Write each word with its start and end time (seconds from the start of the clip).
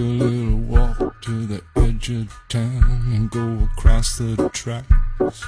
a 0.00 0.02
little 0.02 0.56
walk 0.56 1.20
to 1.20 1.46
the 1.46 1.62
edge 1.76 2.10
of 2.10 2.32
town 2.48 3.02
and 3.12 3.30
go 3.30 3.68
across 3.72 4.16
the 4.16 4.48
tracks. 4.54 5.44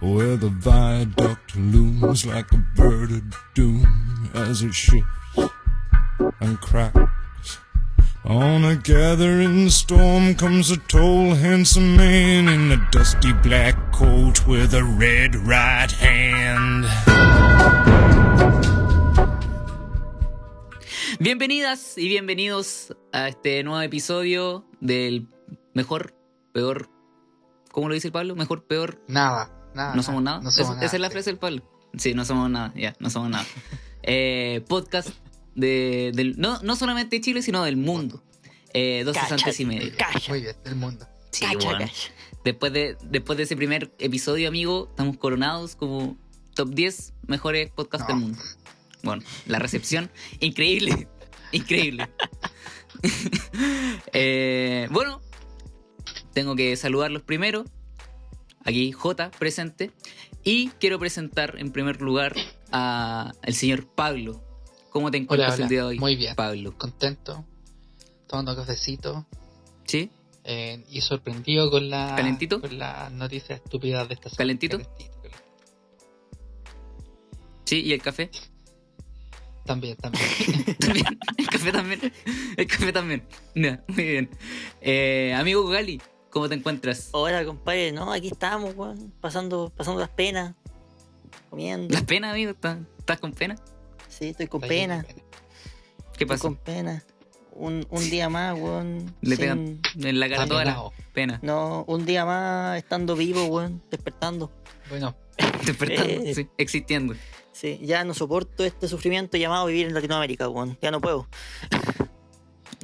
Where 0.00 0.36
the 0.36 0.50
viaduct 0.50 1.56
looms 1.56 2.26
like 2.26 2.52
a 2.52 2.64
bird 2.76 3.10
of 3.10 3.34
doom 3.54 4.30
as 4.34 4.62
it 4.62 4.74
shifts 4.74 5.06
and 6.40 6.60
cracks. 6.60 7.58
On 8.24 8.64
a 8.64 8.76
gathering 8.76 9.70
storm 9.70 10.34
comes 10.34 10.70
a 10.70 10.76
tall, 10.76 11.34
handsome 11.34 11.96
man 11.96 12.48
in 12.48 12.70
a 12.70 12.88
dusty 12.90 13.32
black 13.32 13.92
coat 13.92 14.46
with 14.46 14.74
a 14.74 14.84
red 14.84 15.34
right 15.34 15.90
hand. 15.90 16.84
Bienvenidas 21.20 21.98
y 21.98 22.06
bienvenidos 22.08 22.94
a 23.12 23.28
este 23.28 23.62
nuevo 23.64 23.80
episodio 23.80 24.64
del 24.80 25.26
mejor, 25.74 26.14
peor. 26.52 26.88
¿Cómo 27.72 27.88
lo 27.88 27.94
dice 27.94 28.08
el 28.08 28.12
Pablo? 28.12 28.36
Mejor, 28.36 28.64
peor. 28.66 29.02
Nada, 29.08 29.52
nada. 29.74 29.94
¿No 29.94 30.02
somos 30.02 30.22
nada? 30.22 30.38
No 30.40 30.50
somos 30.50 30.58
¿Esa- 30.60 30.74
nada, 30.74 30.86
Esa 30.86 30.96
es 30.96 31.00
la 31.00 31.08
sí. 31.08 31.12
frase 31.12 31.30
del 31.30 31.38
Pablo. 31.38 31.62
Sí, 31.96 32.14
no 32.14 32.24
somos 32.24 32.48
nada, 32.50 32.72
ya, 32.76 32.94
no 33.00 33.10
somos 33.10 33.30
nada. 33.30 33.46
Eh, 34.10 34.64
podcast 34.68 35.10
de, 35.54 36.12
del, 36.14 36.38
no, 36.40 36.62
no 36.62 36.76
solamente 36.76 37.16
de 37.16 37.20
Chile, 37.20 37.42
sino 37.42 37.62
del 37.64 37.76
mundo. 37.76 38.22
Eh, 38.72 39.02
dos 39.04 39.14
cesantes 39.18 39.60
y 39.60 39.66
medio. 39.66 39.92
Calla, 39.98 40.20
Muy 40.30 40.40
bien, 40.40 40.56
del 40.64 40.76
mundo. 40.76 41.06
Sí, 41.30 41.44
calla, 41.44 41.58
weón. 41.58 41.78
calla. 41.80 41.92
Después 42.42 42.72
de, 42.72 42.96
después 43.04 43.36
de 43.36 43.42
ese 43.42 43.54
primer 43.54 43.92
episodio, 43.98 44.48
amigo, 44.48 44.86
estamos 44.88 45.18
coronados 45.18 45.76
como 45.76 46.16
top 46.54 46.70
10 46.70 47.12
mejores 47.26 47.70
podcasts 47.70 48.08
No. 48.08 48.14
del 48.14 48.24
mundo. 48.24 48.42
Bueno, 49.02 49.22
la 49.46 49.58
recepción, 49.58 50.10
increíble. 50.40 51.06
Increíble. 51.52 52.08
Eh, 54.12 54.88
bueno, 54.90 55.20
tengo 56.32 56.56
que 56.56 56.74
saludarlos 56.76 57.22
primero. 57.22 57.64
Aquí 58.64 58.90
J 58.90 59.30
presente. 59.38 59.92
Y 60.42 60.68
quiero 60.80 60.98
presentar 60.98 61.54
en 61.58 61.70
primer 61.70 62.00
lugar 62.00 62.34
a 62.72 63.32
el 63.42 63.54
señor 63.54 63.86
Pablo. 63.86 64.42
¿Cómo 64.90 65.10
te 65.12 65.18
encuentras 65.18 65.54
hola. 65.54 65.62
el 65.64 65.68
día 65.68 65.78
de 65.80 65.84
hoy? 65.84 65.98
Muy 66.00 66.16
bien. 66.16 66.34
Pablo. 66.34 66.76
Contento, 66.76 67.44
tomando 68.26 68.56
cafecito 68.56 69.26
¿Sí? 69.84 70.10
eh, 70.44 70.84
y 70.90 71.00
sorprendido 71.02 71.70
con 71.70 71.88
la 71.90 72.14
¿Calentito? 72.16 72.60
con 72.60 72.78
la 72.78 73.10
noticia 73.10 73.54
estúpida 73.56 74.06
de 74.06 74.14
esta 74.14 74.28
semana. 74.30 74.38
¿Calentito? 74.38 74.78
Calentito, 74.78 75.20
calentito. 75.20 75.44
¿Sí? 77.64 77.82
¿Y 77.84 77.92
el 77.92 78.02
café? 78.02 78.30
También, 79.68 79.96
también. 79.98 80.24
También, 80.80 81.06
el 81.36 81.46
café 81.46 81.72
también. 81.72 82.12
El 82.56 82.66
café 82.66 82.92
también. 82.92 83.22
Ya, 83.54 83.84
muy 83.88 84.02
bien. 84.04 84.30
Eh, 84.80 85.34
amigo 85.36 85.66
Gali, 85.68 86.00
¿cómo 86.30 86.48
te 86.48 86.54
encuentras? 86.54 87.10
Hola, 87.12 87.44
compadre. 87.44 87.92
No, 87.92 88.10
aquí 88.10 88.28
estamos, 88.28 88.74
weón. 88.74 89.12
Pasando, 89.20 89.70
pasando 89.76 90.00
las 90.00 90.08
penas. 90.08 90.54
Comiendo. 91.50 91.92
¿Las 91.92 92.04
penas, 92.04 92.32
amigo? 92.32 92.52
¿Estás, 92.52 92.78
estás 92.98 93.20
con 93.20 93.32
pena? 93.32 93.56
Sí, 94.08 94.28
estoy 94.28 94.46
con 94.46 94.62
pena. 94.62 95.04
¿Qué 95.04 95.14
Estoy 96.24 96.26
pasa? 96.26 96.42
con 96.42 96.56
pena. 96.56 97.04
Un, 97.52 97.86
un 97.90 98.08
día 98.10 98.30
más, 98.30 98.58
weón. 98.58 99.14
Le 99.20 99.36
sin- 99.36 99.38
pegan 99.38 99.80
en 100.02 100.18
la 100.20 100.28
cara 100.30 100.42
Está 100.44 100.48
toda 100.54 100.64
la 100.64 100.82
pena. 101.12 101.40
No, 101.42 101.84
un 101.88 102.06
día 102.06 102.24
más 102.24 102.78
estando 102.78 103.16
vivo, 103.16 103.44
weón. 103.44 103.82
Despertando. 103.90 104.50
Bueno, 104.88 105.14
Despertando, 105.66 106.10
Eh. 106.24 106.34
sí, 106.34 106.48
existiendo. 106.56 107.14
Sí, 107.58 107.80
ya 107.82 108.04
no 108.04 108.14
soporto 108.14 108.64
este 108.64 108.86
sufrimiento 108.86 109.36
llamado 109.36 109.66
vivir 109.66 109.86
en 109.88 109.94
Latinoamérica, 109.94 110.48
weón. 110.48 110.78
Ya 110.80 110.92
no 110.92 111.00
puedo. 111.00 111.26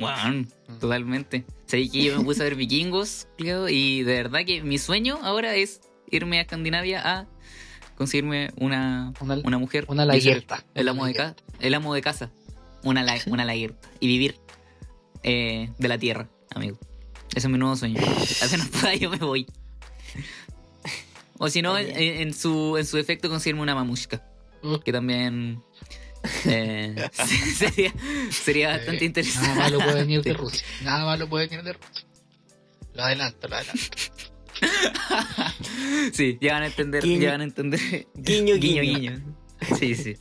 Weón, 0.00 0.48
totalmente. 0.80 1.44
Sabí 1.66 1.88
que 1.88 2.02
yo 2.02 2.18
me 2.18 2.24
puse 2.24 2.40
a 2.40 2.44
ver 2.44 2.56
vikingos, 2.56 3.28
Cleo, 3.38 3.68
y 3.68 4.02
de 4.02 4.14
verdad 4.14 4.40
que 4.44 4.62
mi 4.64 4.78
sueño 4.78 5.20
ahora 5.22 5.54
es 5.54 5.80
irme 6.10 6.38
a 6.38 6.42
Escandinavia 6.42 7.00
a 7.04 7.26
conseguirme 7.94 8.50
una, 8.56 9.12
una, 9.20 9.36
una 9.44 9.58
mujer. 9.58 9.84
una 9.86 10.04
laguerta. 10.04 10.64
El 10.74 10.88
amo, 10.88 11.06
de 11.06 11.14
ca- 11.14 11.36
el 11.60 11.74
amo 11.74 11.94
de 11.94 12.02
casa. 12.02 12.32
Una, 12.82 13.04
la, 13.04 13.16
una 13.26 13.44
laguerta. 13.44 13.88
Y 14.00 14.08
vivir 14.08 14.40
eh, 15.22 15.70
de 15.78 15.88
la 15.88 15.98
tierra, 15.98 16.28
amigo. 16.52 16.78
Ese 17.30 17.46
es 17.46 17.48
mi 17.48 17.58
nuevo 17.58 17.76
sueño. 17.76 18.00
Apenas 18.44 18.68
pueda 18.68 18.94
yo 18.96 19.08
me 19.10 19.18
voy. 19.18 19.46
O 21.38 21.48
si 21.48 21.62
no, 21.62 21.78
en, 21.78 21.96
en 21.96 22.34
su, 22.34 22.76
en 22.76 22.84
su 22.86 22.96
defecto 22.96 23.28
conseguirme 23.28 23.62
una 23.62 23.76
mamushka. 23.76 24.24
Uh. 24.64 24.78
Que 24.80 24.92
también 24.92 25.62
eh, 26.46 26.94
sería, 27.56 27.92
sería 28.30 28.68
bastante 28.70 29.04
Eh, 29.04 29.06
interesante. 29.06 29.48
Nada 29.48 29.60
malo 29.60 29.78
puede 29.78 29.94
venir 30.00 30.22
de 30.22 30.32
Rusia. 30.32 30.66
Nada 30.82 31.04
malo 31.04 31.28
puede 31.28 31.46
venir 31.48 31.64
de 31.64 31.72
Rusia. 31.74 32.06
Lo 32.94 33.02
adelanto, 33.04 33.48
lo 33.48 33.56
adelanto. 33.56 33.82
Sí, 36.12 36.38
ya 36.40 36.54
van 36.54 36.62
a 36.62 36.66
entender, 36.66 37.02
Guiño. 37.02 37.20
ya 37.22 37.30
van 37.32 37.40
a 37.40 37.44
entender. 37.44 37.80
Guiño, 38.14 38.54
guiño. 38.56 39.22
Sí, 39.78 39.94
sí. 39.94 40.16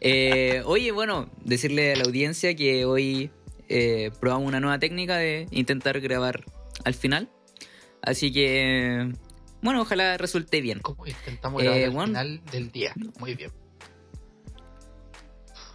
Eh, 0.00 0.62
oye, 0.64 0.90
bueno, 0.92 1.30
decirle 1.44 1.92
a 1.92 1.96
la 1.96 2.04
audiencia 2.04 2.54
que 2.56 2.84
hoy 2.84 3.30
eh, 3.68 4.10
probamos 4.20 4.48
una 4.48 4.60
nueva 4.60 4.78
técnica 4.78 5.16
de 5.16 5.46
intentar 5.50 6.00
grabar 6.00 6.44
al 6.84 6.94
final. 6.94 7.30
Así 8.02 8.32
que, 8.32 9.12
bueno, 9.62 9.82
ojalá 9.82 10.16
resulte 10.16 10.60
bien. 10.60 10.80
Como 10.80 11.06
intentamos 11.06 11.62
Eh, 11.62 11.64
grabar 11.66 11.84
al 11.84 11.90
bueno. 11.90 12.06
final 12.08 12.42
del 12.50 12.70
día. 12.72 12.92
Muy 13.18 13.34
bien. 13.34 13.52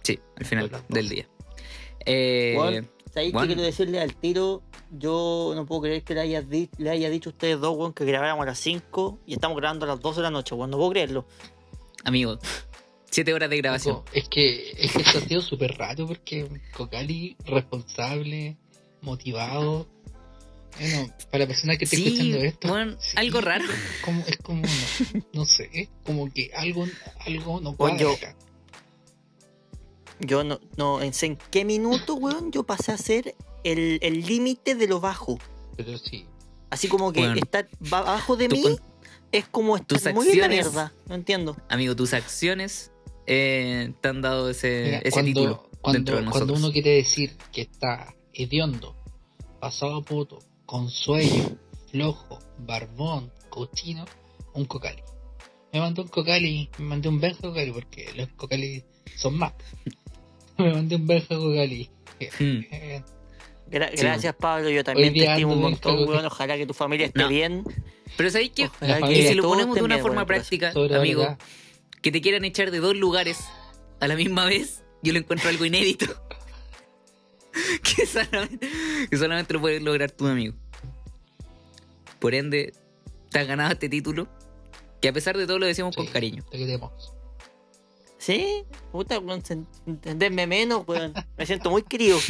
Sí, 0.02 0.18
al 0.36 0.44
final 0.44 0.70
del 0.88 1.08
día. 1.08 1.28
Eh, 2.04 2.82
¿Sabéis 3.12 3.32
que 3.34 3.46
quiero 3.46 3.62
decirle 3.62 4.00
al 4.00 4.14
tiro? 4.16 4.62
Yo 4.90 5.52
no 5.54 5.64
puedo 5.66 5.82
creer 5.82 6.02
que 6.02 6.14
le 6.14 6.20
haya, 6.20 6.42
di- 6.42 6.70
le 6.78 6.90
haya 6.90 7.08
dicho 7.10 7.30
a 7.30 7.32
ustedes 7.32 7.60
dos, 7.60 7.76
weón, 7.76 7.92
que 7.92 8.04
grabáramos 8.04 8.42
a 8.42 8.46
las 8.46 8.58
5 8.58 9.20
y 9.26 9.34
estamos 9.34 9.56
grabando 9.56 9.84
a 9.84 9.88
las 9.88 10.00
12 10.00 10.16
de 10.20 10.22
la 10.24 10.30
noche, 10.30 10.54
weón. 10.54 10.70
No 10.70 10.76
puedo 10.78 10.90
creerlo. 10.90 11.26
amigo, 12.04 12.38
siete 13.10 13.32
horas 13.34 13.48
de 13.50 13.58
grabación. 13.58 14.02
Es 14.12 14.28
que, 14.28 14.72
es 14.72 14.92
que 14.92 15.02
esto 15.02 15.18
ha 15.18 15.20
sido 15.20 15.42
súper 15.42 15.76
raro 15.78 16.06
porque 16.06 16.48
Cocali, 16.74 17.36
responsable, 17.44 18.56
motivado. 19.02 19.86
Bueno, 20.80 21.12
para 21.30 21.44
la 21.44 21.46
persona 21.48 21.76
que 21.76 21.84
esté 21.84 21.96
Sí, 21.98 22.06
escuchando 22.06 22.38
esto. 22.38 22.68
bueno, 22.68 22.96
sí, 22.98 23.12
algo 23.16 23.40
raro. 23.42 23.64
Como, 24.04 24.24
es 24.26 24.36
como, 24.38 24.62
no, 24.62 25.22
no 25.34 25.44
sé, 25.44 25.68
es 25.74 25.88
como 26.04 26.32
que 26.32 26.50
algo, 26.56 26.86
algo 27.26 27.60
no 27.60 27.76
cuadra 27.76 27.98
yo- 27.98 28.12
acá. 28.12 28.34
Yo 30.26 30.44
no, 30.44 30.60
no 30.76 31.00
sé 31.12 31.26
en 31.26 31.36
qué 31.50 31.64
minuto, 31.64 32.14
weón, 32.14 32.52
yo 32.52 32.62
pasé 32.64 32.92
a 32.92 32.96
ser 32.96 33.34
el 33.64 33.98
el 34.02 34.22
límite 34.24 34.74
de 34.74 34.86
lo 34.86 35.00
bajo. 35.00 35.38
Pero 35.76 35.98
sí, 35.98 36.26
Así 36.70 36.88
como 36.88 37.12
que 37.12 37.20
Weón. 37.20 37.36
estar 37.38 37.68
ba- 37.80 37.98
abajo 37.98 38.34
de 38.36 38.48
Tú 38.48 38.56
mí 38.56 38.62
con- 38.62 38.80
es 39.30 39.46
como 39.48 39.76
estar 39.76 39.88
tus 39.98 40.14
muy 40.14 40.28
en 40.30 40.38
la 40.38 40.46
acciones- 40.46 40.66
mierda. 40.72 40.92
No 41.06 41.14
entiendo. 41.14 41.56
Amigo, 41.68 41.94
tus 41.96 42.14
acciones 42.14 42.90
eh, 43.26 43.92
te 44.00 44.08
han 44.08 44.22
dado 44.22 44.48
ese, 44.50 44.82
Mira, 44.84 44.98
ese 44.98 45.10
cuando, 45.10 45.26
título 45.28 45.48
dentro 45.52 45.80
cuando, 45.82 46.12
de 46.16 46.22
nosotros. 46.22 46.32
cuando 46.50 46.54
uno 46.66 46.72
quiere 46.72 46.90
decir 46.96 47.36
que 47.52 47.62
está 47.62 48.14
hediondo, 48.32 48.96
pasado 49.60 49.96
a 49.96 50.02
poto, 50.02 50.38
con 50.66 50.88
sueño, 50.88 51.56
flojo, 51.90 52.38
barbón, 52.58 53.30
cochino, 53.50 54.06
un 54.54 54.64
cocali. 54.64 55.02
Me 55.72 55.80
mandó 55.80 56.02
un 56.02 56.08
cocali, 56.08 56.68
me 56.78 56.84
mandé 56.86 57.08
un 57.08 57.20
benja 57.20 57.40
cocali 57.42 57.70
porque 57.72 58.10
los 58.16 58.28
cocali 58.28 58.82
son 59.16 59.36
más. 59.38 59.52
Me 60.58 60.72
mandé 60.72 60.96
un 60.96 61.06
benja 61.06 61.36
cocali. 61.36 61.90
Mm. 62.38 62.60
Eh, 62.70 63.02
Gra- 63.70 63.90
Sí, 63.90 63.96
gracias, 64.02 64.34
Pablo. 64.36 64.68
Yo 64.70 64.84
también 64.84 65.12
te 65.14 65.24
estimo 65.24 65.54
un 65.54 65.60
montón, 65.62 66.06
weón. 66.08 66.24
Ojalá 66.26 66.56
que 66.56 66.66
tu 66.66 66.74
familia 66.74 67.06
esté 67.06 67.20
No. 67.22 67.28
bien. 67.28 67.64
Pero 68.16 68.30
¿sabéis 68.30 68.52
Y 68.58 68.66
familia 68.66 69.28
si 69.28 69.34
lo 69.34 69.42
ponemos 69.44 69.74
de 69.74 69.82
una 69.82 69.94
bien, 69.96 70.02
forma 70.02 70.24
gracias. 70.24 70.60
práctica, 70.60 70.98
amigo, 70.98 71.22
verdad. 71.22 71.38
que 72.02 72.12
te 72.12 72.20
quieran 72.20 72.44
echar 72.44 72.70
de 72.70 72.78
dos 72.80 72.94
lugares 72.94 73.40
a 74.00 74.06
la 74.08 74.14
misma 74.16 74.44
vez, 74.44 74.82
yo 75.02 75.12
lo 75.14 75.18
encuentro 75.18 75.48
algo 75.48 75.64
inédito. 75.64 76.06
que, 77.82 78.06
solamente, 78.06 78.68
que 79.10 79.16
solamente 79.16 79.54
lo 79.54 79.60
puedes 79.60 79.82
lograr 79.82 80.10
tu 80.10 80.26
amigo. 80.26 80.54
Por 82.18 82.34
ende, 82.34 82.74
te 83.30 83.38
has 83.38 83.46
ganado 83.46 83.72
este 83.72 83.88
título, 83.88 84.28
que 85.00 85.08
a 85.08 85.12
pesar 85.12 85.36
de 85.38 85.46
todo 85.46 85.58
lo 85.58 85.66
decimos 85.66 85.96
con 85.96 86.06
cariño. 86.06 86.44
Te 86.50 86.58
queremos. 86.58 86.92
Sí, 88.22 88.62
puta, 88.92 89.18
weón, 89.18 89.42
entenderme 89.84 90.46
menos, 90.46 90.84
weón. 90.86 91.12
Me 91.36 91.44
siento 91.44 91.70
muy 91.70 91.82
querido. 91.82 92.18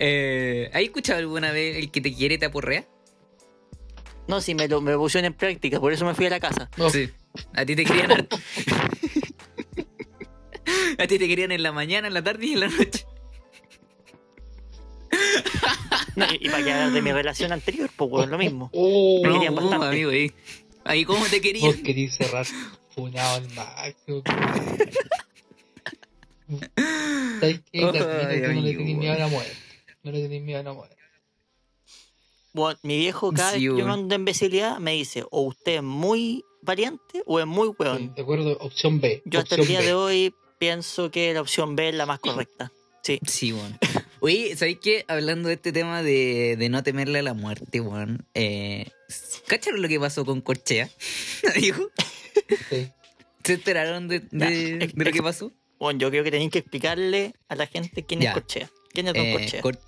Eh, 0.00 0.70
¿Has 0.72 0.80
escuchado 0.80 1.18
alguna 1.18 1.52
vez 1.52 1.76
el 1.76 1.90
que 1.90 2.00
te 2.00 2.14
quiere 2.14 2.38
te 2.38 2.46
aporrea? 2.46 2.86
No, 4.26 4.40
si 4.40 4.54
me 4.54 4.66
lo, 4.66 4.80
me 4.80 4.92
lo 4.92 4.98
pusieron 4.98 5.26
en 5.26 5.34
práctica, 5.34 5.78
por 5.78 5.92
eso 5.92 6.06
me 6.06 6.14
fui 6.14 6.24
a 6.24 6.30
la 6.30 6.40
casa. 6.40 6.70
Sí. 6.90 7.10
A 7.54 7.66
ti 7.66 7.76
te 7.76 7.84
querían 7.84 8.12
harto. 8.12 8.38
A 10.98 11.06
ti 11.06 11.18
te 11.18 11.28
querían 11.28 11.52
en 11.52 11.62
la 11.62 11.70
mañana, 11.72 12.08
en 12.08 12.14
la 12.14 12.24
tarde 12.24 12.46
y 12.46 12.52
en 12.54 12.60
la 12.60 12.68
noche. 12.68 13.04
No, 16.16 16.24
y, 16.32 16.46
y 16.46 16.48
para 16.48 16.64
que 16.64 16.72
hablar 16.72 16.92
de 16.92 17.02
mi 17.02 17.12
relación 17.12 17.52
anterior, 17.52 17.90
pues 17.94 18.10
weón, 18.10 18.30
lo 18.30 18.38
mismo. 18.38 18.70
Oh, 18.72 19.20
Me 19.22 19.28
No, 19.28 19.34
querían 19.34 19.54
bastante. 19.54 19.86
amigo, 19.86 20.10
ahí. 20.10 20.32
Ahí 20.84 21.04
cómo 21.04 21.26
te 21.26 21.42
querían. 21.42 21.66
vos 21.72 21.76
querís 21.82 22.14
cerrar 22.16 22.46
funado 22.98 23.36
al 23.36 23.48
máximo. 23.54 24.22
¿Sabes 27.40 27.60
qué? 27.72 27.84
Ay, 27.84 28.54
no 28.54 28.60
le 28.62 28.74
tenés 28.74 28.96
miedo 28.96 29.12
a 29.12 29.18
la 29.18 29.28
muerte. 29.28 29.52
No 30.02 30.12
le 30.12 30.22
tenés 30.22 30.42
miedo 30.42 30.60
a 30.60 30.62
la 30.62 30.72
muerte. 30.72 30.96
Bueno, 32.52 32.78
mi 32.82 32.98
viejo 32.98 33.32
cada 33.36 33.52
Sí, 33.52 33.66
vez 33.66 33.74
que 33.74 33.80
yo 33.80 33.86
mando 33.86 34.14
imbecilidad 34.14 34.78
me 34.78 34.92
dice, 34.92 35.24
o 35.30 35.42
usted 35.42 35.76
es 35.76 35.82
muy 35.82 36.44
variante 36.62 37.22
o 37.26 37.38
es 37.40 37.46
muy 37.46 37.68
Sí, 37.68 37.74
weón. 37.78 38.14
de 38.14 38.22
acuerdo, 38.22 38.56
opción 38.60 39.00
B. 39.00 39.22
Yo 39.26 39.40
hasta 39.40 39.56
el 39.56 39.66
día 39.66 39.80
B. 39.80 39.86
de 39.86 39.94
hoy 39.94 40.34
pienso 40.58 41.10
que 41.10 41.32
la 41.34 41.40
opción 41.42 41.76
B 41.76 41.90
es 41.90 41.94
la 41.94 42.06
más 42.06 42.18
correcta. 42.18 42.72
Sí. 43.02 43.20
Sí, 43.26 43.52
weón. 43.52 43.78
Oye, 44.20 44.56
¿sabéis 44.56 44.78
qué? 44.82 45.04
Hablando 45.06 45.48
de 45.48 45.54
este 45.54 45.70
tema 45.70 46.02
de, 46.02 46.56
de 46.58 46.68
no 46.68 46.82
temerle 46.82 47.20
a 47.20 47.22
la 47.22 47.34
muerte, 47.34 47.80
weón. 47.80 48.26
Eh, 48.34 48.90
¿Cacharon 49.46 49.80
lo 49.80 49.86
que 49.88 50.00
pasó 50.00 50.24
con 50.24 50.40
Corchea? 50.40 50.90
Amigo, 51.54 51.88
Sí. 52.70 52.88
¿se 53.44 53.52
enteraron 53.54 54.08
de, 54.08 54.20
de- 54.20 54.28
Ya, 54.32 54.50
de 54.86 55.04
lo 55.04 55.12
que 55.12 55.22
pasó? 55.22 55.52
Bueno, 55.78 55.98
yo 56.00 56.10
creo 56.10 56.24
que 56.24 56.30
tenéis 56.30 56.50
que 56.50 56.58
explicarle 56.58 57.34
a 57.48 57.54
la 57.54 57.66
gente 57.66 58.04
quién 58.04 58.20
Ya. 58.20 58.30
es 58.30 58.34
Corchea. 58.34 58.70
¿Quién 58.92 59.08
es 59.08 59.14
Don 59.14 59.24
Eh, 59.24 59.32
Corchea? 59.32 59.60
Cor- 59.62 59.78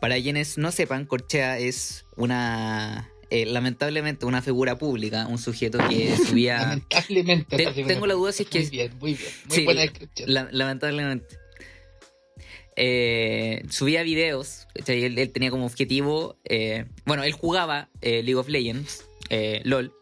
para 0.00 0.20
quienes 0.20 0.58
no 0.58 0.72
sepan, 0.72 1.06
Corchea 1.06 1.58
es 1.58 2.04
una. 2.16 3.08
eh, 3.30 3.46
lamentablemente, 3.46 4.26
una 4.26 4.42
figura 4.42 4.76
pública, 4.76 5.26
un 5.26 5.38
sujeto 5.38 5.78
que 5.88 6.14
subía. 6.36 6.58
Lamentablemente. 6.58 7.56
Te- 7.56 7.84
tengo 7.84 8.06
la 8.06 8.14
duda 8.14 8.32
si 8.32 8.42
es 8.42 8.48
que- 8.50 8.58
Muy 8.60 8.68
bien, 8.70 8.92
muy 9.00 9.14
bien. 9.14 9.30
Muy 9.46 9.56
Sí, 9.56 9.64
buena 9.64 9.80
descripción. 9.82 10.32
La- 10.34 10.48
lamentablemente. 10.50 11.38
Eh, 12.76 13.62
subía 13.70 14.02
videos. 14.02 14.66
Él, 14.86 15.18
él 15.18 15.30
tenía 15.32 15.50
como 15.50 15.66
objetivo. 15.66 16.36
eh, 16.44 16.86
bueno, 17.04 17.22
él 17.22 17.32
jugaba 17.32 17.88
eh, 18.00 18.22
League 18.22 18.36
of 18.36 18.48
Legends, 18.48 19.04
eh, 19.30 19.60
LOL. 19.64 19.92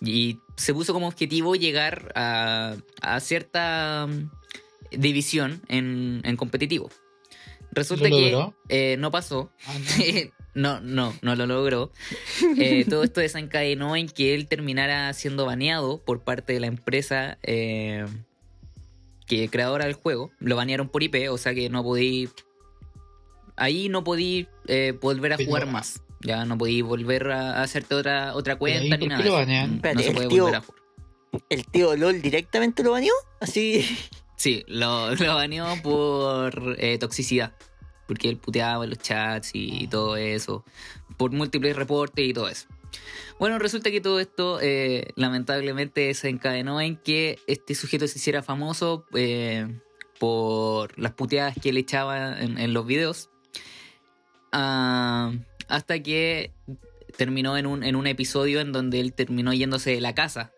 Y 0.00 0.38
se 0.56 0.74
puso 0.74 0.92
como 0.92 1.08
objetivo 1.08 1.54
llegar 1.56 2.12
a, 2.14 2.76
a 3.00 3.20
cierta 3.20 4.06
mm, 4.06 4.30
división 4.98 5.62
en, 5.68 6.20
en 6.24 6.36
competitivo. 6.36 6.90
Resulta 7.76 8.08
¿Lo 8.08 8.16
que 8.16 8.92
eh, 8.92 8.96
no 8.98 9.10
pasó. 9.10 9.50
Ah, 9.66 9.74
no, 10.54 10.80
no. 10.80 11.12
no, 11.12 11.14
no 11.22 11.36
lo 11.36 11.46
logró. 11.46 11.92
Eh, 12.58 12.86
todo 12.88 13.04
esto 13.04 13.20
desencadenó 13.20 13.96
en 13.96 14.08
que 14.08 14.34
él 14.34 14.48
terminara 14.48 15.12
siendo 15.12 15.44
baneado 15.44 16.02
por 16.02 16.22
parte 16.22 16.54
de 16.54 16.60
la 16.60 16.68
empresa 16.68 17.38
eh, 17.42 18.06
que 19.26 19.48
creadora 19.50 19.84
del 19.84 19.94
juego. 19.94 20.30
Lo 20.38 20.56
banearon 20.56 20.88
por 20.88 21.02
IP, 21.02 21.30
o 21.30 21.36
sea 21.36 21.54
que 21.54 21.68
no 21.68 21.82
podí. 21.82 22.30
Ahí 23.56 23.90
no 23.90 24.04
podí 24.04 24.48
eh, 24.68 24.94
volver 24.98 25.34
a 25.34 25.36
jugar 25.36 25.66
más. 25.66 26.02
Ya 26.26 26.44
no 26.44 26.58
podí 26.58 26.82
volver 26.82 27.30
a 27.30 27.62
hacerte 27.62 27.94
otra, 27.94 28.34
otra 28.34 28.56
cuenta 28.56 28.96
¿por 28.96 29.00
ni 29.00 29.06
nada. 29.08 29.24
lo 29.24 29.32
banean? 29.34 29.70
No 29.70 29.76
Espérate, 29.76 30.02
se 30.02 30.08
el 30.10 30.14
puede 30.14 30.28
tío- 30.28 30.42
volver 30.44 30.56
a 30.56 30.60
jugar. 30.60 30.82
¿El 31.50 31.66
tío 31.66 31.96
LOL 31.96 32.20
directamente 32.22 32.82
lo 32.82 32.92
baneó? 32.92 33.12
Así. 33.40 33.84
Sí, 34.36 34.64
lo, 34.68 35.14
lo 35.14 35.34
baneó 35.34 35.66
por 35.82 36.76
eh, 36.78 36.98
toxicidad. 36.98 37.54
Porque 38.06 38.28
él 38.28 38.36
puteaba 38.36 38.84
en 38.84 38.90
los 38.90 38.98
chats 38.98 39.50
y 39.54 39.86
todo 39.88 40.16
eso. 40.16 40.64
Por 41.16 41.32
múltiples 41.32 41.74
reportes 41.76 42.24
y 42.26 42.32
todo 42.32 42.48
eso. 42.48 42.68
Bueno, 43.38 43.58
resulta 43.58 43.90
que 43.90 44.00
todo 44.00 44.20
esto 44.20 44.58
eh, 44.62 45.08
lamentablemente 45.16 46.02
desencadenó 46.02 46.80
en 46.80 46.96
que 46.96 47.38
este 47.46 47.74
sujeto 47.74 48.06
se 48.08 48.18
hiciera 48.18 48.42
famoso 48.42 49.04
eh, 49.14 49.66
por 50.18 50.98
las 50.98 51.12
puteadas 51.12 51.54
que 51.60 51.70
él 51.70 51.76
echaba 51.78 52.40
en, 52.40 52.58
en 52.58 52.72
los 52.72 52.86
videos. 52.86 53.28
Ah, 54.52 55.32
hasta 55.68 56.02
que 56.02 56.52
terminó 57.16 57.56
en 57.56 57.66
un, 57.66 57.82
en 57.82 57.96
un 57.96 58.06
episodio 58.06 58.60
en 58.60 58.72
donde 58.72 59.00
él 59.00 59.12
terminó 59.12 59.52
yéndose 59.52 59.90
de 59.92 60.00
la 60.00 60.14
casa 60.14 60.52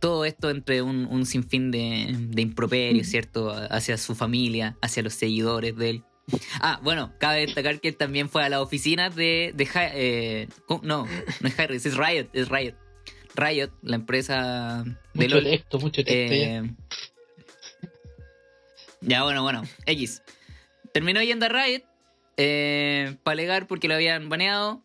todo 0.00 0.24
esto 0.24 0.50
entre 0.50 0.82
un, 0.82 1.06
un 1.06 1.26
sinfín 1.26 1.70
de, 1.70 2.14
de 2.16 2.42
improperios, 2.42 3.06
¿cierto? 3.06 3.50
Hacia 3.50 3.96
su 3.96 4.14
familia, 4.14 4.76
hacia 4.80 5.02
los 5.02 5.14
seguidores 5.14 5.76
de 5.76 5.90
él. 5.90 6.04
Ah, 6.60 6.78
bueno, 6.82 7.14
cabe 7.18 7.40
destacar 7.46 7.80
que 7.80 7.88
él 7.88 7.96
también 7.96 8.28
fue 8.28 8.44
a 8.44 8.48
las 8.48 8.60
oficinas 8.60 9.16
de... 9.16 9.52
de 9.54 9.68
eh, 9.74 10.48
no, 10.82 11.06
no 11.40 11.48
es 11.48 11.58
Harris, 11.58 11.86
es 11.86 11.96
Riot, 11.96 12.28
es 12.32 12.48
Riot. 12.48 12.74
Riot, 13.34 13.70
la 13.82 13.96
empresa 13.96 14.84
de 15.14 15.24
Mucho 15.24 15.40
LOL. 15.40 15.80
mucho 15.80 16.04
texto 16.04 16.34
ya. 16.34 16.58
Eh, 16.58 16.74
ya, 19.00 19.22
bueno, 19.22 19.42
bueno. 19.42 19.62
X. 19.86 20.22
Terminó 20.92 21.22
yendo 21.22 21.46
a 21.46 21.48
Riot 21.48 21.82
para 23.24 23.32
alegar 23.32 23.66
porque 23.66 23.88
lo 23.88 23.94
habían 23.94 24.28
baneado. 24.28 24.82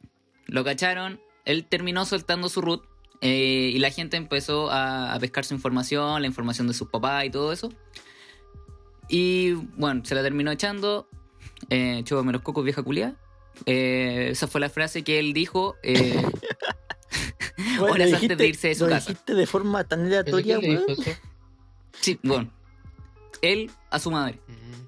Lo 0.47 0.63
cacharon. 0.63 1.19
Él 1.45 1.65
terminó 1.65 2.05
soltando 2.05 2.50
su 2.50 2.61
root. 2.61 2.83
eh, 3.21 3.71
y 3.73 3.79
la 3.79 3.89
gente 3.91 4.17
empezó 4.17 4.69
a, 4.71 5.13
a 5.13 5.19
pescar 5.19 5.45
su 5.45 5.53
información, 5.53 6.21
la 6.21 6.27
información 6.27 6.67
de 6.67 6.73
sus 6.73 6.89
papás 6.89 7.25
y 7.25 7.29
todo 7.29 7.53
eso. 7.53 7.71
Y 9.09 9.53
bueno, 9.77 10.03
se 10.05 10.15
la 10.15 10.21
terminó 10.23 10.51
echando. 10.51 11.07
Eh, 11.69 12.01
Chúpame 12.05 12.31
los 12.33 12.41
cocos, 12.41 12.63
vieja 12.63 12.81
culia. 12.83 13.15
Eh, 13.65 14.29
esa 14.31 14.47
fue 14.47 14.59
la 14.61 14.69
frase 14.69 15.03
que 15.03 15.19
él 15.19 15.31
dijo 15.33 15.75
eh, 15.83 16.19
Bueno, 17.77 17.94
horas 17.94 18.09
lo 18.09 18.17
antes 18.17 18.38
de 18.38 18.47
irse 18.47 18.69
de 18.69 18.75
su 18.75 18.85
lo 18.85 18.89
casa. 18.89 19.09
dijiste 19.11 19.35
de 19.35 19.45
forma 19.45 19.83
tan 19.83 20.00
¿Pero 20.00 20.38
aleatoria, 20.38 20.59
weón. 20.59 20.85
Sí, 22.01 22.19
bueno. 22.23 22.51
Él 23.41 23.69
a 23.91 24.00
su 24.00 24.09
madre. 24.11 24.39
Mm. 24.47 24.82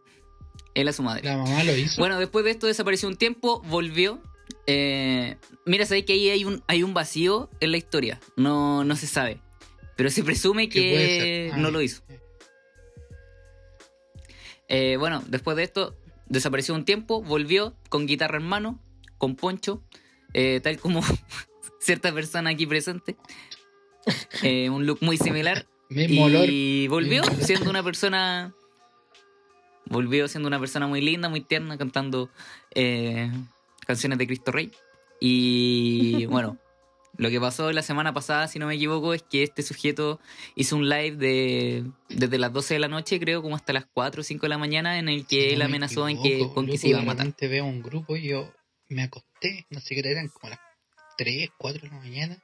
Él 0.76 0.90
a 0.90 0.94
su 0.94 1.02
madre. 1.02 1.24
La 1.24 1.38
mamá 1.38 1.64
lo 1.64 1.76
hizo. 1.76 2.00
Bueno, 2.00 2.20
después 2.20 2.46
de 2.46 2.52
esto 2.52 2.68
desapareció 2.68 3.08
un 3.08 3.16
tiempo, 3.16 3.62
volvió. 3.62 4.22
Eh, 4.68 5.38
mira, 5.66 5.86
sabéis 5.86 6.06
que 6.06 6.14
ahí 6.14 6.30
hay 6.30 6.44
un, 6.44 6.64
hay 6.68 6.84
un 6.84 6.94
vacío 6.94 7.50
en 7.62 7.72
la 7.72 7.78
historia. 7.78 8.20
No, 8.36 8.84
no 8.84 8.96
se 8.98 9.08
sabe. 9.08 9.40
Pero 9.96 10.12
se 10.12 10.24
presume 10.24 10.68
¿Qué 10.68 10.92
puede 10.92 11.08
que? 11.08 11.52
Ah, 11.54 11.58
no 11.58 11.72
lo 11.72 11.82
hizo. 11.82 12.04
Eh, 14.68 14.98
bueno, 15.00 15.24
después 15.28 15.56
de 15.56 15.64
esto 15.64 15.96
desapareció 16.28 16.76
un 16.76 16.84
tiempo, 16.84 17.22
volvió 17.22 17.78
con 17.88 18.06
guitarra 18.06 18.38
en 18.38 18.46
mano, 18.46 18.82
con 19.18 19.36
poncho, 19.36 19.82
eh, 20.34 20.60
tal 20.62 20.78
como 20.78 21.02
cierta 21.80 22.14
persona 22.14 22.50
aquí 22.50 22.66
presente. 22.66 23.16
Un 24.44 24.86
look 24.86 25.00
muy 25.02 25.18
similar. 25.18 25.68
Mismo 25.90 26.26
olor. 26.26 26.50
Y 26.50 26.88
volvió 26.90 27.24
siendo 27.42 27.70
una 27.70 27.82
persona. 27.82 28.54
Volvió 29.86 30.28
siendo 30.28 30.48
una 30.48 30.60
persona 30.60 30.88
muy 30.88 31.02
linda, 31.02 31.30
muy 31.30 31.42
tierna, 31.42 31.78
cantando 31.78 32.30
eh, 32.74 33.32
canciones 33.86 34.18
de 34.18 34.28
Cristo 34.28 34.52
Rey. 34.52 34.72
Y 35.20 36.26
bueno, 36.28 36.58
lo 37.18 37.30
que 37.30 37.40
pasó 37.40 37.72
la 37.72 37.82
semana 37.82 38.14
pasada, 38.14 38.48
si 38.48 38.60
no 38.60 38.68
me 38.68 38.76
equivoco, 38.76 39.14
es 39.14 39.24
que 39.24 39.44
este 39.44 39.64
sujeto 39.64 40.20
hizo 40.56 40.76
un 40.76 40.90
live 40.90 41.16
de 41.16 41.86
desde 42.10 42.38
las 42.38 42.52
12 42.52 42.74
de 42.74 42.80
la 42.80 42.88
noche, 42.88 43.20
creo, 43.20 43.42
como 43.42 43.56
hasta 43.56 43.74
las 43.74 43.86
4 43.86 44.22
o 44.22 44.24
5 44.24 44.42
de 44.42 44.50
la 44.50 44.58
mañana, 44.58 45.00
en 45.00 45.08
el 45.08 45.26
que 45.26 45.42
Si 45.42 45.48
no 45.48 45.52
él 45.54 45.60
me 45.60 45.66
amenazó 45.66 46.10
en 46.10 46.22
que, 46.22 46.48
con 46.54 46.66
que 46.66 46.78
se 46.78 46.90
iba 46.90 47.00
a 47.00 47.04
matar. 47.04 47.34
veo 47.40 47.66
un 47.66 47.82
grupo 47.82 48.16
y 48.16 48.30
yo 48.30 48.52
me 48.90 49.04
acosté, 49.04 49.66
no 49.70 49.80
sé 49.80 49.96
qué 49.96 50.10
eran, 50.10 50.28
como 50.30 50.50
las 50.50 50.60
3, 51.18 51.50
4 51.58 51.82
de 51.84 51.88
la 51.90 51.98
mañana. 51.98 52.44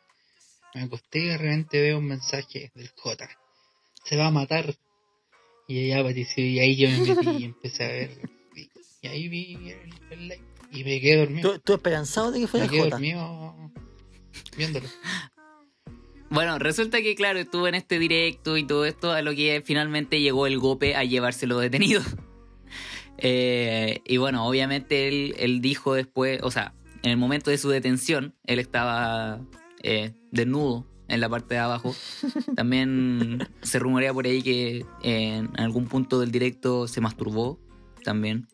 Me 0.73 0.83
acosté 0.83 1.19
y 1.19 1.27
de 1.27 1.37
repente 1.37 1.81
veo 1.81 1.97
un 1.97 2.07
mensaje 2.07 2.71
del 2.75 2.89
J. 2.95 3.29
Se 4.05 4.15
va 4.15 4.27
a 4.27 4.31
matar. 4.31 4.73
Y 5.67 5.79
ahí 5.79 5.91
apareció 5.91 6.45
y 6.45 6.59
ahí 6.59 6.75
yo 6.75 6.89
me 6.89 7.15
metí 7.15 7.29
y 7.29 7.45
empecé 7.45 7.83
a 7.83 7.87
ver. 7.87 8.29
Y, 9.01 9.07
ahí 9.07 9.27
vi 9.27 9.53
el, 9.53 9.93
el 10.11 10.27
live 10.27 10.41
y 10.71 10.83
me 10.83 11.01
quedé 11.01 11.17
dormido. 11.17 11.53
¿Tú, 11.53 11.59
tú 11.59 11.73
esperanzado 11.73 12.31
de 12.31 12.41
que 12.41 12.47
fuera 12.47 12.65
Me 12.65 12.71
quedé 12.71 12.81
Jota? 12.81 12.95
dormido 12.95 13.71
viéndolo. 14.57 14.87
Bueno, 16.29 16.59
resulta 16.59 17.01
que, 17.01 17.15
claro, 17.15 17.39
estuvo 17.39 17.67
en 17.67 17.75
este 17.75 17.99
directo 17.99 18.55
y 18.57 18.63
todo 18.63 18.85
esto, 18.85 19.11
a 19.11 19.21
lo 19.21 19.35
que 19.35 19.61
finalmente 19.65 20.21
llegó 20.21 20.47
el 20.47 20.59
golpe 20.59 20.95
a 20.95 21.03
llevárselo 21.03 21.59
detenido. 21.59 22.01
Eh, 23.23 23.99
y 24.03 24.17
bueno, 24.17 24.47
obviamente 24.47 25.07
él, 25.07 25.35
él 25.37 25.61
dijo 25.61 25.93
después, 25.93 26.39
o 26.41 26.49
sea, 26.49 26.73
en 27.03 27.11
el 27.11 27.17
momento 27.17 27.51
de 27.51 27.59
su 27.59 27.69
detención, 27.69 28.33
él 28.47 28.57
estaba 28.57 29.39
eh, 29.83 30.13
desnudo 30.31 30.87
en 31.11 31.21
la 31.21 31.29
parte 31.29 31.53
de 31.55 31.59
abajo. 31.59 31.95
También 32.55 33.47
se 33.61 33.79
rumorea 33.79 34.13
por 34.13 34.25
ahí 34.25 34.41
que 34.41 34.85
en 35.03 35.49
algún 35.59 35.87
punto 35.87 36.19
del 36.19 36.31
directo 36.31 36.87
se 36.87 37.01
masturbó 37.01 37.59
también. 38.03 38.47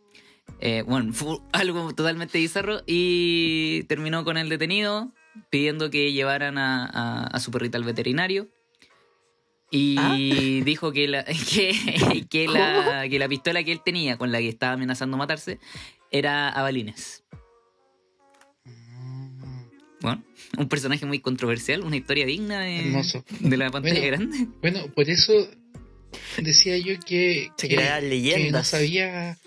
Eh, 0.59 0.83
bueno, 0.87 1.13
fue 1.13 1.37
algo 1.53 1.93
totalmente 1.93 2.37
bizarro 2.39 2.81
y 2.87 3.83
terminó 3.83 4.23
con 4.25 4.37
el 4.37 4.49
detenido 4.49 5.11
pidiendo 5.49 5.89
que 5.89 6.11
llevaran 6.13 6.57
a, 6.57 6.85
a- 6.85 7.27
a 7.27 7.39
su 7.39 7.51
perrita 7.51 7.77
al 7.77 7.83
veterinario. 7.83 8.47
Y 9.71 10.61
dijo 10.65 10.91
que 10.91 11.07
la, 11.07 11.23
que, 11.53 12.25
que 12.29 12.47
la, 12.47 13.07
que 13.09 13.19
la 13.19 13.27
pistola 13.27 13.63
que 13.63 13.71
él 13.71 13.81
tenía, 13.83 14.17
con 14.17 14.31
la 14.31 14.39
que 14.39 14.49
estaba 14.49 14.73
amenazando 14.73 15.17
matarse, 15.17 15.59
era 16.11 16.49
a 16.49 16.61
balines. 16.61 17.23
Mm, 17.26 17.26
Bueno, 20.01 20.24
un 20.58 20.68
personaje 20.68 21.06
muy 21.06 21.20
controversial, 21.20 21.84
una 21.84 21.98
historia 21.98 22.25
digna 22.25 22.62
de, 22.62 22.92
la 23.58 23.72
pantalla 23.72 24.00
Bueno, 24.00 24.08
grande. 24.18 24.48
Bueno, 24.62 24.94
por 24.94 25.10
eso 25.10 25.34
decía 26.42 26.77
yo 26.77 27.00
que, 27.06 27.50
Se 27.58 27.68
que, 27.68 27.75
que 27.77 27.84
no 28.01 28.01
leyendas. 28.01 28.68
sabía 28.68 29.38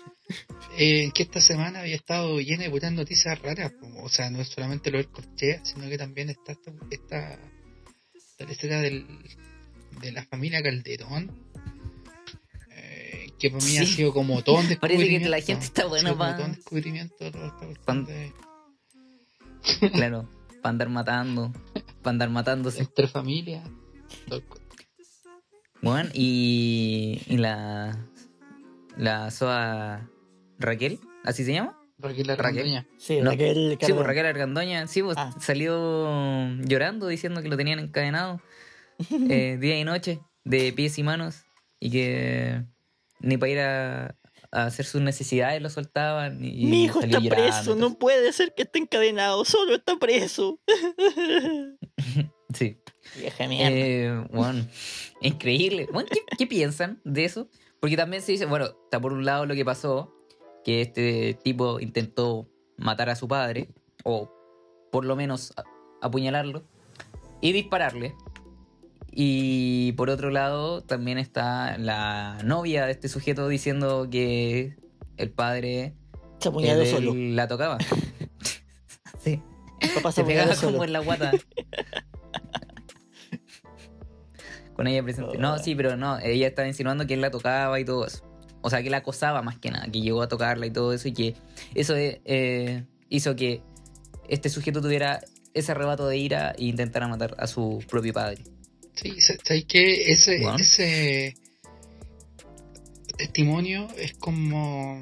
eh, 0.77 1.09
que 1.13 1.23
esta 1.23 1.41
semana 1.41 1.81
había 1.81 1.95
estado 1.95 2.39
llena 2.39 2.63
de 2.63 2.69
puras 2.69 2.91
noticias 2.91 3.39
raras. 3.41 3.73
O 4.03 4.09
sea, 4.09 4.29
no 4.29 4.41
es 4.41 4.49
solamente 4.49 4.91
lo 4.91 4.97
del 4.97 5.07
Corchea, 5.09 5.63
sino 5.65 5.87
que 5.89 5.97
también 5.97 6.29
está 6.29 6.51
esta, 6.53 6.71
esta, 6.89 7.39
esta 8.39 8.51
historia 8.51 8.79
del, 8.81 9.05
de 10.01 10.11
la 10.11 10.23
familia 10.25 10.61
Calderón. 10.61 11.31
eh, 12.75 13.27
porque 13.29 13.49
para 13.51 13.65
mí 13.65 13.77
ha 13.77 13.85
sido 13.85 14.13
como 14.13 14.43
todo 14.43 14.57
un 14.59 14.67
Parece 14.79 14.79
que 14.79 14.87
descubrimiento. 15.19 15.29
la 15.29 15.41
gente 15.41 15.65
está 15.65 15.85
buena 15.85 16.09
sido 16.09 16.17
como 16.17 16.29
pa- 16.29 16.35
todo 16.37 16.45
un 16.47 16.53
descubrimiento 16.55 17.31
Claro, 19.93 20.29
para 20.61 20.69
andar 20.71 20.89
matando, 20.89 21.51
para 22.01 22.11
andar 22.11 22.29
matándose. 22.29 22.81
entre 22.81 23.07
cu- 24.41 24.59
Bueno, 25.81 26.09
y, 26.13 27.21
y 27.27 27.37
la, 27.37 27.97
la 28.97 29.31
SOA 29.31 30.07
Raquel, 30.59 30.99
¿así 31.23 31.43
se 31.43 31.53
llama? 31.53 31.77
Raquel. 31.97 32.29
Argandoña. 32.31 32.87
Sí, 32.97 33.19
No. 33.21 33.31
Raquel 33.31 33.77
Sí, 33.79 33.93
pues. 33.93 34.07
Raquel 34.07 34.25
Argandoña, 34.25 34.87
sí, 34.87 35.03
pues 35.03 35.17
Ah. 35.19 35.33
salió 35.39 36.47
llorando 36.65 37.07
diciendo 37.07 37.41
que 37.43 37.49
lo 37.49 37.57
tenían 37.57 37.79
encadenado 37.79 38.41
eh, 39.29 39.57
día 39.59 39.79
y 39.79 39.83
noche, 39.83 40.19
de 40.43 40.73
pies 40.73 40.97
y 40.97 41.03
manos, 41.03 41.43
y 41.79 41.91
que 41.91 42.63
ni 43.19 43.37
para 43.37 43.51
ir 43.51 43.59
a, 43.59 44.15
a 44.51 44.65
hacer 44.65 44.85
sus 44.85 45.01
necesidades 45.01 45.61
lo 45.61 45.69
soltaban. 45.69 46.43
Y 46.43 46.65
Mi 46.65 46.83
hijo 46.83 46.99
está 46.99 47.19
llorando, 47.19 47.29
preso, 47.29 47.75
no 47.75 47.97
puede 47.97 48.33
ser 48.33 48.53
que 48.53 48.63
esté 48.63 48.79
encadenado, 48.79 49.45
solo 49.45 49.75
está 49.75 49.97
preso. 49.97 50.59
Sí. 52.53 52.77
Vieja 53.17 53.47
mierda. 53.47 53.69
Eh, 53.71 54.27
bueno, 54.33 54.65
increíble. 55.21 55.87
Bueno, 55.91 56.09
¿qué, 56.11 56.19
qué 56.37 56.45
piensan 56.47 56.99
de 57.05 57.23
eso? 57.23 57.47
Porque 57.79 57.95
también 57.95 58.21
se 58.21 58.33
dice, 58.33 58.45
bueno, 58.45 58.65
está 58.83 58.99
por 58.99 59.13
un 59.13 59.23
lado 59.23 59.45
lo 59.45 59.55
que 59.55 59.63
pasó, 59.63 60.13
que 60.63 60.81
este 60.81 61.33
tipo 61.43 61.79
intentó 61.79 62.49
matar 62.77 63.09
a 63.09 63.15
su 63.15 63.27
padre, 63.27 63.69
o 64.03 64.29
por 64.91 65.05
lo 65.05 65.15
menos 65.15 65.53
apuñalarlo, 66.01 66.63
y 67.39 67.53
dispararle. 67.53 68.15
Y 69.11 69.91
por 69.93 70.09
otro 70.09 70.29
lado, 70.29 70.81
también 70.81 71.17
está 71.17 71.77
la 71.77 72.37
novia 72.43 72.85
de 72.85 72.91
este 72.93 73.09
sujeto 73.09 73.47
diciendo 73.49 74.07
que 74.09 74.77
el 75.17 75.31
padre 75.31 75.95
se 76.39 76.49
eh, 76.49 76.71
él 76.71 76.87
solo. 76.87 77.13
la 77.15 77.47
tocaba. 77.47 77.77
sí, 79.23 79.41
El 79.79 79.89
papá 79.91 80.11
se 80.11 80.23
pegaba 80.23 80.55
como 80.55 80.83
en 80.83 80.93
la 80.93 80.99
guata. 80.99 81.31
Con 84.73 84.87
ella 84.87 85.03
presente. 85.03 85.37
No, 85.37 85.59
sí, 85.59 85.75
pero 85.75 85.95
no, 85.97 86.17
ella 86.19 86.47
estaba 86.47 86.67
insinuando 86.67 87.05
que 87.05 87.13
él 87.13 87.21
la 87.21 87.29
tocaba 87.29 87.79
y 87.79 87.85
todo 87.85 88.07
eso. 88.07 88.23
O 88.61 88.69
sea, 88.69 88.81
que 88.81 88.89
la 88.89 88.97
acosaba 88.97 89.41
más 89.41 89.57
que 89.59 89.69
nada, 89.71 89.85
que 89.91 90.01
llegó 90.01 90.21
a 90.21 90.27
tocarla 90.27 90.65
y 90.65 90.71
todo 90.71 90.93
eso, 90.93 91.07
y 91.07 91.13
que 91.13 91.35
eso 91.75 91.95
eh, 91.95 92.21
eh, 92.25 92.85
hizo 93.09 93.35
que 93.35 93.61
este 94.29 94.49
sujeto 94.49 94.81
tuviera 94.81 95.19
ese 95.53 95.73
arrebato 95.73 96.07
de 96.07 96.17
ira 96.17 96.55
e 96.57 96.65
intentara 96.65 97.07
matar 97.07 97.35
a 97.37 97.47
su 97.47 97.83
propio 97.89 98.13
padre. 98.13 98.43
Sí, 98.95 99.19
sa- 99.21 99.37
¿sabes 99.43 99.65
qué? 99.65 100.11
Ese, 100.11 100.39
Bueno. 100.41 100.57
ese 100.57 101.35
testimonio 103.17 103.87
es 103.97 104.13
como. 104.13 105.01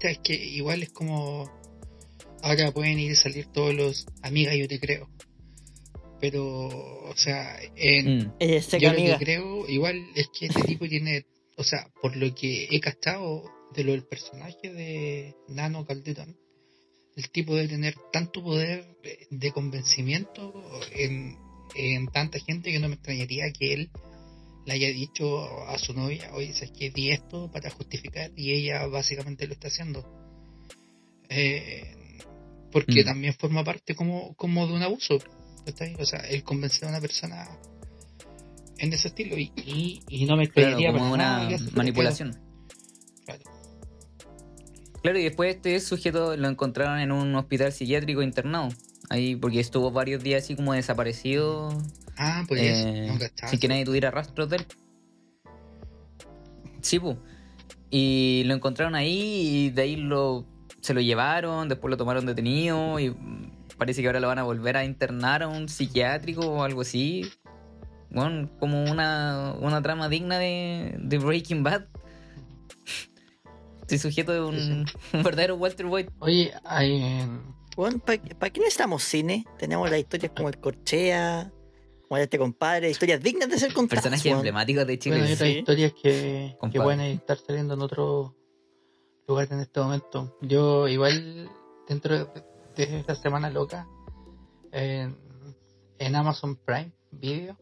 Es 0.00 0.18
que 0.18 0.34
igual 0.34 0.82
es 0.82 0.90
como. 0.90 1.50
Ahora 2.42 2.72
pueden 2.72 2.98
ir 2.98 3.12
y 3.12 3.16
salir 3.16 3.46
todos 3.46 3.74
los. 3.74 4.06
Amiga, 4.22 4.54
yo 4.54 4.66
te 4.68 4.80
creo. 4.80 5.08
Pero, 6.20 6.68
o 6.68 7.16
sea, 7.16 7.58
en, 7.76 8.18
Mm, 8.18 8.32
yo 8.40 8.60
seca 8.62 8.92
lo 8.92 8.98
amiga. 8.98 9.18
que 9.18 9.24
creo, 9.24 9.68
igual 9.68 10.04
es 10.14 10.28
que 10.36 10.46
este 10.46 10.62
tipo 10.62 10.88
tiene. 10.88 11.26
O 11.56 11.64
sea, 11.64 11.86
por 12.00 12.16
lo 12.16 12.34
que 12.34 12.68
he 12.70 12.80
cachado 12.80 13.44
de 13.74 13.84
lo 13.84 13.92
del 13.92 14.04
personaje 14.04 14.72
de 14.72 15.34
Nano 15.48 15.84
Calderón, 15.86 16.36
el 17.16 17.30
tipo 17.30 17.54
debe 17.54 17.68
tener 17.68 17.94
tanto 18.12 18.42
poder 18.42 18.96
de, 19.02 19.26
de 19.30 19.52
convencimiento 19.52 20.52
en, 20.94 21.36
en 21.74 22.06
tanta 22.08 22.38
gente 22.38 22.70
que 22.72 22.78
no 22.78 22.88
me 22.88 22.94
extrañaría 22.94 23.52
que 23.52 23.72
él 23.74 23.90
le 24.66 24.72
haya 24.74 24.88
dicho 24.88 25.66
a 25.68 25.78
su 25.78 25.92
novia, 25.92 26.30
oye, 26.34 26.52
¿sabes 26.52 26.72
que 26.72 26.90
Di 26.90 27.10
esto 27.10 27.50
para 27.50 27.70
justificar 27.70 28.30
y 28.36 28.52
ella 28.52 28.86
básicamente 28.86 29.46
lo 29.46 29.54
está 29.54 29.68
haciendo. 29.68 30.04
Eh, 31.28 32.18
porque 32.70 33.02
Mm. 33.02 33.06
también 33.06 33.34
forma 33.34 33.64
parte 33.64 33.94
como, 33.94 34.34
como 34.34 34.66
de 34.66 34.72
un 34.74 34.82
abuso. 34.82 35.18
O 35.98 36.04
sea, 36.04 36.20
el 36.20 36.42
convencer 36.42 36.86
a 36.86 36.88
una 36.88 37.00
persona 37.00 37.48
en 38.78 38.92
ese 38.92 39.08
estilo 39.08 39.38
y, 39.38 39.52
y, 39.56 40.02
y 40.08 40.24
no 40.26 40.36
me 40.36 40.48
claro, 40.48 40.70
extrañaría 40.78 40.92
como 40.92 41.10
para 41.12 41.22
nada 41.24 41.46
una 41.48 41.58
manipulación. 41.76 42.32
Claro. 43.24 43.42
Claro, 45.02 45.18
y 45.18 45.24
después 45.24 45.56
este 45.56 45.78
sujeto 45.80 46.36
lo 46.36 46.48
encontraron 46.48 46.98
en 47.00 47.12
un 47.12 47.34
hospital 47.36 47.72
psiquiátrico 47.72 48.22
internado. 48.22 48.68
Ahí, 49.12 49.36
porque 49.36 49.60
estuvo 49.60 49.90
varios 49.90 50.22
días 50.22 50.42
así 50.42 50.56
como 50.56 50.72
desaparecido. 50.72 51.68
Ah, 52.16 52.44
pues 52.48 52.62
eh, 52.62 53.08
no 53.12 53.18
cachaba. 53.18 53.50
sin 53.50 53.60
que 53.60 53.68
nadie 53.68 53.84
tuviera 53.84 54.10
rastros 54.10 54.48
de 54.48 54.56
él. 54.56 54.66
Sí, 56.80 56.98
pues. 56.98 57.18
Y 57.90 58.44
lo 58.46 58.54
encontraron 58.54 58.94
ahí 58.94 59.66
y 59.66 59.70
de 59.70 59.82
ahí 59.82 59.96
lo, 59.96 60.46
se 60.80 60.94
lo 60.94 61.02
llevaron, 61.02 61.68
después 61.68 61.90
lo 61.90 61.98
tomaron 61.98 62.24
detenido 62.24 62.98
y 62.98 63.14
parece 63.76 64.00
que 64.00 64.06
ahora 64.06 64.18
lo 64.18 64.28
van 64.28 64.38
a 64.38 64.44
volver 64.44 64.78
a 64.78 64.84
internar 64.86 65.42
a 65.42 65.48
un 65.48 65.68
psiquiátrico 65.68 66.46
o 66.46 66.62
algo 66.64 66.80
así. 66.80 67.30
Bueno, 68.08 68.48
como 68.58 68.82
una, 68.82 69.54
una 69.60 69.82
trama 69.82 70.08
digna 70.08 70.38
de, 70.38 70.96
de 70.98 71.18
Breaking 71.18 71.62
Bad. 71.62 71.84
Este 73.82 73.98
sujeto 73.98 74.32
es 74.32 74.40
un, 74.40 74.86
un 75.12 75.22
verdadero 75.22 75.56
Walter 75.56 75.84
White. 75.84 76.10
Oye, 76.20 76.54
hay, 76.64 77.26
Bueno, 77.76 77.98
¿para 77.98 78.18
qué 78.50 78.60
necesitamos 78.60 79.02
cine? 79.02 79.44
Tenemos 79.58 79.90
las 79.90 79.98
historias 79.98 80.32
como 80.36 80.48
el 80.48 80.58
Corchea, 80.58 81.50
como 82.08 82.18
este 82.18 82.38
compadre, 82.38 82.90
historias 82.90 83.20
dignas 83.22 83.48
de 83.48 83.58
ser 83.58 83.72
contadas. 83.72 84.02
Personajes 84.04 84.32
emblemáticos 84.32 84.86
de 84.86 84.98
Chile. 84.98 85.16
bueno, 85.16 85.26
hay 85.28 85.32
otras 85.34 85.48
sí. 85.50 85.58
historias 85.58 85.92
que, 86.02 86.56
que 86.70 86.80
pueden 86.80 87.00
estar 87.00 87.38
saliendo 87.38 87.74
en 87.74 87.80
otro 87.82 88.34
lugar 89.26 89.48
en 89.50 89.60
este 89.60 89.80
momento. 89.80 90.36
Yo 90.42 90.86
igual 90.88 91.48
dentro 91.88 92.18
de, 92.18 92.26
de 92.76 92.98
esta 93.00 93.14
semana 93.14 93.48
loca 93.50 93.86
en, 94.70 95.16
en 95.98 96.14
Amazon 96.16 96.56
Prime 96.56 96.92
Video 97.10 97.56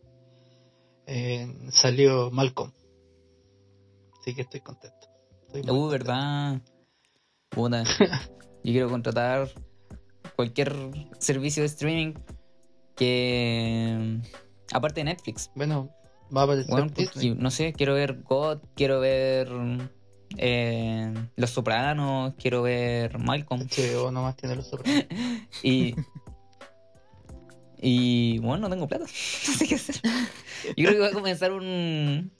eh, 1.06 1.46
salió 1.70 2.30
Malcolm. 2.30 2.72
Así 4.20 4.34
que 4.34 4.42
estoy 4.42 4.60
contento. 4.60 5.08
Estoy 5.46 5.62
Uh, 5.62 5.66
contento. 5.66 5.88
verdad. 5.90 6.60
Puta. 7.48 7.84
Yo 8.62 8.72
quiero 8.72 8.90
contratar 8.90 9.48
cualquier 10.40 10.74
servicio 11.18 11.62
de 11.62 11.66
streaming 11.66 12.14
que. 12.96 14.18
Aparte 14.72 15.00
de 15.00 15.04
Netflix. 15.04 15.50
Bueno, 15.54 15.90
va 16.34 16.42
a 16.42 16.44
aparecer 16.44 16.70
Bueno, 16.70 16.86
Disney. 16.88 17.06
porque, 17.30 17.42
no 17.42 17.50
sé, 17.50 17.72
quiero 17.74 17.94
ver 17.94 18.22
God, 18.22 18.58
quiero 18.74 19.00
ver. 19.00 19.48
eh, 20.38 21.12
Los 21.36 21.50
Sopranos, 21.50 22.34
quiero 22.38 22.62
ver 22.62 23.18
Malcolm. 23.18 23.60
HBO 23.68 24.10
nomás 24.10 24.36
tiene 24.36 24.56
los 24.56 24.68
sopranos. 24.68 25.04
Y. 25.62 25.94
Y 27.82 28.38
bueno, 28.38 28.58
no 28.68 28.70
tengo 28.70 28.86
plata. 28.88 29.04
No 29.48 29.54
sé 29.54 29.66
qué 29.66 29.74
hacer. 29.74 29.96
Yo 30.76 30.86
creo 30.88 30.92
que 30.92 30.98
va 31.00 31.08
a 31.08 31.12
comenzar 31.12 31.52
un. 31.52 32.30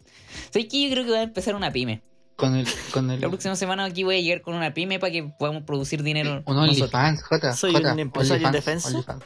¿Sabes 0.51 0.69
qué? 0.71 0.85
Yo 0.85 0.91
creo 0.93 1.05
que 1.05 1.11
va 1.11 1.19
a 1.19 1.23
empezar 1.23 1.55
una 1.55 1.73
pyme. 1.73 2.03
Con 2.41 2.57
el, 2.57 2.67
con 2.93 3.11
el 3.11 3.21
La 3.21 3.29
próxima 3.29 3.55
semana 3.55 3.85
aquí 3.85 4.03
voy 4.03 4.17
a 4.17 4.21
llegar 4.21 4.41
con 4.41 4.55
una 4.55 4.73
pyme 4.73 4.99
para 4.99 5.13
que 5.13 5.25
podamos 5.39 5.63
producir 5.65 6.03
dinero. 6.03 6.43
un. 6.47 6.57
OnlyFans, 6.59 7.23
Jota. 7.23 7.53
Soy 7.55 7.75
un 7.77 7.99
empresario 7.99 8.49
OnlyFans, 8.49 8.85
indefenso. 8.85 8.89
OnlyFans. 8.89 9.25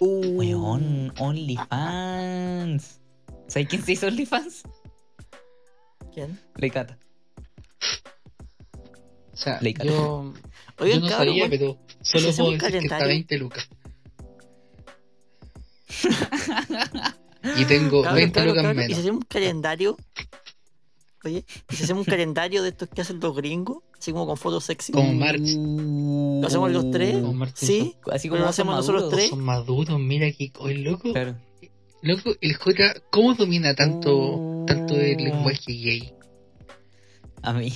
Uh, 0.00 0.26
Weón, 0.38 1.12
OnlyFans. 1.18 3.00
¿Sabes 3.46 3.68
quién 3.68 3.84
se 3.84 3.92
hizo 3.92 4.06
OnlyFans? 4.08 4.62
¿Quién? 6.12 6.40
Leicata. 6.56 6.98
O 9.32 9.36
sea, 9.36 9.58
Leica. 9.60 9.84
yo, 9.84 10.34
Oigan, 10.78 10.98
yo 10.98 11.04
no 11.04 11.08
cabrón, 11.08 11.28
sabía, 11.28 11.48
pero 11.48 11.78
solo 12.02 12.30
puedo 12.36 12.50
decir 12.50 12.60
que 12.72 12.78
está 12.78 12.98
calendario? 12.98 13.06
20 13.06 13.38
lucas. 13.38 13.68
y 17.56 17.64
tengo 17.64 18.02
Cabrón, 18.02 18.16
20 18.16 18.32
cabrón, 18.34 18.48
lucas 18.56 18.62
cabrón, 18.64 18.76
¿Y 18.78 18.82
si 18.82 18.88
menos. 18.88 18.98
hacemos 18.98 19.16
un 19.22 19.26
calendario? 19.28 19.96
Oye, 21.24 21.44
¿y 21.70 21.76
si 21.76 21.84
hacemos 21.84 22.06
un 22.06 22.10
calendario 22.10 22.62
de 22.62 22.70
estos 22.70 22.88
que 22.88 23.02
hacen 23.02 23.20
los 23.20 23.36
gringos? 23.36 23.78
Así 23.98 24.10
como 24.12 24.26
con 24.26 24.36
fotos 24.38 24.64
sexy. 24.64 24.92
Como 24.92 25.12
March. 25.12 25.42
¿Lo 25.42 26.46
hacemos 26.46 26.70
los 26.72 26.90
tres? 26.90 27.14
Como 27.14 27.34
March 27.34 27.52
¿Sí? 27.56 27.94
Así 28.10 28.28
como 28.30 28.40
lo 28.40 28.48
hacemos 28.48 28.72
son 28.86 28.94
nosotros 28.96 29.02
maduros. 29.02 29.18
tres. 29.18 29.30
Son 29.30 29.44
maduros, 29.44 30.00
mira 30.00 30.32
que 30.32 30.50
hoy 30.58 30.78
loco. 30.78 31.12
Claro. 31.12 31.36
Loco, 32.02 32.30
el 32.40 32.54
J, 32.56 32.94
¿cómo 33.10 33.34
domina 33.34 33.74
tanto, 33.74 34.16
Oh. 34.16 34.64
tanto 34.66 34.94
el 34.96 35.18
lenguaje 35.18 35.72
gay? 35.74 36.14
A 37.42 37.52
mí. 37.52 37.70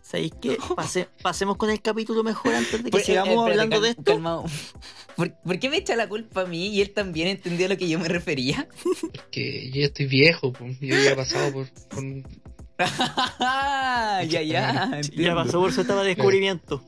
¿Sabéis 0.00 0.32
qué? 0.40 0.56
Pase- 0.76 1.08
pasemos 1.22 1.56
con 1.56 1.68
el 1.70 1.82
capítulo 1.82 2.22
mejor 2.22 2.54
antes 2.54 2.78
de 2.78 2.84
que 2.84 2.90
Pues, 2.90 3.02
eh, 3.02 3.06
sigamos 3.06 3.30
espérate, 3.30 3.50
hablando 3.50 3.74
cal- 3.76 3.82
de 3.82 3.88
esto. 3.90 4.02
calmado. 4.04 4.44
¿Por, 5.16 5.34
por 5.42 5.58
qué 5.58 5.68
me 5.68 5.78
echa 5.78 5.96
la 5.96 6.08
culpa 6.08 6.42
a 6.42 6.46
mí 6.46 6.68
y 6.68 6.80
él 6.80 6.92
también 6.92 7.26
entendió 7.26 7.66
a 7.66 7.70
lo 7.70 7.76
que 7.76 7.88
yo 7.88 7.98
me 7.98 8.06
refería? 8.06 8.68
Porque 9.12 9.70
yo 9.72 9.80
ya 9.80 9.86
estoy 9.86 10.06
viejo, 10.06 10.52
yo 10.80 10.96
ya 10.96 11.10
he 11.10 11.16
pasado 11.16 11.52
por, 11.52 11.66
por 11.88 12.04
un- 12.78 14.28
ya, 14.28 14.42
ya. 14.42 15.00
Ya 15.14 15.34
pasó 15.34 15.60
por 15.60 15.72
su 15.72 15.80
etapa 15.82 16.02
de 16.02 16.14
descubrimiento. 16.14 16.84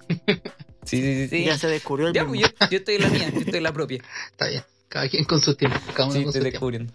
Sí, 0.85 0.97
sí, 1.03 1.03
sí. 1.03 1.29
sí. 1.29 1.45
Ya 1.45 1.59
se 1.59 1.67
descubrió 1.69 2.09
el 2.09 2.15
Ya, 2.15 2.25
mismo. 2.25 2.41
pues 2.49 2.55
yo, 2.61 2.69
yo 2.71 2.79
estoy 2.79 2.95
en 2.97 3.03
la 3.03 3.09
mía, 3.11 3.31
yo 3.33 3.41
estoy 3.41 3.57
en 3.59 3.63
la 3.63 3.73
propia. 3.73 4.03
Está 4.31 4.49
bien, 4.49 4.63
cada 4.89 5.09
quien 5.09 5.25
con 5.25 5.41
su 5.41 5.55
tiempo, 5.55 5.79
cada 5.95 6.07
uno 6.09 6.13
Sí, 6.15 6.25
con 6.25 6.29
estoy 6.29 6.33
su 6.33 6.33
tiempo. 6.33 6.51
descubriendo. 6.51 6.93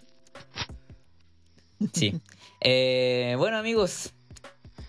Sí. 1.94 2.20
Eh, 2.62 3.36
bueno, 3.38 3.58
amigos, 3.58 4.14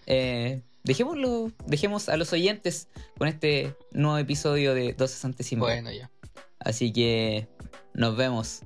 eh, 0.07 0.63
dejémoslo, 0.85 1.51
dejemos 1.67 2.09
a 2.09 2.17
los 2.17 2.33
oyentes 2.33 2.89
con 3.19 3.29
este 3.29 3.75
nuevo 3.93 4.17
episodio 4.19 4.73
de 4.75 4.93
12 4.95 5.17
centésimos. 5.19 5.69
Bueno, 5.69 5.91
ya. 5.93 6.11
Así 6.59 6.93
que 6.93 7.49
nos 7.93 8.17
vemos 8.17 8.63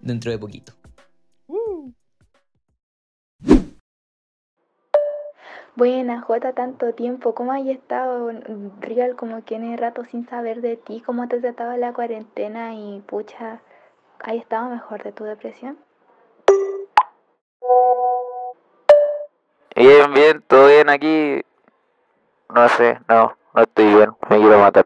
dentro 0.00 0.30
de 0.30 0.38
poquito. 0.38 0.74
Buena, 5.78 6.22
Jota, 6.22 6.54
tanto 6.54 6.92
tiempo. 6.92 7.36
¿Cómo 7.36 7.52
has 7.52 7.64
estado? 7.64 8.32
Real, 8.80 9.14
como 9.14 9.44
que 9.44 9.54
en 9.54 9.78
rato 9.78 10.04
sin 10.04 10.28
saber 10.28 10.60
de 10.60 10.76
ti. 10.76 11.00
¿Cómo 11.06 11.28
te 11.28 11.38
trataba 11.38 11.76
la 11.76 11.92
cuarentena? 11.92 12.74
Y 12.74 13.00
pucha, 13.06 13.60
¿has 14.18 14.34
estado 14.34 14.70
mejor 14.70 15.04
de 15.04 15.12
tu 15.12 15.22
depresión? 15.22 15.78
Bien, 19.76 20.12
bien, 20.12 20.42
todo 20.48 20.66
bien 20.66 20.88
aquí. 20.88 21.42
No 22.52 22.68
sé, 22.70 22.98
no, 23.08 23.36
no 23.54 23.62
estoy 23.62 23.84
bien, 23.84 24.10
me 24.28 24.36
quiero 24.36 24.58
matar. 24.58 24.84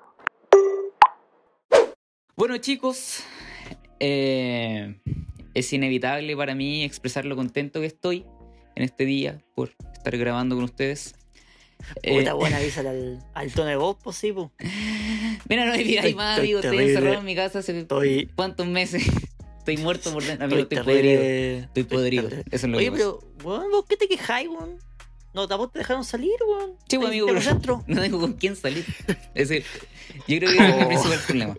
Bueno, 2.36 2.58
chicos, 2.58 3.26
eh, 3.98 5.00
es 5.54 5.72
inevitable 5.72 6.36
para 6.36 6.54
mí 6.54 6.84
expresar 6.84 7.24
lo 7.24 7.34
contento 7.34 7.80
que 7.80 7.86
estoy 7.86 8.26
en 8.74 8.82
este 8.84 9.04
día 9.04 9.40
por 9.54 9.72
estar 9.94 10.16
grabando 10.16 10.54
con 10.56 10.64
ustedes. 10.64 11.14
Eh, 12.02 12.18
Puta 12.18 12.34
buena, 12.34 12.56
avísale 12.58 12.88
al, 12.90 13.24
al 13.34 13.52
tono 13.52 13.68
de 13.68 13.76
voz, 13.76 13.96
pues 14.02 14.16
sí, 14.16 14.32
pues. 14.32 14.48
mira, 15.48 15.64
no 15.66 15.72
hay 15.72 15.84
vida 15.84 16.00
Estoy- 16.00 16.14
más, 16.14 16.38
amigo. 16.38 16.60
Estoy 16.60 16.78
encerrado 16.78 17.18
en 17.18 17.24
mi 17.24 17.34
casa 17.34 17.58
hace 17.60 17.78
Estoy- 17.78 18.30
cuántos 18.34 18.66
meses. 18.66 19.02
Estoy 19.58 19.76
muerto 19.76 20.12
por 20.12 20.24
dentro, 20.24 20.44
amigo. 20.46 20.60
Estoy 20.62 20.78
Estoy 20.78 20.94
podrido. 20.94 21.22
Estoy 21.22 21.82
podrido. 21.84 22.28
Eso 22.28 22.44
es 22.50 22.64
lo 22.64 22.78
Oye, 22.78 22.86
que 22.86 22.90
pasa. 22.92 23.04
pero, 23.04 23.20
weón, 23.44 23.70
¿vos 23.70 23.84
qué 23.88 23.96
te 23.96 24.08
quejáis, 24.08 24.48
weón? 24.48 24.78
No, 25.34 25.46
tampoco 25.48 25.70
te 25.72 25.78
dejaron 25.78 26.04
salir, 26.04 26.32
weón. 26.46 26.72
Sí, 26.88 26.98
pues, 26.98 27.10
Ahí 27.10 27.20
amigo, 27.20 27.26
pero 27.62 27.84
no 27.86 28.00
tengo 28.02 28.20
con 28.20 28.32
quién 28.34 28.56
salir. 28.56 28.84
Ese- 29.34 29.64
yo 30.28 30.38
creo 30.38 30.50
que 30.50 30.56
ese 30.56 30.68
es 30.70 30.76
mi 30.78 30.84
principal 30.86 31.18
problema. 31.26 31.56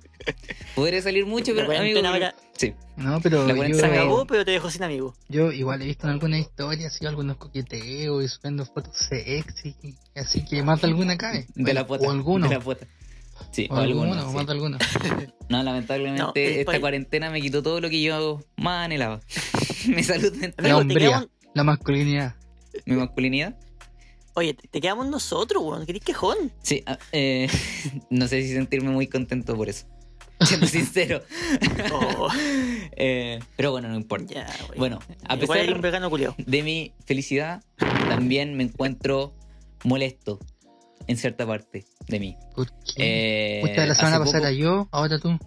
Podré 0.75 1.01
salir 1.01 1.25
mucho, 1.25 1.53
pero 1.55 1.72
amigo. 1.72 2.00
ahora 2.05 2.36
Sí. 2.56 2.74
No, 2.98 3.20
pero 3.22 3.44
La 3.44 3.50
yo, 3.50 3.56
cuarentena 3.58 3.88
se 3.88 3.94
Amigo. 3.98 4.04
acabó, 4.14 4.26
pero 4.28 4.46
te 4.46 4.52
dejó 4.52 4.70
sin 4.70 4.84
amigos. 4.84 5.16
yo 5.28 5.52
igual 5.52 5.82
he 5.82 5.86
visto 5.86 6.06
en 6.08 6.14
algunas 6.14 6.40
historias, 6.40 6.94
así, 6.96 7.06
algunos 7.06 7.38
coqueteos 7.38 8.24
y 8.24 8.28
subiendo 8.28 8.66
fotos 8.66 8.96
sexy. 8.96 9.76
Así 10.16 10.46
que 10.46 10.62
mata 10.64 10.86
alguna 10.88 11.18
cae. 11.18 11.48
De 11.56 11.74
la 11.74 11.86
puta. 11.88 12.08
O 12.08 12.12
alguno. 12.12 12.48
De 12.48 12.56
la 12.56 12.62
puta. 12.62 12.86
Sí, 13.52 13.68
O 13.72 13.76
o 13.76 13.78
alguno. 13.78 14.14
alguno, 14.14 14.30
sí. 14.30 14.36
mata 14.38 14.52
alguno. 14.52 14.78
No, 15.50 15.62
lamentablemente 15.62 16.22
No, 16.24 16.32
esta 16.36 16.80
cuarentena 16.80 17.30
me 17.30 17.42
quitó 17.42 17.62
todo 17.62 17.82
lo 17.82 17.90
que 17.90 18.02
yo 18.02 18.40
más 18.58 18.86
anhelaba. 18.86 19.20
mi 19.88 20.04
salud 20.04 20.32
mental, 20.34 20.54
La 20.64 20.70
Amigo, 20.76 20.78
hombría. 20.80 21.08
quedamos, 21.10 21.28
La 21.54 21.64
masculinidad. 21.64 22.36
mi 22.86 22.96
masculinidad. 22.96 23.56
oye, 24.36 24.54
te, 24.54 24.68
te 24.68 24.80
quedamos 24.82 25.08
nosotros, 25.08 25.62
weón. 25.64 25.86
¿Querés 25.86 26.04
quejón? 26.04 26.38
Sí, 26.62 26.82
ah, 26.86 26.98
eh, 27.12 27.48
no 28.10 28.28
sé 28.28 28.42
si 28.44 28.54
sentirme 28.54 28.92
muy 28.92 29.08
contento 29.08 29.56
por 29.56 29.70
eso. 29.70 29.86
Siendo 30.42 30.68
sincero. 30.68 31.22
Oh, 31.94 32.28
Eh, 32.96 33.40
pero 33.56 33.72
bueno, 33.72 33.90
no 33.90 33.96
importa. 33.96 34.34
weón. 34.68 34.78
Bueno, 34.78 35.00
a 35.28 35.36
Igual 35.36 35.60
hay 35.60 35.68
un 35.68 35.74
pesar 35.74 35.82
vegano 35.82 36.10
culiao. 36.10 36.36
de 36.38 36.62
mi 36.63 36.94
felicidad, 37.06 37.63
también 37.78 38.56
me 38.56 38.63
encuentro 38.63 39.34
molesto 39.84 40.40
en 41.08 41.18
cierta 41.18 41.46
parte 41.48 41.86
de 42.08 42.20
mí. 42.20 42.38
¿Por 42.56 42.68
qué? 42.96 43.62
Eh, 43.62 43.88
la 43.88 43.96
semana 43.96 44.20
pasada 44.20 44.50
poco- 44.50 44.52
yo, 44.52 44.88
ahora 44.92 45.18
tú. 45.20 45.38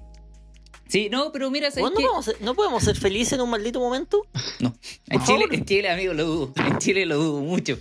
Sí, 0.89 1.09
no, 1.11 1.31
pero 1.33 1.51
mira, 1.51 1.71
¿sabes 1.71 1.85
¿no, 1.85 1.97
qué? 1.97 2.03
podemos 2.05 2.25
ser, 2.25 2.37
¿No 2.43 2.55
podemos 2.55 2.83
ser 2.83 2.97
felices 2.97 3.33
en 3.35 3.41
un 3.43 3.51
maldito 3.51 3.81
momento? 3.81 4.23
En 4.61 4.71
Por 4.71 5.25
Chile, 5.25 5.39
favor. 5.43 5.55
en 5.55 5.65
Chile, 5.65 5.91
amigo, 5.91 6.15
lo 6.15 6.25
dudo. 6.25 6.53
En 6.57 6.79
Chile 6.79 7.07
lo 7.07 7.17
dudo 7.17 7.41
mucho. 7.43 7.79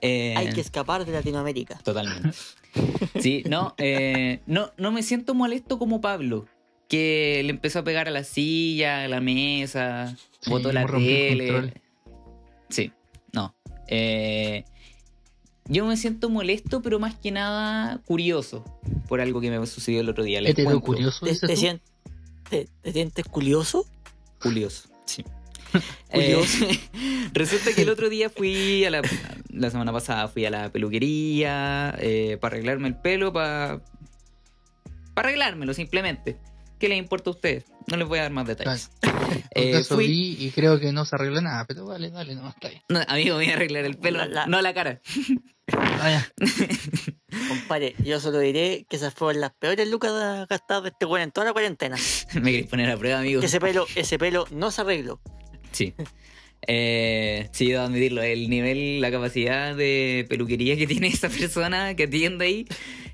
Eh, 0.00 0.34
Hay 0.36 0.52
que 0.52 0.60
escapar 0.60 1.04
de 1.04 1.12
Latinoamérica. 1.12 1.78
Totalmente. 1.84 2.30
Sí, 3.18 3.42
no, 3.46 3.74
eh, 3.78 4.40
no, 4.46 4.70
no 4.76 4.92
me 4.92 5.02
siento 5.02 5.34
molesto 5.34 5.78
como 5.78 6.00
Pablo, 6.00 6.46
que 6.88 7.40
le 7.44 7.50
empezó 7.50 7.80
a 7.80 7.84
pegar 7.84 8.08
a 8.08 8.10
la 8.10 8.24
silla, 8.24 9.04
a 9.04 9.08
la 9.08 9.20
mesa, 9.20 10.16
Sí, 10.40 10.50
botó 10.50 10.72
la 10.72 10.86
tele. 10.86 11.72
Sí, 12.68 12.92
no. 13.32 13.54
Eh, 13.88 14.64
yo 15.66 15.84
me 15.84 15.96
siento 15.96 16.30
molesto, 16.30 16.80
pero 16.80 16.98
más 16.98 17.14
que 17.16 17.30
nada 17.30 18.00
curioso 18.06 18.64
por 19.08 19.20
algo 19.20 19.40
que 19.40 19.50
me 19.50 19.66
sucedió 19.66 20.00
el 20.00 20.08
otro 20.08 20.24
día. 20.24 20.40
Curioso, 20.80 21.26
¿Te, 21.26 21.34
te- 22.48 22.68
te 22.82 22.92
sientes 22.92 23.26
curioso? 23.26 23.86
Curioso, 24.40 24.88
sí. 25.04 25.24
Eh, 26.10 26.42
resulta 27.34 27.72
que 27.74 27.82
el 27.82 27.90
otro 27.90 28.08
día 28.08 28.30
fui 28.30 28.84
a 28.86 28.90
la. 28.90 29.02
La 29.50 29.70
semana 29.70 29.92
pasada 29.92 30.26
fui 30.28 30.46
a 30.46 30.50
la 30.50 30.70
peluquería 30.72 31.94
eh, 31.98 32.38
para 32.40 32.54
arreglarme 32.54 32.88
el 32.88 32.96
pelo, 32.96 33.32
para. 33.32 33.82
Para 35.14 35.28
arreglármelo 35.28 35.74
simplemente. 35.74 36.38
¿Qué 36.78 36.88
les 36.88 36.96
importa 36.98 37.28
a 37.30 37.32
ustedes? 37.32 37.64
No 37.88 37.96
les 37.96 38.06
voy 38.08 38.20
a 38.20 38.22
dar 38.22 38.30
más 38.32 38.46
detalles. 38.46 38.90
En 39.02 39.08
Eh, 39.50 39.72
caso 39.72 39.96
fui- 39.96 40.06
vi 40.06 40.36
y 40.46 40.50
creo 40.52 40.78
que 40.80 40.92
no 40.92 41.04
se 41.04 41.16
arregló 41.16 41.40
nada, 41.42 41.64
pero 41.66 41.84
vale, 41.84 42.10
dale, 42.10 42.34
no, 42.36 42.48
está 42.48 42.68
bien. 42.68 42.82
No, 42.88 43.00
amigo, 43.08 43.34
voy 43.34 43.50
a 43.50 43.54
arreglar 43.54 43.84
el 43.84 43.96
pelo, 43.98 44.18
La- 44.18 44.26
la- 44.26 44.46
no 44.46 44.62
la 44.62 44.72
cara. 44.72 45.00
Ah, 45.76 46.10
ya. 46.10 46.32
Compadre, 47.48 47.94
yo 48.02 48.20
solo 48.20 48.38
diré 48.38 48.86
que 48.88 48.96
esas 48.96 49.12
fueron 49.12 49.40
las 49.42 49.52
peores 49.52 49.86
lucas 49.88 50.46
gastadas 50.48 50.84
de 50.84 50.88
este 50.90 51.22
en 51.22 51.30
toda 51.32 51.46
la 51.48 51.52
cuarentena. 51.52 51.96
Me 52.34 52.50
queréis 52.52 52.66
poner 52.68 52.90
a 52.90 52.96
prueba, 52.96 53.18
amigo. 53.18 53.42
Ese 53.42 53.60
pelo, 53.60 53.86
ese 53.96 54.18
pelo 54.18 54.46
no 54.50 54.70
se 54.70 54.80
arregló. 54.80 55.20
Sí. 55.72 55.94
Eh, 56.66 57.48
sí, 57.52 57.70
debo 57.70 57.84
admitirlo. 57.84 58.22
El 58.22 58.50
nivel, 58.50 59.00
la 59.00 59.10
capacidad 59.10 59.74
de 59.74 60.26
peluquería 60.28 60.76
que 60.76 60.86
tiene 60.86 61.06
esa 61.08 61.28
persona 61.28 61.94
que 61.94 62.04
atiende 62.04 62.44
ahí 62.46 62.66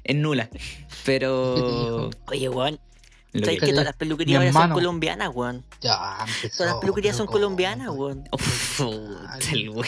es 0.03 0.17
nula. 0.17 0.49
Pero. 1.05 2.11
Oye, 2.29 2.49
weón, 2.49 2.81
¿sabes 3.33 3.61
que- 3.61 3.67
que 3.67 3.73
todas 3.73 3.85
las 3.85 3.97
peluquerías 3.97 4.39
ahora 4.41 4.53
son 4.53 4.71
colombianas, 4.73 5.31
weón? 5.35 5.65
Ya, 5.83 6.17
empezó. 6.21 6.57
Todas 6.59 6.73
las 6.73 6.81
peluquerías 6.81 7.17
son 7.17 7.27
colombianas, 7.27 7.89
weón. 7.91 8.25
Uf, 8.33 8.81
el 9.53 9.69
weón. 9.71 9.87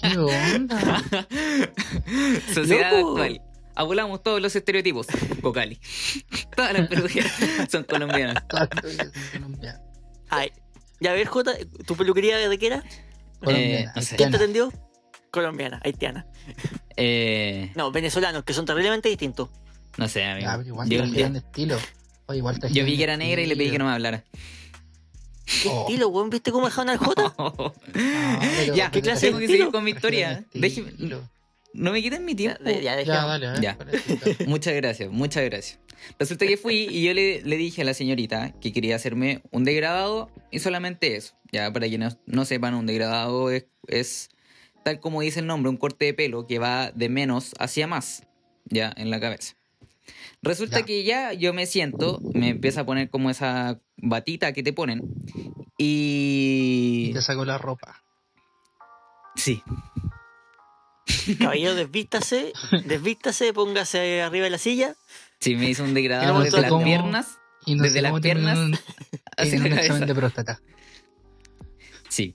¿Qué 0.00 0.18
onda? 0.18 1.02
Sociedad 2.54 2.92
Loco. 2.92 3.10
actual. 3.18 3.40
Abulamos 3.74 4.22
todos 4.22 4.40
los 4.40 4.56
estereotipos. 4.56 5.06
Cocali. 5.42 5.78
Todas 6.54 6.72
las 6.72 6.88
peluquerías 6.88 7.30
son 7.70 7.84
colombianas. 7.84 8.46
Todas 8.48 8.68
las 8.72 8.80
peluquerías 8.82 9.12
son 9.12 9.32
colombianas. 9.42 9.80
Ay, 10.30 10.50
ya 11.00 11.10
a 11.10 11.14
ver, 11.14 11.26
Jota, 11.26 11.52
¿tu 11.86 11.96
peluquería 11.96 12.36
de 12.36 12.58
qué 12.58 12.66
era? 12.68 12.84
No 13.40 13.50
sé. 13.50 14.16
¿Quién 14.16 14.30
te 14.30 14.36
atendió? 14.36 14.72
Colombiana, 15.30 15.80
haitiana. 15.84 16.26
Eh, 16.96 17.70
No, 17.74 17.90
venezolanos, 17.92 18.44
que 18.44 18.54
son 18.54 18.64
terriblemente 18.64 19.08
distintos. 19.08 19.50
no 19.98 20.08
sé, 20.08 20.24
amigo. 20.24 20.48
Pero 20.50 20.62
igual 20.62 20.88
Yo, 20.88 21.02
estilo. 21.38 21.76
Oye, 22.26 22.38
igual 22.38 22.58
yo 22.72 22.84
vi 22.84 22.96
que 22.96 23.04
era 23.04 23.16
negra 23.16 23.40
y 23.42 23.46
le 23.46 23.56
pedí 23.56 23.70
que 23.70 23.78
no 23.78 23.84
me 23.84 23.92
hablara. 23.92 24.24
¿Qué 25.62 25.68
Oh. 25.68 25.82
estilo, 25.82 26.08
weón? 26.08 26.28
¿Viste 26.30 26.50
cómo 26.50 26.66
dejaron 26.66 26.90
al 26.90 26.98
Jota? 26.98 27.34
Ah, 27.94 28.64
ya, 28.74 28.90
¿qué 28.90 29.00
clase 29.00 29.26
de 29.26 29.32
tengo 29.32 29.38
que 29.40 29.46
seguir 29.46 29.70
con 29.70 29.84
mi 29.84 29.92
historia. 29.92 30.44
Déjeme-. 30.52 30.92
No 31.76 31.92
me 31.92 32.02
quiten 32.02 32.24
mi 32.24 32.32
Ya, 32.34 32.56
tiempo. 32.56 32.64
ya, 32.64 32.80
Ya, 32.80 32.96
dejemos. 32.96 33.26
dale, 33.28 33.46
a 33.46 33.52
ver, 33.52 33.60
Ya. 33.62 33.78
Muchas 34.46 34.74
gracias, 34.74 35.10
muchas 35.10 35.44
gracias. 35.44 35.78
Resulta 36.18 36.46
que 36.46 36.56
fui 36.56 36.86
y 36.90 37.04
yo 37.04 37.14
le, 37.14 37.42
le 37.42 37.56
dije 37.56 37.82
a 37.82 37.84
la 37.84 37.94
señorita 37.94 38.52
que 38.60 38.72
quería 38.72 38.96
hacerme 38.96 39.42
un 39.50 39.64
degradado 39.64 40.30
y 40.50 40.58
solamente 40.60 41.16
eso. 41.16 41.34
Ya, 41.52 41.72
para 41.72 41.86
quienes 41.88 42.18
no 42.26 42.44
sepan, 42.44 42.74
un 42.74 42.86
degradado 42.86 43.50
es, 43.50 43.66
es, 43.88 44.28
tal 44.84 45.00
como 45.00 45.20
dice 45.22 45.40
el 45.40 45.46
nombre, 45.46 45.70
un 45.70 45.76
corte 45.76 46.04
de 46.04 46.14
pelo 46.14 46.46
que 46.46 46.58
va 46.58 46.90
de 46.92 47.08
menos 47.08 47.54
hacia 47.58 47.86
más, 47.86 48.24
ya, 48.66 48.92
en 48.96 49.10
la 49.10 49.20
cabeza. 49.20 49.54
Resulta 50.42 50.80
Ya. 50.80 50.84
que 50.86 51.02
ya 51.04 51.32
yo 51.32 51.52
me 51.54 51.66
siento, 51.66 52.20
me 52.34 52.50
empieza 52.50 52.82
a 52.82 52.86
poner 52.86 53.10
como 53.10 53.30
esa 53.30 53.80
batita 53.96 54.52
que 54.52 54.62
te 54.62 54.72
ponen 54.72 55.02
y... 55.78 57.10
Te 57.14 57.22
sacó 57.22 57.44
la 57.44 57.58
ropa. 57.58 58.02
Sí, 59.34 59.62
Caballero, 61.38 61.74
desvístase, 61.74 62.52
desvístase, 62.84 63.52
póngase 63.52 64.22
arriba 64.22 64.44
de 64.44 64.50
la 64.50 64.58
silla. 64.58 64.94
sí, 65.40 65.54
me 65.56 65.68
hizo 65.70 65.84
un 65.84 65.94
degradado 65.94 66.40
desde 66.40 66.60
las 66.60 66.70
cómo- 66.70 66.84
piernas 66.84 67.38
Y 67.64 67.74
no 67.74 67.82
Desde 67.84 68.00
las 68.02 68.20
piernas 68.20 68.58
un- 68.58 68.78
hacia 69.36 69.54
en 69.56 69.62
la 69.64 69.66
un 69.70 69.78
examen 69.78 70.06
de 70.08 70.14
próstata. 70.14 70.60
Sí. 72.08 72.34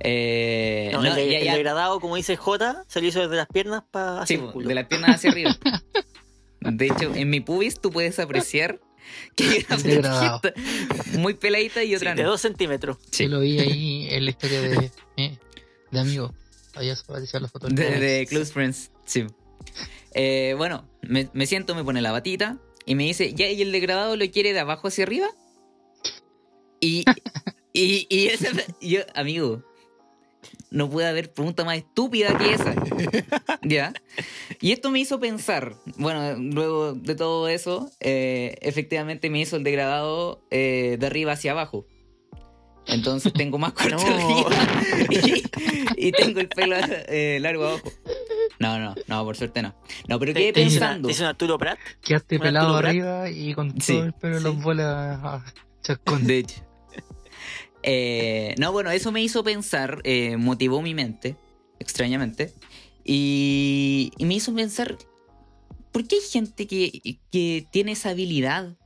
Eh, 0.00 0.90
No, 0.92 1.02
no, 1.02 1.08
el, 1.08 1.14
de- 1.16 1.30
ya- 1.30 1.38
el 1.38 1.44
ya- 1.44 1.52
degradado, 1.54 2.00
como 2.00 2.16
dice 2.16 2.36
J, 2.36 2.84
se 2.88 3.00
lo 3.00 3.06
hizo 3.06 3.20
desde 3.20 3.36
las 3.36 3.46
piernas 3.48 3.82
para 3.90 4.26
sí, 4.26 4.34
hacer 4.34 4.46
el 4.46 4.52
culo. 4.52 4.68
de 4.68 4.74
las 4.74 4.86
piernas 4.86 5.10
hacia 5.16 5.30
arriba. 5.30 5.56
De 6.60 6.86
hecho, 6.86 7.14
en 7.14 7.30
mi 7.30 7.40
pubis 7.40 7.80
tú 7.80 7.90
puedes 7.90 8.18
apreciar 8.18 8.80
que 9.34 9.44
hay 9.44 9.66
una 9.68 9.76
degradado. 9.78 10.40
muy 11.18 11.32
peladita 11.34 11.82
y 11.82 11.88
Sí, 11.88 11.94
otra 11.96 12.14
de 12.14 12.22
no. 12.22 12.30
dos 12.30 12.40
centímetros. 12.42 12.98
Sí. 13.10 13.24
Yo 13.24 13.30
lo 13.30 13.40
vi 13.40 13.58
ahí 13.60 14.08
en 14.10 14.24
la 14.26 14.30
historia 14.30 14.60
de, 14.60 14.90
eh, 15.16 15.38
de 15.90 16.00
amigo. 16.00 16.34
Fotos. 17.50 17.74
De, 17.74 17.98
de 17.98 18.26
Close 18.26 18.52
Friends, 18.52 18.90
sí. 19.04 19.26
Eh, 20.14 20.54
bueno, 20.56 20.88
me, 21.02 21.28
me 21.32 21.46
siento, 21.46 21.74
me 21.74 21.84
pone 21.84 22.00
la 22.00 22.12
batita 22.12 22.58
y 22.86 22.94
me 22.94 23.04
dice, 23.04 23.34
¿ya 23.34 23.48
y 23.48 23.62
el 23.62 23.72
degradado 23.72 24.16
lo 24.16 24.30
quiere 24.30 24.52
de 24.52 24.60
abajo 24.60 24.88
hacia 24.88 25.04
arriba? 25.04 25.28
Y, 26.80 27.04
Y, 27.72 28.06
y 28.08 28.26
esa, 28.26 28.48
yo, 28.80 29.00
amigo, 29.14 29.62
no 30.70 30.90
puede 30.90 31.08
haber 31.08 31.32
pregunta 31.32 31.64
más 31.64 31.78
estúpida 31.78 32.36
que 32.36 32.54
esa. 32.54 32.74
¿Ya? 33.62 33.92
Y 34.60 34.72
esto 34.72 34.90
me 34.90 34.98
hizo 34.98 35.20
pensar, 35.20 35.76
bueno, 35.96 36.36
luego 36.36 36.94
de 36.94 37.14
todo 37.14 37.48
eso, 37.48 37.90
eh, 38.00 38.56
efectivamente 38.60 39.30
me 39.30 39.40
hizo 39.40 39.56
el 39.56 39.64
degradado 39.64 40.42
eh, 40.50 40.96
de 40.98 41.06
arriba 41.06 41.32
hacia 41.32 41.52
abajo. 41.52 41.86
Entonces 42.90 43.32
tengo 43.32 43.56
más 43.58 43.72
corto 43.72 43.96
No. 43.96 44.46
arriba 44.46 44.50
y, 45.96 46.08
y 46.08 46.12
tengo 46.12 46.40
el 46.40 46.48
pelo 46.48 46.76
eh, 47.08 47.38
largo 47.40 47.66
abajo. 47.68 47.92
No, 48.58 48.78
no, 48.78 48.94
no, 49.06 49.24
por 49.24 49.36
suerte 49.36 49.62
no. 49.62 49.74
No, 50.08 50.18
pero 50.18 50.34
quedé 50.34 50.46
¿Te, 50.52 50.52
te 50.54 50.62
hizo 50.62 50.78
una- 50.78 50.86
pensando. 50.88 51.06
te 51.08 51.12
hizo 51.12 51.22
un 51.22 51.28
Arturo 51.28 51.58
Prat? 51.58 51.78
Quedaste 52.02 52.36
¿Un 52.36 52.42
pelado 52.42 52.76
arriba 52.76 53.30
y 53.30 53.54
con 53.54 53.70
todo 53.72 53.80
Sí, 53.80 53.96
el 53.96 54.12
pelo 54.12 54.36
en 54.36 54.42
sí. 54.42 54.48
las 54.48 54.62
bolas 54.62 55.18
ah, 55.22 55.44
chascón. 55.82 56.26
De 56.26 56.38
hecho. 56.38 56.66
Eh, 57.82 58.54
no, 58.58 58.72
bueno, 58.72 58.90
eso 58.90 59.10
me 59.12 59.22
hizo 59.22 59.42
pensar, 59.42 60.00
eh, 60.04 60.36
motivó 60.36 60.82
mi 60.82 60.94
mente, 60.94 61.36
extrañamente, 61.78 62.52
y, 63.04 64.12
y 64.18 64.24
me 64.26 64.34
hizo 64.34 64.54
pensar, 64.54 64.98
¿por 65.90 66.06
qué 66.06 66.16
hay 66.16 66.22
gente 66.30 66.66
que, 66.66 67.18
que 67.32 67.66
tiene 67.70 67.92
esa 67.92 68.10
habilidad 68.10 68.76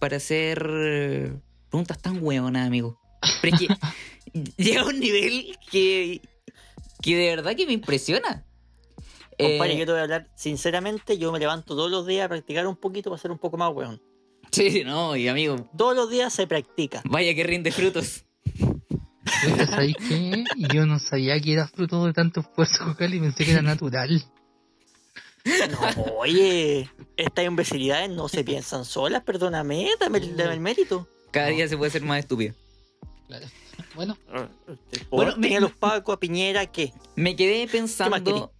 para 0.00 0.16
hacer 0.16 0.68
eh, 0.68 1.32
preguntas 1.70 1.98
tan 2.02 2.18
huevonas, 2.20 2.66
amigo? 2.66 2.99
Pero 3.42 3.56
es 3.56 3.60
que 3.60 4.52
llega 4.56 4.82
a 4.82 4.86
un 4.86 5.00
nivel 5.00 5.56
que, 5.70 6.20
que 7.02 7.16
de 7.16 7.26
verdad 7.36 7.54
que 7.56 7.66
me 7.66 7.72
impresiona. 7.72 8.44
Compadre, 9.38 9.72
Eh, 9.74 9.78
yo 9.78 9.86
te 9.86 9.92
voy 9.92 10.00
a 10.00 10.04
hablar 10.04 10.28
sinceramente. 10.36 11.16
Yo 11.18 11.32
me 11.32 11.38
levanto 11.38 11.74
todos 11.74 11.90
los 11.90 12.06
días 12.06 12.26
a 12.26 12.28
practicar 12.28 12.66
un 12.66 12.76
poquito 12.76 13.10
para 13.10 13.20
ser 13.22 13.30
un 13.30 13.38
poco 13.38 13.56
más 13.56 13.72
weón. 13.74 14.00
Sí, 14.50 14.82
no, 14.84 15.14
y 15.16 15.28
amigo, 15.28 15.70
Todos 15.78 15.94
los 15.96 16.10
días 16.10 16.32
se 16.32 16.46
practica. 16.46 17.02
vaya 17.04 17.34
que 17.34 17.44
rinde 17.44 17.70
frutos. 17.72 18.24
¿Sabéis 19.70 19.96
qué? 20.08 20.44
Yo 20.74 20.86
no 20.86 20.98
sabía 20.98 21.40
que 21.40 21.52
era 21.54 21.68
fruto 21.68 22.04
de 22.04 22.12
tanto 22.12 22.40
esfuerzo 22.40 22.84
vocal 22.86 23.14
y 23.14 23.20
pensé 23.20 23.44
que 23.44 23.52
era 23.52 23.62
natural. 23.62 24.22
No, 25.70 26.02
oye, 26.18 26.90
estas 27.16 27.46
imbecilidades 27.46 28.10
no 28.10 28.28
se 28.28 28.44
piensan 28.44 28.84
solas, 28.84 29.22
perdóname, 29.22 29.88
dame, 29.98 30.18
el- 30.18 30.36
dame 30.36 30.52
el 30.54 30.60
mérito. 30.60 31.08
Cada 31.30 31.46
día 31.48 31.66
se 31.68 31.76
puede 31.78 31.90
ser 31.90 32.02
más 32.02 32.18
estúpido. 32.18 32.54
Claro. 33.30 33.46
Bueno, 33.94 34.16
Bueno, 34.28 34.48
Bueno, 35.10 35.36
me- 35.38 35.56
a 35.56 35.60
los 35.60 35.72
Paco, 35.72 36.12
a 36.12 36.20
Piñera, 36.20 36.66
¿qué? 36.66 36.92
Me 37.16 37.34
quedé 37.36 37.66
pensando 37.66 38.52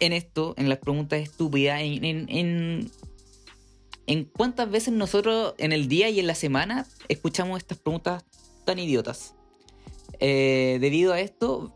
en 0.00 0.12
esto, 0.12 0.54
en 0.56 0.68
las 0.68 0.78
preguntas 0.78 1.20
estúpidas, 1.20 1.80
en, 1.82 2.04
en, 2.04 2.26
en, 2.28 2.90
en 4.06 4.24
cuántas 4.24 4.70
veces 4.70 4.92
nosotros 4.94 5.54
en 5.58 5.72
el 5.72 5.88
día 5.88 6.08
y 6.10 6.20
en 6.20 6.26
la 6.26 6.34
semana 6.34 6.86
escuchamos 7.08 7.58
estas 7.58 7.78
preguntas 7.78 8.24
tan 8.64 8.78
idiotas. 8.78 9.34
Eh, 10.20 10.78
debido 10.80 11.12
a 11.12 11.20
esto, 11.20 11.74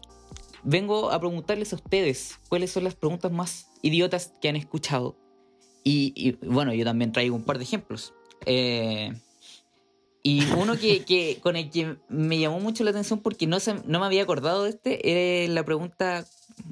vengo 0.63 1.11
a 1.11 1.19
preguntarles 1.19 1.73
a 1.73 1.77
ustedes 1.77 2.39
cuáles 2.49 2.71
son 2.71 2.85
las 2.85 2.95
preguntas 2.95 3.33
más 3.33 3.69
idiotas 3.83 4.33
que 4.41 4.49
han 4.49 4.57
escuchado. 4.57 5.17
Y, 5.85 6.13
y, 6.17 6.33
bueno, 6.47 6.73
yo 6.75 6.85
también 6.85 7.13
traigo 7.13 7.35
un 7.37 7.45
par 7.45 7.59
de 7.59 7.65
ejemplos. 7.65 8.15
Eh, 8.47 9.13
y 10.23 10.45
uno 10.53 10.77
que, 10.79 11.05
que- 11.05 11.39
con 11.41 11.57
el 11.57 11.71
que 11.71 11.97
me 12.09 12.39
llamó 12.39 12.61
mucho 12.61 12.85
la 12.85 12.91
atención 12.91 13.21
porque 13.21 13.47
no, 13.47 13.61
se- 13.61 13.83
no 13.85 14.01
me 14.01 14.07
había 14.07 14.23
acordado 14.23 14.65
de 14.65 14.71
este 14.71 15.45
era 15.45 15.53
la 15.53 15.65
pregunta. 15.65 16.27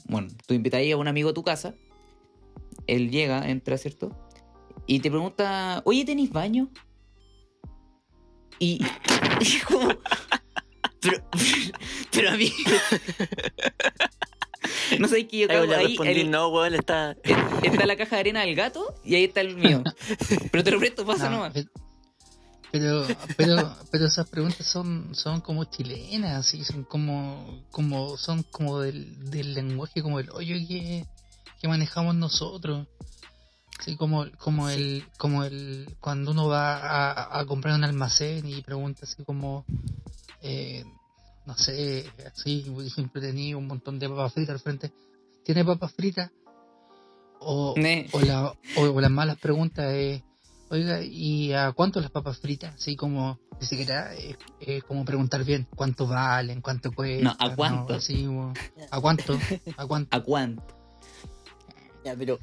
Bueno, 0.09 0.29
tú 0.47 0.55
invitarías 0.55 0.95
a 0.95 1.01
un 1.01 1.09
amigo 1.09 1.31
a 1.31 1.35
tu 1.35 1.43
casa. 1.45 1.75
Él 2.87 3.11
llega, 3.11 3.49
entra, 3.49 3.77
¿cierto? 3.79 4.17
Y 4.87 5.01
te 5.01 5.11
pregunta, 5.11 5.83
oye, 5.85 6.05
¿tenéis 6.05 6.31
baño? 6.31 6.71
Y. 8.59 8.81
y 9.41 9.59
como, 9.61 9.89
pero, 11.01 11.25
pero 12.13 12.31
a 12.31 12.37
mí. 12.37 12.53
no 14.99 15.09
sé 15.09 15.27
que 15.27 15.39
yo 15.41 15.47
le 15.49 15.75
ahí. 15.75 15.87
respondí, 15.89 16.21
el- 16.21 16.31
no, 16.31 16.49
weón, 16.49 16.75
está... 16.75 17.17
está 17.63 17.87
la 17.87 17.97
caja 17.97 18.17
de 18.17 18.21
arena 18.21 18.41
del 18.43 18.55
gato 18.55 18.95
y 19.05 19.15
ahí 19.15 19.25
está 19.25 19.41
el 19.41 19.57
mío. 19.57 19.83
Pero 20.51 20.65
te 20.65 20.71
lo 20.71 20.79
presto, 20.79 21.05
pasa 21.07 21.29
no, 21.29 21.37
nomás. 21.37 21.55
Pe- 22.79 22.85
pero, 22.85 23.17
pero, 23.37 23.77
pero 23.91 24.07
esas 24.07 24.29
preguntas 24.29 24.67
son, 24.67 25.15
son 25.15 25.41
como 25.41 25.65
chilenas, 25.65 26.33
así, 26.47 26.65
son 26.65 26.85
como, 26.85 27.65
como, 27.71 28.17
son 28.17 28.43
como 28.45 28.81
del, 28.81 29.31
del 29.31 29.55
lenguaje, 29.55 30.03
como 30.03 30.21
el 30.21 30.31
hoyo 30.31 30.55
que, 30.69 31.07
que 31.61 31.69
manejamos 31.69 32.15
nosotros. 32.15 32.87
Así 33.79 33.95
como, 33.97 34.25
como 34.39 34.71
el, 34.71 35.05
como 35.19 35.45
el, 35.45 35.97
cuando 36.01 36.31
uno 36.31 36.49
va 36.49 36.77
a, 36.77 37.39
a 37.41 37.45
comprar 37.45 37.75
un 37.75 37.85
almacén 37.85 38.49
y 38.49 38.63
pregunta 38.63 39.01
así 39.05 39.23
como, 39.23 39.67
eh, 40.41 40.83
no 41.45 41.57
sé, 41.59 42.11
así, 42.27 42.65
siempre 42.95 43.21
tenía 43.21 43.57
un 43.57 43.67
montón 43.67 43.99
de 43.99 44.09
papas 44.09 44.33
fritas 44.33 44.55
al 44.55 44.61
frente. 44.61 44.93
¿Tiene 45.45 45.63
papas 45.65 45.93
fritas? 45.93 46.31
O, 47.39 47.75
o, 48.13 48.21
la, 48.21 48.51
o, 48.77 48.81
o 48.81 49.01
las 49.01 49.11
malas 49.11 49.37
preguntas 49.39 49.93
es, 49.93 50.23
oiga, 50.71 51.01
¿y 51.03 51.53
a 51.53 51.73
cuánto 51.73 52.01
las 52.01 52.11
papas 52.11 52.39
fritas? 52.39 52.75
Así 52.75 52.97
como, 52.97 53.39
ni 53.61 53.67
siquiera 53.67 54.15
es, 54.15 54.37
es 54.61 54.83
como 54.85 55.05
preguntar 55.05 55.45
bien, 55.45 55.67
¿cuánto 55.75 56.07
valen? 56.07 56.61
¿Cuánto 56.61 56.93
cuesta? 56.93 57.37
¿a 57.39 57.55
cuánto? 57.57 57.95
así, 57.95 58.25
como, 58.27 58.53
¿A 58.91 59.01
cuánto? 59.01 59.39
¿A 59.77 59.87
cuánto? 59.87 60.17
¿A 60.17 60.21
cuánto? 60.21 60.63
Ya, 62.05 62.15
pero 62.17 62.39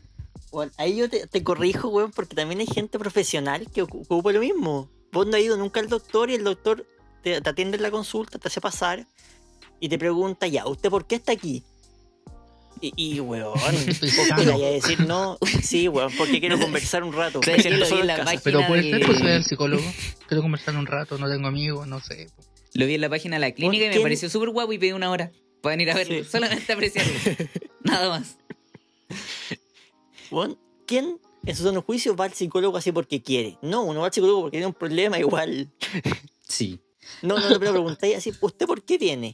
bueno, 0.52 0.72
ahí 0.78 0.98
yo 0.98 1.10
te, 1.10 1.26
te 1.28 1.44
corrijo, 1.44 1.90
weón, 1.90 2.12
porque 2.12 2.36
también 2.36 2.60
hay 2.60 2.68
gente 2.68 3.00
profesional 3.00 3.70
que 3.72 3.84
ocu- 3.84 4.02
ocupa 4.02 4.32
lo 4.32 4.40
mismo. 4.42 4.90
Vos 5.12 5.28
no 5.28 5.36
has 5.38 5.42
ido 5.44 5.58
nunca 5.58 5.80
al 5.80 5.88
doctor 5.90 6.30
y 6.30 6.36
el 6.36 6.44
doctor 6.44 6.86
te, 7.24 7.40
te 7.42 7.50
atiende 7.50 7.78
en 7.78 7.84
la 7.84 7.92
consulta, 7.92 8.40
te 8.40 8.48
hace 8.48 8.60
pasar 8.62 9.06
y 9.80 9.90
te 9.90 9.98
pregunta, 9.98 10.48
ya, 10.48 10.68
¿usted 10.68 10.90
por 10.90 11.06
qué 11.06 11.16
está 11.16 11.32
aquí? 11.32 11.64
Y, 12.82 12.92
y 13.16 13.20
weón, 13.20 13.54
Estoy 13.88 14.10
¿por 14.12 14.24
qué 14.24 14.28
sano. 14.30 14.44
le 14.44 14.52
vaya 14.52 14.68
a 14.68 14.72
decir 14.72 15.00
no? 15.02 15.38
Sí, 15.62 15.88
weón, 15.88 16.12
porque 16.18 16.40
quiero 16.40 16.60
conversar 16.62 17.04
un 17.04 17.14
rato. 17.14 17.40
Sí, 17.44 17.52
Me 17.52 17.60
siento 17.62 17.80
lo 17.80 17.86
vi 17.86 17.90
solo 17.90 18.02
en 18.02 18.02
en 18.02 18.08
la 18.08 18.16
casa. 18.18 18.26
página. 18.26 18.42
Pero 18.44 18.68
puede 18.68 18.82
de- 18.84 18.92
ser, 18.92 19.06
pues 19.06 19.18
soy 19.20 19.28
el 19.32 19.44
psicólogo. 19.46 19.84
Quiero 20.28 20.42
conversar 20.42 20.76
un 20.76 20.86
rato, 20.86 21.18
no 21.18 21.30
tengo 21.30 21.48
amigos, 21.48 21.88
no 21.88 22.00
sé. 22.02 22.28
Lo 22.74 22.86
vi 22.86 22.96
en 22.96 23.02
la 23.02 23.10
página 23.10 23.36
de 23.38 23.40
la 23.42 23.52
clínica 23.52 23.84
y 23.86 23.88
me 23.88 23.92
quién? 23.94 24.04
pareció 24.04 24.30
súper 24.30 24.50
guapo 24.50 24.74
y 24.74 24.78
pedí 24.80 24.92
una 24.94 25.12
hora 25.12 25.32
para 25.62 25.74
venir 25.76 25.92
a 25.92 25.96
verlo. 25.96 26.24
Sí. 26.24 26.30
Solamente 26.30 26.74
apreciarlo. 26.74 27.14
Nada 27.84 28.10
más. 28.10 28.38
Weón, 30.32 30.58
¿quién 30.88 31.20
en 31.46 31.56
su 31.56 31.64
sano 31.64 31.82
juicio 31.82 32.16
va 32.16 32.26
al 32.26 32.34
psicólogo 32.34 32.78
así 32.78 32.92
porque 32.92 33.22
quiere? 33.22 33.58
No, 33.62 33.84
uno 33.84 34.00
va 34.02 34.08
al 34.08 34.14
psicólogo 34.14 34.42
porque 34.42 34.56
tiene 34.58 34.68
un 34.68 34.74
problema 34.74 35.20
igual. 35.20 35.70
Sí. 36.48 36.80
No, 37.22 37.38
no, 37.38 37.50
no, 37.50 37.60
pero 37.60 37.72
preguntáis 37.72 38.16
así, 38.18 38.34
¿usted 38.42 38.66
por 38.66 38.84
qué 38.84 38.98
viene? 38.98 39.34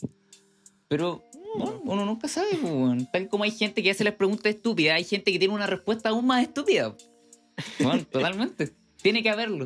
Pero 0.87 1.23
uno 1.55 2.05
nunca 2.05 2.27
sabe, 2.27 2.49
pues. 2.61 3.11
Tal 3.11 3.27
como 3.27 3.43
hay 3.43 3.51
gente 3.51 3.81
que 3.81 3.91
hace 3.91 4.03
las 4.03 4.15
preguntas 4.15 4.53
estúpidas, 4.53 4.95
hay 4.95 5.03
gente 5.03 5.31
que 5.31 5.39
tiene 5.39 5.53
una 5.53 5.67
respuesta 5.67 6.09
aún 6.09 6.25
más 6.25 6.43
estúpida. 6.43 6.95
Bueno, 7.79 8.03
totalmente. 8.11 8.73
Tiene 9.01 9.23
que 9.23 9.29
haberlo. 9.29 9.65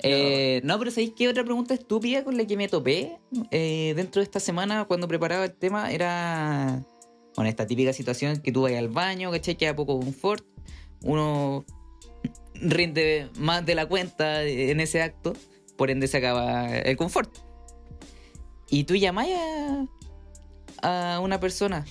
Eh, 0.00 0.60
no, 0.62 0.78
pero 0.78 0.90
¿sabéis 0.90 1.12
qué 1.16 1.28
otra 1.28 1.42
pregunta 1.44 1.74
estúpida 1.74 2.22
con 2.22 2.36
la 2.36 2.46
que 2.46 2.56
me 2.56 2.68
topé 2.68 3.18
eh, 3.50 3.94
dentro 3.96 4.20
de 4.20 4.24
esta 4.24 4.38
semana 4.38 4.84
cuando 4.84 5.08
preparaba 5.08 5.46
el 5.46 5.54
tema? 5.54 5.90
Era, 5.90 6.84
bueno, 7.34 7.48
esta 7.48 7.66
típica 7.66 7.92
situación 7.92 8.40
que 8.40 8.52
tú 8.52 8.62
vas 8.62 8.72
al 8.72 8.88
baño, 8.88 9.30
¿cachai? 9.30 9.56
Queda 9.56 9.74
poco 9.74 9.98
confort. 9.98 10.44
Uno 11.02 11.64
rinde 12.54 13.28
más 13.38 13.64
de 13.64 13.74
la 13.74 13.86
cuenta 13.86 14.42
en 14.44 14.80
ese 14.80 15.02
acto, 15.02 15.32
por 15.76 15.90
ende 15.90 16.06
se 16.06 16.18
acaba 16.18 16.76
el 16.76 16.96
confort. 16.96 17.36
Y 18.70 18.84
tú 18.84 18.96
llamás 18.96 19.28
a, 19.28 19.86
a 20.82 21.20
una 21.22 21.40
persona 21.40 21.84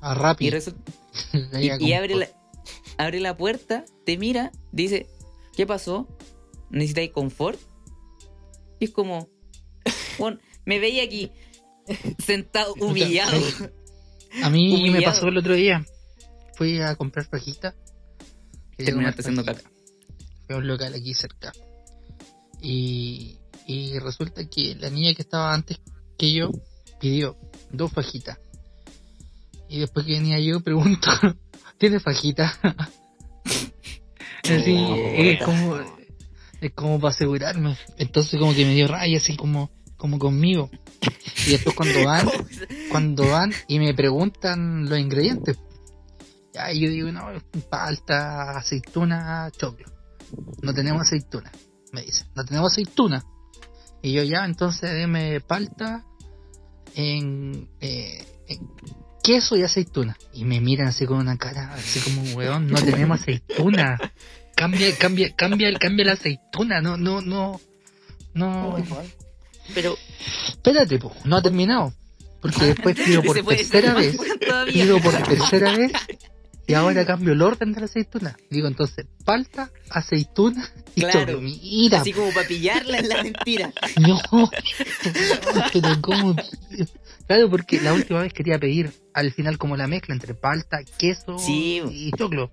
A 0.00 0.12
y, 0.12 0.18
Rappi. 0.18 0.50
resulta, 0.50 0.92
y, 1.60 1.70
a 1.70 1.80
y 1.80 1.92
abre, 1.92 2.14
la, 2.14 2.28
abre 2.98 3.20
la 3.20 3.36
puerta, 3.36 3.84
te 4.04 4.16
mira, 4.16 4.52
dice, 4.72 5.08
¿qué 5.56 5.66
pasó? 5.66 6.08
¿Necesitáis 6.70 7.10
confort? 7.12 7.58
Y 8.78 8.86
es 8.86 8.90
como, 8.90 9.28
bueno, 10.18 10.38
me 10.64 10.78
veía 10.78 11.02
aquí 11.04 11.30
sentado 12.24 12.74
humillado. 12.80 13.36
A 14.42 14.50
mí 14.50 14.90
me 14.90 15.02
pasó 15.02 15.28
el 15.28 15.38
otro 15.38 15.54
día. 15.54 15.84
Fui 16.54 16.80
a 16.80 16.94
comprar 16.94 17.26
fajita. 17.26 17.74
Quería 18.76 18.92
Terminaste 18.92 19.22
haciendo 19.22 19.44
fajita. 19.44 19.70
Fui 20.46 20.54
a 20.54 20.58
un 20.58 20.66
local 20.66 20.94
aquí 20.94 21.14
cerca. 21.14 21.52
Y, 22.62 23.38
y 23.66 23.98
resulta 23.98 24.48
que 24.48 24.76
la 24.76 24.90
niña 24.90 25.14
que 25.14 25.22
estaba 25.22 25.52
antes 25.52 25.80
que 26.18 26.32
yo 26.32 26.50
pidió 27.00 27.36
dos 27.70 27.92
fajitas. 27.92 28.38
Y 29.68 29.78
después 29.78 30.04
que 30.04 30.12
venía 30.12 30.38
yo 30.40 30.60
pregunto, 30.60 31.08
¿tiene 31.78 32.00
fajita? 32.00 32.52
Así, 34.42 34.76
es 35.16 35.44
como, 35.44 35.76
es 36.60 36.72
como 36.74 37.00
para 37.00 37.14
asegurarme. 37.14 37.76
Entonces 37.98 38.40
como 38.40 38.52
que 38.52 38.64
me 38.64 38.74
dio 38.74 38.88
raya 38.88 39.18
así 39.18 39.36
como, 39.36 39.70
como 39.96 40.18
conmigo. 40.18 40.70
Y 41.46 41.52
después 41.52 41.76
cuando 41.76 42.04
van, 42.04 42.28
cuando 42.90 43.28
van 43.28 43.52
y 43.68 43.78
me 43.78 43.94
preguntan 43.94 44.88
los 44.88 44.98
ingredientes. 44.98 45.56
Ya, 46.52 46.72
yo 46.72 46.90
digo, 46.90 47.12
no, 47.12 47.26
palta, 47.70 48.58
aceituna, 48.58 49.50
choclo. 49.56 49.86
No 50.62 50.74
tenemos 50.74 51.02
aceituna, 51.02 51.52
me 51.92 52.02
dicen. 52.02 52.26
No 52.34 52.44
tenemos 52.44 52.72
aceituna. 52.72 53.24
Y 54.02 54.14
yo 54.14 54.24
ya, 54.24 54.44
entonces 54.44 54.90
deme 54.90 55.40
palta 55.40 56.04
en, 56.94 57.68
eh, 57.80 58.24
en 58.48 58.68
queso 59.22 59.56
y 59.56 59.62
aceituna. 59.62 60.16
Y 60.32 60.44
me 60.44 60.60
miran 60.60 60.88
así 60.88 61.06
con 61.06 61.18
una 61.18 61.36
cara, 61.36 61.74
así 61.74 62.00
como, 62.00 62.22
weón, 62.34 62.68
no 62.68 62.82
tenemos 62.82 63.20
aceituna. 63.20 63.98
Cambia, 64.56 64.94
cambia, 64.96 65.34
cambia, 65.34 65.72
cambia 65.78 66.04
la 66.04 66.12
aceituna, 66.12 66.80
no, 66.80 66.96
no, 66.96 67.20
no, 67.20 67.60
no. 68.34 68.76
Pero, 69.74 69.96
Espérate, 70.48 70.98
po, 70.98 71.14
no 71.24 71.36
ha 71.36 71.42
terminado. 71.42 71.92
Porque 72.40 72.66
después 72.66 72.96
pido 72.96 73.22
por 73.24 73.42
tercera 73.42 73.94
vez, 73.94 74.16
pido 74.72 74.98
por 74.98 75.14
tercera 75.22 75.76
vez, 75.76 75.92
y 76.70 76.74
ahora 76.74 77.04
cambio 77.06 77.32
el 77.32 77.42
orden 77.42 77.72
de 77.72 77.80
la 77.80 77.86
aceituna. 77.86 78.36
Digo 78.50 78.68
entonces, 78.68 79.06
palta, 79.24 79.70
aceituna 79.90 80.68
y 80.94 81.00
Claro. 81.02 81.20
choclo. 81.20 81.40
Mira, 81.40 82.00
Así 82.00 82.12
como 82.12 82.32
para 82.32 82.46
pillarla 82.48 82.98
en 82.98 83.08
la 83.08 83.22
mentira. 83.22 83.72
no, 84.00 84.18
pero 85.72 86.00
cómo. 86.00 86.36
Claro, 87.26 87.50
porque 87.50 87.80
la 87.80 87.92
última 87.94 88.20
vez 88.22 88.32
quería 88.32 88.58
pedir 88.58 88.92
al 89.14 89.32
final 89.32 89.58
como 89.58 89.76
la 89.76 89.86
mezcla 89.86 90.14
entre 90.14 90.34
palta, 90.34 90.78
queso 90.98 91.38
Sí. 91.38 91.82
y 91.90 92.10
choclo. 92.12 92.50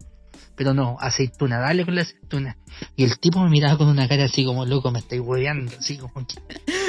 Pero 0.55 0.73
no, 0.73 0.97
aceituna, 0.99 1.59
dale 1.59 1.85
con 1.85 1.93
la 1.95 2.01
aceituna. 2.01 2.57
Y 2.95 3.03
el 3.03 3.19
tipo 3.19 3.39
me 3.43 3.49
miraba 3.49 3.77
con 3.77 3.87
una 3.89 4.07
cara 4.07 4.25
así 4.25 4.43
como 4.43 4.65
loco, 4.65 4.91
me 4.91 4.99
estáis 4.99 5.21
hueveando, 5.23 5.71
así 5.77 5.97
como 5.97 6.13
que. 6.25 6.35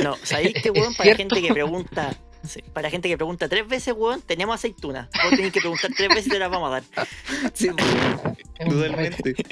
no, 0.03 0.17
¿sabéis 0.23 0.55
que, 0.55 0.69
¿Es 0.75 0.75
weón? 0.75 0.95
Para 0.95 1.15
cierto? 1.15 1.35
gente 1.35 1.49
que 1.49 1.53
pregunta. 1.53 2.17
Sí, 2.49 2.63
Para 2.73 2.91
gente 2.91 3.09
que 3.09 3.17
pregunta 3.17 3.49
tres 3.49 3.67
veces, 3.69 3.95
weón, 3.97 4.23
tenemos 4.23 4.55
aceituna. 4.55 5.09
Vos 5.23 5.31
tenés 5.31 5.53
que 5.53 5.61
preguntar 5.61 5.91
tres 5.97 6.09
veces 6.09 6.27
y 6.27 6.31
te 6.31 6.39
las 6.39 6.51
vamos 6.51 6.69
a 6.69 6.81
dar. 6.81 6.83
Sí, 7.55 7.69
es 7.69 8.67
un 8.67 8.73
totalmente. 8.75 9.35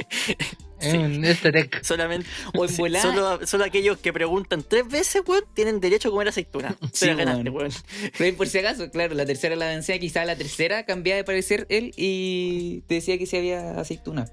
Egg. 0.81 1.85
Solamente. 1.85 2.29
O 2.55 2.65
en 2.65 2.71
sí, 2.71 2.77
volada. 2.79 3.03
solo, 3.03 3.47
solo 3.47 3.65
aquellos 3.65 3.99
que 3.99 4.13
preguntan 4.13 4.63
tres 4.63 4.87
veces, 4.89 5.23
weón, 5.27 5.45
tienen 5.55 5.81
derecho 5.81 6.09
a 6.09 6.11
comer 6.11 6.29
aceituna. 6.29 6.77
Sí, 6.93 7.07
la 7.07 7.15
ganaste, 7.15 7.51
weón. 7.51 7.71
weón. 7.71 8.13
Pero 8.19 8.37
por 8.37 8.47
si 8.49 8.59
acaso, 8.59 8.91
claro, 8.91 9.15
la 9.15 9.25
tercera 9.25 9.57
la 9.57 9.69
vencía, 9.69 9.99
quizá 9.99 10.25
la 10.25 10.37
tercera 10.37 10.85
cambiaba 10.85 11.17
de 11.17 11.25
parecer 11.25 11.67
él 11.71 11.93
y 11.97 12.83
te 12.89 12.97
decía 12.97 13.17
que 13.19 13.27
si 13.27 13.37
había 13.37 13.81
aceituna. 13.81 14.27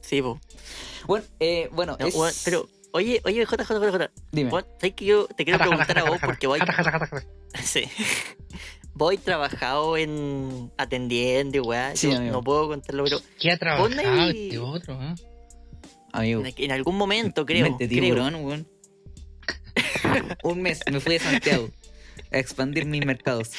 Sí, 0.00 0.22
po. 0.22 0.40
Bueno, 1.06 1.24
eh, 1.38 1.68
bueno, 1.72 1.96
No, 2.00 2.06
es... 2.06 2.14
weón, 2.14 2.32
pero, 2.44 2.68
oye, 2.92 3.20
oye, 3.24 3.44
J, 3.44 3.64
J, 3.64 3.78
J, 3.78 3.90
J. 3.92 4.10
Dime. 4.32 4.50
Weón, 4.50 4.66
¿sabes 4.78 4.94
que 4.94 5.04
yo 5.04 5.26
te 5.26 5.44
quiero 5.44 5.58
Jata, 5.58 5.68
preguntar 5.70 5.96
jata, 5.96 6.00
a 6.00 6.10
vos 6.10 6.20
jata, 6.20 6.26
porque 6.26 6.46
voy. 6.46 6.60
Sí. 7.62 7.84
Voy 8.94 9.16
trabajado 9.18 9.96
en 9.96 10.70
atendiendo 10.76 11.56
y 11.56 11.60
weá. 11.60 11.96
Sí, 11.96 12.08
no 12.08 12.42
puedo 12.42 12.68
contarlo, 12.68 13.04
pero 13.04 13.20
¿Qué 13.38 13.50
ha 13.52 13.56
trabajado 13.58 14.28
este 14.30 14.58
otro? 14.58 15.00
eh? 15.02 15.14
Amigo, 16.12 16.44
en, 16.44 16.54
en 16.56 16.72
algún 16.72 16.96
momento, 16.96 17.46
creo. 17.46 17.62
mente 17.62 17.88
creo. 17.88 18.00
tiburón, 18.02 18.34
weón. 18.44 18.68
Un 20.42 20.62
mes 20.62 20.80
me 20.90 21.00
fui 21.00 21.12
de 21.14 21.18
Santiago 21.20 21.68
a 22.32 22.38
expandir 22.38 22.84
mis 22.84 23.04
mercados 23.06 23.50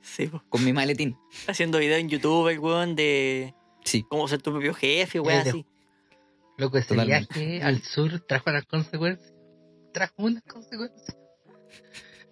Sí, 0.00 0.26
po. 0.26 0.42
con 0.48 0.64
mi 0.64 0.72
maletín. 0.72 1.16
Haciendo 1.46 1.78
video 1.78 1.96
en 1.98 2.08
YouTube, 2.08 2.48
el 2.48 2.58
weón, 2.58 2.96
de 2.96 3.54
Sí, 3.84 4.02
cómo 4.08 4.26
ser 4.28 4.42
tu 4.42 4.50
propio 4.50 4.74
jefe, 4.74 5.20
weá, 5.20 5.42
Eh, 5.44 5.48
así. 5.50 5.66
Loco, 6.58 6.76
ese 6.78 6.88
Totalmente. 6.88 7.38
viaje 7.38 7.62
al 7.62 7.82
sur 7.82 8.20
trajo 8.20 8.50
las 8.50 8.66
consecuencias. 8.66 9.32
Trajo 9.92 10.12
unas 10.18 10.42
consecuencias. 10.42 11.16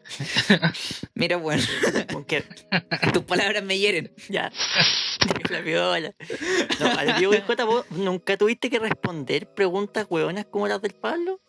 mira, 1.15 1.37
bueno, 1.37 1.63
Como 2.13 2.27
que, 2.27 2.45
tus 3.13 3.23
palabras 3.25 3.63
me 3.65 3.79
hieren. 3.79 4.13
ya. 4.29 4.53
La 5.51 5.61
viola. 5.61 6.13
No, 6.81 6.87
al 6.99 7.17
Diego 7.19 7.35
y 7.35 7.41
J, 7.41 7.65
vos 7.65 7.85
nunca 7.91 8.37
tuviste 8.37 8.69
que 8.71 8.79
responder 8.79 9.49
preguntas 9.55 10.07
weonas 10.11 10.47
como 10.47 10.69
las 10.69 10.81
del 10.83 10.93
Pablo. 10.93 11.41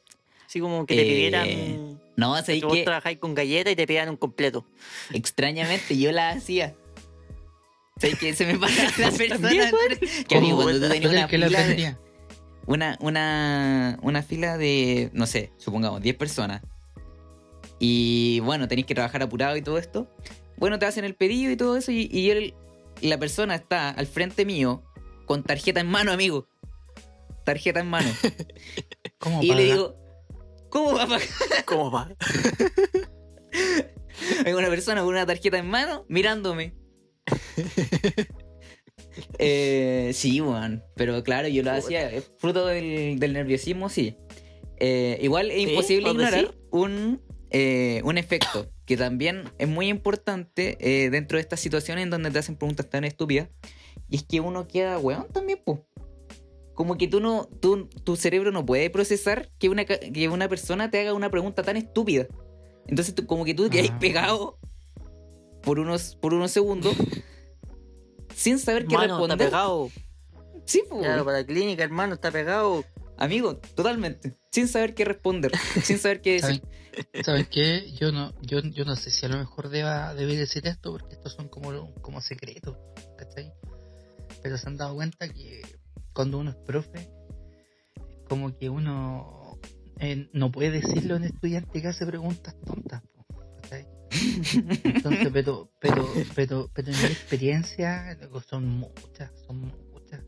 Así 0.48 0.60
como 0.60 0.86
que 0.86 0.96
te 0.96 1.02
Eh, 1.02 1.06
pidieran. 1.06 2.00
No, 2.16 2.36
que 2.36 2.42
sabéis 2.42 2.64
vos 2.64 2.74
que 2.74 2.84
trabajáis 2.84 3.18
con 3.20 3.36
galletas 3.36 3.74
y 3.74 3.76
te 3.76 3.86
pidieran 3.86 4.10
un 4.10 4.18
completo. 4.18 4.66
extrañamente 5.14 5.98
yo 5.98 6.12
la 6.12 6.30
hacía. 6.30 6.76
¿Sabéis 8.00 8.20
que 8.20 8.34
se 8.34 8.46
me 8.46 8.58
pasa 8.58 8.84
la 8.98 9.12
persona? 9.12 9.40
También, 9.40 9.72
Que 10.28 10.38
amigo, 10.38 10.62
cuando 10.64 10.88
tú 10.88 10.94
tenías 10.94 11.12
una 11.12 11.22
es 11.26 11.28
una, 12.68 12.98
una, 13.02 13.98
una 14.04 14.22
fila 14.22 14.58
de, 14.58 15.10
no 15.14 15.26
sé, 15.26 15.52
supongamos 15.58 16.02
10 16.02 16.16
personas. 16.16 16.62
Y 17.80 18.40
bueno, 18.42 18.68
tenéis 18.68 18.86
que 18.86 18.94
trabajar 18.96 19.24
apurado 19.24 19.56
y 19.58 19.62
todo 19.62 19.78
esto. 19.78 20.08
Bueno, 20.58 20.78
te 20.80 20.86
hacen 20.86 21.06
el 21.06 21.16
pedido 21.16 21.52
y 21.52 21.58
todo 21.58 21.78
eso. 21.78 21.92
Y, 21.92 22.08
y 22.12 22.30
él- 22.30 22.54
la 23.02 23.18
persona 23.18 23.56
está 23.56 23.90
al 23.90 24.08
frente 24.08 24.46
mío 24.46 24.84
con 25.26 25.44
tarjeta 25.44 25.80
en 25.80 25.88
mano, 25.88 26.12
amigo. 26.12 26.48
Tarjeta 27.46 27.80
en 27.80 27.88
mano. 27.88 28.10
¿Cómo 29.20 29.42
y 29.44 29.54
le 29.54 29.64
digo, 29.66 29.96
¿cómo 30.70 30.94
va 30.96 31.04
a 31.04 31.08
pagar? 31.08 31.28
¿Cómo 31.66 31.92
va? 31.92 32.10
Hay 34.46 34.54
una 34.54 34.68
persona 34.70 35.02
con 35.02 35.10
una 35.10 35.26
tarjeta 35.26 35.58
en 35.58 35.70
mano 35.70 36.06
mirándome. 36.10 36.74
Eh, 39.40 40.12
sí, 40.14 40.42
weón. 40.42 40.84
Pero 40.96 41.24
claro, 41.24 41.48
yo 41.48 41.64
lo 41.64 41.72
hacía. 41.72 42.12
Es 42.12 42.32
fruto 42.38 42.66
del, 42.66 43.20
del 43.20 43.34
nerviosismo, 43.34 43.90
sí. 43.90 44.18
Eh, 44.80 45.18
igual 45.22 45.52
es 45.52 45.64
Sí, 45.64 45.70
imposible 45.72 46.06
¿por 46.08 46.16
ignorar 46.16 46.56
un, 46.72 47.22
eh, 47.50 48.02
un 48.04 48.18
efecto 48.18 48.70
que 48.86 48.96
también 48.96 49.44
es 49.58 49.68
muy 49.68 49.88
importante 49.90 50.78
eh, 50.80 51.10
dentro 51.10 51.38
de 51.38 51.42
estas 51.42 51.60
situaciones 51.60 52.04
en 52.04 52.10
donde 52.10 52.32
te 52.32 52.40
hacen 52.40 52.56
preguntas 52.56 52.90
tan 52.90 53.04
estúpidas. 53.04 53.50
Y 54.10 54.18
es 54.18 54.24
que 54.24 54.40
uno 54.40 54.68
queda 54.68 54.98
weón 55.00 55.28
también, 55.34 55.60
po. 55.66 55.86
Como 56.74 56.98
que 56.98 57.08
tú 57.08 57.20
no, 57.20 57.50
tú, 57.60 57.90
tu 58.04 58.16
cerebro 58.16 58.52
no 58.52 58.66
puede 58.66 58.90
procesar 58.92 59.50
que 59.58 59.68
una, 59.68 59.84
que 59.86 60.30
una 60.30 60.48
persona 60.48 60.92
te 60.92 61.00
haga 61.02 61.14
una 61.14 61.32
pregunta 61.32 61.64
tan 61.64 61.76
estúpida. 61.76 62.28
Entonces 62.88 63.16
tú, 63.16 63.26
como 63.26 63.44
que 63.46 63.54
tú 63.56 63.70
quedas 63.70 63.90
Ah. 63.92 64.00
pegado 64.00 64.60
por 65.64 65.80
unos, 65.80 66.16
por 66.22 66.34
unos 66.36 66.52
segundos 66.52 66.96
sin 68.38 68.60
saber 68.60 68.86
qué 68.86 68.94
Hermano, 68.96 69.14
está 69.16 69.36
responder. 69.36 69.48
pegado. 69.48 69.90
Sí, 70.66 70.84
po, 70.88 71.00
Claro, 71.00 71.26
para 71.26 71.40
la 71.40 71.46
clínica, 71.46 71.84
hermano, 71.84 72.14
está 72.16 72.30
pegado. 72.32 72.86
amigo, 73.18 73.58
totalmente. 73.58 74.38
Sin 74.52 74.68
saber 74.68 74.94
qué 74.94 75.06
responder, 75.06 75.52
sin 75.84 75.98
saber 75.98 76.22
qué 76.22 76.34
decir. 76.34 76.62
¿Saben, 76.62 77.24
¿Saben 77.24 77.48
qué? 77.50 77.92
Yo 77.94 78.12
no, 78.12 78.34
yo, 78.42 78.60
yo 78.62 78.86
no 78.86 78.96
sé 78.96 79.10
si 79.12 79.26
a 79.26 79.30
lo 79.30 79.38
mejor 79.38 79.70
deba, 79.70 80.14
debe 80.14 80.36
decir 80.36 80.68
esto 80.68 80.92
porque 80.92 81.16
estos 81.16 81.34
son 81.34 81.48
como, 81.48 81.94
como 82.02 82.22
secretos, 82.22 82.78
¿cachai? 83.18 83.54
Pero 84.44 84.58
se 84.58 84.68
han 84.68 84.78
dado 84.78 84.96
cuenta 84.96 85.28
que 85.30 85.62
cuando 86.14 86.38
uno 86.40 86.52
es 86.52 86.56
profe, 86.58 87.10
como 88.28 88.56
que 88.58 88.70
uno 88.70 89.58
eh, 90.00 90.30
no 90.34 90.52
puede 90.52 90.72
decirle 90.72 91.14
a 91.14 91.18
un 91.18 91.24
estudiante 91.24 91.82
que 91.82 91.88
hace 91.88 92.06
preguntas 92.06 92.56
tontas. 92.66 93.02
Entonces, 94.12 95.30
pero, 95.34 95.70
pero, 95.80 96.08
pero, 96.36 96.70
pero 96.74 96.92
en 96.92 96.98
mi 96.98 97.06
experiencia 97.06 98.18
son 98.50 98.68
muchas, 98.68 99.32
son 99.46 99.72
muchas. 99.92 100.22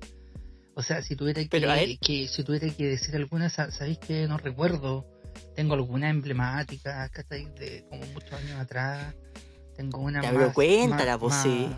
O 0.75 0.81
sea, 0.83 1.01
si 1.01 1.15
tuviera 1.15 1.41
que, 1.41 1.49
Pero 1.49 1.71
a 1.71 1.79
él- 1.79 1.99
que 2.01 2.27
si 2.27 2.43
tuviera 2.43 2.69
que 2.69 2.85
decir 2.87 3.15
alguna, 3.15 3.49
sa- 3.49 3.71
sabéis 3.71 3.99
que 3.99 4.27
no 4.27 4.37
recuerdo. 4.37 5.05
Tengo 5.55 5.73
alguna 5.75 6.09
emblemática, 6.09 7.07
¿cachai? 7.09 7.45
De 7.55 7.85
como 7.89 8.05
muchos 8.07 8.33
años 8.33 8.59
atrás. 8.59 9.15
Tengo 9.75 9.99
una 9.99 10.21
más, 10.21 10.53
cuéntala, 10.53 11.17
más- 11.17 11.29
más- 11.29 11.43
sí. 11.43 11.69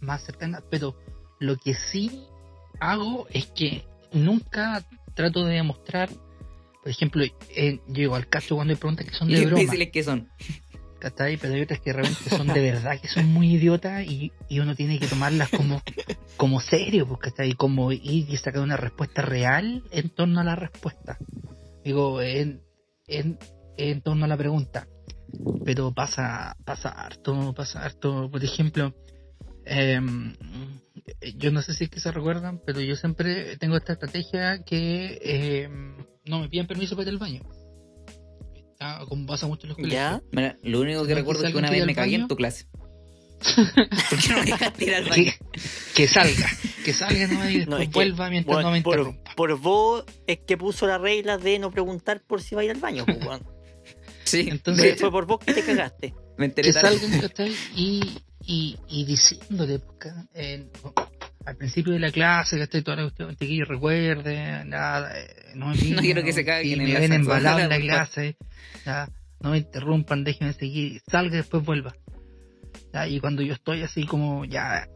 más 0.00 0.22
cercana. 0.22 0.62
Pero 0.70 0.96
lo 1.40 1.56
que 1.56 1.74
sí 1.74 2.24
hago 2.80 3.26
es 3.30 3.46
que 3.46 3.84
nunca 4.12 4.84
trato 5.14 5.44
de 5.44 5.54
demostrar, 5.54 6.08
por 6.82 6.88
ejemplo, 6.90 7.24
eh, 7.24 7.80
yo 7.88 7.94
digo 7.94 8.14
al 8.16 8.28
caso 8.28 8.54
cuando 8.56 8.72
hay 8.72 8.78
preguntas 8.78 9.06
que 9.06 9.14
son 9.14 9.28
de 9.28 9.46
broma. 9.46 9.72
que 9.92 10.02
son. 10.04 10.28
¿Cachai? 10.98 11.36
Pero 11.36 11.54
hay 11.54 11.62
otras 11.62 11.80
que 11.80 11.92
realmente 11.92 12.30
son 12.30 12.46
de 12.48 12.60
verdad, 12.60 13.00
que 13.00 13.08
son 13.08 13.26
muy 13.26 13.54
idiotas 13.54 14.04
y, 14.04 14.32
y 14.48 14.60
uno 14.60 14.74
tiene 14.74 14.98
que 14.98 15.06
tomarlas 15.06 15.48
como, 15.50 15.82
como 16.36 16.60
serio, 16.60 17.06
pues, 17.06 17.20
¿cachai? 17.20 17.52
Como 17.54 17.92
ir 17.92 18.28
y 18.28 18.36
sacar 18.36 18.62
una 18.62 18.76
respuesta 18.76 19.22
real 19.22 19.82
en 19.90 20.10
torno 20.10 20.40
a 20.40 20.44
la 20.44 20.56
respuesta. 20.56 21.18
Digo, 21.84 22.20
en, 22.20 22.62
en, 23.06 23.38
en 23.76 24.02
torno 24.02 24.24
a 24.24 24.28
la 24.28 24.36
pregunta. 24.36 24.86
Pero 25.64 25.92
pasa, 25.92 26.56
pasa 26.64 26.88
harto, 26.88 27.52
pasa 27.54 27.84
harto. 27.84 28.30
Por 28.30 28.42
ejemplo, 28.42 28.94
em, 29.64 30.34
yo 31.36 31.50
no 31.50 31.62
sé 31.62 31.74
si 31.74 31.84
es 31.84 31.90
que 31.90 32.00
se 32.00 32.12
recuerdan, 32.12 32.60
pero 32.64 32.80
yo 32.80 32.96
siempre 32.96 33.56
tengo 33.58 33.76
esta 33.76 33.92
estrategia 33.92 34.62
que 34.64 35.18
em, 35.22 35.96
no 36.24 36.40
me 36.40 36.48
piden 36.48 36.66
permiso 36.66 36.96
para 36.96 37.08
ir 37.08 37.14
al 37.14 37.18
baño. 37.18 37.42
Ah, 38.80 39.04
como 39.08 39.26
pasa 39.26 39.46
mucho 39.46 39.64
en 39.66 39.68
los 39.70 39.76
colegios. 39.76 39.94
¿Ya? 40.00 40.22
Mira, 40.32 40.56
lo 40.62 40.80
único 40.80 41.02
que 41.04 41.10
¿No 41.14 41.16
recuerdo 41.16 41.44
es 41.44 41.52
que 41.52 41.58
una 41.58 41.70
vez 41.70 41.84
me 41.84 41.94
cagué 41.94 42.14
en 42.16 42.28
tu 42.28 42.36
clase. 42.36 42.66
¿Por 43.56 44.18
qué 44.20 44.28
no 44.30 44.38
me 44.38 44.44
dejaste 44.46 44.84
ir 44.84 44.94
al 44.94 45.04
baño? 45.08 45.24
que, 45.24 45.60
que 45.94 46.08
salga, 46.08 46.50
que 46.84 46.92
salga 46.92 47.26
no, 47.28 47.48
y 47.48 47.64
No, 47.66 47.76
después 47.78 47.82
es 47.82 47.88
que, 47.88 47.94
vuelva 47.94 48.30
mientras 48.30 48.54
Bueno, 48.56 48.68
no 48.70 48.74
me 48.74 48.82
por, 48.82 48.98
interrumpa. 48.98 49.34
por 49.36 49.58
vos 49.60 50.04
es 50.26 50.40
que 50.46 50.56
puso 50.56 50.86
la 50.88 50.98
regla 50.98 51.38
de 51.38 51.58
no 51.60 51.70
preguntar 51.70 52.20
por 52.26 52.42
si 52.42 52.54
va 52.56 52.62
a 52.62 52.64
ir 52.64 52.70
al 52.72 52.80
baño, 52.80 53.04
pues, 53.06 53.18
weón. 53.24 53.42
Sí, 54.24 54.48
Entonces- 54.50 55.00
Fue 55.00 55.10
por 55.10 55.26
vos 55.26 55.38
que 55.38 55.54
te 55.54 55.62
cagaste. 55.64 56.14
me 56.36 56.46
enteré 56.46 56.68
Que 56.68 56.72
salgan 56.80 57.10
y, 57.76 58.18
y, 58.44 58.76
y 58.88 59.04
diciéndole, 59.04 59.80
eh, 60.34 60.66
al 61.48 61.56
principio 61.56 61.92
de 61.94 61.98
la 61.98 62.10
clase, 62.10 62.56
que 62.56 62.64
estoy 62.64 62.82
toda 62.82 62.98
la 62.98 63.02
cuestión, 63.04 63.34
chiquillo, 63.36 63.64
recuerde, 63.64 64.64
nada, 64.66 65.18
eh, 65.18 65.28
no, 65.54 65.68
me 65.74 65.90
No 65.90 66.00
quiero 66.02 66.22
que 66.22 66.32
se 66.32 66.44
Si 66.44 66.72
en 66.72 66.78
me 66.78 66.88
la 66.88 67.00
ven 67.00 67.12
embalado 67.12 67.58
en 67.58 67.68
la 67.68 67.78
clase, 67.80 68.36
ya, 68.84 69.08
no 69.40 69.50
me 69.50 69.58
interrumpan, 69.58 70.24
déjenme 70.24 70.52
seguir, 70.52 71.00
salga 71.10 71.34
y 71.34 71.38
después 71.38 71.64
vuelva. 71.64 71.94
Ya, 72.92 73.06
y 73.06 73.20
cuando 73.20 73.42
yo 73.42 73.54
estoy 73.54 73.82
así 73.82 74.04
como 74.04 74.44
ya 74.44 74.86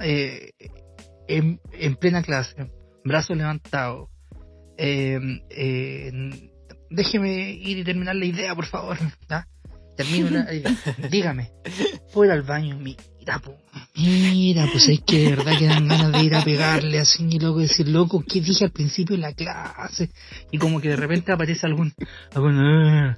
eh, 0.00 0.52
en, 1.28 1.60
en 1.72 1.96
plena 1.96 2.22
clase, 2.22 2.70
brazo 3.04 3.34
levantado, 3.34 4.10
eh, 4.76 5.18
eh, 5.50 6.12
déjeme 6.90 7.52
ir 7.52 7.78
y 7.78 7.84
terminar 7.84 8.16
la 8.16 8.26
idea, 8.26 8.54
por 8.54 8.66
favor. 8.66 8.98
¿ya? 9.28 9.48
Termino 9.96 10.30
la 10.30 10.52
idea. 10.52 10.74
Dígame, 11.10 11.50
¿puedo 12.12 12.26
ir 12.26 12.32
al 12.32 12.42
baño? 12.42 12.78
Mira, 13.22 13.38
po, 13.38 13.54
mira, 13.94 14.66
pues 14.72 14.88
es 14.88 15.00
que 15.06 15.18
de 15.20 15.36
verdad 15.36 15.56
que 15.56 15.66
dan 15.66 15.86
ganas 15.86 16.12
de 16.12 16.24
ir 16.24 16.34
a 16.34 16.42
pegarle 16.42 16.98
así, 16.98 17.24
y 17.30 17.38
loco, 17.38 17.60
decir, 17.60 17.86
loco, 17.86 18.24
¿qué 18.26 18.40
dije 18.40 18.64
al 18.64 18.72
principio 18.72 19.14
de 19.14 19.22
la 19.22 19.32
clase? 19.32 20.10
Y 20.50 20.58
como 20.58 20.80
que 20.80 20.88
de 20.88 20.96
repente 20.96 21.30
aparece 21.30 21.64
algún, 21.66 21.92
algún, 22.34 22.58
"Ah", 22.58 23.16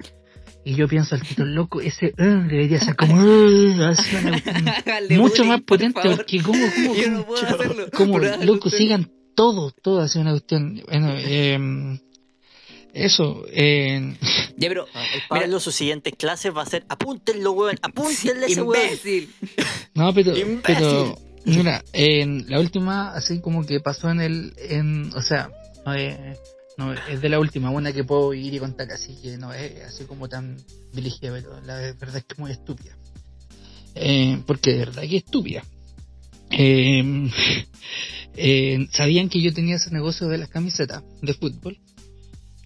y 0.62 0.75
yo 0.75 0.87
pienso 0.88 1.14
al 1.14 1.23
tito 1.23 1.47
loco, 1.47 1.81
ese 1.81 2.12
"Ah", 2.19 2.45
debería 2.47 2.81
ser 2.81 2.97
como, 2.97 3.17
"Ah", 3.19 3.88
así, 3.93 4.11
mucho 5.19 5.43
bullying, 5.43 5.49
más 5.49 5.61
potente 5.62 6.01
porque 6.03 6.43
como 6.43 6.59
como 6.71 6.95
no 6.95 7.90
como 7.90 8.19
loco 8.19 8.69
sigan 8.69 9.11
todo 9.35 9.71
todo 9.83 10.01
así 10.01 10.19
una 10.19 10.33
cuestión 10.33 10.83
bueno 10.87 11.14
eh, 11.17 11.99
eso 12.94 13.44
eh, 13.50 14.16
Ya, 14.57 14.68
pero. 14.68 14.87
El 14.87 15.22
Pablo, 15.28 15.61
sus 15.61 15.74
siguientes 15.74 16.14
clases 16.16 16.57
va 16.57 16.62
a 16.62 16.66
ser 16.66 16.87
apúntenlo, 16.88 17.52
weón, 17.52 17.78
apúntenle 17.83 18.46
a 18.46 18.48
ese 18.48 18.62
weón. 18.62 18.83
Imbécil. 18.83 19.35
no 19.94 20.14
pero 20.14 20.37
Imbécil. 20.37 20.62
pero 20.62 21.18
mira 21.44 21.85
en 21.92 22.48
la 22.48 22.59
última 22.61 23.12
así 23.12 23.40
como 23.40 23.66
que 23.66 23.80
pasó 23.80 24.11
en 24.11 24.20
el 24.20 24.54
en 24.57 25.12
o 25.14 25.20
sea 25.20 25.50
no 25.85 25.92
es, 25.94 26.16
no 26.78 26.94
es 26.94 27.20
de 27.20 27.28
la 27.28 27.38
última 27.38 27.70
una 27.70 27.92
que 27.92 28.02
puedo 28.02 28.33
ir 28.33 28.54
y 28.54 28.59
contar 28.59 28.90
así 28.90 29.14
que 29.20 29.37
no 29.37 29.52
es 29.52 29.83
así 29.85 30.04
como 30.04 30.28
tan 30.28 30.57
dirigida 30.92 31.33
pero 31.33 31.61
la 31.66 31.76
verdad 31.76 32.16
es 32.16 32.24
que 32.24 32.33
es 32.33 32.38
muy 32.38 32.50
estúpida 32.50 32.96
eh, 33.94 34.40
porque 34.46 34.70
de 34.70 34.78
verdad 34.78 35.02
que 35.02 35.18
es 35.18 35.24
estúpida 35.24 35.62
eh, 36.50 37.30
eh, 38.37 38.87
sabían 38.92 39.28
que 39.28 39.42
yo 39.42 39.52
tenía 39.52 39.76
ese 39.76 39.90
negocio 39.90 40.28
de 40.28 40.38
las 40.38 40.48
camisetas 40.48 41.02
de 41.20 41.35
fútbol 41.35 41.78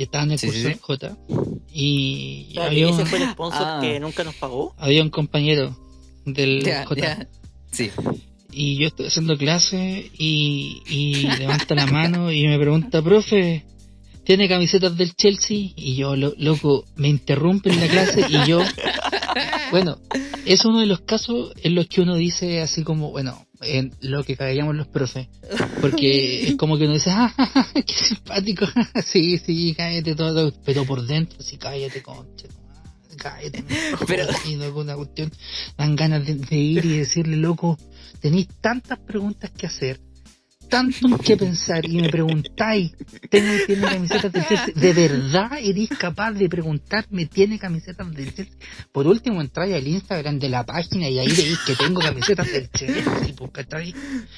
estaba 0.04 0.24
en 0.24 0.32
el 0.32 0.38
Sí, 0.38 0.46
curso 0.46 0.68
sí, 0.68 0.76
J 0.80 1.16
y 1.72 2.48
Claro, 2.52 2.70
había, 2.70 2.88
ese 2.90 3.02
un, 3.02 3.06
fue 3.06 3.22
el 3.22 3.30
sponsor 3.30 3.62
Ah. 3.64 3.78
que 3.80 4.00
nunca 4.00 4.24
nos 4.24 4.34
pagó. 4.36 4.74
había 4.78 5.02
un 5.02 5.10
compañero 5.10 5.76
del 6.24 6.62
Ya, 6.64 6.84
J. 6.86 7.26
Sí. 7.70 7.90
y 8.52 8.76
yo 8.76 8.86
estoy 8.88 9.06
haciendo 9.06 9.36
clase 9.36 10.10
y, 10.18 10.82
y 10.88 11.14
levanta 11.38 11.74
la 11.74 11.86
mano 11.86 12.32
y 12.32 12.46
me 12.46 12.58
pregunta, 12.58 13.02
profe, 13.02 13.64
¿tiene 14.24 14.48
camisetas 14.48 14.96
del 14.96 15.14
Chelsea? 15.14 15.70
Y 15.76 15.96
yo, 15.96 16.16
lo- 16.16 16.34
loco, 16.38 16.84
me 16.96 17.08
interrumpen 17.08 17.78
la 17.78 17.88
clase 17.88 18.26
y 18.28 18.46
yo, 18.48 18.60
bueno, 19.70 19.98
es 20.46 20.64
uno 20.64 20.80
de 20.80 20.86
los 20.86 21.00
casos 21.00 21.52
en 21.62 21.74
los 21.74 21.86
que 21.86 22.00
uno 22.00 22.16
dice 22.16 22.60
así 22.60 22.82
como, 22.82 23.10
bueno, 23.10 23.44
en 23.60 23.92
lo 24.00 24.22
que 24.24 24.36
caíamos 24.36 24.76
los 24.76 24.86
profes, 24.86 25.28
porque 25.80 26.48
es 26.48 26.56
como 26.56 26.78
que 26.78 26.84
uno 26.84 26.94
dice, 26.94 27.10
ah, 27.10 27.34
qué 27.74 27.92
simpático, 27.92 28.66
sí, 29.04 29.38
sí, 29.38 29.74
cállate 29.76 30.14
todo, 30.14 30.52
pero 30.64 30.84
por 30.84 31.04
dentro, 31.06 31.42
sí, 31.42 31.56
cállate, 31.56 32.02
concha, 32.02 32.46
cállate, 33.16 33.64
Pero- 34.06 34.26
alguna 34.64 34.94
cuestión, 34.96 35.32
dan 35.76 35.96
ganas 35.96 36.24
de, 36.26 36.34
de 36.36 36.56
ir 36.56 36.84
y 36.84 36.98
decirle, 36.98 37.36
loco, 37.36 37.78
tenéis 38.20 38.48
tantas 38.60 38.98
preguntas 39.00 39.50
que 39.50 39.66
hacer, 39.66 40.00
tanto 40.68 41.06
en 41.08 41.18
que 41.18 41.36
pensar, 41.36 41.84
y 41.84 41.96
me 42.00 42.08
preguntáis, 42.08 42.92
¿tengo, 43.30 43.52
¿tiene 43.66 43.82
camisetas 43.86 44.32
del 44.32 44.46
Chelsea? 44.46 44.74
¿De 44.74 44.92
verdad 44.92 45.50
eres 45.60 45.88
capaz 45.98 46.32
de 46.32 46.48
preguntarme, 46.48 47.26
¿tiene 47.26 47.58
camisetas 47.58 48.10
del 48.14 48.34
Chelsea? 48.34 48.56
Por 48.92 49.06
último, 49.06 49.40
entráis 49.40 49.74
al 49.74 49.86
Instagram 49.86 50.38
de 50.38 50.48
la 50.48 50.64
página 50.64 51.08
y 51.08 51.18
ahí 51.18 51.28
veis 51.28 51.58
que 51.66 51.74
tengo 51.76 52.00
camisetas 52.00 52.50
del 52.52 52.70
Chelsea, 52.70 53.04
pues. 53.36 53.50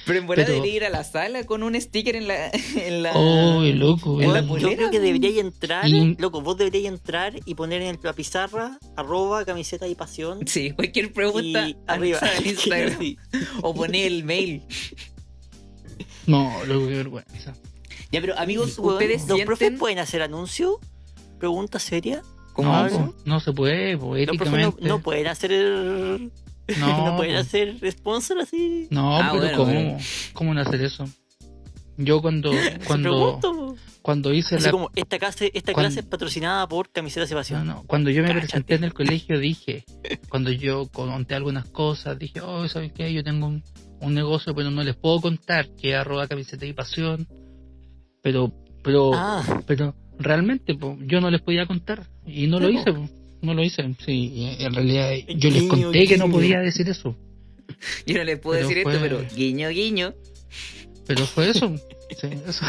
Pero 0.07 0.19
en 0.19 0.27
verdad 0.27 0.45
Pero- 0.47 0.55
debería 0.55 0.77
ir 0.77 0.85
a 0.85 0.91
la 0.91 1.05
sala 1.05 1.45
con 1.45 1.63
un 1.63 1.79
sticker 1.81 2.17
en 2.17 2.29
la. 2.29 2.51
En 2.77 3.03
la 3.03 3.13
Oh, 3.15 3.63
loco, 3.63 4.21
en 4.21 4.33
la 4.33 4.41
Yo 4.41 4.75
creo 4.75 4.91
que 4.91 5.01
deberíais 5.01 5.39
entrar, 5.39 5.89
Y- 5.89 6.15
loco, 6.19 6.41
vos 6.41 6.57
deberíais 6.57 6.87
entrar 6.87 7.35
y 7.45 7.55
poner 7.55 7.83
en 7.83 7.99
la 8.03 8.13
pizarra 8.13 8.79
arroba 8.97 9.45
camiseta 9.45 9.87
y 9.89 9.95
pasión. 9.95 10.47
Sí, 10.47 10.71
cualquier 10.71 11.13
pregunta 11.13 11.69
Y 11.69 11.77
arriba. 11.87 12.21
Instagram. 12.45 12.99
Sí. 12.99 13.17
o 13.63 13.75
poner 13.75 14.07
el 14.07 14.25
mail. 14.25 14.63
No, 16.31 16.65
loco, 16.67 16.87
qué 16.89 16.95
vergüenza. 16.97 17.55
Ya, 18.13 18.21
pero 18.21 18.39
amigos, 18.39 18.79
ustedes 18.79 19.27
¿Los 19.29 19.41
profes 19.43 19.73
pueden 19.79 19.99
hacer 19.99 20.23
anuncios? 20.23 20.77
¿Pregunta 21.39 21.79
seria? 21.79 22.23
como 22.53 22.73
no, 22.75 22.89
po, 22.89 23.15
no 23.25 23.41
se 23.41 23.53
puede, 23.53 23.97
pues, 23.97 24.27
Los 24.27 24.37
profes 24.37 24.61
no, 24.61 24.75
no 24.81 25.01
pueden 25.01 25.29
hacer 25.29 25.53
el- 25.53 26.31
no, 26.79 27.07
No, 27.11 27.17
pueden 27.17 27.37
hacer 27.37 27.77
sponsor 27.93 28.41
así. 28.41 28.87
No, 28.91 29.17
Ah, 29.17 29.31
pero 29.33 29.43
bueno, 29.43 29.57
¿cómo? 29.57 29.99
¿Cómo 30.35 30.55
no 30.55 30.61
hacer 30.61 30.83
eso? 30.83 31.05
Yo 31.97 32.21
cuando, 32.21 32.51
cuando, 32.87 33.77
cuando 34.03 34.33
hice 34.33 34.57
Así 34.57 34.65
la 34.67 34.71
como, 34.73 34.91
esta 34.95 35.19
clase, 35.19 35.51
esta 35.55 35.73
cuando- 35.73 35.89
clase 35.89 36.01
es 36.01 36.07
patrocinada 36.07 36.67
por 36.69 36.91
Camisetas 36.91 37.31
y 37.31 37.35
No, 37.35 37.39
Pasión. 37.41 37.67
no, 37.67 37.85
Cuando 37.87 38.11
yo 38.11 38.23
me 38.23 38.33
presenté 38.35 38.75
en 38.75 38.85
el 38.85 38.95
colegio 38.95 39.39
dije, 39.39 39.85
cuando 40.29 40.51
yo 40.51 40.87
conté 40.89 41.35
algunas 41.35 41.67
cosas, 41.67 42.19
dije, 42.19 42.41
oh, 42.41 42.67
¿sabes 42.69 42.93
qué? 42.93 43.13
Yo 43.13 43.23
tengo 43.23 43.47
un, 43.47 43.63
un 44.01 44.15
negocio, 44.15 44.55
pero 44.55 44.71
no 44.71 44.83
les 44.83 44.97
puedo 44.97 45.21
contar 45.21 45.69
que 45.77 45.91
es 45.91 45.97
arroba 45.97 46.27
camiseta 46.29 46.65
y 46.67 46.73
pasión. 46.73 47.27
Pero, 48.23 48.53
pero, 48.83 49.13
Ah, 49.15 49.63
pero 49.67 49.95
realmente, 50.19 50.75
po, 50.75 50.97
yo 51.07 51.21
no 51.21 51.31
les 51.31 51.41
podía 51.41 51.67
contar. 51.67 52.07
Y 52.27 52.47
no 52.47 52.61
lo 52.61 52.69
hice, 52.71 52.93
po, 52.93 53.09
no 53.43 53.55
lo 53.55 53.63
hice. 53.65 53.95
Sí, 54.05 54.33
en 54.59 54.75
realidad 54.75 55.11
yo 55.29 55.51
les 55.51 55.63
Guiño, 55.63 55.69
conté 55.87 56.07
que 56.07 56.17
no 56.19 56.31
podía 56.31 56.61
decir 56.61 56.89
eso. 56.89 57.17
Yo 58.07 58.19
no 58.19 58.25
les 58.25 58.39
puedo 58.41 58.57
Pero 58.59 58.69
decir 58.69 58.83
fue- 58.83 58.93
esto, 58.93 59.03
pero 59.03 59.25
guiño, 59.35 59.69
guiño. 59.71 60.15
Pero 61.07 61.25
fue 61.27 61.51
eso. 61.51 61.75
sí, 62.21 62.29
eso. 62.47 62.65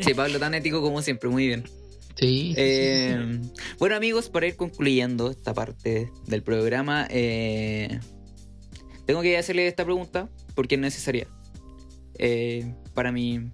Sí, 0.00 0.14
Pablo, 0.14 0.38
tan 0.38 0.54
ético 0.54 0.80
como 0.80 1.02
siempre, 1.02 1.28
muy 1.28 1.46
bien. 1.46 1.64
sí, 2.14 2.52
sí, 2.54 2.54
sí, 2.54 2.54
sí. 2.54 2.56
Eh, 2.56 3.40
Bueno, 3.78 3.96
amigos, 3.96 4.28
para 4.28 4.46
ir 4.46 4.56
concluyendo 4.56 5.30
esta 5.30 5.52
parte 5.54 6.10
del 6.26 6.42
programa, 6.42 7.06
eh, 7.10 7.98
tengo 9.12 9.20
que 9.22 9.36
hacerle 9.36 9.66
esta 9.66 9.84
pregunta 9.84 10.30
porque 10.54 10.76
es 10.76 10.80
necesaria 10.80 11.28
eh, 12.18 12.74
para 12.94 13.12
mi, 13.12 13.50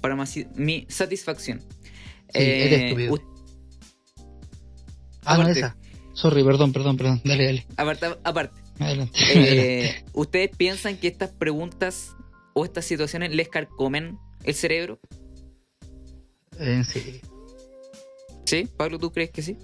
para 0.00 0.16
mi 0.56 0.86
satisfacción. 0.88 1.60
Sí, 2.32 2.40
eres 2.40 2.82
estúpido. 2.84 3.12
us- 3.12 3.20
Ah, 5.26 5.36
no, 5.36 5.42
aparte. 5.42 5.58
esa. 5.60 5.76
Sorry, 6.14 6.42
perdón, 6.42 6.72
perdón, 6.72 6.96
perdón. 6.96 7.20
Dale, 7.24 7.44
dale. 7.44 7.66
aparte, 7.76 8.06
aparte 8.24 8.60
Adelante. 8.78 9.18
eh, 9.34 10.04
¿ustedes 10.14 10.50
piensan 10.56 10.96
que 10.96 11.08
estas 11.08 11.30
preguntas 11.30 12.12
o 12.54 12.64
estas 12.64 12.86
situaciones 12.86 13.34
les 13.34 13.48
carcomen 13.50 14.18
el 14.44 14.54
cerebro? 14.54 14.98
Eh, 16.58 16.82
sí. 16.90 17.20
¿Sí? 18.46 18.68
Pablo, 18.76 18.98
¿tú 18.98 19.10
crees 19.12 19.30
que 19.30 19.42
sí? 19.42 19.58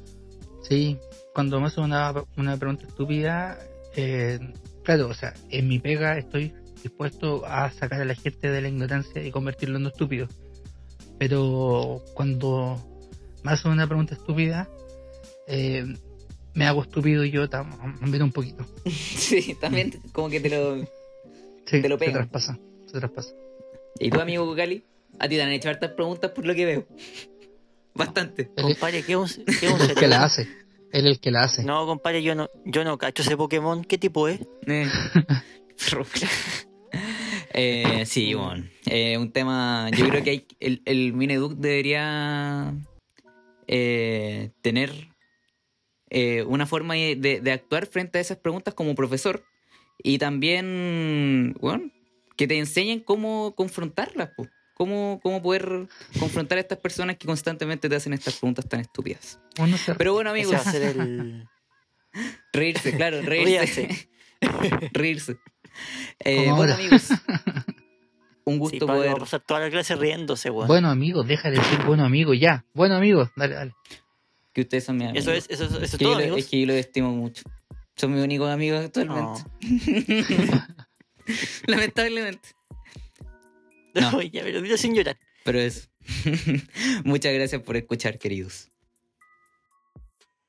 Sí, 0.68 0.98
cuando 1.34 1.60
me 1.60 1.68
hacen 1.68 1.84
una, 1.84 2.12
una 2.36 2.56
pregunta 2.58 2.86
estúpida, 2.86 3.58
eh, 3.96 4.38
claro, 4.90 5.06
o 5.06 5.14
sea, 5.14 5.34
en 5.50 5.68
mi 5.68 5.78
pega 5.78 6.18
estoy 6.18 6.52
dispuesto 6.82 7.46
a 7.46 7.70
sacar 7.70 8.00
a 8.00 8.04
la 8.04 8.16
gente 8.16 8.50
de 8.50 8.60
la 8.60 8.68
ignorancia 8.68 9.24
y 9.24 9.30
convertirlo 9.30 9.78
en 9.78 9.86
estúpido. 9.86 10.26
Pero 11.16 12.02
cuando 12.14 13.06
me 13.44 13.52
hacen 13.52 13.70
una 13.70 13.86
pregunta 13.86 14.14
estúpida, 14.14 14.68
eh, 15.46 15.84
me 16.54 16.66
hago 16.66 16.82
estúpido 16.82 17.24
yo 17.24 17.48
también 17.48 18.24
un 18.24 18.32
poquito. 18.32 18.66
sí, 18.90 19.56
también 19.60 19.92
como 20.10 20.28
que 20.28 20.40
te 20.40 20.50
lo... 20.50 20.82
Sí, 21.66 21.82
Te 21.82 21.88
lo 21.88 21.96
se 21.96 22.06
pegan. 22.06 22.28
traspasa, 22.28 22.58
se 22.86 22.98
traspasa. 22.98 23.32
¿Y 24.00 24.10
tu 24.10 24.20
amigo 24.20 24.56
Cali? 24.56 24.82
A 25.20 25.28
ti 25.28 25.36
te 25.36 25.42
han 25.42 25.52
hecho 25.52 25.68
hartas 25.68 25.92
preguntas 25.92 26.32
por 26.32 26.44
lo 26.44 26.52
que 26.52 26.64
veo. 26.64 26.86
Bastante. 27.94 28.50
Compadre, 28.60 29.04
¿qué 29.04 29.12
es 29.22 29.38
un, 29.38 29.44
qué 29.44 29.66
es 29.68 30.02
un 30.02 30.10
la 30.10 30.24
hace. 30.24 30.48
Él 30.92 31.06
es 31.06 31.12
el 31.12 31.20
que 31.20 31.30
la 31.30 31.42
hace. 31.42 31.64
No, 31.64 31.86
compadre, 31.86 32.22
yo 32.22 32.34
no, 32.34 32.50
yo 32.64 32.84
no 32.84 32.98
cacho 32.98 33.22
ese 33.22 33.36
Pokémon. 33.36 33.84
¿Qué 33.84 33.98
tipo 33.98 34.28
es? 34.28 34.40
Eh. 34.66 34.86
Eh, 37.52 38.06
sí, 38.06 38.32
bueno. 38.34 38.64
Eh, 38.86 39.18
un 39.18 39.32
tema. 39.32 39.90
Yo 39.90 40.08
creo 40.08 40.22
que 40.22 40.30
hay, 40.30 40.46
el, 40.60 40.82
el 40.84 41.12
Mineduc 41.12 41.54
debería 41.54 42.72
eh, 43.66 44.50
tener 44.62 44.92
eh, 46.10 46.44
una 46.44 46.66
forma 46.66 46.94
de, 46.94 47.40
de 47.42 47.52
actuar 47.52 47.86
frente 47.86 48.18
a 48.18 48.20
esas 48.20 48.38
preguntas 48.38 48.72
como 48.74 48.94
profesor. 48.94 49.42
Y 50.02 50.18
también, 50.18 51.56
bueno, 51.60 51.90
que 52.36 52.46
te 52.46 52.56
enseñen 52.56 53.00
cómo 53.00 53.54
confrontarlas, 53.56 54.30
po. 54.36 54.46
Cómo, 54.80 55.20
cómo 55.22 55.42
poder 55.42 55.88
confrontar 56.18 56.56
a 56.56 56.62
estas 56.62 56.78
personas 56.78 57.18
que 57.18 57.26
constantemente 57.26 57.86
te 57.86 57.96
hacen 57.96 58.14
estas 58.14 58.36
preguntas 58.36 58.66
tan 58.66 58.80
estúpidas. 58.80 59.38
Uno 59.58 59.76
se 59.76 59.94
Pero 59.94 60.14
bueno, 60.14 60.30
amigos. 60.30 60.54
va 60.54 60.58
a 60.58 60.62
ser 60.72 60.82
el... 60.98 61.46
Reírse, 62.54 62.96
claro, 62.96 63.20
reírse. 63.22 64.08
Reírse. 64.94 65.36
Eh, 66.20 66.36
bueno, 66.36 66.54
ahora. 66.54 66.74
amigos, 66.76 67.10
un 68.44 68.54
Sí, 68.54 68.58
gusto 68.58 68.86
va 68.86 68.94
poder. 68.94 69.16
pasar 69.18 69.40
toda 69.40 69.60
la 69.60 69.68
clase 69.70 69.96
riéndose, 69.96 70.48
weón. 70.48 70.66
Bueno, 70.66 70.88
amigo, 70.88 71.24
deja 71.24 71.50
de 71.50 71.58
decir 71.58 71.80
bueno, 71.84 72.06
amigo, 72.06 72.32
ya. 72.32 72.64
Bueno, 72.72 72.94
amigo, 72.96 73.30
dale, 73.36 73.56
dale. 73.56 73.72
Que 74.54 74.62
ustedes 74.62 74.84
son 74.84 74.96
mis 74.96 75.08
amigos. 75.08 75.24
eso 75.28 75.32
es, 75.34 75.46
eso, 75.50 75.64
es- 75.66 75.72
eso 75.72 75.84
es 75.84 75.90
Que 75.90 75.98
todo, 75.98 76.12
yo 76.14 76.18
lo- 76.20 76.22
amigos. 76.22 76.38
es 76.38 76.46
que 76.46 76.58
yo 76.60 76.66
los 76.66 76.76
estimo 76.76 77.10
mucho. 77.12 77.42
Son 77.96 78.14
mis 78.14 78.24
únicos 78.24 78.48
amigos 78.50 78.82
actualmente. 78.86 79.42
No. 79.60 80.66
Lamentablemente. 81.66 82.48
No. 83.94 84.10
No, 84.12 84.22
ya, 84.22 84.42
pero 84.42 84.76
sin 84.76 84.94
llorar. 84.94 85.18
Pero 85.44 85.58
eso. 85.58 85.88
Muchas 87.04 87.32
gracias 87.32 87.62
por 87.62 87.76
escuchar, 87.76 88.18
queridos. 88.18 88.68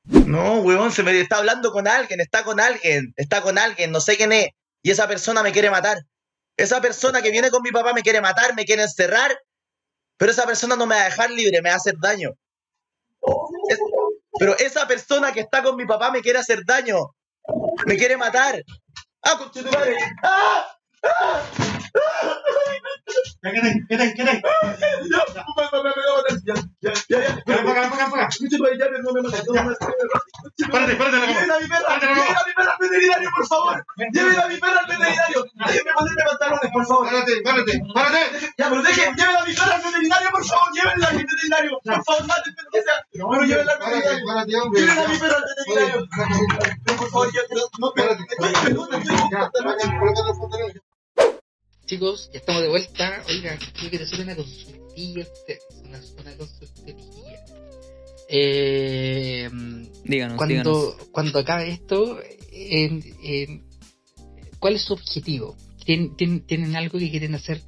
No, 0.04 0.60
weón, 0.60 0.90
se 0.92 1.02
me 1.02 1.18
está 1.20 1.36
hablando 1.38 1.70
con 1.72 1.86
alguien, 1.86 2.20
está 2.20 2.42
con 2.44 2.58
alguien, 2.60 3.14
está 3.16 3.40
con 3.40 3.56
alguien, 3.58 3.92
no 3.92 4.00
sé 4.00 4.16
quién 4.16 4.32
es. 4.32 4.48
Y 4.82 4.90
esa 4.90 5.06
persona 5.06 5.42
me 5.42 5.52
quiere 5.52 5.70
matar. 5.70 5.98
Esa 6.56 6.80
persona 6.80 7.22
que 7.22 7.30
viene 7.30 7.50
con 7.50 7.62
mi 7.62 7.70
papá 7.70 7.92
me 7.92 8.02
quiere 8.02 8.20
matar, 8.20 8.54
me 8.54 8.64
quiere 8.64 8.82
encerrar. 8.82 9.36
Pero 10.16 10.32
esa 10.32 10.44
persona 10.46 10.76
no 10.76 10.86
me 10.86 10.94
va 10.96 11.02
a 11.02 11.04
dejar 11.06 11.30
libre, 11.30 11.62
me 11.62 11.68
va 11.70 11.74
a 11.74 11.78
hacer 11.78 11.94
daño. 12.00 12.30
Es- 13.68 13.78
pero 14.38 14.56
esa 14.58 14.86
persona 14.88 15.32
que 15.32 15.40
está 15.40 15.62
con 15.62 15.76
mi 15.76 15.86
papá 15.86 16.10
me 16.10 16.20
quiere 16.20 16.38
hacer 16.40 16.64
daño. 16.64 16.96
Me 17.86 17.96
quiere 17.96 18.16
matar. 18.16 18.62
¡Ah, 19.22 19.38
conchetumare! 19.38 19.96
¡Ah! 20.22 20.66
¡Ah! 20.66 20.78
Ya, 23.42 23.50
¿qué 23.50 23.60
tal? 23.60 23.74
¿Qué 23.88 23.96
tal? 23.98 24.14
¿Qué 24.14 24.24
tal? 24.24 24.42
Ya. 26.44 26.54
Ya, 26.54 26.54
ya, 26.80 26.92
ya, 27.08 27.18
ya. 27.18 27.42
Para 27.44 27.62
para 27.64 27.80
ven 27.82 27.90
para 27.90 28.04
acá. 28.06 28.28
Conchetumare, 28.38 28.78
ya, 28.78 28.86
no 29.02 29.12
me 29.12 29.22
mates, 29.22 29.44
no 29.46 29.52
me 29.54 29.62
mates. 29.62 29.78
Párate, 30.70 30.94
párate 30.96 31.18
la 31.18 31.26
cama. 31.26 31.54
a 31.54 31.60
mi 31.60 31.66
perra, 31.68 32.00
cama. 32.00 32.22
a 32.22 32.46
mi 32.46 32.52
perra 32.54 32.70
al 32.72 32.78
veterinario, 32.80 33.30
por 33.36 33.46
favor. 33.46 33.84
Lleven 34.12 34.38
a 34.40 34.46
mi 34.48 34.56
perra 34.58 34.78
al 34.80 34.86
veterinario. 34.86 35.44
Déjenme 35.66 35.92
ponerme 35.98 36.22
pantalones, 36.30 36.70
por 36.72 36.86
favor. 36.86 37.04
Párate, 37.10 37.42
párate, 37.42 37.72
párate. 37.94 38.20
Ya, 38.58 38.68
pero 38.70 38.82
dejen, 38.82 39.14
lleven 39.16 39.36
a 39.36 39.44
mi 39.44 39.54
perra 39.54 39.74
al 39.74 39.82
veterinario, 39.82 40.28
por 40.30 40.44
favor. 40.46 40.68
Llévenla 40.72 41.06
al 41.08 41.16
veterinario. 41.18 41.70
Por 41.82 42.04
favor, 42.04 42.26
mátenme 42.26 42.62
lo 42.62 42.70
que 42.70 42.82
sea. 42.82 42.96
Pero 43.12 43.42
llévenla 43.42 43.72
al 43.72 43.78
Párate, 43.78 43.96
veterinario. 43.98 44.26
párate, 44.26 44.56
hombre. 44.56 44.80
Lleven 44.80 44.98
a 44.98 45.08
mi 45.08 45.18
perra 45.18 45.36
al 45.36 45.44
veterinario. 45.50 45.98
Por 46.96 47.08
favor, 47.10 47.28
ya, 47.34 47.42
no, 47.50 47.58
estoy 47.58 47.90
pantalones. 50.38 50.82
Chicos, 51.92 52.30
ya 52.32 52.38
estamos 52.38 52.62
de 52.62 52.68
vuelta. 52.68 53.22
Oiga, 53.28 53.58
quiero 53.74 53.90
que 53.90 53.98
te 53.98 54.04
hacer 54.04 54.20
una 54.22 54.34
consultilla. 54.34 55.26
Una, 55.84 56.00
una 56.22 56.36
consultilla. 56.38 56.96
Eh, 58.30 59.50
Díganos, 59.52 60.02
díganos. 60.06 60.36
cuando, 60.38 60.96
cuando 61.12 61.38
acabe 61.40 61.68
esto, 61.68 62.18
¿cuál 64.58 64.76
es 64.76 64.82
su 64.84 64.94
objetivo? 64.94 65.54
¿Tien- 65.84 66.16
tien- 66.16 66.46
¿Tienen, 66.46 66.76
algo 66.76 66.98
que 66.98 67.10
quieren 67.10 67.34
hacer 67.34 67.60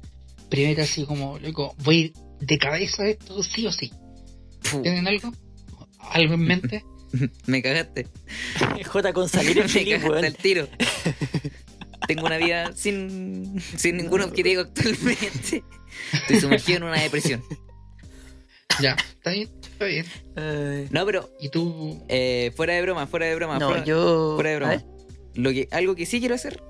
primero 0.49 0.81
así 0.81 1.05
como, 1.05 1.37
loco, 1.37 1.75
voy 1.83 1.95
a 1.95 1.99
ir 2.05 2.13
de 2.39 2.57
cabeza 2.57 3.03
a 3.03 3.09
esto 3.09 3.43
sí 3.43 3.67
o 3.67 3.71
sí? 3.71 3.91
¿Tienen 4.81 5.07
algo? 5.07 5.31
¿Algo 5.99 6.33
en 6.33 6.39
mente? 6.41 6.83
me 7.45 7.61
cagaste. 7.61 8.07
J 8.91 9.13
con 9.13 9.29
salir 9.29 9.55
en 9.59 9.65
me 9.65 9.69
feliz, 9.69 10.01
cagaste 10.01 10.25
al 10.25 10.35
tiro. 10.35 10.67
Tengo 12.07 12.25
una 12.25 12.37
vida 12.37 12.71
sin, 12.75 13.59
sin 13.77 13.97
ningún 13.97 14.21
objetivo 14.21 14.61
actualmente. 14.61 15.63
Estoy 16.13 16.39
sumergido 16.39 16.77
en 16.77 16.83
una 16.83 17.01
depresión. 17.01 17.43
ya, 18.81 18.95
está 19.09 19.31
bien, 19.31 19.49
está 19.63 19.85
bien. 19.85 20.05
No, 20.91 21.05
pero 21.05 21.29
¿Y 21.39 21.49
tú? 21.49 22.03
eh, 22.07 22.51
fuera 22.55 22.73
de 22.73 22.81
broma, 22.81 23.07
fuera 23.07 23.25
de 23.25 23.35
broma. 23.35 23.59
no, 23.59 23.69
fuera, 23.69 23.83
yo. 23.85 24.35
fuera 24.35 24.49
de 24.51 24.55
broma. 24.57 24.83
Lo 25.35 25.51
que, 25.51 25.67
algo 25.71 25.95
que 25.95 26.05
sí 26.05 26.19
quiero 26.19 26.35
hacer 26.35 26.61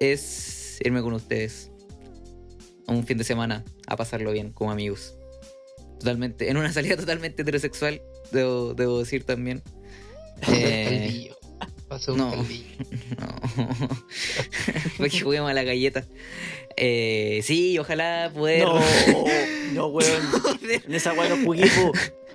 es 0.00 0.78
irme 0.84 1.02
con 1.02 1.12
ustedes 1.12 1.70
a 2.86 2.92
un 2.92 3.06
fin 3.06 3.18
de 3.18 3.24
semana 3.24 3.64
a 3.86 3.96
pasarlo 3.96 4.32
bien 4.32 4.52
como 4.52 4.70
amigos. 4.70 5.14
Totalmente, 5.98 6.50
en 6.50 6.56
una 6.56 6.72
salida 6.72 6.96
totalmente 6.96 7.42
heterosexual, 7.42 8.02
debo, 8.32 8.74
debo 8.74 8.98
decir 8.98 9.24
también. 9.24 9.62
Eh. 10.48 11.30
Pasó 11.92 12.12
un 12.14 12.18
no. 12.20 12.30
caldillo. 12.30 12.64
no. 13.20 13.66
Para 14.96 15.10
que 15.10 15.20
juguemos 15.20 15.50
a 15.50 15.52
la 15.52 15.62
galleta. 15.62 16.06
Eh, 16.78 17.40
sí, 17.42 17.78
ojalá 17.78 18.30
poder. 18.32 18.64
No, 18.64 18.80
no, 19.74 19.86
weón. 19.88 20.22
En 20.62 20.94
esa 20.94 21.12
weá 21.12 21.28
no 21.28 21.44
jugué. 21.44 21.70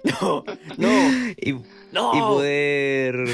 No, 0.04 0.44
no, 0.78 0.90
y, 1.42 1.54
no. 1.92 2.16
y 2.16 2.20
poder 2.20 3.26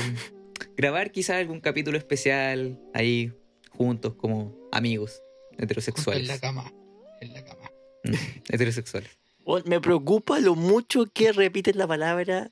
grabar 0.77 1.11
quizás 1.11 1.35
algún 1.41 1.59
capítulo 1.59 1.97
especial 1.97 2.79
ahí 2.93 3.33
juntos 3.69 4.15
como 4.15 4.55
amigos 4.71 5.21
En 5.57 5.65
heterosexuales. 5.65 6.25
la 6.25 6.39
cama. 6.39 6.71
En 7.19 7.33
la 7.33 7.43
cama. 7.43 7.69
Mm, 8.05 8.13
heterosexuales. 8.47 9.09
Weón, 9.45 9.63
Me 9.65 9.81
preocupa 9.81 10.39
lo 10.39 10.55
mucho 10.55 11.05
que 11.13 11.33
repiten 11.33 11.77
la 11.77 11.85
palabra 11.85 12.49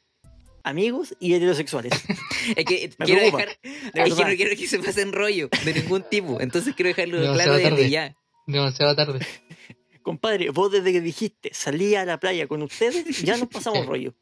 amigos 0.63 1.15
y 1.19 1.33
heterosexuales. 1.33 1.93
Es 2.55 2.65
que 2.65 2.89
Me 2.99 3.05
quiero 3.05 3.21
preocupa, 3.21 3.37
dejar. 3.45 3.59
de 3.93 4.01
Es 4.03 4.13
que 4.15 4.25
no 4.25 4.35
quiero 4.35 4.55
que 4.57 4.67
se 4.67 4.79
pasen 4.79 5.11
rollo 5.13 5.49
de 5.63 5.73
ningún 5.75 6.03
tipo. 6.09 6.41
Entonces 6.41 6.73
quiero 6.75 6.89
dejarlo 6.89 7.17
Demasiado 7.21 7.35
claro 7.35 7.53
desde 7.57 7.69
tarde. 7.69 7.89
ya. 7.89 8.15
Demasiado 8.47 8.95
tarde. 8.95 9.19
Compadre, 10.01 10.49
vos 10.49 10.71
desde 10.71 10.91
que 10.91 11.01
dijiste 11.01 11.51
salí 11.53 11.93
a 11.95 12.03
la 12.05 12.19
playa 12.19 12.47
con 12.47 12.61
ustedes, 12.63 13.21
ya 13.21 13.37
nos 13.37 13.47
pasamos 13.49 13.85
rollo. 13.85 14.15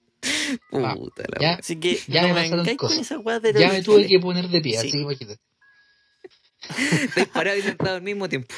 Ah, 0.73 0.95
Puta 0.97 1.23
la 1.29 1.37
ya. 1.39 1.53
Así 1.55 1.77
que 1.77 1.97
Ya 2.07 2.27
no 2.27 2.33
me 2.33 2.49
con 2.49 2.75
cosas. 2.75 2.99
esa 2.99 3.19
weá 3.19 3.39
de 3.39 3.53
Ya 3.53 3.69
me 3.71 3.81
tuve 3.81 4.05
que 4.07 4.19
poner 4.19 4.49
de 4.49 4.59
pie, 4.59 4.73
Sí. 4.73 4.77
así 4.79 4.91
que 4.91 4.97
imagínate. 4.97 5.39
Estoy 7.05 7.25
parado 7.27 7.57
y 7.57 7.61
sentado 7.61 7.95
al 7.95 8.01
mismo 8.01 8.27
tiempo. 8.27 8.53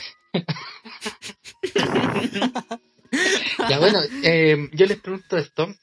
Ya 3.70 3.80
bueno, 3.80 4.00
eh, 4.24 4.70
yo 4.74 4.86
les 4.86 5.00
pregunto 5.00 5.38
esto 5.38 5.74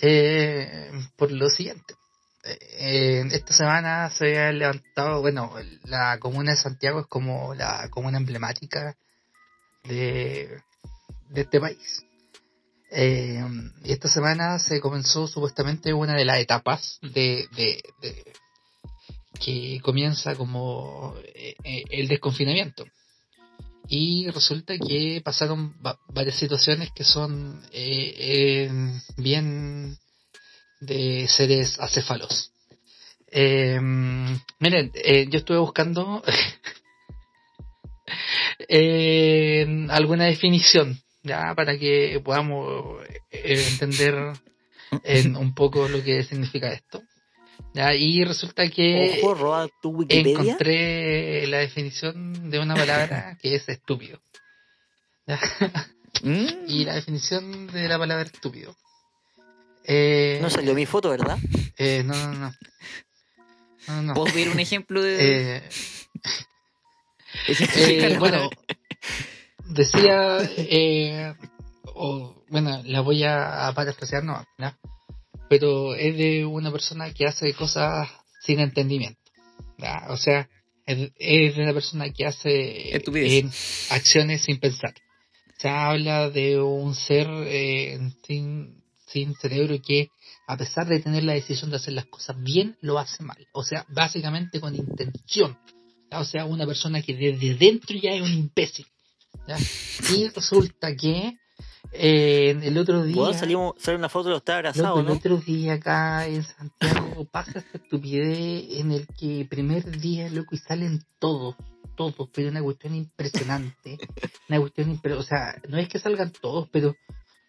eh, 0.00 0.90
por 1.16 1.30
lo 1.30 1.48
siguiente. 1.50 1.94
Eh, 2.44 3.22
esta 3.30 3.52
semana 3.54 4.10
se 4.10 4.38
ha 4.38 4.50
levantado, 4.52 5.20
bueno, 5.20 5.54
la 5.84 6.18
comuna 6.18 6.52
de 6.52 6.56
Santiago 6.56 7.00
es 7.00 7.06
como 7.06 7.54
la 7.54 7.88
comuna 7.90 8.18
emblemática 8.18 8.96
de, 9.84 10.60
de 11.30 11.40
este 11.40 11.60
país. 11.60 12.02
Eh, 12.90 13.42
y 13.84 13.92
esta 13.92 14.08
semana 14.08 14.58
se 14.58 14.80
comenzó 14.80 15.26
supuestamente 15.26 15.94
una 15.94 16.14
de 16.14 16.24
las 16.24 16.38
etapas 16.38 16.98
de, 17.00 17.46
de- 17.56 17.82
que 19.40 19.80
comienza 19.82 20.34
como 20.36 21.14
eh, 21.34 21.54
eh, 21.64 21.84
el 21.90 22.08
desconfinamiento. 22.08 22.84
Y 23.88 24.28
resulta 24.30 24.76
que 24.78 25.20
pasaron 25.24 25.74
va- 25.84 25.98
varias 26.08 26.36
situaciones 26.36 26.90
que 26.94 27.04
son 27.04 27.62
eh, 27.72 28.70
bien 29.16 29.98
de 30.80 31.26
seres 31.28 31.78
acéfalos. 31.78 32.52
Eh, 33.30 33.78
miren, 34.60 34.92
yo 35.30 35.38
estuve 35.38 35.58
buscando 35.58 36.22
eh, 38.68 39.86
alguna 39.90 40.24
definición 40.24 40.98
ya 41.22 41.54
para 41.54 41.78
que 41.78 42.20
podamos 42.24 43.00
eh, 43.30 43.66
entender 43.72 44.14
en 45.04 45.36
un 45.36 45.54
poco 45.54 45.88
lo 45.88 46.02
que 46.02 46.24
significa 46.24 46.72
esto. 46.72 47.02
¿Ya? 47.74 47.94
Y 47.94 48.24
resulta 48.24 48.68
que 48.68 49.18
Ojo, 49.22 49.34
roba 49.34 49.68
tu 49.80 49.90
Wikipedia. 49.90 50.32
encontré 50.40 51.46
la 51.46 51.58
definición 51.58 52.50
de 52.50 52.58
una 52.58 52.74
palabra 52.74 53.36
que 53.42 53.54
es 53.54 53.68
estúpido. 53.68 54.20
Mm. 56.22 56.46
Y 56.68 56.84
la 56.84 56.94
definición 56.94 57.66
de 57.68 57.88
la 57.88 57.98
palabra 57.98 58.24
estúpido. 58.24 58.76
Eh, 59.84 60.38
No 60.42 60.50
salió 60.50 60.74
mi 60.74 60.86
foto, 60.86 61.10
¿verdad? 61.10 61.38
eh, 61.78 62.02
no, 62.04 62.14
no, 62.14 62.32
no. 62.34 62.52
No, 63.88 64.02
no. 64.02 64.14
¿Puedo 64.14 64.32
ver 64.34 64.48
un 64.48 64.60
ejemplo 64.60 65.02
de.? 65.02 65.56
Eh, 65.56 65.62
eh, 67.76 68.16
bueno, 68.18 68.48
decía, 69.70 70.38
eh, 70.56 71.34
o, 71.84 72.44
bueno, 72.48 72.80
la 72.84 73.00
voy 73.00 73.24
a, 73.24 73.66
a 73.66 73.74
parafrasear, 73.74 74.22
no. 74.22 74.44
Pero 75.52 75.94
es 75.94 76.16
de 76.16 76.46
una 76.46 76.72
persona 76.72 77.12
que 77.12 77.26
hace 77.26 77.52
cosas 77.52 78.08
sin 78.40 78.58
entendimiento. 78.58 79.20
O 80.08 80.16
sea, 80.16 80.48
es, 80.86 81.12
es 81.18 81.56
de 81.56 81.62
una 81.62 81.74
persona 81.74 82.10
que 82.10 82.24
hace 82.24 82.98
acciones 83.90 84.44
sin 84.44 84.58
pensar. 84.58 84.94
O 85.50 85.60
sea, 85.60 85.90
habla 85.90 86.30
de 86.30 86.58
un 86.58 86.94
ser 86.94 87.26
eh, 87.48 88.00
sin, 88.26 88.82
sin 89.06 89.34
cerebro 89.34 89.76
que, 89.86 90.08
a 90.46 90.56
pesar 90.56 90.86
de 90.86 91.00
tener 91.00 91.24
la 91.24 91.34
decisión 91.34 91.68
de 91.68 91.76
hacer 91.76 91.92
las 91.92 92.06
cosas 92.06 92.42
bien, 92.42 92.78
lo 92.80 92.98
hace 92.98 93.22
mal. 93.22 93.46
O 93.52 93.62
sea, 93.62 93.84
básicamente 93.90 94.58
con 94.58 94.74
intención. 94.74 95.58
O 96.12 96.24
sea, 96.24 96.46
una 96.46 96.64
persona 96.64 97.02
que 97.02 97.14
desde 97.14 97.56
dentro 97.56 97.94
ya 98.02 98.14
es 98.14 98.22
un 98.22 98.32
imbécil. 98.32 98.86
Y 100.16 100.28
resulta 100.28 100.96
que 100.96 101.36
eh, 101.92 102.58
el 102.62 102.78
otro 102.78 103.02
día... 103.04 103.16
Weón, 103.16 103.34
salimos, 103.34 103.74
sale 103.78 103.98
una 103.98 104.08
foto 104.08 104.34
está 104.36 104.52
Loco, 104.60 104.68
abrazado, 104.68 105.00
el 105.00 105.08
otro 105.10 105.36
día 105.38 105.74
acá 105.74 106.26
en 106.26 106.42
Santiago 106.42 107.24
pasa 107.30 107.58
esta 107.58 107.78
estupidez 107.78 108.80
en 108.80 108.92
el 108.92 109.06
que 109.08 109.46
primer 109.48 109.98
día, 110.00 110.28
loco, 110.30 110.54
y 110.54 110.58
salen 110.58 111.00
todos. 111.18 111.54
todos, 111.96 112.14
pero 112.32 112.48
una 112.48 112.62
cuestión 112.62 112.94
impresionante. 112.94 113.98
una 114.48 114.60
cuestión, 114.60 114.96
impre- 114.96 115.16
o 115.18 115.22
sea, 115.22 115.60
no 115.68 115.78
es 115.78 115.88
que 115.88 115.98
salgan 115.98 116.32
todos, 116.32 116.68
pero, 116.70 116.96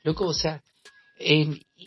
loco, 0.03 0.25
o 0.25 0.33
sea, 0.33 0.61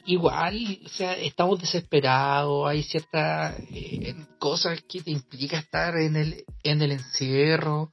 igual, 0.07 0.79
o 0.85 0.89
sea, 0.89 1.13
estamos 1.19 1.61
desesperados, 1.61 2.67
hay 2.67 2.83
ciertas 2.83 3.59
eh, 3.71 4.15
cosas 4.39 4.81
que 4.89 5.03
te 5.03 5.11
implica 5.11 5.59
estar 5.59 5.97
en 5.99 6.17
el, 6.17 6.45
en 6.63 6.81
el 6.81 6.93
encierro, 6.93 7.93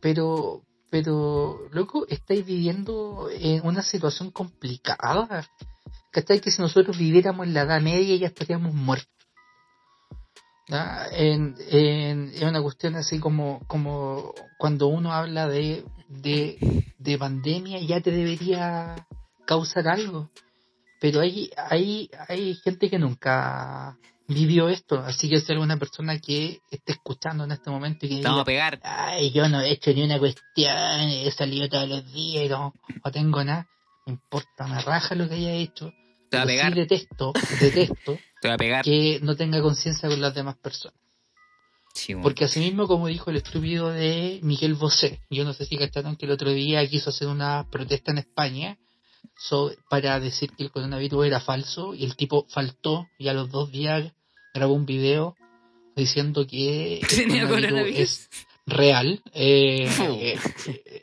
pero, 0.00 0.62
pero, 0.94 1.68
loco, 1.72 2.06
estáis 2.08 2.46
viviendo 2.46 3.28
en 3.28 3.66
una 3.66 3.82
situación 3.82 4.30
complicada. 4.30 5.44
¿Cachai? 6.12 6.40
Que 6.40 6.52
si 6.52 6.62
nosotros 6.62 6.96
viviéramos 6.96 7.48
en 7.48 7.54
la 7.54 7.62
Edad 7.62 7.80
Media 7.80 8.14
ya 8.14 8.28
estaríamos 8.28 8.72
muertos. 8.72 9.10
es 10.68 12.42
una 12.42 12.62
cuestión 12.62 12.94
así 12.94 13.18
como, 13.18 13.58
como 13.66 14.34
cuando 14.56 14.86
uno 14.86 15.12
habla 15.12 15.48
de, 15.48 15.84
de, 16.06 16.84
de 16.96 17.18
pandemia 17.18 17.80
ya 17.80 18.00
te 18.00 18.12
debería 18.12 18.94
causar 19.48 19.88
algo. 19.88 20.30
Pero 21.00 21.22
hay, 21.22 21.50
hay, 21.56 22.08
hay 22.28 22.54
gente 22.54 22.88
que 22.88 23.00
nunca 23.00 23.98
vivió 24.28 24.68
esto. 24.68 24.98
Así 25.00 25.28
que 25.28 25.40
si 25.40 25.52
alguna 25.52 25.76
persona 25.76 26.18
que 26.18 26.60
esté 26.70 26.92
escuchando 26.92 27.44
en 27.44 27.52
este 27.52 27.70
momento 27.70 28.06
y 28.06 28.08
que 28.08 28.14
vamos 28.22 28.28
a 28.46 28.50
diga, 28.50 28.70
pegar. 28.70 28.80
ay, 28.82 29.30
yo 29.32 29.48
no 29.48 29.60
he 29.60 29.72
hecho 29.72 29.92
ni 29.92 30.02
una 30.02 30.18
cuestión, 30.18 30.76
he 31.10 31.30
salido 31.30 31.68
todos 31.68 31.88
los 31.88 32.12
días 32.12 32.44
y 32.46 32.48
no, 32.48 32.72
no 33.04 33.10
tengo 33.12 33.42
nada. 33.44 33.66
No 34.06 34.12
importa, 34.14 34.66
me 34.66 34.80
raja 34.82 35.14
lo 35.14 35.28
que 35.28 35.34
haya 35.34 35.52
hecho. 35.52 35.92
Te 36.30 36.36
va 36.38 36.42
a 36.42 36.46
Pero 36.46 36.48
sí 36.48 36.56
pegar. 36.56 36.74
detesto, 36.74 37.32
detesto 37.60 38.18
Te 38.42 38.48
va 38.48 38.54
a 38.54 38.58
pegar. 38.58 38.84
que 38.84 39.18
no 39.22 39.36
tenga 39.36 39.60
conciencia 39.62 40.08
con 40.08 40.20
las 40.20 40.34
demás 40.34 40.56
personas. 40.58 40.98
Sí. 41.94 42.14
Porque 42.16 42.44
asimismo, 42.44 42.88
como 42.88 43.06
dijo 43.06 43.30
el 43.30 43.36
estúpido 43.36 43.88
de 43.90 44.40
Miguel 44.42 44.74
Bosé, 44.74 45.20
yo 45.30 45.44
no 45.44 45.52
sé 45.52 45.64
si 45.64 45.76
cacharon 45.78 46.16
que 46.16 46.26
el 46.26 46.32
otro 46.32 46.50
día 46.50 46.84
quiso 46.88 47.10
hacer 47.10 47.28
una 47.28 47.68
protesta 47.70 48.10
en 48.10 48.18
España 48.18 48.76
so- 49.36 49.72
para 49.88 50.18
decir 50.20 50.50
que 50.52 50.64
el 50.64 50.70
coronavirus 50.70 51.26
era 51.26 51.40
falso 51.40 51.94
y 51.94 52.04
el 52.04 52.16
tipo 52.16 52.46
faltó 52.48 53.06
y 53.18 53.28
a 53.28 53.32
los 53.34 53.50
dos 53.50 53.70
días 53.70 54.12
grabó 54.54 54.74
un 54.74 54.86
video 54.86 55.36
diciendo 55.96 56.46
que 56.46 56.98
el 56.98 57.06
coronavirus 57.08 57.48
coronavirus. 57.48 57.98
es 58.00 58.30
real. 58.66 59.22
Eh, 59.32 59.90
Oh. 60.00 60.16
eh, 60.20 60.38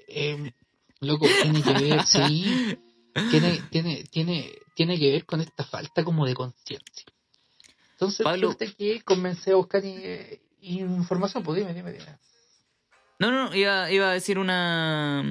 eh, 0.07 0.53
loco, 1.01 1.28
tiene 1.41 1.61
que 1.61 1.74
ver, 1.74 2.03
sí, 2.05 2.78
tiene, 3.30 3.61
tiene, 3.72 4.03
tiene, 4.11 4.51
tiene 4.76 4.99
que 4.99 5.11
ver 5.11 5.26
con 5.26 5.41
esta 5.41 5.63
falta 5.63 6.03
como 6.03 6.26
de 6.26 6.34
conciencia. 6.34 7.05
Entonces, 7.93 8.24
Pablo- 8.24 8.55
que 8.57 9.01
comencé 9.01 9.51
a 9.51 9.55
buscar 9.55 9.84
información, 10.61 11.43
pues 11.43 11.59
dime, 11.59 11.74
dime, 11.74 11.91
dime. 11.91 12.17
No, 13.19 13.30
no, 13.32 13.53
iba, 13.55 13.91
iba 13.91 14.09
a 14.09 14.13
decir 14.13 14.39
una 14.39 15.24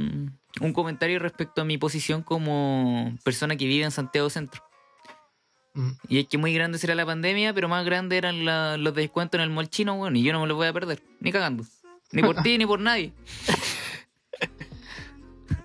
un 0.60 0.72
comentario 0.72 1.18
respecto 1.18 1.62
a 1.62 1.64
mi 1.64 1.78
posición 1.78 2.22
como 2.22 3.16
persona 3.24 3.56
que 3.56 3.66
vive 3.66 3.84
en 3.84 3.90
Santiago 3.90 4.28
Centro. 4.30 4.62
Mm. 5.74 5.90
Y 6.08 6.18
es 6.18 6.26
que 6.26 6.38
muy 6.38 6.52
grande 6.52 6.78
será 6.78 6.94
la 6.94 7.06
pandemia, 7.06 7.54
pero 7.54 7.68
más 7.68 7.84
grande 7.84 8.16
eran 8.16 8.44
la- 8.44 8.76
los 8.76 8.94
descuentos 8.94 9.38
en 9.38 9.42
el 9.44 9.50
mall 9.50 9.68
chino, 9.70 9.96
bueno, 9.96 10.18
y 10.18 10.22
yo 10.22 10.32
no 10.32 10.40
me 10.40 10.46
los 10.48 10.56
voy 10.56 10.66
a 10.66 10.72
perder, 10.72 11.02
ni 11.20 11.30
cagando. 11.30 11.64
Ni 12.12 12.22
por 12.22 12.36
ti, 12.42 12.58
ni 12.58 12.66
por 12.66 12.80
nadie. 12.80 13.12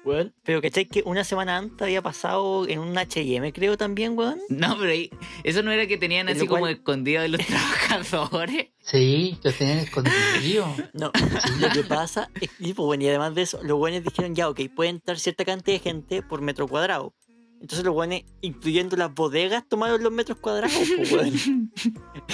Weón, 0.05 0.33
pero 0.43 0.61
¿cachai 0.61 0.85
que 0.85 1.01
una 1.03 1.23
semana 1.23 1.57
antes 1.57 1.81
había 1.81 2.01
pasado 2.03 2.67
en 2.67 2.79
un 2.79 2.95
HM, 2.95 3.51
creo 3.51 3.75
también, 3.75 4.15
weón? 4.15 4.39
No, 4.49 4.77
pero 4.77 4.91
ahí, 4.91 5.09
eso 5.43 5.63
no 5.63 5.71
era 5.71 5.87
que 5.87 5.97
tenían 5.97 6.29
así 6.29 6.45
como 6.45 6.67
escondido 6.67 7.23
de 7.23 7.29
los 7.29 7.41
trabajadores. 7.89 8.67
Sí, 8.81 9.39
los 9.43 9.55
tenían 9.55 9.79
escondido. 9.79 10.73
No, 10.93 11.11
lo 11.59 11.69
que 11.69 11.83
pasa 11.83 12.29
es 12.39 12.51
que, 12.51 12.63
tipo, 12.63 12.85
bueno, 12.85 13.03
y 13.03 13.09
además 13.09 13.33
de 13.33 13.41
eso, 13.41 13.59
los 13.63 13.79
buenos 13.79 14.03
dijeron 14.03 14.35
ya, 14.35 14.47
ok, 14.47 14.61
pueden 14.75 14.97
entrar 14.97 15.17
cierta 15.17 15.43
cantidad 15.43 15.77
de 15.77 15.83
gente 15.83 16.21
por 16.21 16.41
metro 16.41 16.67
cuadrado. 16.67 17.15
Entonces 17.59 17.83
los 17.83 17.95
buenos, 17.95 18.21
incluyendo 18.41 18.95
las 18.97 19.11
bodegas, 19.11 19.67
tomaron 19.67 20.03
los 20.03 20.11
metros 20.11 20.37
cuadrados, 20.37 20.77
pues, 20.95 21.11
weón. 21.11 21.33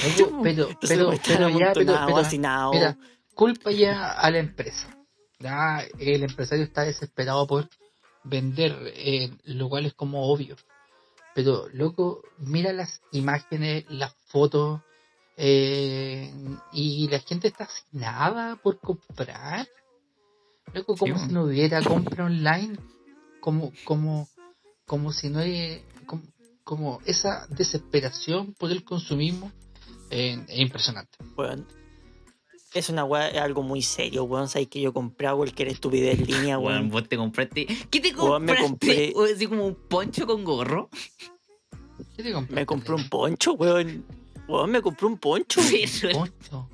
Oye, 0.03 0.25
pero, 0.43 0.69
Entonces 0.69 0.97
pero, 0.97 1.05
pero 1.05 1.11
estaban 1.13 1.57
ya, 1.57 1.71
pero, 1.73 1.85
pero, 1.85 2.71
mira, 2.73 2.97
culpa 3.33 3.71
ya 3.71 4.11
a 4.11 4.29
la 4.29 4.39
empresa. 4.39 5.00
Ya, 5.41 5.83
el 5.99 6.23
empresario 6.23 6.63
está 6.63 6.83
desesperado 6.83 7.47
por 7.47 7.69
vender, 8.23 8.75
eh, 8.95 9.31
lo 9.45 9.69
cual 9.69 9.85
es 9.85 9.93
como 9.93 10.31
obvio. 10.31 10.55
Pero, 11.33 11.67
loco, 11.73 12.23
mira 12.37 12.73
las 12.73 13.01
imágenes, 13.11 13.85
las 13.89 14.13
fotos, 14.27 14.81
eh, 15.37 16.31
y 16.73 17.07
la 17.07 17.19
gente 17.19 17.47
está 17.47 17.67
sin 17.67 18.01
nada 18.01 18.57
por 18.57 18.79
comprar. 18.79 19.67
Loco, 20.73 20.95
como 20.95 21.17
Sí, 21.17 21.25
si 21.27 21.33
no 21.33 21.43
hubiera 21.45 21.81
compra 21.81 22.25
online, 22.25 22.77
como, 23.39 23.71
como, 23.85 24.27
como 24.85 25.11
si 25.11 25.29
no 25.29 25.39
hay, 25.39 25.83
como, 26.05 26.23
como 26.63 26.99
esa 27.05 27.47
desesperación 27.49 28.53
por 28.53 28.71
el 28.71 28.83
consumismo, 28.83 29.51
eh, 30.09 30.43
es 30.47 30.59
impresionante. 30.59 31.17
Weón. 31.35 31.65
Es 32.73 32.89
una 32.89 33.03
weá, 33.03 33.27
es 33.29 33.37
algo 33.41 33.63
muy 33.63 33.81
serio, 33.81 34.23
weón. 34.23 34.47
Sabes 34.47 34.67
que 34.69 34.79
yo 34.79 34.93
compraba 34.93 35.37
cualquier 35.37 35.67
estupidez 35.67 36.19
en 36.19 36.25
línea, 36.27 36.57
Weón, 36.59 36.73
weón. 36.77 36.89
vos 36.89 37.07
te 37.09 37.17
compraste. 37.17 37.65
¿Qué 37.89 37.99
te 37.99 38.13
Weón, 38.15 38.45
me 38.45 38.55
compraste? 38.55 39.13
compré- 39.13 39.33
Así 39.35 39.47
como 39.47 39.65
un 39.65 39.75
poncho 39.75 40.25
con 40.25 40.43
gorro. 40.43 40.89
¿Qué 42.15 42.23
te 42.23 42.31
compraste? 42.31 42.55
Me 42.55 42.65
compré 42.65 42.93
un 42.95 43.09
poncho, 43.09 43.53
weón. 43.53 44.05
Weón, 44.47 44.71
me 44.71 44.81
compré 44.81 45.05
un 45.07 45.17
poncho. 45.17 45.59
Pero- 46.01 46.19
Poncho. 46.19 46.69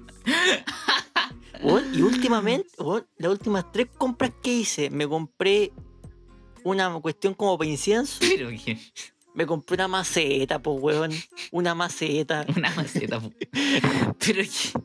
Weón, 1.63 1.85
y 1.95 2.01
últimamente, 2.03 2.69
weón, 2.77 3.07
las 3.17 3.31
últimas 3.31 3.71
tres 3.71 3.87
compras 3.97 4.31
que 4.43 4.53
hice, 4.53 4.89
me 4.91 5.07
compré 5.07 5.71
una 6.63 6.93
cuestión 6.99 7.33
como 7.33 7.57
para 7.57 7.69
incienso. 7.69 8.17
Pero 8.19 8.49
que 8.49 8.77
Me 9.33 9.45
compré 9.47 9.75
una 9.75 9.87
maceta, 9.87 10.59
pues, 10.61 10.77
weón. 10.79 11.11
Una 11.51 11.73
maceta. 11.73 12.45
una 12.55 12.69
maceta. 12.75 13.19
po. 13.19 13.31
Pero 14.19 14.43
que. 14.43 14.79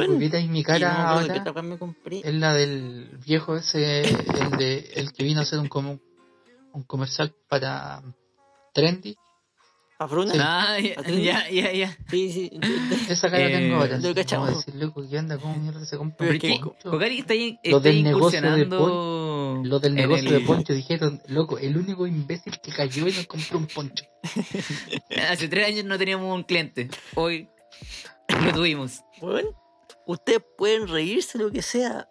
Weón. 0.00 0.18
¿Viste 0.18 0.36
ahí 0.38 0.48
mi 0.48 0.62
cara 0.64 0.78
qué 0.78 0.84
ahora? 0.84 1.44
Es 2.24 2.34
la 2.34 2.54
del 2.54 3.18
viejo 3.26 3.56
ese, 3.56 4.00
el 4.02 4.50
de 4.58 4.90
el 4.94 5.12
que 5.12 5.24
vino 5.24 5.40
a 5.40 5.42
hacer 5.42 5.58
un, 5.58 5.68
como, 5.68 5.98
un 6.72 6.82
comercial 6.84 7.34
para 7.48 8.02
Trendy. 8.74 9.16
¿Pa' 9.98 10.08
Fruna? 10.08 10.32
Ah, 10.36 10.80
ya, 10.80 10.94
ya, 11.06 11.48
ya. 11.50 11.72
ya. 11.72 11.96
Sí, 12.10 12.32
sí. 12.32 12.50
Esa 13.08 13.30
cara 13.30 13.46
Eh, 13.46 13.52
tengo 13.52 13.76
ahora. 13.76 13.98
lo 13.98 14.08
así 14.08 14.14
cachamos. 14.14 14.48
como 14.48 14.58
decir, 14.58 14.74
loco, 14.74 15.04
¿qué 15.08 15.18
onda? 15.18 15.38
¿Cómo 15.38 15.54
mierda 15.56 15.84
se 15.84 15.96
compra 15.96 16.16
Pero 16.26 16.38
que- 16.40 16.58
poncho? 16.58 16.90
Cocari 16.90 17.18
está, 17.20 17.34
ahí- 17.34 17.58
Los 17.64 17.76
está 17.76 17.88
del 17.88 18.02
negocio 18.02 18.40
de 18.40 18.48
incursionando. 18.48 19.62
Los 19.64 19.80
del 19.82 19.92
en 19.92 19.96
negocio 20.08 20.28
el- 20.28 20.34
de 20.34 20.40
poncho 20.40 20.72
dijeron, 20.72 21.22
loco, 21.28 21.56
el 21.58 21.76
único 21.76 22.06
imbécil 22.08 22.58
que 22.60 22.72
cayó 22.72 23.06
y 23.06 23.12
nos 23.12 23.26
compró 23.28 23.58
un 23.58 23.66
poncho. 23.68 24.04
Hace 25.30 25.46
tres 25.48 25.68
años 25.68 25.84
no 25.84 25.96
teníamos 25.98 26.34
un 26.34 26.42
cliente. 26.42 26.88
Hoy 27.14 27.48
lo 28.44 28.52
tuvimos. 28.52 29.02
Weón. 29.20 29.44
Ustedes 30.06 30.42
pueden 30.58 30.88
reírse 30.88 31.38
lo 31.38 31.50
que 31.50 31.62
sea. 31.62 32.08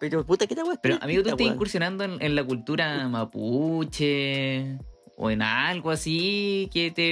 Pero 0.00 0.24
puta, 0.24 0.46
¿qué 0.46 0.54
te 0.54 0.62
weá? 0.62 0.78
Pero 0.80 0.98
amigo, 1.00 1.22
tú 1.22 1.30
estás 1.30 1.46
incursionando 1.46 2.04
en, 2.04 2.22
en 2.22 2.34
la 2.36 2.44
cultura 2.44 3.08
mapuche 3.08 4.78
o 5.16 5.30
en 5.30 5.42
algo 5.42 5.90
así 5.90 6.68
que 6.72 6.90
te. 6.90 7.10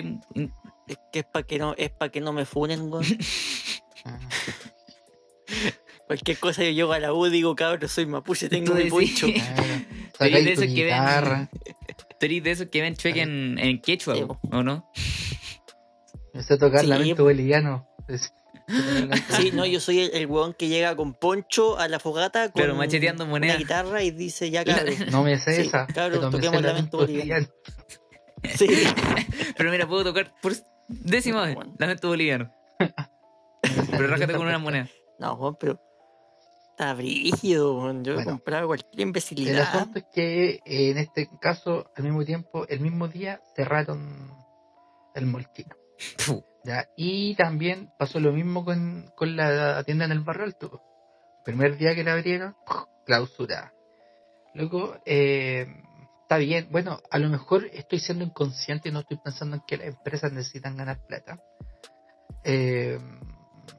Es 0.86 0.98
que 1.12 1.20
es 1.20 1.24
para 1.24 1.44
que 1.44 1.58
no, 1.58 1.74
es 1.76 1.90
para 1.90 2.12
que 2.12 2.20
no 2.20 2.32
me 2.32 2.44
funen, 2.44 2.92
weón. 2.92 3.04
Cualquier 6.06 6.38
cosa 6.38 6.62
yo 6.62 6.70
llego 6.70 6.92
a 6.92 7.00
la 7.00 7.12
U 7.12 7.26
y 7.26 7.30
digo, 7.30 7.56
cabrón, 7.56 7.88
soy 7.88 8.06
mapuche, 8.06 8.48
tengo 8.48 8.72
Tú 8.72 8.78
mi 8.78 8.90
poncho. 8.90 9.26
hay 9.26 9.34
de 10.44 10.52
esos 10.52 10.64
que 10.66 10.70
ven- 10.70 10.74
guitarra. 10.74 11.48
Tú 12.18 12.26
eres 12.26 12.42
de 12.44 12.50
esos 12.52 12.66
que 12.68 12.80
ven 12.80 12.94
chueque 12.96 13.22
en, 13.22 13.58
en 13.58 13.80
quechua, 13.80 14.14
Sí, 14.14 14.22
¿o 14.52 14.62
no? 14.62 14.88
Me 16.32 16.42
sé 16.42 16.56
tocar 16.58 16.82
Sí, 16.82 16.86
lamento 16.86 17.24
boliviano. 17.24 17.88
Sí, 19.30 19.50
no, 19.52 19.64
yo 19.66 19.78
soy 19.80 20.00
el, 20.00 20.10
el 20.14 20.26
weón 20.26 20.52
que 20.54 20.68
llega 20.68 20.96
con 20.96 21.14
poncho 21.14 21.78
a 21.78 21.88
la 21.88 21.98
fogata 22.00 22.44
con 22.50 22.62
Claro, 22.62 22.74
macheteando 22.74 23.24
una 23.24 23.30
monedas. 23.32 23.58
guitarra 23.58 24.02
y 24.02 24.10
dice, 24.10 24.50
ya 24.50 24.64
cabrón. 24.64 24.94
No 25.12 25.22
me 25.22 25.38
sé 25.38 25.54
Sí, 25.62 25.68
esa. 25.68 25.86
cabrón, 25.86 26.30
toquemos 26.30 26.56
sé 26.60 26.66
lamento 26.66 26.96
boliviano. 26.98 27.46
boliviano. 27.46 27.46
Sí. 28.56 28.66
Pero 29.56 29.70
mira, 29.72 29.88
puedo 29.88 30.04
tocar 30.04 30.32
por 30.40 30.52
décima 30.88 31.46
vez. 31.46 31.54
Bueno. 31.56 31.74
Lamento 31.78 32.08
boliviano. 32.08 32.52
Pero 33.90 34.06
rájate 34.06 34.34
con 34.34 34.46
una 34.46 34.58
moneda. 34.58 34.88
No, 35.18 35.34
weón, 35.34 35.56
pero 35.58 35.80
está 36.70 36.94
brígido, 36.94 37.76
weón. 37.78 38.04
Yo 38.04 38.14
Bueno. 38.14 38.32
compraba 38.32 38.66
cualquier 38.66 38.92
El 38.94 39.00
imbecilidad. 39.00 39.62
asunto 39.74 39.98
es 39.98 40.04
que 40.12 40.50
eh, 40.64 40.90
en 40.90 40.98
este 40.98 41.28
caso, 41.40 41.90
al 41.96 42.04
mismo 42.04 42.24
tiempo, 42.24 42.66
el 42.68 42.80
mismo 42.80 43.08
día 43.08 43.40
cerraron 43.56 44.30
el 45.14 45.26
molchino. 45.26 45.74
Y 46.96 47.34
también 47.36 47.90
pasó 47.98 48.20
lo 48.20 48.32
mismo 48.32 48.64
con, 48.64 49.10
con 49.16 49.36
la 49.36 49.82
tienda 49.84 50.04
en 50.04 50.12
el 50.12 50.20
barrio 50.20 50.44
alto. 50.44 50.82
Primer 51.44 51.76
día 51.76 51.94
que 51.94 52.04
la 52.04 52.14
abrieron, 52.14 52.56
clausura. 53.06 53.72
Luego, 54.54 54.96
eh, 55.04 55.66
está 56.22 56.38
bien. 56.38 56.68
Bueno, 56.70 57.00
a 57.10 57.18
lo 57.18 57.28
mejor 57.28 57.68
estoy 57.72 58.00
siendo 58.00 58.24
inconsciente 58.24 58.88
y 58.88 58.92
no 58.92 59.00
estoy 59.00 59.18
pensando 59.18 59.56
en 59.56 59.62
que 59.66 59.76
las 59.76 59.88
empresas 59.88 60.32
necesitan 60.32 60.76
ganar 60.76 60.98
plata. 61.06 61.38
Eh, 62.42 62.98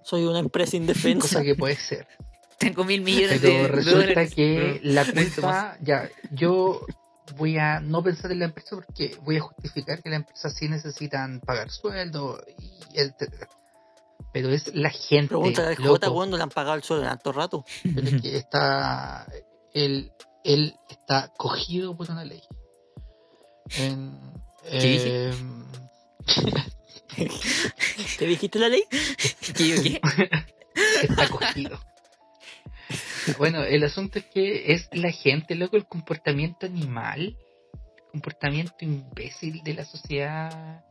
Soy 0.04 0.26
una 0.26 0.40
empresa 0.40 0.78
indefensa. 0.78 1.28
Cosa 1.28 1.44
que 1.44 1.56
puede 1.56 1.76
ser. 1.76 2.08
Tengo 2.60 2.84
mil 2.84 3.02
millones 3.02 3.40
Pero 3.42 3.64
de, 3.64 3.68
resulta 3.68 4.00
dólares, 4.00 4.34
que 4.34 4.80
la 4.84 5.06
culpa, 5.06 5.78
ya, 5.82 6.10
yo 6.32 6.82
voy 7.36 7.58
a 7.58 7.80
no 7.80 8.02
pensar 8.04 8.32
en 8.32 8.40
la 8.40 8.46
empresa 8.46 8.76
porque 8.76 9.18
voy 9.24 9.38
a 9.38 9.42
justificar 9.42 10.02
que 10.02 10.10
la 10.10 10.18
empresa 10.18 10.50
sí 10.50 10.68
necesitan 10.70 11.40
pagar 11.42 11.70
sueldo 11.70 12.42
y 12.60 12.98
etcétera. 13.00 13.48
Pero 14.34 14.50
es 14.50 14.74
la 14.76 14.90
gente. 14.90 15.34
Loco, 15.34 15.50
J 15.76 16.10
cuándo 16.12 16.38
le 16.38 16.44
han 16.44 16.50
pagado 16.50 16.76
el 16.76 16.84
sueldo 16.84 17.06
en 17.06 17.12
alto 17.12 17.32
rato. 17.32 17.66
pero 17.96 18.08
es 18.08 18.22
que 18.22 18.38
está 18.38 19.28
él, 19.74 20.12
él 20.44 20.76
está 20.90 21.32
cogido 21.38 21.96
por 21.98 22.10
una 22.12 22.24
ley. 22.26 22.42
En- 23.78 24.18
¿Qué 24.70 24.80
dije? 24.80 25.30
em, 25.30 25.66
¿Te 28.18 28.26
dijiste 28.28 28.60
la 28.60 28.70
ley? 28.70 28.84
¿Qué 28.90 29.54
qué? 29.82 30.02
está 31.04 31.30
cogido. 31.30 31.80
Bueno, 33.38 33.64
el 33.64 33.84
asunto 33.84 34.20
es 34.20 34.26
que 34.26 34.72
es 34.74 34.88
la 34.94 35.12
gente, 35.12 35.56
loco, 35.56 35.76
el 35.76 35.86
comportamiento 35.86 36.66
animal, 36.66 37.36
el 37.74 38.12
comportamiento 38.12 38.76
imbécil 38.82 39.62
de 39.64 39.74
la 39.74 39.86
sociedad, 39.86 40.84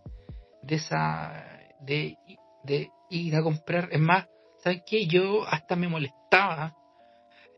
de 0.62 0.74
esa, 0.74 1.60
de, 1.80 2.16
de 2.64 2.90
ir 3.10 3.36
a 3.36 3.42
comprar. 3.42 3.88
Es 3.90 4.00
más, 4.00 4.26
¿saben 4.62 4.82
qué? 4.86 5.06
Yo 5.06 5.46
hasta 5.46 5.76
me 5.76 5.88
molestaba 5.88 6.74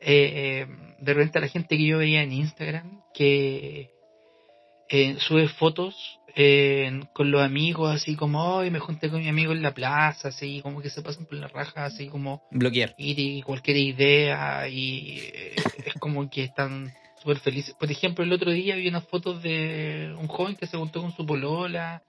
eh, 0.00 0.66
de 1.00 1.14
repente 1.14 1.38
a 1.38 1.42
la 1.42 1.48
gente 1.48 1.76
que 1.76 1.86
yo 1.86 1.98
veía 1.98 2.22
en 2.22 2.32
Instagram 2.32 3.02
que 3.12 3.90
eh, 4.88 5.16
sube 5.18 5.48
fotos 5.48 5.94
eh, 6.34 7.00
con 7.14 7.30
los 7.30 7.42
amigos, 7.42 7.92
así 7.94 8.14
como, 8.14 8.56
hoy 8.56 8.70
me 8.70 8.78
junté 8.78 9.10
con 9.10 9.20
mi 9.20 9.28
amigo 9.28 9.52
en 9.52 9.62
la 9.62 9.74
plaza, 9.74 10.28
así 10.28 10.60
como 10.62 10.80
que 10.80 10.88
se 10.90 11.02
pasan 11.02 11.26
por 11.26 11.34
la 11.34 11.48
raja, 11.48 11.84
así 11.84 12.06
como 12.08 12.42
Bloquear. 12.52 12.94
ir 12.98 13.18
y 13.18 13.42
cualquier 13.42 13.76
idea 13.78 14.68
y 14.68 15.18
eh, 15.20 15.54
es 15.84 15.94
como 15.94 16.30
que 16.30 16.44
están 16.44 16.92
súper 17.20 17.38
felices. 17.40 17.74
Por 17.78 17.90
ejemplo, 17.90 18.22
el 18.24 18.32
otro 18.32 18.52
día 18.52 18.76
vi 18.76 18.86
unas 18.86 19.04
fotos 19.08 19.42
de 19.42 20.14
un 20.16 20.28
joven 20.28 20.54
que 20.54 20.66
se 20.68 20.76
juntó 20.76 21.00
con 21.00 21.12
su 21.16 21.26
polola 21.26 22.02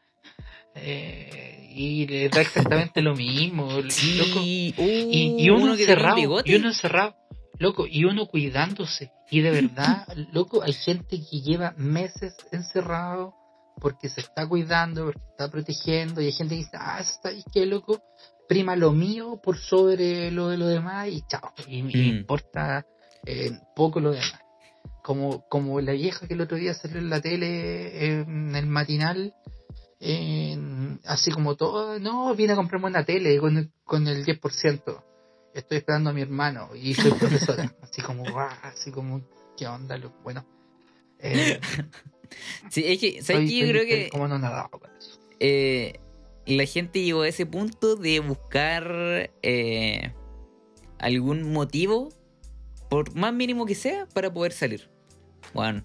eh, 0.76 1.68
y 1.76 2.06
le 2.08 2.30
da 2.30 2.42
exactamente 2.42 3.02
lo 3.02 3.16
mismo. 3.16 3.66
loco. 3.72 4.40
Uh, 4.42 4.44
Y, 4.44 5.36
y 5.40 5.50
uno, 5.50 5.74
uno 5.74 6.16
bigote. 6.16 6.52
y 6.52 6.56
uno 6.56 6.68
encerrado, 6.68 7.16
loco, 7.58 7.88
y 7.88 8.06
uno 8.06 8.28
cuidándose. 8.28 9.12
Y 9.32 9.42
de 9.42 9.52
verdad, 9.52 10.08
loco, 10.32 10.64
hay 10.64 10.74
gente 10.74 11.20
que 11.30 11.42
lleva 11.42 11.74
meses 11.78 12.36
encerrado 12.52 13.34
porque 13.80 14.10
se 14.10 14.22
está 14.22 14.48
cuidando, 14.48 15.06
porque 15.06 15.22
está 15.30 15.50
protegiendo, 15.50 16.20
y 16.22 16.26
hay 16.26 16.32
gente 16.34 16.56
que 16.56 16.62
dice, 16.62 16.78
ah, 16.80 17.02
¿sabes 17.22 17.46
qué, 17.54 17.66
loco? 17.66 18.02
Prima 18.48 18.76
lo 18.76 18.92
mío 18.92 19.40
por 19.42 19.58
sobre 19.58 20.32
lo 20.32 20.48
de 20.50 20.58
lo 20.58 20.68
demás 20.68 21.08
y 21.10 21.22
chao. 21.28 21.54
Y 21.68 21.84
me 21.84 21.94
Mm. 21.94 22.08
importa 22.18 22.86
eh, 23.26 23.52
poco 23.76 24.00
lo 24.00 24.12
demás. 24.12 24.40
Como, 25.04 25.44
como 25.50 25.80
la 25.82 25.92
vieja 25.94 26.28
que 26.28 26.34
el 26.34 26.42
otro 26.42 26.58
día 26.58 26.74
salió 26.74 26.98
en 27.00 27.10
la 27.10 27.22
tele, 27.22 28.06
en 28.22 28.56
el 28.56 28.66
matinal, 28.66 29.34
en- 30.00 31.00
así 31.06 31.32
como 31.32 31.56
todo, 31.56 32.00
no, 32.00 32.34
vine 32.36 32.54
a 32.54 32.56
comprarme 32.56 32.88
una 32.88 33.04
tele 33.06 33.38
con 33.40 33.58
el, 33.58 33.70
con 33.84 34.08
el 34.08 34.26
10%. 34.26 35.04
Estoy 35.54 35.78
esperando 35.80 36.10
a 36.12 36.14
mi 36.14 36.22
hermano 36.22 36.70
y 36.76 36.94
soy 36.94 37.12
profesora. 37.12 37.74
así 37.82 38.02
como, 38.02 38.30
guau, 38.32 38.50
así 38.64 38.92
como, 38.92 39.22
¿qué 39.58 39.68
onda? 39.68 39.98
lo- 39.98 40.12
Bueno, 40.24 40.46
eh, 41.20 41.60
Sí, 42.70 42.84
es 42.86 43.00
que, 43.00 43.22
¿sabes 43.24 43.50
estoy-? 43.50 43.60
Yo 43.60 43.66
estoy- 43.66 43.70
creo 43.70 43.84
estoy 43.84 44.04
que 44.06 44.10
como 44.10 44.26
anonadado 44.26 44.70
con 44.70 44.90
eso. 44.98 45.20
eh, 45.40 46.00
la 46.46 46.66
gente 46.66 47.02
llegó 47.04 47.22
a 47.24 47.28
ese 47.28 47.46
punto 47.46 47.96
de 47.96 48.20
buscar 48.22 49.32
eh, 49.44 50.14
algún 51.00 51.52
motivo, 51.52 52.10
por 52.90 53.14
más 53.16 53.34
mínimo 53.34 53.66
que 53.66 53.76
sea, 53.76 54.08
para 54.08 54.32
poder 54.34 54.52
salir. 54.52 54.90
Bueno, 55.54 55.84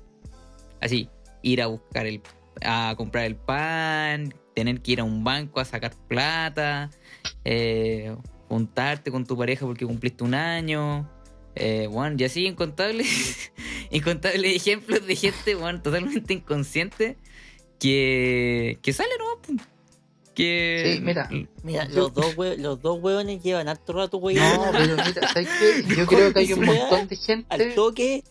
así, 0.80 1.08
ir 1.42 1.60
a 1.62 1.66
buscar 1.66 2.06
el, 2.06 2.22
a 2.62 2.94
comprar 2.96 3.24
el 3.24 3.36
pan, 3.36 4.34
tener 4.54 4.80
que 4.80 4.92
ir 4.92 5.00
a 5.00 5.04
un 5.04 5.22
banco 5.24 5.60
a 5.60 5.64
sacar 5.64 5.92
plata, 6.08 6.90
eh, 7.44 8.14
juntarte 8.48 9.10
con 9.10 9.24
tu 9.26 9.36
pareja 9.36 9.66
porque 9.66 9.86
cumpliste 9.86 10.24
un 10.24 10.34
año. 10.34 11.08
Eh, 11.56 11.86
bueno, 11.88 12.16
y 12.18 12.24
así 12.24 12.46
incontables, 12.46 13.52
incontables 13.90 14.56
ejemplos 14.56 15.06
de 15.06 15.14
gente, 15.16 15.54
bueno, 15.54 15.80
totalmente 15.82 16.34
inconsciente 16.34 17.16
que, 17.78 18.78
que 18.82 18.92
sale, 18.92 19.10
¿no? 19.18 19.56
Que... 20.34 20.94
Sí, 20.96 21.00
mira. 21.00 21.28
Mira, 21.62 21.84
los 21.86 22.12
dos, 22.12 22.26
hue- 22.36 22.56
los 22.56 22.80
dos 22.82 22.98
hueones 23.00 23.42
llevan 23.42 23.68
harto 23.68 23.92
rato, 23.92 24.18
güey. 24.18 24.36
No, 24.36 24.64
pero 24.72 24.96
mira, 24.96 25.28
¿sabes 25.32 25.48
qué? 25.60 25.84
Yo 25.96 26.06
creo 26.06 26.32
que 26.32 26.40
hay 26.40 26.52
un 26.52 26.64
montón 26.64 27.06
de 27.08 27.16
Al 27.48 27.58
gente 27.60 27.74
toque, 27.76 28.24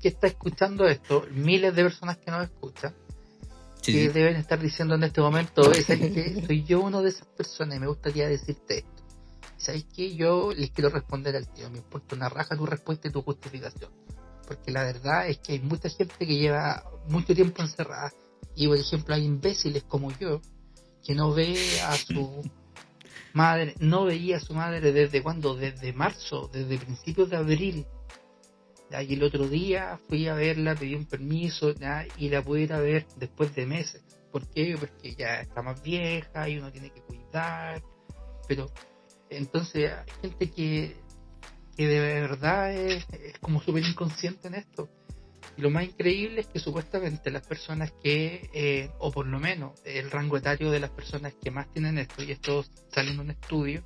que 0.00 0.08
está 0.08 0.26
escuchando 0.28 0.86
esto, 0.88 1.26
miles 1.30 1.74
de 1.76 1.82
personas 1.82 2.16
que 2.18 2.30
no 2.30 2.42
escuchan, 2.42 2.94
Sí, 3.82 3.92
que 3.92 4.06
sí. 4.06 4.08
deben 4.08 4.36
estar 4.36 4.58
diciendo 4.60 4.94
en 4.94 5.02
este 5.04 5.20
momento, 5.20 5.60
"Oye, 5.62 5.82
¿sabes 5.82 6.12
qué? 6.12 6.42
soy 6.46 6.62
yo 6.64 6.80
uno 6.80 7.02
de 7.02 7.10
esas 7.10 7.26
personas 7.26 7.76
y 7.76 7.80
me 7.80 7.86
gustaría 7.88 8.28
decirte 8.28 8.78
esto. 8.78 9.01
¿Sabes 9.62 9.86
qué? 9.94 10.16
Yo 10.16 10.52
les 10.52 10.72
quiero 10.72 10.90
responder 10.90 11.36
al 11.36 11.48
tío, 11.52 11.70
me 11.70 11.78
importa 11.78 12.16
una 12.16 12.28
raja 12.28 12.56
tu 12.56 12.66
respuesta 12.66 13.06
y 13.06 13.12
tu 13.12 13.22
justificación. 13.22 13.92
Porque 14.46 14.72
la 14.72 14.82
verdad 14.82 15.28
es 15.28 15.38
que 15.38 15.52
hay 15.52 15.60
mucha 15.60 15.88
gente 15.88 16.26
que 16.26 16.36
lleva 16.36 16.82
mucho 17.08 17.32
tiempo 17.32 17.62
encerrada 17.62 18.12
y, 18.56 18.66
por 18.66 18.76
ejemplo, 18.76 19.14
hay 19.14 19.24
imbéciles 19.24 19.84
como 19.84 20.10
yo 20.18 20.40
que 21.04 21.14
no 21.14 21.32
ve 21.32 21.56
a 21.82 21.96
su 21.96 22.42
madre, 23.34 23.74
no 23.78 24.04
veía 24.04 24.38
a 24.38 24.40
su 24.40 24.52
madre 24.52 24.92
desde 24.92 25.22
cuándo, 25.22 25.54
desde 25.54 25.92
marzo, 25.92 26.50
desde 26.52 26.78
principios 26.78 27.30
de 27.30 27.36
abril. 27.36 27.86
Ya, 28.90 29.00
Y 29.00 29.14
el 29.14 29.22
otro 29.22 29.46
día 29.46 30.00
fui 30.08 30.26
a 30.26 30.34
verla, 30.34 30.74
pedí 30.74 30.96
un 30.96 31.06
permiso 31.06 31.70
ya, 31.70 32.04
y 32.18 32.28
la 32.30 32.42
pude 32.42 32.62
ir 32.62 32.72
a 32.72 32.80
ver 32.80 33.06
después 33.16 33.54
de 33.54 33.64
meses. 33.64 34.02
¿Por 34.32 34.48
qué? 34.48 34.76
Porque 34.78 35.14
ya 35.14 35.40
está 35.40 35.62
más 35.62 35.80
vieja 35.82 36.48
y 36.48 36.58
uno 36.58 36.72
tiene 36.72 36.90
que 36.90 37.00
cuidar. 37.00 37.82
Pero 38.48 38.66
entonces 39.36 39.90
hay 39.92 40.12
gente 40.20 40.50
que, 40.50 40.96
que 41.76 41.86
de 41.86 42.00
verdad 42.00 42.72
es, 42.72 43.04
es 43.12 43.38
como 43.38 43.60
súper 43.62 43.84
inconsciente 43.84 44.48
en 44.48 44.54
esto. 44.54 44.88
Y 45.56 45.60
lo 45.60 45.70
más 45.70 45.84
increíble 45.84 46.40
es 46.40 46.46
que 46.46 46.58
supuestamente 46.58 47.30
las 47.30 47.46
personas 47.46 47.92
que, 48.02 48.48
eh, 48.54 48.90
o 48.98 49.10
por 49.12 49.26
lo 49.26 49.38
menos 49.38 49.72
el 49.84 50.10
rango 50.10 50.38
etario 50.38 50.70
de 50.70 50.80
las 50.80 50.90
personas 50.90 51.34
que 51.42 51.50
más 51.50 51.70
tienen 51.72 51.98
esto, 51.98 52.22
y 52.22 52.32
esto 52.32 52.64
sale 52.90 53.10
en 53.10 53.20
un 53.20 53.30
estudio 53.30 53.84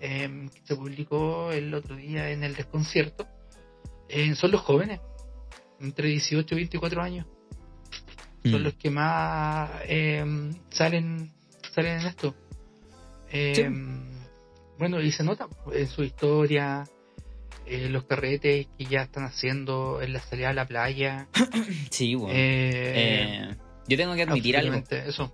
eh, 0.00 0.48
que 0.54 0.60
se 0.64 0.76
publicó 0.76 1.50
el 1.50 1.74
otro 1.74 1.96
día 1.96 2.30
en 2.30 2.44
el 2.44 2.54
desconcierto, 2.54 3.26
eh, 4.08 4.34
son 4.34 4.52
los 4.52 4.60
jóvenes, 4.60 5.00
entre 5.80 6.08
18 6.08 6.54
y 6.54 6.56
24 6.56 7.02
años. 7.02 7.26
Son 8.44 8.60
Mm. 8.60 8.64
los 8.64 8.74
que 8.74 8.90
más 8.90 9.70
eh, 9.86 10.52
salen, 10.70 11.32
salen 11.72 12.00
en 12.00 12.06
esto. 12.06 12.34
Eh, 13.30 13.70
Bueno, 14.78 15.00
y 15.00 15.12
se 15.12 15.24
nota 15.24 15.48
en 15.72 15.88
su 15.88 16.02
historia, 16.02 16.84
eh, 17.66 17.88
los 17.88 18.04
carretes 18.04 18.66
que 18.78 18.84
ya 18.84 19.02
están 19.02 19.24
haciendo 19.24 20.02
en 20.02 20.12
la 20.12 20.20
salida 20.20 20.50
a 20.50 20.52
la 20.52 20.66
playa. 20.66 21.28
Sí, 21.90 22.14
bueno. 22.14 22.34
Eh, 22.34 22.92
Eh, 22.94 23.54
yo 23.86 23.96
tengo 23.96 24.14
que 24.14 24.22
admitir 24.22 24.56
algo. 24.56 24.82
Eso. 24.90 25.32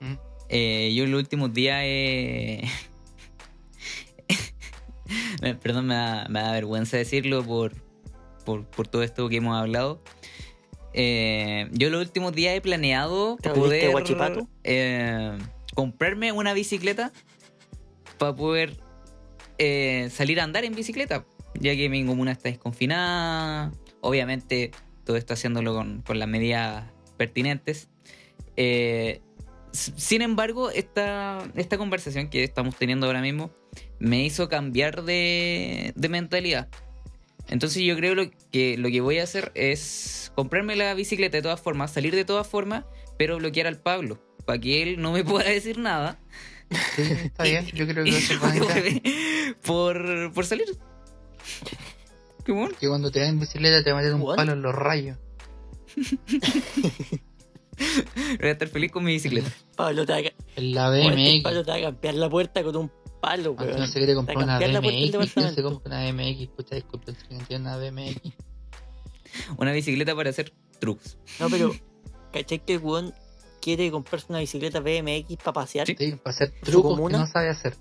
Mm. 0.00 0.14
Eh, 0.48 0.92
yo 0.94 1.04
en 1.04 1.10
los 1.10 1.20
últimos 1.20 1.52
días 1.52 1.82
Perdón, 5.62 5.86
me 5.86 5.94
da, 5.94 6.26
me 6.28 6.40
da 6.40 6.52
vergüenza 6.52 6.96
decirlo 6.96 7.44
por, 7.44 7.72
por, 8.44 8.64
por 8.66 8.86
todo 8.86 9.02
esto 9.02 9.28
que 9.28 9.36
hemos 9.36 9.56
hablado. 9.56 10.02
Eh, 10.94 11.68
yo 11.72 11.86
en 11.86 11.92
los 11.94 12.02
últimos 12.02 12.34
días 12.34 12.54
he 12.54 12.60
planeado 12.60 13.38
¿Te 13.40 13.48
volviste 13.48 13.90
poder 13.90 14.44
eh, 14.62 15.38
comprarme 15.74 16.32
una 16.32 16.52
bicicleta 16.52 17.12
para 18.22 18.36
poder 18.36 18.76
eh, 19.58 20.08
salir 20.12 20.38
a 20.38 20.44
andar 20.44 20.64
en 20.64 20.76
bicicleta, 20.76 21.26
ya 21.58 21.74
que 21.74 21.88
mi 21.88 22.06
comuna 22.06 22.30
está 22.30 22.50
desconfinada. 22.50 23.72
Obviamente, 24.00 24.70
todo 25.02 25.16
esto 25.16 25.34
haciéndolo 25.34 25.74
con, 25.74 26.02
con 26.02 26.20
las 26.20 26.28
medidas 26.28 26.84
pertinentes. 27.16 27.88
Eh, 28.56 29.22
sin 29.72 30.22
embargo, 30.22 30.70
esta, 30.70 31.50
esta 31.56 31.78
conversación 31.78 32.30
que 32.30 32.44
estamos 32.44 32.76
teniendo 32.76 33.08
ahora 33.08 33.22
mismo 33.22 33.50
me 33.98 34.24
hizo 34.24 34.48
cambiar 34.48 35.02
de, 35.02 35.92
de 35.96 36.08
mentalidad. 36.08 36.68
Entonces 37.48 37.82
yo 37.82 37.96
creo 37.96 38.14
lo 38.14 38.30
que 38.52 38.78
lo 38.78 38.88
que 38.88 39.00
voy 39.00 39.18
a 39.18 39.24
hacer 39.24 39.50
es 39.56 40.30
comprarme 40.36 40.76
la 40.76 40.94
bicicleta 40.94 41.38
de 41.38 41.42
todas 41.42 41.60
formas, 41.60 41.90
salir 41.90 42.14
de 42.14 42.24
todas 42.24 42.46
formas, 42.46 42.84
pero 43.18 43.38
bloquear 43.38 43.66
al 43.66 43.80
Pablo, 43.80 44.22
para 44.46 44.60
que 44.60 44.84
él 44.84 45.02
no 45.02 45.10
me 45.10 45.24
pueda 45.24 45.50
decir 45.50 45.78
nada. 45.78 46.20
Sí, 46.96 47.02
está 47.02 47.44
bien. 47.44 47.66
Yo 47.66 47.86
creo 47.86 48.04
que 48.04 48.16
eso 48.16 48.34
es 48.34 49.54
por, 49.62 50.32
por 50.32 50.46
salir. 50.46 50.66
Qué 52.44 52.52
bueno. 52.52 52.74
Que 52.78 52.88
cuando 52.88 53.10
te 53.10 53.20
vas 53.20 53.28
en 53.28 53.40
bicicleta 53.40 53.82
te 53.84 53.94
meten 53.94 54.14
un 54.14 54.22
What? 54.22 54.36
palo 54.36 54.52
en 54.52 54.62
los 54.62 54.74
rayos. 54.74 55.18
Voy 58.38 58.48
a 58.48 58.52
estar 58.52 58.68
feliz 58.68 58.92
con 58.92 59.04
mi 59.04 59.12
bicicleta. 59.12 59.50
Pablo 59.76 60.04
te 60.06 60.12
va 60.12 60.18
a, 60.18 60.22
la 60.56 60.84
Pablo 60.84 61.10
BMX. 61.10 61.42
te 61.64 61.70
va 61.70 61.76
a 61.76 61.80
cambiar 61.80 62.14
la 62.14 62.30
puerta 62.30 62.62
con 62.62 62.76
un 62.76 62.92
palo, 63.20 63.50
Aunque 63.50 63.64
weón. 63.64 63.80
no 63.80 63.86
se 63.86 63.98
quiere 63.98 64.14
comprar 64.14 64.36
una 64.38 64.58
BMX, 64.58 65.32
¿quién 65.32 65.54
se 65.54 65.62
compra 65.62 65.96
una 65.96 66.12
BMX? 66.12 66.48
Pucha, 66.48 66.74
disculpen 66.74 67.16
si 67.16 67.34
no 67.34 67.44
tiene 67.44 67.62
una 67.64 67.76
BMX. 67.78 68.20
Una 69.56 69.72
bicicleta 69.72 70.14
para 70.14 70.30
hacer 70.30 70.52
trucos. 70.78 71.16
No, 71.40 71.48
pero, 71.48 71.74
¿cachai 72.32 72.64
que 72.64 72.74
el 72.74 72.80
weón 72.80 73.14
quiere 73.62 73.90
comprarse 73.90 74.26
una 74.28 74.40
bicicleta 74.40 74.80
BMX 74.80 75.36
para 75.38 75.52
pasear? 75.54 75.86
Sí. 75.86 75.94
Para 76.22 76.34
hacer 76.34 76.50
trucos 76.62 76.98
que 77.08 77.16
no 77.16 77.26
sabe 77.26 77.48
hacer. 77.48 77.76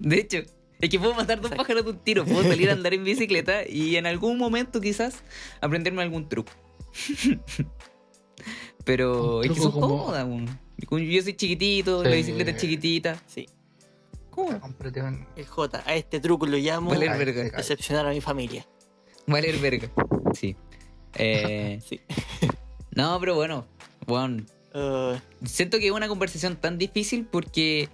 De 0.00 0.16
hecho, 0.16 0.38
es 0.80 0.90
que 0.90 0.98
puedo 0.98 1.14
matar 1.14 1.40
dos 1.40 1.52
pájaros 1.52 1.84
de 1.84 1.90
un 1.92 1.98
tiro. 1.98 2.24
Puedo 2.24 2.42
salir 2.42 2.70
a 2.70 2.72
andar 2.72 2.92
en 2.94 3.04
bicicleta 3.12 3.68
y 3.68 3.96
en 3.96 4.06
algún 4.06 4.38
momento 4.38 4.80
quizás 4.80 5.22
aprenderme 5.60 6.02
algún 6.02 6.28
truco. 6.28 6.50
Pero 8.84 9.42
es 9.42 9.50
que 9.50 9.60
son 9.60 9.72
como- 9.72 9.88
cómodas, 10.06 10.26
Yo 10.78 11.22
soy 11.22 11.34
chiquitito, 11.36 12.04
la 12.04 12.10
bicicleta 12.10 12.50
es 12.52 12.56
chiquitita. 12.60 13.22
Sí. 13.26 13.46
¿Cómo? 14.30 14.50
El 15.36 15.46
J, 15.46 15.82
a 15.86 15.94
este 15.94 16.20
truco 16.20 16.46
lo 16.46 16.58
llamo 16.58 16.90
Valer 16.90 17.16
verga. 17.16 17.56
decepcionar 17.56 18.06
a 18.06 18.10
mi 18.10 18.20
familia. 18.20 18.66
Valer 19.26 19.58
verga. 19.58 19.90
Sí. 20.34 20.56
Eh, 21.18 21.80
Sí. 21.82 21.98
no, 22.90 23.18
pero 23.18 23.34
bueno, 23.36 23.66
bueno, 24.06 24.44
Uh, 24.76 25.16
siento 25.46 25.78
que 25.78 25.86
es 25.86 25.92
una 25.92 26.06
conversación 26.06 26.56
tan 26.56 26.76
difícil 26.76 27.24
porque, 27.24 27.88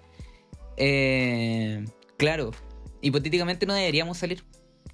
eh, 0.77 1.85
claro, 2.17 2.51
hipotéticamente 3.03 3.67
no 3.67 3.75
deberíamos 3.75 4.19
salir. 4.19 4.43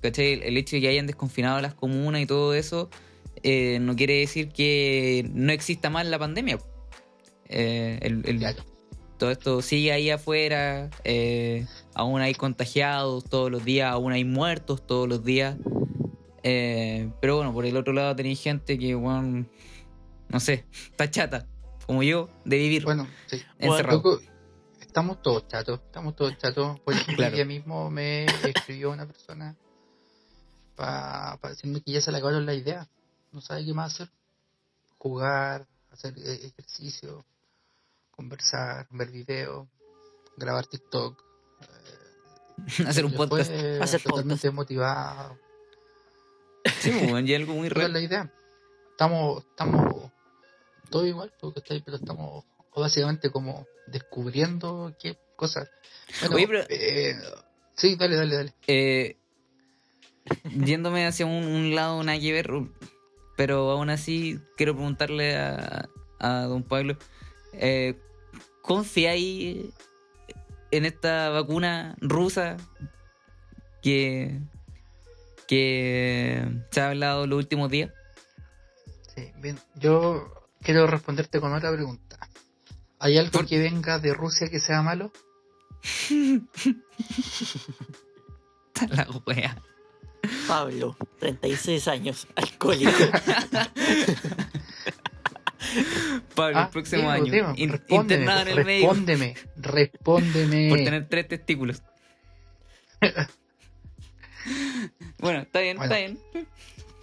¿Cachai? 0.02 0.34
El, 0.34 0.42
el 0.42 0.56
hecho 0.58 0.76
de 0.76 0.82
que 0.82 0.88
hayan 0.88 1.06
desconfinado 1.06 1.60
las 1.62 1.74
comunas 1.74 2.20
y 2.20 2.26
todo 2.26 2.54
eso 2.54 2.88
eh, 3.42 3.78
no 3.80 3.96
quiere 3.96 4.18
decir 4.20 4.50
que 4.50 5.28
no 5.32 5.50
exista 5.52 5.88
más 5.90 6.06
la 6.06 6.18
pandemia. 6.18 6.58
Eh, 7.48 7.98
el- 8.02 8.22
el- 8.28 8.38
Claro. 8.38 8.62
todo 9.16 9.30
esto 9.30 9.62
sigue 9.62 9.90
ahí 9.90 10.10
afuera, 10.10 10.90
eh, 11.04 11.64
aún 11.94 12.20
hay 12.20 12.34
contagiados 12.34 13.24
todos 13.24 13.50
los 13.50 13.64
días, 13.64 13.90
aún 13.90 14.12
hay 14.12 14.24
muertos 14.24 14.86
todos 14.86 15.08
los 15.08 15.24
días. 15.24 15.56
Eh, 16.42 17.08
pero 17.20 17.36
bueno, 17.36 17.52
por 17.52 17.64
el 17.66 17.76
otro 17.76 17.92
lado 17.94 18.14
tenéis 18.14 18.40
gente 18.42 18.78
que, 18.78 18.94
bueno, 18.94 19.46
no 20.28 20.38
sé, 20.40 20.66
está 20.90 21.10
chata, 21.10 21.46
como 21.88 22.02
yo, 22.02 22.28
de 22.44 22.56
vivir 22.58 22.84
Bueno, 22.84 23.08
sí. 23.26 23.42
encerrado. 23.58 23.96
Loco, 23.96 24.20
estamos 24.80 25.22
todos 25.22 25.48
chatos, 25.48 25.80
estamos 25.86 26.14
todos 26.14 26.36
chatos. 26.38 26.78
Por 26.80 26.92
ejemplo, 26.94 27.16
Claro. 27.16 27.34
ella 27.34 27.44
mismo 27.46 27.90
me 27.90 28.26
escribió 28.26 28.90
una 28.92 29.06
persona 29.06 29.56
para 30.76 31.38
decirme 31.48 31.80
que 31.80 31.92
ya 31.92 32.00
se 32.00 32.12
le 32.12 32.18
acabaron 32.18 32.46
la 32.46 32.54
idea. 32.54 32.86
No 33.32 33.40
sabe 33.40 33.64
qué 33.64 33.72
más 33.74 33.94
hacer. 33.94 34.10
Jugar, 34.98 35.66
hacer 35.90 36.14
eh, 36.18 36.46
ejercicio, 36.46 37.24
conversar, 38.10 38.86
ver 38.90 39.10
videos, 39.10 39.66
grabar 40.36 40.66
TikTok. 40.66 41.24
Hacer 42.86 43.04
un 43.04 43.12
podcast. 43.14 43.50
Hacer 43.80 44.02
totalmente 44.02 44.50
motivado. 44.50 45.38
Sí, 46.80 46.90
pues, 46.90 47.10
bueno, 47.10 47.26
ya 47.26 47.36
algo 47.36 47.54
muy 47.54 47.68
Esa 47.68 47.74
es 47.74 47.78
real. 47.78 47.92
la 47.92 48.00
idea. 48.00 48.32
Estamos, 48.90 49.44
estamos 49.44 50.10
todo 50.90 51.06
igual, 51.06 51.32
todo 51.38 51.52
que 51.52 51.60
está 51.60 51.74
ahí, 51.74 51.82
pero 51.84 51.96
estamos 51.96 52.44
básicamente 52.74 53.30
como 53.30 53.66
descubriendo 53.86 54.94
qué 55.00 55.18
cosas. 55.36 55.68
Bueno, 56.20 56.36
Oye, 56.36 56.46
pero- 56.46 56.64
eh, 56.68 57.14
sí, 57.76 57.96
dale, 57.96 58.16
dale, 58.16 58.34
dale. 58.36 58.54
Eh, 58.66 59.16
yéndome 60.64 61.06
hacia 61.06 61.26
un, 61.26 61.44
un 61.44 61.74
lado 61.74 62.02
nada 62.04 62.18
que 62.20 62.32
ver, 62.32 62.50
pero 63.36 63.70
aún 63.70 63.90
así 63.90 64.38
quiero 64.56 64.74
preguntarle 64.74 65.36
a, 65.36 65.88
a 66.20 66.42
don 66.42 66.62
Pablo, 66.62 66.96
eh, 67.52 67.98
¿confiáis 68.62 69.72
en 70.70 70.84
esta 70.84 71.30
vacuna 71.30 71.96
rusa 72.00 72.56
que, 73.82 74.38
que 75.46 76.44
se 76.70 76.80
ha 76.80 76.88
hablado 76.90 77.26
los 77.26 77.38
últimos 77.38 77.70
días? 77.70 77.90
Sí, 79.14 79.32
bien. 79.38 79.58
Yo 79.76 80.32
quiero 80.62 80.86
responderte 80.86 81.40
con 81.40 81.52
otra 81.54 81.72
pregunta. 81.72 82.18
¿Hay 82.98 83.16
algo 83.18 83.30
Por- 83.32 83.46
que 83.46 83.58
venga 83.58 83.98
de 83.98 84.12
Rusia 84.14 84.48
que 84.48 84.60
sea 84.60 84.82
malo? 84.82 85.12
Está 88.74 88.86
la 88.90 89.06
wea. 89.26 89.56
Pablo, 90.48 90.96
36 91.20 91.86
años, 91.88 92.26
alcohólico. 92.34 92.90
Pablo, 96.34 96.58
Ah, 96.58 96.62
el 96.64 96.68
próximo 96.70 97.02
digo, 97.02 97.10
año. 97.12 97.32
digo, 97.32 97.52
in- 97.56 97.70
respóndeme, 97.70 98.22
internado 98.24 98.40
en 98.42 98.48
el 98.48 98.64
médico 98.64 98.88
respóndeme, 98.92 99.34
respóndeme. 99.56 100.68
por 100.70 100.78
tener 100.78 101.08
tres 101.08 101.28
testículos. 101.28 101.82
bueno, 105.18 105.40
está 105.40 105.60
bien, 105.60 105.76
Bueno. 105.76 105.94
está 105.94 106.06
bien. 106.06 106.18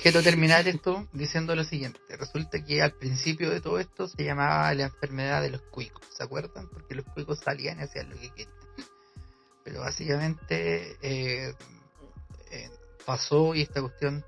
Quiero 0.06 0.22
terminar 0.22 0.68
esto 0.68 1.08
diciendo 1.14 1.56
lo 1.56 1.64
siguiente. 1.64 2.00
Resulta 2.10 2.64
que 2.64 2.80
al 2.80 2.92
principio 2.92 3.50
de 3.50 3.60
todo 3.60 3.80
esto 3.80 4.08
se 4.08 4.24
llamaba 4.24 4.72
la 4.76 4.84
enfermedad 4.84 5.42
de 5.42 5.50
los 5.50 5.64
cuicos, 5.64 6.06
¿se 6.16 6.24
acuerdan? 6.24 6.70
Porque 6.70 6.94
los 6.94 7.06
cuicos 7.06 7.40
salían 7.40 7.80
y 7.80 7.86
hacían 7.86 8.12
lo 8.12 8.16
que 8.16 8.30
querían. 8.30 8.56
Pero 9.64 9.80
básicamente 9.80 10.96
eh, 11.02 11.56
eh, 12.52 12.70
pasó 13.04 13.56
y 13.56 13.64
esta 13.64 13.82
cuestión 13.82 14.24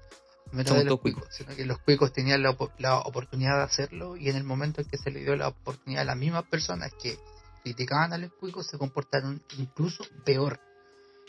no 0.51 0.61
era 0.61 0.73
de 0.73 0.84
los 0.86 0.99
cuicos. 0.99 1.21
cuicos, 1.21 1.36
sino 1.38 1.55
que 1.55 1.63
los 1.67 1.78
cuicos 1.78 2.11
tenían 2.11 2.41
la 2.41 2.49
oportunidad 2.49 3.57
de 3.57 3.63
hacerlo 3.65 4.17
y 4.17 4.30
en 4.30 4.36
el 4.36 4.45
momento 4.45 4.82
en 4.82 4.88
que 4.88 4.97
se 4.97 5.11
le 5.11 5.19
dio 5.19 5.36
la 5.36 5.49
oportunidad 5.49 6.01
a 6.01 6.05
las 6.05 6.17
mismas 6.17 6.45
personas 6.45 6.91
que 6.99 7.19
criticaban 7.61 8.13
a 8.13 8.17
los 8.17 8.34
cuicos 8.34 8.65
se 8.65 8.80
comportaron 8.80 9.43
incluso 9.59 10.03
peor. 10.25 10.59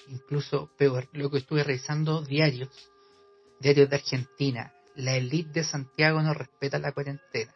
Incluso 0.07 0.71
peor. 0.79 1.07
Lo 1.13 1.31
que 1.31 1.37
estuve 1.37 1.63
revisando 1.65 2.23
diarios 2.23 2.71
Diarios 3.61 3.89
de 3.91 3.97
Argentina. 3.97 4.73
La 4.97 5.17
elite 5.17 5.61
de 5.61 5.65
Santiago 5.65 6.21
no 6.23 6.35
respeta 6.35 6.79
la 6.79 6.93
cuarentena. 6.93 7.53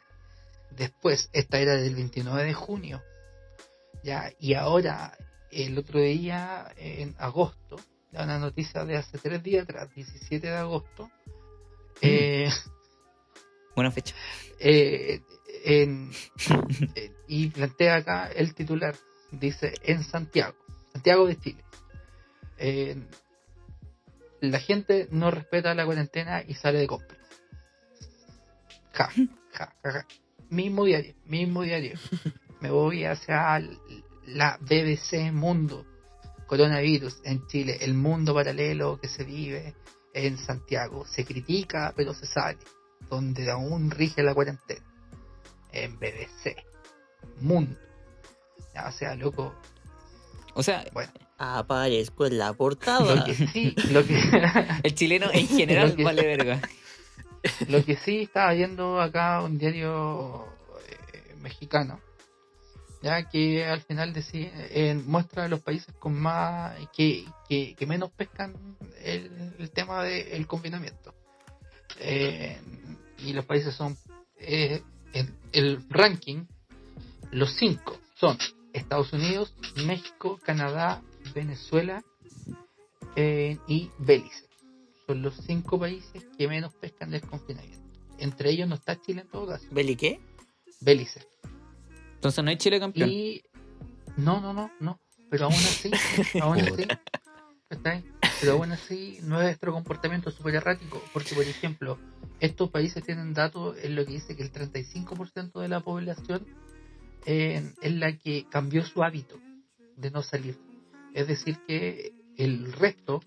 Después, 0.70 1.28
esta 1.32 1.58
era 1.58 1.74
del 1.76 1.94
29 1.94 2.44
de 2.44 2.54
junio. 2.54 3.02
Ya, 4.04 4.32
y 4.38 4.54
ahora, 4.54 5.16
el 5.50 5.76
otro 5.78 6.00
día, 6.00 6.72
en 6.76 7.14
agosto, 7.18 7.76
da 8.10 8.24
una 8.24 8.38
noticia 8.38 8.84
de 8.84 8.96
hace 8.96 9.18
tres 9.18 9.42
días 9.42 9.64
atrás, 9.64 9.88
17 9.94 10.46
de 10.46 10.56
agosto, 10.56 11.10
eh, 12.00 12.48
Buena 13.76 13.90
fecha. 13.90 14.14
eh, 14.58 15.20
en- 15.64 16.10
eh, 16.94 17.12
y 17.28 17.48
plantea 17.48 17.96
acá 17.96 18.26
el 18.34 18.54
titular, 18.54 18.94
dice 19.30 19.74
en 19.82 20.02
Santiago, 20.04 20.56
Santiago 20.92 21.26
de 21.26 21.36
Chile. 21.38 21.64
La 24.42 24.58
gente 24.58 25.06
no 25.12 25.30
respeta 25.30 25.72
la 25.72 25.86
cuarentena 25.86 26.42
y 26.42 26.54
sale 26.54 26.80
de 26.80 26.88
compras. 26.88 27.20
Ja, 28.92 29.08
ja, 29.52 29.72
ja, 29.84 29.92
ja. 29.92 30.06
Mismo 30.50 30.84
diario, 30.84 31.14
mismo 31.26 31.62
diario. 31.62 31.96
Me 32.60 32.68
voy 32.70 33.04
hacia 33.04 33.60
la 34.26 34.58
BBC 34.60 35.30
Mundo. 35.32 35.86
Coronavirus 36.46 37.20
en 37.22 37.46
Chile, 37.46 37.78
el 37.82 37.94
mundo 37.94 38.34
paralelo 38.34 38.98
que 39.00 39.06
se 39.06 39.22
vive 39.22 39.76
en 40.12 40.36
Santiago. 40.38 41.06
Se 41.06 41.24
critica, 41.24 41.92
pero 41.96 42.12
se 42.12 42.26
sale. 42.26 42.58
Donde 43.08 43.48
aún 43.48 43.92
rige 43.92 44.24
la 44.24 44.34
cuarentena. 44.34 44.84
En 45.70 46.00
BBC. 46.00 46.56
Mundo. 47.40 47.78
Ya, 48.74 48.88
o 48.88 48.92
sea, 48.92 49.14
loco. 49.14 49.54
O 50.54 50.64
sea, 50.64 50.84
Bueno, 50.92 51.12
Aparezco 51.42 52.26
en 52.26 52.38
la 52.38 52.48
lo 52.48 52.56
portada. 52.56 53.24
que 53.24 53.34
sí, 53.34 53.74
lo 53.90 54.06
que, 54.06 54.16
el 54.84 54.94
chileno 54.94 55.26
en 55.32 55.48
general 55.48 55.90
Lo 55.90 55.96
que- 55.96 56.04
vale 56.04 56.22
verga. 56.26 56.60
Lo 57.68 57.84
que 57.84 57.96
sí 57.96 58.20
estaba 58.22 58.52
viendo 58.52 59.00
acá 59.00 59.42
un 59.42 59.58
diario 59.58 60.46
eh, 61.12 61.34
mexicano, 61.40 61.98
ya 63.02 63.28
que 63.28 63.64
al 63.66 63.80
final 63.80 64.12
decía, 64.12 64.52
eh, 64.70 64.94
muestra 65.04 65.48
los 65.48 65.58
países 65.60 65.92
con 65.98 66.14
más 66.14 66.76
que, 66.96 67.24
que, 67.48 67.74
que 67.74 67.86
menos 67.86 68.12
pescan 68.12 68.54
el, 69.02 69.54
el 69.58 69.70
tema 69.72 70.04
del 70.04 70.46
confinamiento. 70.46 71.12
Eh, 71.98 72.60
y 73.18 73.32
los 73.32 73.44
países 73.44 73.74
son 73.74 73.96
eh, 74.38 74.80
en 75.12 75.34
el 75.52 75.84
ranking, 75.90 76.44
los 77.32 77.54
cinco 77.56 77.98
son 78.14 78.38
Estados 78.72 79.12
Unidos, 79.12 79.52
México, 79.84 80.38
Canadá, 80.44 81.02
Venezuela 81.34 82.04
eh, 83.16 83.58
y 83.66 83.90
Belice 83.98 84.52
son 85.06 85.22
los 85.22 85.34
cinco 85.36 85.78
países 85.78 86.24
que 86.36 86.48
menos 86.48 86.72
pescan 86.74 87.10
del 87.10 87.22
confinamiento. 87.22 87.80
Entre 88.18 88.50
ellos 88.50 88.68
no 88.68 88.76
está 88.76 89.00
Chile 89.00 89.22
en 89.22 89.28
todo 89.28 89.48
caso. 89.48 89.66
¿Beli 89.70 89.96
qué? 89.96 90.20
Belice. 90.80 91.26
Entonces 92.14 92.44
no 92.44 92.50
hay 92.50 92.56
Chile 92.56 92.78
campeón. 92.78 93.10
Y 93.10 93.42
no, 94.16 94.40
no, 94.40 94.52
no, 94.52 94.70
no. 94.80 95.00
Pero 95.28 95.46
aún 95.46 95.54
así, 95.54 95.90
aún 96.40 96.60
así, 96.60 96.86
pero 98.40 98.52
aún 98.52 98.72
así 98.72 99.18
nuestro 99.22 99.72
comportamiento 99.72 100.28
es 100.28 100.36
súper 100.36 100.56
errático. 100.56 101.02
Porque, 101.12 101.34
por 101.34 101.44
ejemplo, 101.44 101.98
estos 102.38 102.70
países 102.70 103.02
tienen 103.02 103.34
datos 103.34 103.76
en 103.82 103.96
lo 103.96 104.04
que 104.04 104.12
dice 104.12 104.36
que 104.36 104.42
el 104.42 104.52
35% 104.52 105.60
de 105.60 105.68
la 105.68 105.80
población 105.80 106.46
eh, 107.26 107.72
es 107.80 107.92
la 107.94 108.16
que 108.16 108.46
cambió 108.50 108.84
su 108.84 109.02
hábito 109.02 109.38
de 109.96 110.10
no 110.10 110.22
salir. 110.22 110.58
Es 111.14 111.26
decir, 111.28 111.58
que 111.66 112.12
el 112.36 112.72
resto 112.72 113.20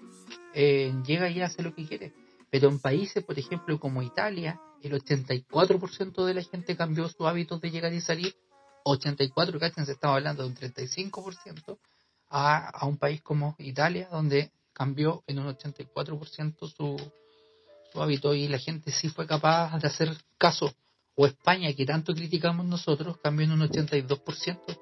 eh, 0.54 0.94
llega 1.06 1.30
y 1.30 1.42
hace 1.42 1.62
lo 1.62 1.74
que 1.74 1.88
quiere. 1.88 2.14
Pero 2.50 2.70
en 2.70 2.80
países, 2.80 3.24
por 3.24 3.38
ejemplo, 3.38 3.80
como 3.80 4.02
Italia, 4.02 4.60
el 4.82 4.94
84% 4.94 6.26
de 6.26 6.34
la 6.34 6.44
gente 6.44 6.76
cambió 6.76 7.08
sus 7.08 7.28
hábitos 7.28 7.62
de 7.62 7.72
llegar 7.72 7.94
y 7.94 8.02
salir. 8.02 8.36
84, 8.84 9.60
cachen, 9.60 9.86
se 9.86 9.94
estaba 9.94 10.16
hablando 10.16 10.44
de 10.44 10.50
un 10.50 10.56
35% 10.56 11.78
a, 12.30 12.70
a 12.70 12.86
un 12.86 12.98
país 12.98 13.22
como 13.22 13.56
Italia, 13.58 14.08
donde 14.12 14.52
cambió 14.74 15.24
en 15.26 15.40
un 15.40 15.48
84% 15.56 16.70
su, 16.70 17.12
su 17.92 18.02
hábito 18.02 18.34
y 18.36 18.48
la 18.48 18.60
gente 18.60 18.92
sí 18.92 19.10
fue 19.10 19.26
capaz 19.26 19.80
de 19.80 19.88
hacer 19.88 20.16
caso. 20.38 20.72
O 21.16 21.26
España, 21.26 21.74
que 21.74 21.86
tanto 21.86 22.14
criticamos 22.14 22.66
nosotros, 22.66 23.18
cambió 23.24 23.46
en 23.46 23.54
un 23.54 23.62
82%. 23.62 24.80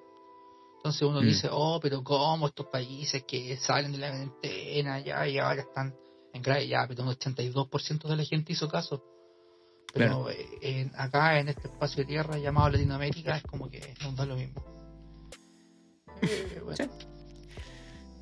Entonces 0.83 1.01
uno 1.03 1.21
Mm. 1.21 1.25
dice, 1.25 1.47
oh, 1.49 1.79
pero 1.81 2.03
¿cómo 2.03 2.47
estos 2.47 2.65
países 2.67 3.23
que 3.23 3.55
salen 3.55 3.93
de 3.93 3.99
la 3.99 4.09
cuarentena 4.09 4.99
ya 4.99 5.25
y 5.25 5.37
ahora 5.37 5.61
están 5.61 5.95
en 6.33 6.41
grave? 6.41 6.67
Ya, 6.67 6.85
pero 6.89 7.03
un 7.03 7.09
82% 7.09 8.09
de 8.09 8.17
la 8.17 8.25
gente 8.25 8.51
hizo 8.51 8.67
caso. 8.67 9.01
Pero 9.93 10.29
eh, 10.29 10.45
en- 10.61 10.91
acá 10.97 11.39
en 11.39 11.47
este 11.47 11.67
espacio 11.69 12.03
de 12.03 12.07
tierra 12.09 12.37
llamado 12.37 12.69
Latinoamérica 12.71 13.37
es 13.37 13.43
como 13.43 13.69
que 13.69 13.93
nos 14.03 14.13
da 14.17 14.25
lo 14.25 14.35
mismo. 14.35 14.61
Eh, 16.21 16.61
bueno, 16.65 16.75
Sí. 16.75 16.83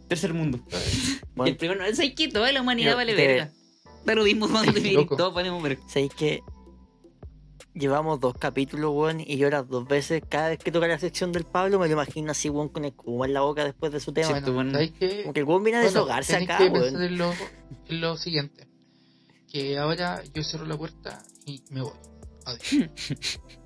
Tercer 0.07 0.33
mundo. 0.33 0.59
Bueno, 1.33 1.49
el 1.51 1.57
primero, 1.57 1.83
¿sabes 1.95 2.13
qué? 2.15 2.27
Toda 2.27 2.51
la 2.51 2.61
humanidad 2.61 2.91
Yo 2.91 2.97
vale 2.97 3.15
te- 3.15 3.25
verga. 3.27 3.51
Mismo 4.23 4.47
donde 4.47 4.81
Loco. 4.91 5.15
todos 5.15 5.33
valemos 5.33 5.63
verga. 5.63 5.81
¿sabéis 5.87 6.13
que 6.13 6.41
llevamos 7.73 8.19
dos 8.19 8.33
capítulos, 8.37 8.91
weón, 8.93 9.19
y 9.21 9.37
yo 9.37 9.49
las 9.49 9.67
dos 9.67 9.87
veces, 9.87 10.21
cada 10.27 10.49
vez 10.49 10.59
que 10.59 10.71
toca 10.71 10.87
la 10.87 10.99
sección 10.99 11.31
del 11.31 11.45
Pablo, 11.45 11.79
me 11.79 11.87
lo 11.87 11.93
imagino 11.93 12.31
así, 12.31 12.49
weón, 12.49 12.69
con 12.69 12.85
espuma 12.85 13.25
en 13.25 13.33
la 13.33 13.41
boca 13.41 13.63
después 13.63 13.91
de 13.91 13.99
su 13.99 14.11
tema. 14.13 14.37
Sí, 14.39 14.45
tú, 14.45 14.53
bueno. 14.53 14.71
¿sabes 14.71 14.91
qué? 14.99 15.21
Como 15.23 15.33
que 15.33 15.39
el 15.41 15.45
weón 15.45 15.63
viene 15.63 15.79
a 15.79 15.81
Bueno, 15.81 15.93
deshogarse 15.99 16.35
acá, 16.37 16.57
que 16.57 16.69
weón. 16.69 17.01
en 17.01 17.17
lo, 17.17 17.33
en 17.87 18.01
lo 18.01 18.17
siguiente. 18.17 18.67
Que 19.51 19.77
ahora 19.77 20.23
yo 20.33 20.43
cierro 20.43 20.65
la 20.65 20.77
puerta 20.77 21.21
y 21.45 21.61
me 21.69 21.81
voy. 21.81 21.93
Adiós. 22.45 22.89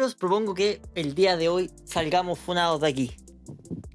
Cabros, 0.00 0.14
propongo 0.14 0.54
que 0.54 0.80
el 0.94 1.14
día 1.14 1.36
de 1.36 1.50
hoy 1.50 1.70
salgamos 1.84 2.38
funados 2.38 2.80
de 2.80 2.88
aquí. 2.88 3.10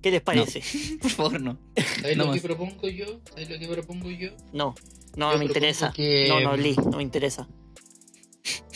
¿Qué 0.04 0.12
les 0.12 0.22
parece? 0.22 0.62
Por 1.02 1.10
favor, 1.10 1.42
no. 1.42 1.58
¿Sabes 2.00 2.16
No 2.16 2.26
lo 2.26 2.32
que 2.34 2.38
más. 2.38 2.46
propongo 2.46 2.88
yo? 2.90 3.06
¿Sabes 3.28 3.50
lo 3.50 3.58
que 3.58 3.68
propongo 3.68 4.12
yo? 4.12 4.30
No, 4.54 4.76
no, 5.16 5.32
Yo 5.34 5.40
me 5.40 5.46
interesa. 5.46 5.92
que- 5.96 6.28
No, 6.30 6.40
no, 6.42 6.56
Lee, 6.56 6.76
no 6.76 6.98
me 6.98 7.02
interesa. 7.02 7.50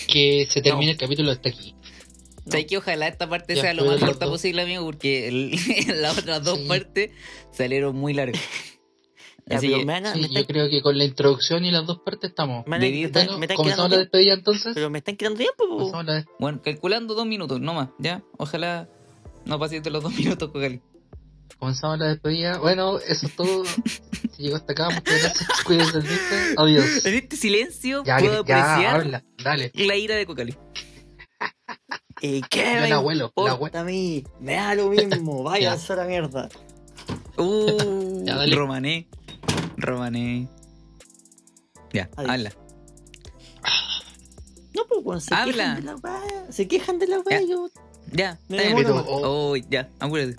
Que 0.07 0.47
se 0.49 0.63
termine 0.63 0.93
el 0.93 0.97
capítulo 0.97 1.30
hasta 1.30 1.49
aquí. 1.49 1.75
¿Sabes 2.49 2.65
que 2.65 2.77
ojalá 2.77 3.07
esta 3.07 3.30
parte 3.30 3.53
Ya, 3.53 3.61
sea 3.61 3.73
lo 3.75 3.86
más 3.86 3.99
corta 3.99 4.25
posible, 4.25 4.63
amigo? 4.63 4.84
Porque 4.86 5.27
el- 5.27 5.51
las 6.01 6.17
otras 6.17 6.43
dos 6.43 6.57
Sí. 6.57 6.65
partes 6.67 7.11
salieron 7.51 7.95
muy 7.95 8.15
largas. 8.15 8.41
Ya, 9.50 9.58
Así 9.58 9.68
pero 9.68 9.80
que, 9.80 9.86
me 9.86 9.93
van 9.93 10.06
a- 10.06 10.14
Sí, 10.14 10.22
me 10.22 10.30
yo 10.30 10.45
creo 10.45 10.70
que 10.70 10.82
con 10.84 10.97
la 10.97 11.04
introducción 11.06 11.66
y 11.66 11.72
las 11.72 11.86
dos 11.86 12.00
partes 12.00 12.30
estamos. 12.30 12.66
me 12.68 12.78
Bueno, 12.78 12.86
están 13.08 13.28
comenzamos 13.56 13.89
la 13.91 13.97
despedida 13.97 14.34
entonces. 14.34 14.72
pero 14.76 14.89
me 14.91 15.00
están 15.00 15.16
quedando 15.18 15.39
tiempo. 15.39 16.04
la 16.04 16.26
bueno, 16.39 16.62
calculando 16.64 17.16
dos 17.16 17.26
minutos, 17.26 17.60
no 17.60 17.74
más, 17.74 17.89
¿ya? 17.97 18.22
Ojalá 18.38 18.88
no 19.45 19.58
pases 19.58 19.82
de 19.84 19.89
los 19.89 20.04
dos 20.04 20.14
minutos, 20.16 20.52
Cocali. 20.52 20.82
comenzamos 21.58 21.97
la 21.97 22.06
despedida. 22.10 22.60
Bueno, 22.60 23.00
eso 23.00 23.26
es 23.26 23.36
todo. 23.36 23.64
si 24.36 24.43
llegó 24.43 24.58
hasta 24.58 24.72
acá, 24.74 24.89
muchas 24.91 25.20
gracias. 25.22 25.50
Cuídense, 25.66 25.97
¿viste? 26.00 26.54
Adiós. 26.56 27.06
En 27.06 27.14
este 27.16 27.36
silencio 27.36 28.04
Ya, 28.06 28.18
puedo 28.20 28.45
ya, 28.45 28.74
apreciar 28.74 28.95
habla, 29.02 29.24
dale. 29.43 29.72
la 29.74 29.95
ira 29.95 30.16
de 30.16 30.26
Cocali. 30.28 30.56
¿Y 32.22 32.41
qué 32.43 32.66
Yo 32.76 32.80
me 32.82 32.86
el 32.88 32.93
abuelo, 32.93 33.34
el 33.36 33.54
importa 33.54 33.80
a 33.80 33.84
mí? 33.84 34.24
Me 34.39 34.54
da 34.54 34.76
lo 34.76 34.89
mismo, 34.89 35.41
váyanse 35.43 35.93
a 35.93 35.95
la 35.95 36.04
mierda. 36.06 36.50
Uh, 37.38 38.26
Ya, 38.26 38.36
dale. 38.36 38.56
Romané. 38.56 39.08
Romané. 39.89 40.47
Ya, 41.93 42.09
Adiós. 42.15 42.31
habla. 42.31 42.51
No, 44.75 44.85
pues, 44.87 45.01
weón, 45.03 45.21
se 45.21 45.33
Habla. 45.33 45.53
quejan 45.53 45.75
de 45.75 45.81
la 45.83 45.95
weá. 45.95 46.51
Se 46.51 46.67
quejan 46.67 46.99
de 46.99 47.07
la 47.07 47.19
weá. 47.19 47.41
Ya. 47.41 47.47
Yo... 47.47 47.69
Ya, 48.11 48.39
Me 48.47 48.57
está 48.57 48.69
bien. 48.75 48.77
Pero, 48.83 48.95
más. 48.95 49.05
Oh, 49.07 49.55
ya, 49.55 49.89
apúrate. 49.99 50.35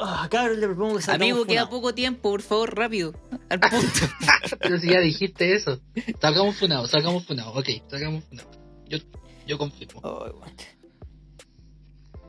Ah, 0.00 0.28
cabrón, 0.30 0.60
le 0.60 0.66
propongo 0.68 0.96
que 0.96 1.02
salgamos 1.02 1.32
Amigo, 1.32 1.44
queda 1.46 1.68
poco 1.68 1.92
tiempo, 1.94 2.30
por 2.30 2.42
favor, 2.42 2.76
rápido. 2.76 3.14
Al 3.48 3.58
punto. 3.70 3.86
Pero 4.60 4.78
si 4.78 4.90
ya 4.90 5.00
dijiste 5.00 5.54
eso. 5.56 5.80
Salgamos 6.20 6.56
funados, 6.56 6.90
salgamos 6.90 7.24
funados. 7.26 7.56
Ok, 7.56 7.68
salgamos 7.90 8.22
funados. 8.24 8.56
Yo, 8.88 8.98
yo 9.46 9.58
confirmo. 9.58 10.00
Weón. 10.00 10.34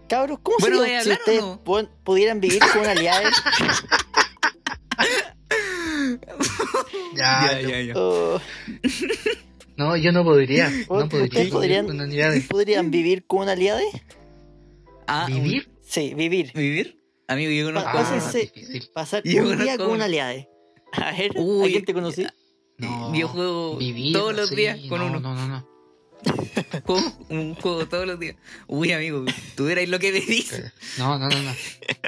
Cabros, 0.08 0.40
¿cómo 0.42 0.58
Bueno, 0.60 0.80
sería 0.80 0.94
¿voy 0.94 1.02
a 1.02 1.04
si 1.04 1.12
ustedes 1.20 1.42
no? 1.42 1.64
pu- 1.64 1.90
pudieran 2.04 2.40
vivir 2.40 2.60
con 2.74 2.86
aliados? 2.88 3.34
Ya, 7.16 7.60
ya, 7.62 7.68
ya, 7.70 7.82
ya. 7.82 7.94
Oh, 7.96 8.40
No, 9.78 9.96
yo 9.98 10.12
no 10.12 10.24
podría. 10.24 10.70
No 10.70 11.08
podría. 11.10 11.24
¿ustedes 11.24 11.50
podrían- 11.52 11.88
Con 11.88 12.00
unidades. 12.02 12.46
¿Podrían 12.48 12.92
vivir 12.92 13.26
con 13.26 13.48
aliados? 13.50 13.82
Ah, 15.08 15.26
¿Vivir? 15.28 15.70
Sí, 15.82 16.14
vivir. 16.14 16.52
¿Vivir? 16.54 17.00
Amigo, 17.28 17.52
yo 17.52 17.66
conozco. 17.68 17.90
Ah, 17.90 17.94
pásense-. 17.94 18.52
Pasar 18.94 19.24
Yo 19.24 19.44
un 19.48 19.58
día 19.60 19.78
con 19.78 19.88
un 19.88 19.94
uno. 19.94 20.04
aliado. 20.04 20.48
A 20.92 21.12
ver, 21.12 21.38
¿a 21.38 21.42
Uy, 21.42 21.72
quién 21.72 21.86
te 21.86 21.94
conocí? 21.94 22.26
No, 22.78 23.14
yo 23.14 23.28
juego 23.28 23.78
vivir, 23.78 24.14
todos 24.14 24.36
los 24.36 24.50
sí, 24.50 24.56
días 24.56 24.80
con 24.90 25.00
no, 25.00 25.08
uno. 25.08 25.20
No, 25.20 25.36
no, 25.36 25.48
no. 25.48 25.70
Juego 26.86 27.02
un 27.30 27.56
juego 27.56 27.88
todos 27.88 28.06
los 28.08 28.20
días. 28.20 28.36
Uy, 28.68 28.92
amigo, 28.92 29.24
tuvierais 29.56 29.88
lo 29.90 30.00
que 30.00 30.12
me 30.12 30.20
dices. 30.22 30.60
Eh, 30.66 30.72
No, 30.98 31.18
no, 31.20 31.30
no, 31.30 31.42
no. 31.42 31.54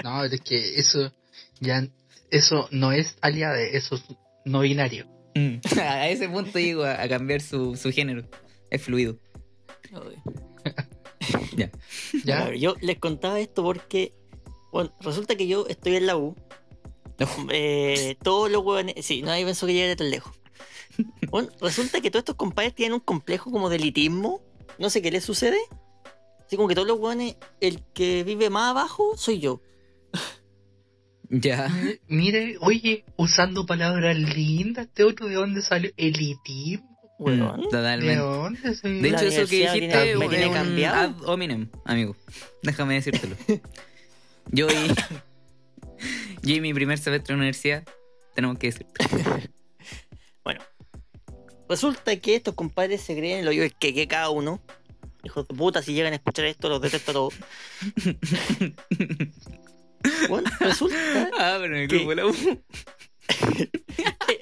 No, 0.04 0.24
es 0.26 0.42
que 0.42 0.76
eso 0.80 1.14
ya 1.60 1.88
eso 2.30 2.68
no 2.72 2.92
es 2.92 3.16
aliade, 3.22 3.78
eso 3.78 3.96
es 3.96 4.04
no 4.46 4.62
binario. 4.62 5.08
Mm. 5.36 5.58
A 5.80 6.10
ese 6.10 6.30
punto 6.30 6.60
llego 6.60 6.84
a, 6.84 7.02
a 7.02 7.08
cambiar 7.08 7.42
su, 7.42 7.76
su 7.76 7.92
género. 7.92 8.28
Es 8.70 8.82
fluido. 8.82 9.18
Ya. 11.56 11.70
¿Ya? 12.26 12.38
Claro, 12.38 12.56
yo 12.56 12.76
les 12.82 12.98
contaba 12.98 13.40
esto 13.40 13.64
porque, 13.64 14.14
bueno, 14.72 14.92
resulta 15.02 15.36
que 15.36 15.48
yo 15.48 15.68
estoy 15.68 15.96
en 15.98 16.08
la 16.08 16.18
U. 16.18 16.36
Eh, 17.52 18.16
todos 18.24 18.50
los 18.50 18.64
huevones, 18.64 19.06
sí, 19.06 19.22
nadie 19.22 19.46
pensó 19.46 19.68
que 19.68 19.74
llegué 19.74 19.96
tan 19.96 20.10
lejos. 20.10 20.34
Bueno, 21.30 21.50
resulta 21.62 22.02
que 22.02 22.10
todos 22.10 22.22
estos 22.22 22.36
compadres 22.36 22.74
tienen 22.74 22.94
un 22.94 23.00
complejo 23.00 23.52
como 23.52 23.70
de 23.70 23.76
elitismo. 23.76 24.42
No 24.80 24.90
sé 24.90 25.02
qué 25.02 25.12
les 25.12 25.24
sucede. 25.24 25.60
Así 26.46 26.56
como 26.56 26.68
que 26.68 26.76
todos 26.76 26.88
los 26.88 27.00
hueones, 27.00 27.38
el 27.60 27.84
que 27.94 28.24
vive 28.24 28.50
más 28.50 28.72
abajo 28.72 29.16
soy 29.16 29.40
yo. 29.40 29.62
Ya. 31.34 31.70
Mire, 31.70 32.00
Mire, 32.08 32.58
oye, 32.60 33.06
usando 33.16 33.66
palabras 33.66 34.18
lindas, 34.18 34.88
este 34.88 35.04
otro 35.06 35.28
de 35.28 35.36
dónde 35.36 35.62
salió 35.62 35.90
elitismo. 35.98 36.90
Weón. 37.20 37.58
¿De 37.62 37.64
Totalmente. 37.70 38.16
dónde 38.18 38.76
se 38.76 38.88
De 38.90 39.10
La 39.12 39.18
hecho, 39.18 39.28
eso 39.28 39.50
que 39.50 39.56
dijiste 39.58 39.80
tiene- 39.80 40.16
me 40.18 40.26
es 40.26 40.30
tiene 40.32 40.52
cambiado. 40.52 40.98
ad 40.98 41.22
hominem, 41.30 41.70
amigo. 41.86 42.16
Déjame 42.64 42.96
decírtelo. 42.96 43.36
Yo 44.52 44.68
y, 44.68 44.88
yo 46.42 46.56
y 46.56 46.62
mi 46.62 46.74
primer 46.74 46.98
semestre 46.98 47.34
de 47.36 47.38
universidad 47.38 47.84
tenemos 48.36 48.58
que 48.58 48.68
decir. 48.68 48.88
Resulta 51.70 52.18
que 52.18 52.36
estos 52.36 52.54
compadres 52.54 53.00
se 53.02 53.16
creen 53.16 53.46
lo 53.46 53.54
yo 53.54 53.64
el 53.64 53.74
que 53.74 53.94
que 53.94 54.06
cada 54.08 54.30
uno. 54.30 54.60
Hijos 55.24 55.48
de 55.48 55.56
puta, 55.56 55.82
si 55.82 55.94
llegan 55.94 56.12
a 56.12 56.18
escuchar 56.18 56.44
esto, 56.46 56.68
los 56.68 56.82
detesto 56.82 57.12
a 57.12 57.14
todos. 57.14 57.34
Bueno, 60.30 60.50
resulta. 60.60 60.96
Ah, 61.40 61.58
pero 61.62 61.76
en 61.76 61.82
el 61.84 61.88
grupo 61.88 62.10
de 62.12 62.16
la 62.16 62.26
U. 62.28 62.36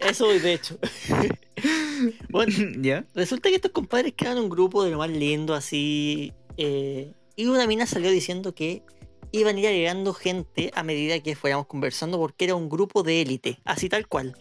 Eso 0.01 0.25
voy, 0.25 0.39
de 0.39 0.53
hecho. 0.53 0.77
Bueno, 2.29 2.53
¿Ya? 2.81 3.05
resulta 3.13 3.49
que 3.49 3.55
estos 3.55 3.71
compadres 3.71 4.13
crearon 4.15 4.43
un 4.43 4.49
grupo 4.49 4.85
de 4.85 4.91
lo 4.91 4.99
más 4.99 5.09
lindo, 5.09 5.53
así. 5.53 6.31
eh, 6.55 7.11
y 7.35 7.45
una 7.47 7.67
mina 7.67 7.85
salió 7.85 8.09
diciendo 8.09 8.55
que 8.55 8.83
iban 9.33 9.57
a 9.57 9.59
ir 9.59 9.67
agregando 9.67 10.13
gente 10.13 10.71
a 10.73 10.83
medida 10.83 11.19
que 11.19 11.35
fuéramos 11.35 11.67
conversando, 11.67 12.17
porque 12.17 12.45
era 12.45 12.55
un 12.55 12.69
grupo 12.69 13.03
de 13.03 13.21
élite, 13.21 13.59
así 13.65 13.89
tal 13.89 14.07
cual. 14.07 14.37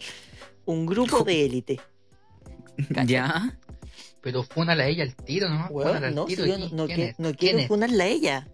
Un 0.63 0.85
grupo 0.85 1.23
de 1.25 1.45
élite. 1.45 1.81
¿Ya? 3.05 3.59
Pero 4.21 4.43
fúnala 4.43 4.83
a 4.83 4.87
ella 4.87 5.03
al 5.03 5.13
tiro, 5.17 5.49
¿no? 5.49 5.67
Al 5.81 6.15
no, 6.15 6.25
si 6.27 6.35
tiro. 6.37 6.45
yo 6.47 6.55
¿Quién- 6.55 6.69
no, 6.71 6.77
no 6.77 6.85
quién 6.85 6.97
que- 6.97 7.05
es? 7.09 7.19
no 7.19 7.33
¿Quién 7.33 7.55
quiero 7.55 7.67
funarla 7.67 8.03
a 8.05 8.07
ella. 8.07 8.47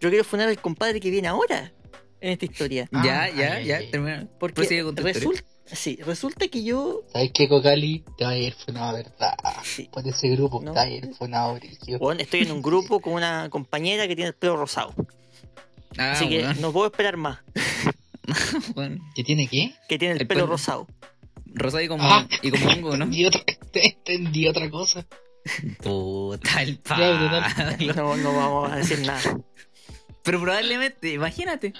Yo 0.00 0.08
quiero 0.08 0.24
funar 0.24 0.48
al 0.48 0.60
compadre 0.60 0.98
que 1.00 1.10
viene 1.10 1.28
ahora 1.28 1.72
en 2.20 2.32
esta 2.32 2.44
historia. 2.46 2.88
Ah, 2.92 3.02
ya, 3.04 3.22
ay, 3.22 3.32
ya, 3.36 3.52
ay, 3.54 3.64
ya. 3.66 3.76
ay. 3.78 3.90
Termina. 3.90 4.26
Porque 4.38 4.62
resulta, 4.62 5.44
sí, 5.66 5.98
resulta 6.04 6.48
que 6.48 6.62
yo, 6.64 7.02
¿Sabes 7.12 7.30
qué, 7.34 7.48
Cocali? 7.48 8.04
Te 8.18 8.24
va 8.24 8.30
a 8.30 8.36
ir 8.38 8.54
funado, 8.54 8.94
¿verdad? 8.94 9.34
Sí. 9.62 9.88
Por 9.92 10.06
ese 10.06 10.28
grupo, 10.30 10.60
No. 10.62 10.72
te 10.72 10.78
va 10.78 10.82
a 10.84 10.90
ir 10.90 11.14
funado, 11.14 11.58
bueno, 11.98 12.20
estoy 12.20 12.40
en 12.40 12.52
un 12.52 12.62
grupo 12.62 13.00
con 13.00 13.12
una 13.14 13.48
compañera 13.50 14.08
que 14.08 14.16
tiene 14.16 14.28
el 14.28 14.34
pelo 14.34 14.56
rosado. 14.56 14.94
Ah, 15.98 16.12
así 16.12 16.28
que 16.28 16.42
no 16.60 16.72
puedo 16.72 16.86
esperar 16.86 17.16
más. 17.16 17.38
Weón. 18.76 19.00
¿Qué 19.14 19.24
tiene 19.24 19.48
qué? 19.48 19.74
Que 19.88 19.98
tiene 19.98 20.14
el, 20.14 20.20
El 20.22 20.26
pelo 20.26 20.44
pelo- 20.44 20.50
rosado. 20.50 20.86
Rosado 21.52 21.82
y 21.82 21.88
como, 21.88 22.04
Ah. 22.04 22.26
y 22.42 22.50
como 22.50 22.66
hongo, 22.70 22.96
¿no? 22.96 23.04
Entendí 23.10 23.26
otra, 23.26 23.42
entendí 23.74 24.48
otra 24.48 24.70
cosa. 24.70 25.06
Puta 25.82 26.62
el 26.62 26.78
palo. 26.78 27.30
No, 27.94 28.16
no 28.16 28.32
vamos 28.36 28.72
a 28.72 28.76
decir 28.76 29.00
nada. 29.06 29.20
Pero 30.22 30.40
probablemente, 30.40 31.12
imagínate. 31.12 31.72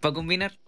Para 0.00 0.14
combinar. 0.14 0.58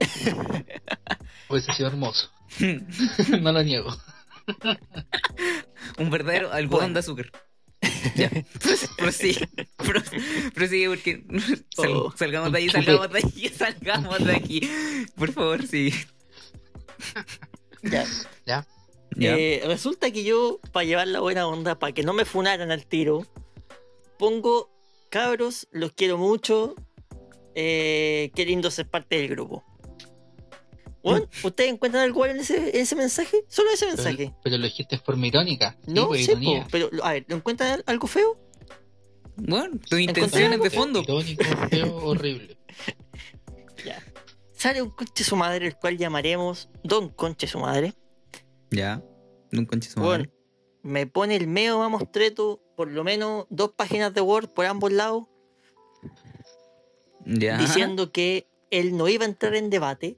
Hubiese 1.48 1.72
sido 1.74 1.88
hermoso. 1.88 2.30
no 3.40 3.52
lo 3.52 3.62
niego. 3.62 3.96
Un 5.98 6.10
verdadero 6.10 6.52
algodón 6.52 6.80
Bueno. 6.92 6.94
de 6.94 7.00
azúcar. 7.00 7.32
Ya. 8.14 8.30
Pues, 8.62 8.88
prosigue. 8.96 9.48
Pro- 9.76 10.02
Prosigue 10.54 10.88
porque 10.88 11.24
sal- 11.74 11.88
Oh. 11.92 12.12
salgamos 12.16 12.52
de 12.52 12.58
ahí, 12.58 12.66
Un 12.66 12.72
salgamos 12.72 13.10
de 13.12 13.18
ahí, 13.18 13.48
salgamos 13.48 14.24
de 14.24 14.36
aquí. 14.36 14.60
Por 15.16 15.32
favor, 15.32 15.66
sí. 15.66 15.92
Ya. 17.82 18.04
¿Ya? 18.46 18.66
Ya. 19.16 19.36
Eh, 19.36 19.62
resulta 19.66 20.10
que 20.10 20.24
yo, 20.24 20.60
para 20.72 20.84
llevar 20.84 21.08
la 21.08 21.20
buena 21.20 21.46
onda, 21.46 21.78
para 21.78 21.92
que 21.92 22.02
no 22.02 22.12
me 22.12 22.24
funaran 22.24 22.70
al 22.70 22.86
tiro, 22.86 23.26
pongo 24.18 24.70
cabros, 25.16 25.66
los 25.70 25.92
quiero 25.92 26.18
mucho. 26.18 26.74
eh, 27.54 28.30
qué 28.34 28.44
lindo 28.44 28.70
ser 28.70 28.88
parte 28.88 29.16
del 29.16 29.28
grupo. 29.28 29.64
Bueno, 31.02 31.26
¿ustedes 31.44 31.70
encuentran 31.72 32.02
algo 32.02 32.26
en 32.26 32.38
ese, 32.40 32.70
en 32.76 32.82
ese 32.82 32.96
mensaje? 32.96 33.44
Solo 33.48 33.70
ese 33.70 33.86
mensaje. 33.86 34.16
Pero, 34.16 34.36
pero 34.42 34.58
lo 34.58 34.64
dijiste 34.64 34.96
de 34.96 35.02
forma 35.02 35.26
irónica. 35.26 35.78
No 35.86 36.12
sé, 36.12 36.22
ironía. 36.22 36.64
po, 36.64 36.68
pero 36.70 36.90
a 37.02 37.12
ver, 37.12 37.24
¿lo 37.28 37.36
encuentran 37.36 37.82
algo 37.86 38.06
feo? 38.08 38.36
Bueno, 39.36 39.78
tus 39.88 39.98
¿Encontré 40.00 40.02
intenciones 40.02 40.60
de 40.60 40.70
fondo. 40.70 41.02
Irónico, 41.02 41.44
feo, 41.70 41.96
horrible. 42.04 42.58
Sale 44.52 44.82
un 44.82 44.90
conche 44.90 45.22
su 45.22 45.36
madre, 45.36 45.66
el 45.66 45.76
cual 45.76 45.96
llamaremos 45.98 46.68
Don 46.82 47.10
Conche 47.10 47.46
su 47.46 47.58
madre. 47.58 47.94
Ya. 48.70 49.02
De 49.52 49.58
un 49.60 49.66
conche 49.66 49.88
su 49.90 50.00
Bueno, 50.00 50.24
madre. 50.24 50.32
me 50.82 51.06
pone 51.06 51.36
el 51.36 51.46
meo 51.46 51.78
mamostreto, 51.78 52.62
por 52.76 52.88
lo 52.88 53.02
menos 53.02 53.46
dos 53.48 53.72
páginas 53.72 54.14
de 54.14 54.20
Word 54.20 54.50
por 54.50 54.66
ambos 54.66 54.92
lados, 54.92 55.24
diciendo 57.24 58.12
que 58.12 58.46
él 58.70 58.96
no 58.96 59.08
iba 59.08 59.24
a 59.24 59.28
entrar 59.28 59.54
en 59.54 59.70
debate, 59.70 60.16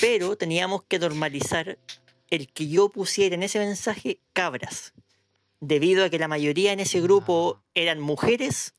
pero 0.00 0.36
teníamos 0.36 0.84
que 0.84 0.98
normalizar 0.98 1.78
el 2.28 2.52
que 2.52 2.68
yo 2.68 2.90
pusiera 2.90 3.34
en 3.34 3.42
ese 3.42 3.58
mensaje 3.58 4.20
cabras, 4.32 4.92
debido 5.60 6.04
a 6.04 6.10
que 6.10 6.18
la 6.18 6.28
mayoría 6.28 6.72
en 6.72 6.80
ese 6.80 7.00
grupo 7.00 7.62
eran 7.74 8.00
mujeres 8.00 8.74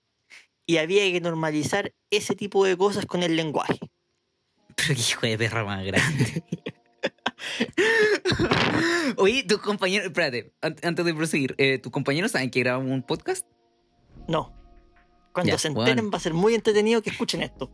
y 0.66 0.78
había 0.78 1.04
que 1.12 1.20
normalizar 1.22 1.94
ese 2.10 2.36
tipo 2.36 2.64
de 2.66 2.78
cosas 2.78 3.06
con 3.06 3.24
el 3.24 3.36
lenguaje. 3.36 3.80
Pero 4.76 4.96
qué 4.96 5.02
hijo 5.02 5.22
de 5.28 5.38
perra 5.38 5.64
más 5.64 5.84
grande. 5.84 6.44
Oye, 9.18 9.44
tus 9.44 9.60
compañeros, 9.60 10.08
espérate, 10.08 10.54
an- 10.62 10.76
antes 10.84 11.06
de 11.06 11.14
proseguir, 11.14 11.56
eh, 11.58 11.78
¿tus 11.80 11.92
compañeros 11.92 12.32
saben 12.32 12.50
que 12.52 12.60
grabamos 12.62 12.92
un 12.92 13.04
podcast? 13.04 13.46
No. 14.28 14.54
Cuando 15.34 15.52
Ya, 15.52 15.58
se 15.58 15.70
bueno. 15.70 15.90
enteren 15.90 16.12
va 16.14 16.18
a 16.18 16.22
ser 16.22 16.34
muy 16.34 16.54
entretenido 16.54 17.02
que 17.02 17.10
escuchen 17.10 17.42
esto. 17.42 17.72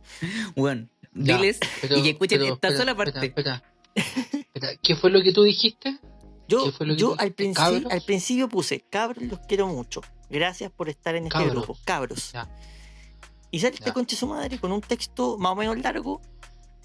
Bueno, 0.56 0.88
Ya, 1.14 1.36
diles 1.36 1.60
pero- 1.80 1.98
y 1.98 2.02
que 2.02 2.10
escuchen 2.10 2.38
pero, 2.40 2.54
esta 2.54 2.68
espera, 2.68 2.78
sola 2.78 2.96
parte. 2.96 3.26
Espera, 3.26 3.62
espera. 3.94 4.42
Espera, 4.54 4.68
¿Qué 4.82 4.96
fue 4.96 5.10
lo 5.10 5.22
que 5.22 5.32
tú 5.32 5.42
dijiste? 5.42 5.98
Yo, 6.48 6.64
¿Qué 6.64 6.72
fue 6.72 6.86
lo 6.86 6.94
que 6.94 7.00
yo 7.00 7.08
tú 7.08 7.12
al, 7.18 7.18
dijiste? 7.28 7.44
princi- 7.44 7.54
¿Cabros? 7.54 7.92
al 7.92 8.02
principio 8.02 8.48
puse, 8.48 8.80
cabros, 8.90 9.22
los 9.24 9.38
quiero 9.40 9.66
mucho. 9.68 10.00
Gracias 10.30 10.70
por 10.70 10.88
estar 10.88 11.14
en 11.14 11.24
este 11.24 11.32
Cabros. 11.38 11.54
grupo. 11.66 11.78
Cabros. 11.84 12.32
Ya. 12.32 12.48
Y 13.50 13.58
sale 13.60 13.74
este 13.74 13.92
conche 13.92 14.14
su 14.16 14.26
madre 14.28 14.58
con 14.58 14.70
un 14.72 14.80
texto 14.80 15.36
más 15.38 15.52
o 15.52 15.56
menos 15.56 15.76
largo 15.78 16.20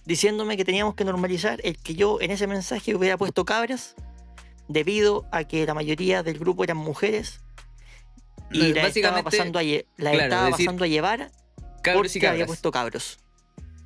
diciéndome 0.06 0.58
que 0.58 0.66
teníamos 0.66 0.96
que 0.96 1.04
normalizar 1.06 1.60
el 1.64 1.78
que 1.78 1.96
yo 1.96 2.20
en 2.22 2.32
ese 2.32 2.48
mensaje 2.48 2.96
hubiera 2.96 3.18
puesto 3.18 3.46
cabras 3.46 3.96
debido 4.68 5.26
a 5.32 5.44
que 5.44 5.66
la 5.66 5.74
mayoría 5.74 6.24
del 6.24 6.40
grupo 6.40 6.64
eran 6.64 6.78
mujeres 6.78 7.40
y 8.52 8.60
No, 8.60 8.76
la 8.76 8.88
estaba 8.88 9.24
pasando 9.24 9.60
a, 9.60 9.64
lle- 9.64 9.86
la 9.98 10.12
claro, 10.12 10.24
estaba 10.26 10.46
decir 10.48 10.66
pasando 10.66 10.84
a 10.84 10.88
llevar 10.88 11.32
cabros 11.82 12.16
y 12.16 12.26
había 12.26 12.46
puesto 12.46 12.72
cabros. 12.72 13.20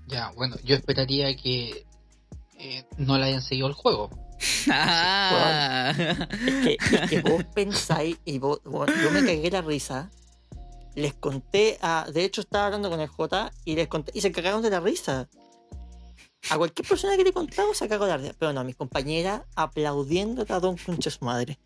Ya, 0.08 0.32
bueno, 0.36 0.56
yo 0.64 0.76
esperaría 0.76 1.36
que 1.36 1.86
eh, 2.58 2.84
no 2.98 3.18
le 3.18 3.26
hayan 3.26 3.42
seguido 3.42 3.68
el 3.68 3.74
juego. 3.74 4.10
Ah. 4.72 5.94
Es 5.98 6.54
que, 6.64 6.78
es 6.96 7.10
que 7.10 7.22
vos 7.22 7.44
pensáis 7.54 8.18
y 8.26 8.40
vos, 8.40 8.62
bueno, 8.64 8.94
yo 9.02 9.12
me 9.12 9.20
cagué 9.22 9.50
la 9.52 9.62
risa. 9.62 10.10
Les 10.96 11.14
conté 11.14 11.78
a. 11.82 12.08
De 12.12 12.24
hecho, 12.24 12.42
estaba 12.42 12.66
hablando 12.68 12.90
con 12.90 13.00
el 13.00 13.08
J 13.08 13.52
y 13.66 13.76
les 13.76 13.88
conté. 13.88 14.12
Y 14.16 14.22
se 14.22 14.32
cagaron 14.32 14.62
de 14.62 14.70
la 14.70 14.80
risa. 14.80 15.28
A 16.50 16.58
cualquier 16.58 16.88
persona 16.88 17.16
que 17.18 17.24
le 17.24 17.30
he 17.30 17.34
contado 17.34 17.74
se 17.74 17.88
cagó 17.88 18.06
de 18.06 18.12
la 18.12 18.18
risa. 18.18 18.34
Pero 18.40 18.54
no, 18.54 18.64
mis 18.64 18.76
compañeras 18.76 19.42
aplaudiendo 19.56 20.46
a 20.48 20.60
Don 20.60 20.78
Concha 20.78 21.10
su 21.12 21.24
madre. 21.26 21.60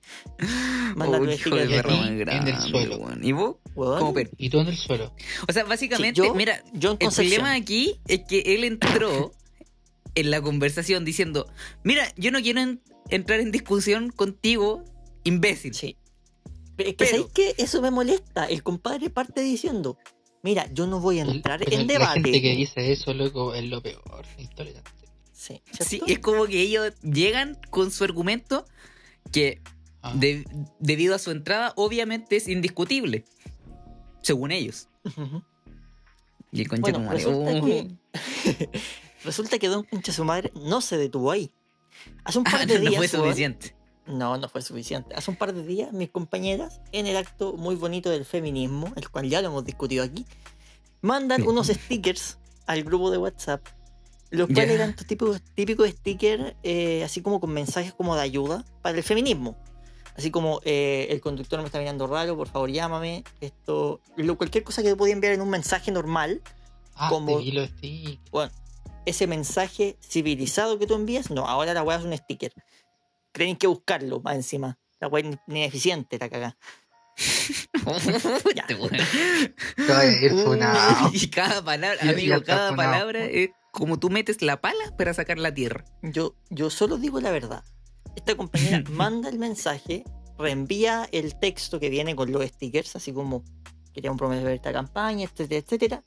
Hijo 0.95 1.55
de 1.55 1.63
en 1.63 1.71
el 1.71 2.17
grande, 2.19 2.55
suelo. 2.69 2.97
weón. 2.97 3.23
¿Y 3.23 3.31
vos? 3.31 3.55
Per- 4.13 4.31
Y 4.37 4.49
tú 4.49 4.59
en 4.59 4.67
el 4.67 4.77
suelo. 4.77 5.13
O 5.47 5.53
sea, 5.53 5.63
básicamente, 5.63 6.21
Sí, 6.21 6.27
yo- 6.27 6.33
mira, 6.35 6.63
yo 6.73 6.91
el 6.91 6.97
problema 7.09 7.53
aquí 7.53 7.99
es 8.07 8.21
que 8.27 8.39
él 8.55 8.63
entró 8.63 9.31
en 10.15 10.31
la 10.31 10.41
conversación 10.41 11.05
diciendo, 11.05 11.47
mira, 11.83 12.07
yo 12.17 12.31
no 12.31 12.41
quiero 12.41 12.59
en- 12.61 12.81
entrar 13.09 13.39
en 13.39 13.51
discusión 13.51 14.09
contigo, 14.09 14.83
imbécil. 15.23 15.73
Sí. 15.73 15.97
Pero 16.75 16.89
es 16.89 16.95
que 16.95 17.05
Pero- 17.05 17.11
¿sabéis 17.11 17.31
qué? 17.33 17.55
Eso 17.63 17.81
me 17.81 17.91
molesta. 17.91 18.45
El 18.45 18.63
compadre 18.63 19.09
parte 19.09 19.41
diciendo: 19.41 19.97
Mira, 20.43 20.69
yo 20.73 20.85
no 20.87 20.99
voy 20.99 21.19
a 21.19 21.23
entrar 21.23 21.59
pero 21.59 21.71
en 21.71 21.87
La 21.87 21.93
debate. 21.93 22.21
gente 22.21 22.41
que 22.41 22.55
dice 22.55 22.91
eso, 22.91 23.13
loco, 23.13 23.55
es 23.55 23.63
lo 23.63 23.81
peor. 23.81 24.25
Sí, 25.31 25.61
Sí, 25.79 26.01
es 26.07 26.19
como 26.19 26.45
que 26.45 26.61
ellos 26.61 26.93
llegan 27.01 27.57
con 27.69 27.91
su 27.91 28.03
argumento 28.03 28.65
que 29.31 29.61
Ah, 30.05 30.13
de- 30.15 30.45
debido 30.79 31.15
a 31.15 31.19
su 31.19 31.31
entrada 31.31 31.71
obviamente 31.77 32.35
es 32.35 32.49
indiscutible, 32.49 33.23
según 34.21 34.51
ellos. 34.51 34.89
Y 36.51 36.61
el 36.61 36.67
concha 36.67 36.91
Bueno, 36.91 37.09
resulta 37.09 37.51
oh. 37.61 37.65
que, 37.65 37.87
resulta 39.23 39.59
que 39.59 39.69
Don 39.69 39.83
Concha 39.83 40.11
su 40.11 40.25
madre 40.25 40.51
no 40.55 40.81
se 40.81 40.97
detuvo 40.97 41.31
ahí. 41.31 41.51
Hace 42.25 42.37
un 42.37 42.43
par 42.43 42.55
Ah, 42.55 42.65
de 42.65 42.79
no, 42.79 42.83
no 42.83 42.89
días. 42.89 42.97
fue 43.11 43.17
weón, 43.17 43.29
suficiente. 43.29 43.75
No, 44.07 44.37
no 44.37 44.49
fue 44.49 44.61
suficiente. 44.61 45.15
Hace 45.15 45.31
un 45.31 45.37
par 45.37 45.53
de 45.53 45.63
días, 45.63 45.91
mis 45.93 46.09
compañeras, 46.09 46.81
en 46.91 47.07
el 47.07 47.17
acto 47.17 47.53
muy 47.53 47.75
bonito 47.75 48.09
del 48.09 48.25
feminismo, 48.25 48.91
el 48.95 49.09
cual 49.09 49.29
ya 49.29 49.41
lo 49.41 49.47
hemos 49.47 49.65
discutido 49.65 50.03
aquí, 50.03 50.25
mandan 51.01 51.45
unos 51.47 51.67
stickers 51.67 52.37
al 52.65 52.83
grupo 52.83 53.11
de 53.11 53.17
WhatsApp, 53.17 53.61
Los 54.29 54.47
cuales 54.47 54.69
Ya. 54.69 54.73
eran 54.73 54.89
estos 54.89 55.05
típicos, 55.05 55.41
típicos 55.53 55.89
stickers, 55.91 56.55
eh, 56.63 57.03
así 57.03 57.21
como 57.21 57.39
con 57.39 57.51
mensajes 57.51 57.93
como 57.93 58.15
de 58.15 58.21
ayuda 58.23 58.65
para 58.81 58.97
el 58.97 59.03
feminismo. 59.03 59.55
Así 60.17 60.31
como 60.31 60.59
eh, 60.63 61.05
el 61.11 61.21
conductor 61.21 61.59
me 61.59 61.67
está 61.67 61.77
mirando 61.77 62.07
raro, 62.07 62.35
por 62.35 62.47
favor 62.47 62.71
llámame. 62.71 63.23
Esto, 63.41 63.99
lo- 64.15 64.35
cualquier 64.37 64.63
cosa 64.63 64.81
que 64.81 64.89
te 64.89 64.95
podía 64.95 65.13
enviar 65.13 65.33
en 65.33 65.41
un 65.41 65.49
mensaje 65.51 65.91
normal, 65.91 66.41
Ah, 66.95 67.09
como- 67.09 67.39
los 67.41 67.69
bueno, 68.31 68.51
ese 69.05 69.27
mensaje 69.27 69.97
civilizado 70.01 70.79
que 70.79 70.87
tú 70.87 70.95
envías, 70.95 71.29
no, 71.29 71.45
ahora 71.47 71.75
la 71.75 71.83
weá 71.83 71.97
es 71.99 72.03
un 72.03 72.17
sticker. 72.17 72.53
Tienen 73.33 73.57
que 73.57 73.67
buscarlo 73.67 74.21
más 74.21 74.35
encima. 74.35 74.77
La 74.99 75.07
weá 75.07 75.27
es 75.27 75.37
ineficiente, 75.47 76.17
la 76.17 76.29
cagá. 76.29 76.57
Weón. 77.85 77.99
Te 78.67 79.93
vaya 79.93 80.11
a 80.11 80.25
ir 80.25 80.31
funado. 80.31 81.09
Y 81.13 81.29
cada 81.29 81.63
palabra, 81.63 82.01
amigo, 82.01 82.41
cada 82.43 82.75
palabra 82.75 83.25
es 83.25 83.49
como 83.71 83.99
tú 83.99 84.09
metes 84.09 84.41
la 84.41 84.61
pala 84.61 84.95
para 84.97 85.13
sacar 85.13 85.37
la 85.37 85.53
tierra. 85.53 85.83
Yo, 86.01 86.35
yo 86.49 86.69
solo 86.69 86.97
digo 86.97 87.19
la 87.19 87.31
verdad. 87.31 87.63
Esta 88.15 88.35
compañera 88.35 88.83
manda 88.91 89.29
el 89.29 89.39
mensaje, 89.39 90.03
reenvía 90.37 91.07
el 91.11 91.37
texto 91.39 91.79
que 91.79 91.89
viene 91.89 92.15
con 92.15 92.31
los 92.31 92.45
stickers, 92.45 92.95
así 92.95 93.11
como 93.11 93.43
queríamos 93.93 94.17
promover 94.17 94.53
esta 94.53 94.71
campaña, 94.71 95.25
etcétera, 95.25 95.59
etcétera. 95.59 96.03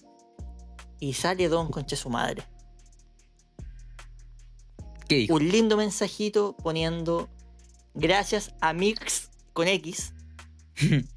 Y 1.00 1.12
sale 1.12 1.48
Don 1.48 1.70
Conche 1.70 1.96
su 1.96 2.08
madre. 2.08 2.44
¿Qué 5.08 5.16
dijo? 5.16 5.34
Un 5.34 5.48
lindo 5.48 5.76
mensajito 5.76 6.56
poniendo 6.62 7.28
gracias 7.94 8.54
a 8.60 8.72
Mix 8.72 9.30
con 9.52 9.68
X. 9.68 10.12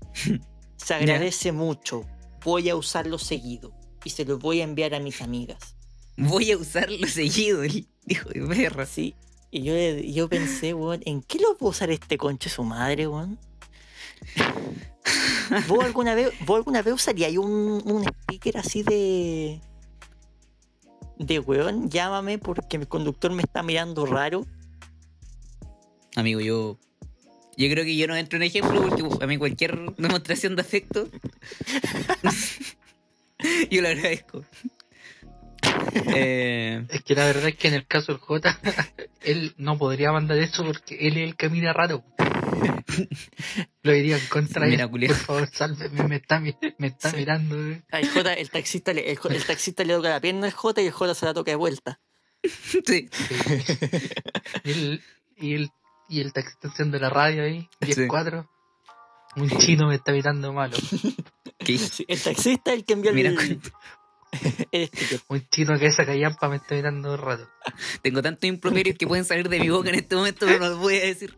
Se 0.77 0.93
agradece 0.93 1.51
mucho. 1.51 2.05
Voy 2.43 2.69
a 2.69 2.75
usarlo 2.75 3.17
seguido. 3.17 3.73
Y 4.05 4.11
se 4.11 4.23
lo 4.23 4.39
voy 4.39 4.61
a 4.61 4.63
enviar 4.63 4.95
a 4.95 4.99
mis 4.99 5.21
amigas. 5.21 5.75
Voy 6.15 6.51
a 6.51 6.57
usarlo 6.57 7.05
seguido, 7.07 7.63
el 7.63 7.87
hijo 8.07 8.29
de 8.29 8.41
perra. 8.47 8.85
Sí. 8.85 9.15
Y 9.51 9.63
yo, 9.63 9.73
yo 9.75 10.29
pensé, 10.29 10.73
weón, 10.73 11.01
¿en 11.05 11.21
qué 11.21 11.39
lo 11.39 11.57
puedo 11.57 11.71
usar 11.71 11.89
este 11.91 12.17
conche 12.17 12.49
su 12.49 12.63
madre, 12.63 13.07
weón? 13.07 13.39
¿Vos 15.67 15.83
alguna 15.83 16.15
vez, 16.15 16.31
vos 16.45 16.57
alguna 16.57 16.81
vez 16.81 16.93
usaríais 16.93 17.37
un, 17.37 17.81
un 17.85 18.05
sticker 18.23 18.57
así 18.57 18.83
de. 18.83 19.61
De 21.20 21.39
weón? 21.39 21.89
Llámame 21.89 22.39
porque 22.39 22.80
mi 22.80 22.86
conductor 22.86 23.32
me 23.32 23.43
está 23.43 23.61
mirando 23.61 24.05
raro. 24.05 24.45
Amigo, 26.15 26.39
yo. 26.39 26.78
Yo 27.57 27.70
creo 27.70 27.84
que 27.84 27.97
yo 27.97 28.07
no 28.07 28.15
entro 28.15 28.38
en 28.38 28.43
ejemplo 28.43 28.82
porque 28.82 29.24
a 29.24 29.28
mí 29.28 29.38
cualquier 29.38 29.78
demostración 29.97 30.55
de 30.55 30.61
afecto. 30.61 31.09
yo 33.70 33.82
lo 33.82 33.89
agradezco. 33.89 34.45
Eh, 36.15 36.86
Es 36.89 37.03
que 37.03 37.15
la 37.15 37.26
verdad 37.26 37.49
es 37.49 37.55
que 37.55 37.67
en 37.67 37.74
el 37.74 37.86
caso 37.86 38.13
del 38.13 38.22
J, 38.22 38.57
él 39.22 39.53
no 39.57 39.78
podría 39.78 40.13
mandar 40.13 40.38
eso 40.38 40.63
porque 40.65 40.95
él 41.07 41.17
es 41.17 41.30
el 41.30 41.36
que 41.36 41.49
mira 41.49 41.74
raro. 41.74 42.03
Lo 43.84 43.91
diría 43.91 44.18
en 44.18 44.26
contra 44.28 44.66
de 44.66 44.72
Mira, 44.72 44.84
él. 44.86 44.89
culiao. 44.89 45.14
Por 45.16 45.26
favor, 45.26 45.49
sálveme, 45.51 46.03
me 46.07 46.16
está, 46.18 46.39
me 46.39 46.55
está 46.88 47.12
Sí. 47.12 47.18
mirando. 47.18 47.55
eh. 47.72 47.82
Al 47.91 48.07
J, 48.10 48.34
el 48.34 48.49
taxista, 48.49 48.93
le, 48.93 49.12
el, 49.12 49.18
taxista 49.45 49.84
le 49.84 49.93
toca 49.93 50.10
la 50.10 50.20
pierna 50.20 50.47
al 50.47 50.53
J 50.53 50.82
y 50.82 50.86
el 50.88 50.91
J 50.91 51.14
se 51.16 51.26
la 51.26 51.34
toca 51.34 51.51
de 51.51 51.55
vuelta. 51.55 51.99
sí. 52.43 53.10
Y 54.64 54.72
el, 54.72 55.01
y 55.38 55.53
el, 55.55 55.70
y 56.10 56.22
el 56.22 56.34
taxista 56.34 56.68
haciendo 56.70 56.97
la 56.99 57.10
radio 57.10 57.43
ahí, 57.43 57.68
Sí. 57.82 57.93
10-4. 57.93 58.47
Un 59.36 59.49
chino 59.60 59.88
me 59.88 59.95
está 59.95 60.12
mirando 60.12 60.51
malo. 60.53 60.76
¿Qué? 61.60 61.78
Sí, 61.78 62.03
el 62.07 62.20
taxista 62.22 62.72
es 62.72 62.80
el 62.80 62.86
que 62.86 62.93
envió 62.93 63.14
Mira, 63.14 63.30
el, 63.32 63.38
el 64.72 64.88
sticker. 64.88 65.20
Un 65.28 65.47
chino 65.49 65.78
que 65.78 65.88
esa 65.88 66.05
callampa 66.05 66.49
me 66.49 66.55
está 66.57 66.76
mirando 66.76 67.16
rato. 67.18 67.47
tengo 68.01 68.22
tantos 68.22 68.47
improperios 68.47 68.97
que 68.97 69.05
pueden 69.07 69.26
salir 69.26 69.49
de 69.49 69.60
mi 69.60 69.70
boca 69.70 69.89
en 69.89 69.95
este 69.95 70.16
momento, 70.16 70.45
pero 70.45 70.60
no 70.60 70.70
los 70.70 70.78
voy 70.80 70.95
a 70.97 71.01
decir 71.05 71.38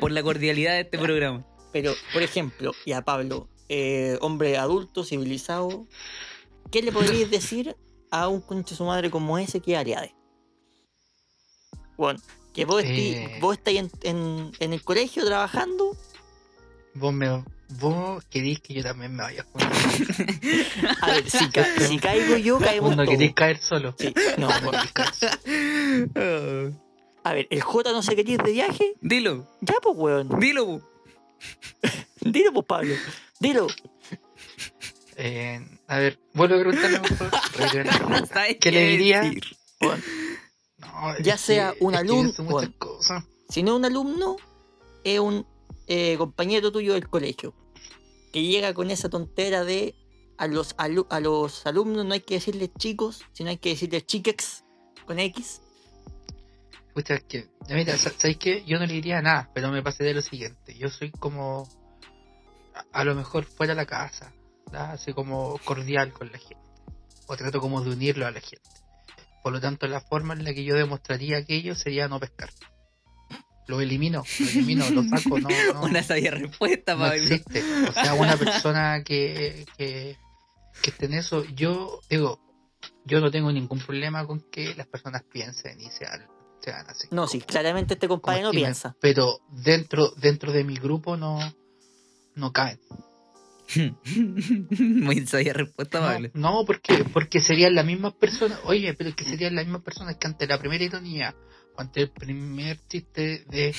por 0.00 0.10
la 0.10 0.22
cordialidad 0.22 0.72
de 0.72 0.80
este 0.80 0.98
programa. 0.98 1.44
Pero, 1.72 1.94
por 2.12 2.22
ejemplo, 2.22 2.72
y 2.84 2.92
a 2.92 3.02
Pablo, 3.02 3.48
eh, 3.68 4.18
hombre 4.20 4.56
adulto, 4.58 5.04
civilizado, 5.04 5.86
¿qué 6.70 6.82
le 6.82 6.92
podríais 6.92 7.30
decir 7.30 7.76
a 8.10 8.28
un 8.28 8.40
conche 8.42 8.74
su 8.74 8.84
madre 8.84 9.10
como 9.10 9.38
ese 9.38 9.60
que 9.60 9.72
es 9.72 9.78
Ariade? 9.78 10.14
Bueno, 11.96 12.20
que 12.52 12.64
vos, 12.64 12.82
Eh. 12.84 13.38
vos 13.40 13.56
estáis 13.56 13.78
en, 13.80 13.90
en- 14.02 14.52
en 14.60 14.72
el 14.72 14.82
colegio 14.82 15.24
trabajando, 15.24 15.96
Vos 16.94 17.14
me, 17.14 17.42
vos 17.80 18.22
querís 18.28 18.60
que 18.60 18.74
yo 18.74 18.82
también 18.82 19.14
me 19.16 19.22
vaya 19.22 19.40
a 19.40 19.44
jugar. 19.44 19.72
a 21.00 21.06
ver, 21.12 21.30
si, 21.30 21.48
ca- 21.48 21.66
si 21.80 21.98
caigo 21.98 22.36
yo, 22.36 22.58
caemos 22.58 22.90
Vos 22.90 22.96
no 22.98 23.04
querís 23.10 23.32
caer 23.32 23.56
solo. 23.62 23.94
Sí, 23.98 24.12
no, 24.36 24.48
bueno, 24.62 24.78
a 27.24 27.32
ver, 27.34 27.46
el 27.50 27.60
J 27.62 27.92
no 27.92 28.02
se 28.02 28.16
quería 28.16 28.34
ir 28.34 28.42
de 28.42 28.52
viaje, 28.52 28.94
Dilo, 29.00 29.46
ya 29.60 29.74
pues 29.82 29.96
weón, 29.96 30.28
dilo. 30.40 30.66
bu. 30.66 30.82
dilo 32.20 32.52
pues 32.52 32.66
Pablo, 32.66 32.94
dilo. 33.40 33.66
Eh, 35.16 35.60
a 35.88 35.98
ver, 35.98 36.18
vuelvo 36.34 36.56
a 36.56 36.60
preguntarme. 36.60 37.00
No 38.08 38.26
sabes 38.26 38.56
¿Qué 38.60 38.70
le 38.72 38.86
diría? 38.88 39.20
decir. 39.22 39.44
No, 40.78 41.18
Ya 41.22 41.36
sea 41.36 41.72
que- 41.72 41.84
un 41.84 41.94
es 41.94 42.00
que 42.00 42.06
alumno- 42.06 42.44
bueno. 42.44 42.72
Si 43.48 43.62
no 43.62 43.72
es 43.72 43.76
un 43.78 43.84
alumno, 43.84 44.36
es 45.04 45.20
un 45.20 45.46
eh, 45.86 46.16
compañero 46.18 46.72
tuyo 46.72 46.94
del 46.94 47.08
colegio. 47.08 47.54
Que 48.32 48.42
llega 48.42 48.72
con 48.74 48.90
esa 48.90 49.10
tontera 49.10 49.64
de 49.64 49.94
a 50.38 50.46
los, 50.46 50.74
alu- 50.76 51.06
a 51.10 51.20
los 51.20 51.66
alumnos 51.66 52.06
no 52.06 52.14
hay 52.14 52.20
que 52.20 52.34
decirles 52.34 52.70
chicos, 52.78 53.22
sino 53.32 53.50
hay 53.50 53.58
que 53.58 53.70
decirles 53.70 54.06
chiquex 54.06 54.64
con 55.06 55.18
X. 55.18 55.60
Pucha, 56.94 57.14
es 57.14 57.24
que, 57.24 57.48
ya 57.66 57.74
mira, 57.74 57.96
sa- 57.96 58.10
¿sabes 58.10 58.36
qué? 58.36 58.64
Yo 58.66 58.78
no 58.78 58.86
le 58.86 58.92
diría 58.94 59.22
nada, 59.22 59.50
pero 59.54 59.70
me 59.70 59.82
pasé 59.82 60.04
de 60.04 60.14
lo 60.14 60.20
siguiente. 60.22 60.74
Yo 60.76 60.88
soy 60.90 61.10
como, 61.10 61.66
a, 62.74 63.00
a 63.00 63.04
lo 63.04 63.14
mejor 63.14 63.44
fuera 63.44 63.74
de 63.74 63.80
la 63.80 63.86
casa, 63.86 64.32
¿verdad? 64.66 64.92
así 64.92 65.12
como 65.12 65.58
cordial 65.64 66.12
con 66.12 66.30
la 66.30 66.38
gente. 66.38 66.56
O 67.26 67.36
trato 67.36 67.60
como 67.60 67.80
de 67.80 67.90
unirlo 67.90 68.26
a 68.26 68.30
la 68.30 68.40
gente. 68.40 68.68
Por 69.42 69.52
lo 69.52 69.60
tanto, 69.60 69.86
la 69.86 70.00
forma 70.00 70.34
en 70.34 70.44
la 70.44 70.52
que 70.54 70.64
yo 70.64 70.74
demostraría 70.74 71.38
aquello 71.38 71.74
sería 71.74 72.08
no 72.08 72.20
pescar. 72.20 72.50
Lo 73.68 73.80
elimino, 73.80 74.22
lo 74.40 74.48
elimino, 74.48 74.90
lo 74.90 75.02
saco, 75.04 75.38
no, 75.38 75.48
no, 75.72 75.82
Una 75.84 76.02
sabia 76.02 76.32
respuesta, 76.32 76.94
no 76.94 77.00
Pablo. 77.00 77.14
existe. 77.22 77.62
O 77.88 77.92
sea, 77.92 78.14
una 78.14 78.36
persona 78.38 79.02
que, 79.04 79.64
que, 79.78 80.16
que 80.82 80.90
esté 80.90 81.06
en 81.06 81.14
eso, 81.14 81.44
yo 81.54 82.00
digo, 82.10 82.38
yo 83.04 83.20
no 83.20 83.30
tengo 83.30 83.50
ningún 83.52 83.78
problema 83.78 84.26
con 84.26 84.40
que 84.50 84.74
las 84.74 84.86
personas 84.88 85.22
piensen 85.24 85.80
y 85.80 85.90
sean, 85.90 86.26
No, 87.10 87.26
sí, 87.26 87.40
claramente 87.40 87.94
este 87.94 88.08
compadre 88.08 88.42
no 88.42 88.50
piensa. 88.50 88.96
Pero 89.00 89.40
dentro, 89.50 90.10
dentro 90.16 90.52
de 90.52 90.64
mi 90.64 90.76
grupo 90.76 91.16
no, 91.16 91.38
no 92.34 92.52
caen. 92.52 92.78
Muy 94.78 95.26
sabia 95.26 95.52
respuesta, 95.52 96.00
No, 96.00 96.06
Pablo. 96.06 96.30
no, 96.34 96.64
porque, 96.66 97.04
porque 97.12 97.40
serían 97.40 97.74
las 97.74 97.86
mismas 97.86 98.12
personas, 98.14 98.58
oye, 98.64 98.92
pero 98.94 99.10
es 99.10 99.16
que 99.16 99.24
serían 99.24 99.54
las 99.54 99.64
mismas 99.64 99.82
personas 99.82 100.16
que 100.16 100.26
ante 100.26 100.46
la 100.46 100.58
primera 100.58 100.84
ironía, 100.84 101.34
o 101.76 101.80
ante 101.80 102.02
el 102.02 102.10
primer 102.10 102.78
chiste 102.88 103.44
de, 103.48 103.74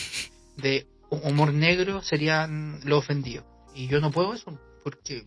de 0.58 0.88
humor 1.10 1.54
negro 1.54 2.02
serían 2.02 2.80
los 2.86 3.00
ofendidos. 3.00 3.46
Y 3.76 3.88
yo 3.88 4.00
no 4.00 4.12
puedo 4.12 4.34
eso, 4.34 4.58
porque 4.84 5.26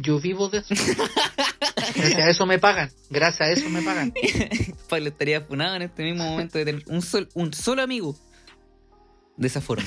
yo 0.00 0.20
vivo 0.20 0.48
de 0.48 0.58
eso. 0.58 0.74
Gracias 1.94 2.20
a 2.20 2.30
eso 2.30 2.46
me 2.46 2.58
pagan, 2.58 2.90
gracias 3.10 3.40
a 3.40 3.50
eso 3.50 3.68
me 3.68 3.82
pagan. 3.82 4.12
Pablo 4.88 5.08
estaría 5.08 5.40
funado 5.40 5.76
en 5.76 5.82
este 5.82 6.02
mismo 6.04 6.24
momento 6.24 6.58
de 6.58 6.64
tener 6.64 6.84
un, 6.86 7.02
sol, 7.02 7.28
un 7.34 7.52
solo 7.52 7.82
amigo 7.82 8.16
de 9.36 9.48
esa 9.48 9.60
forma. 9.60 9.84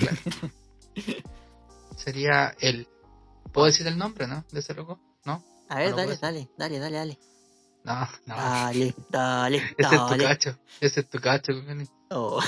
Sería 1.95 2.55
el... 2.59 2.87
¿Puedo 3.51 3.67
decir 3.67 3.87
el 3.87 3.97
nombre, 3.97 4.27
no? 4.27 4.43
De 4.51 4.59
ese 4.59 4.73
loco, 4.73 4.99
¿no? 5.25 5.43
A 5.69 5.79
ver, 5.79 5.91
no 5.91 5.97
dale, 5.97 6.17
dale, 6.17 6.49
dale, 6.57 6.79
dale, 6.79 6.97
dale. 6.97 7.19
No, 7.83 8.09
no. 8.25 8.35
Dale, 8.35 8.95
dale, 9.09 9.57
Ese 9.77 9.95
es 9.95 10.01
tu 10.01 10.09
dale. 10.09 10.23
cacho, 10.23 10.59
ese 10.81 10.99
es 11.01 11.09
tu 11.09 11.19
cacho. 11.19 11.53
Oh. 12.09 12.41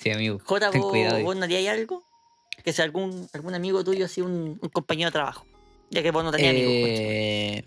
Sí, 0.00 0.10
amigo. 0.10 0.38
J, 0.44 0.70
ten 0.70 0.80
¿vos, 0.80 0.90
cuidado 0.90 1.22
vos 1.22 1.36
no 1.36 1.44
algo? 1.44 2.04
Que 2.64 2.72
sea 2.72 2.84
algún, 2.86 3.28
algún 3.32 3.54
amigo 3.54 3.84
tuyo, 3.84 4.06
así 4.06 4.22
un, 4.22 4.58
un 4.60 4.68
compañero 4.70 5.08
de 5.08 5.12
trabajo. 5.12 5.46
Ya 5.90 6.02
que 6.02 6.10
vos 6.10 6.24
no 6.24 6.32
tenías 6.32 6.50
amigos. 6.50 6.72
pues. 6.80 6.98
Eh... 7.00 7.64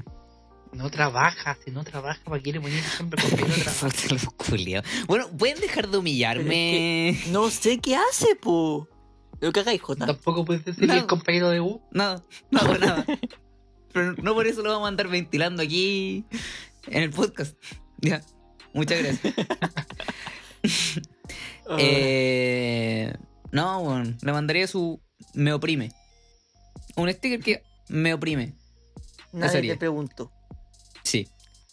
No 0.74 0.90
trabaja, 0.92 1.58
si 1.64 1.72
no 1.72 1.84
trabaja, 1.86 2.20
¿para 2.26 2.42
qué 2.44 2.52
le 2.52 2.60
ponías 2.60 2.86
siempre 2.86 3.24
no 3.24 3.30
puta, 3.30 4.14
los 4.14 4.26
culiados. 4.36 4.86
Bueno, 5.08 5.30
¿pueden 5.30 5.60
dejar 5.62 5.88
de 5.88 5.98
humillarme? 5.98 7.18
No 7.32 7.50
sé 7.50 7.80
qué 7.80 7.96
hace, 7.96 8.36
po. 8.36 8.88
Lo 9.40 9.52
que 9.54 9.62
hagáis, 9.62 9.82
J. 9.82 10.06
Tampoco 10.06 10.44
puedes 10.44 10.66
decirle 10.66 10.88
No. 10.96 11.00
el 11.02 11.08
compañero 11.08 11.50
de 11.50 11.62
U. 11.62 11.82
Nada, 11.92 12.22
no 12.52 12.60
hago 12.60 12.78
nada. 12.80 13.06
Pero 13.94 14.14
no 14.16 14.34
por 14.34 14.46
eso 14.46 14.62
lo 14.62 14.72
vamos 14.72 14.86
a 14.86 14.90
andar 14.90 15.08
ventilando 15.08 15.64
aquí 15.64 16.26
en 16.88 17.04
el 17.04 17.12
podcast. 17.12 17.56
Ya, 18.00 18.22
muchas 18.74 19.00
gracias. 19.02 19.34
Eh, 21.78 23.14
no, 23.52 24.04
le 24.22 24.32
mandaría 24.32 24.68
su 24.68 25.02
me 25.34 25.54
oprime. 25.54 25.92
Un 26.96 27.12
sticker 27.12 27.40
que 27.42 27.64
me 27.90 28.14
oprime. 28.14 28.54
Nadie 29.32 29.52
sería. 29.52 29.74
te 29.74 29.80
preguntó. 29.80 30.32
Sí. 31.04 31.28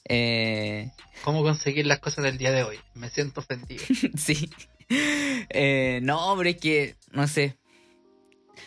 Eh, 0.07 0.91
¿Cómo 1.25 1.43
conseguir 1.43 1.87
las 1.87 1.99
cosas 1.99 2.25
del 2.25 2.37
día 2.39 2.53
de 2.53 2.63
hoy? 2.63 2.79
Me 2.95 3.09
siento 3.11 3.41
ofendido. 3.41 3.83
sí. 4.17 4.51
Eh, 4.89 6.01
no, 6.03 6.35
pero 6.37 6.51
es 6.51 6.57
que, 6.57 6.97
no 7.13 7.27
sé. 7.27 7.57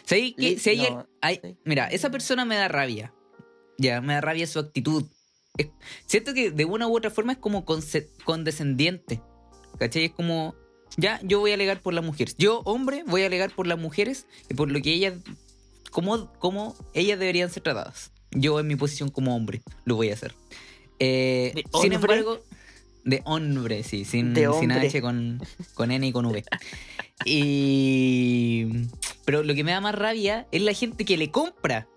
¿Sabes 0.03 0.33
que 0.37 0.57
si 0.57 0.69
hay, 0.71 0.89
no, 0.89 1.07
hay- 1.21 1.39
sí. 1.43 1.57
Mira, 1.63 1.87
esa 1.87 2.09
persona 2.09 2.43
me 2.45 2.55
da 2.55 2.67
rabia. 2.67 3.13
Ya, 3.77 4.01
me 4.01 4.13
da 4.15 4.21
rabia 4.21 4.47
su 4.47 4.57
actitud. 4.59 5.05
Es- 5.57 5.69
siento 6.07 6.33
que 6.33 6.49
de 6.51 6.65
una 6.65 6.87
u 6.87 6.95
otra 6.97 7.11
forma 7.11 7.33
es 7.33 7.37
como 7.37 7.65
condescendiente. 7.65 9.21
¿Cachai? 9.77 10.05
Es 10.05 10.11
como, 10.11 10.55
ya, 10.95 11.19
yo 11.23 11.39
voy 11.39 11.51
a 11.51 11.55
alegar 11.55 11.81
por 11.81 11.93
las 11.93 12.03
mujeres. 12.03 12.35
Yo, 12.37 12.61
hombre, 12.65 13.03
voy 13.05 13.23
a 13.23 13.27
alegar 13.27 13.51
por 13.51 13.67
las 13.67 13.77
mujeres 13.77 14.25
y 14.49 14.53
por 14.53 14.71
lo 14.71 14.81
que 14.81 14.93
ellas, 14.93 15.15
como, 15.91 16.31
como 16.33 16.75
ellas 16.93 17.19
deberían 17.19 17.49
ser 17.49 17.63
tratadas. 17.63 18.11
Yo 18.31 18.59
en 18.59 18.67
mi 18.67 18.75
posición 18.75 19.09
como 19.09 19.35
hombre 19.35 19.61
lo 19.85 19.95
voy 19.95 20.09
a 20.09 20.13
hacer. 20.13 20.33
Eh, 20.99 21.51
¿De 21.55 21.61
sin 21.61 21.93
hombre? 21.93 21.95
embargo, 21.95 22.41
de 23.03 23.21
hombre, 23.25 23.83
sí, 23.83 24.05
sin, 24.05 24.33
De 24.33 24.41
sin 24.41 24.71
hombre. 24.71 24.87
H 24.87 25.01
con, 25.01 25.41
con 25.73 25.91
N 25.91 26.05
y 26.05 26.11
con 26.11 26.25
V. 26.25 26.43
Y... 27.25 28.67
Pero 29.25 29.43
lo 29.43 29.55
que 29.55 29.63
me 29.63 29.71
da 29.71 29.81
más 29.81 29.95
rabia 29.95 30.47
es 30.51 30.61
la 30.61 30.73
gente 30.73 31.03
que 31.03 31.17
le 31.17 31.31
compra 31.31 31.87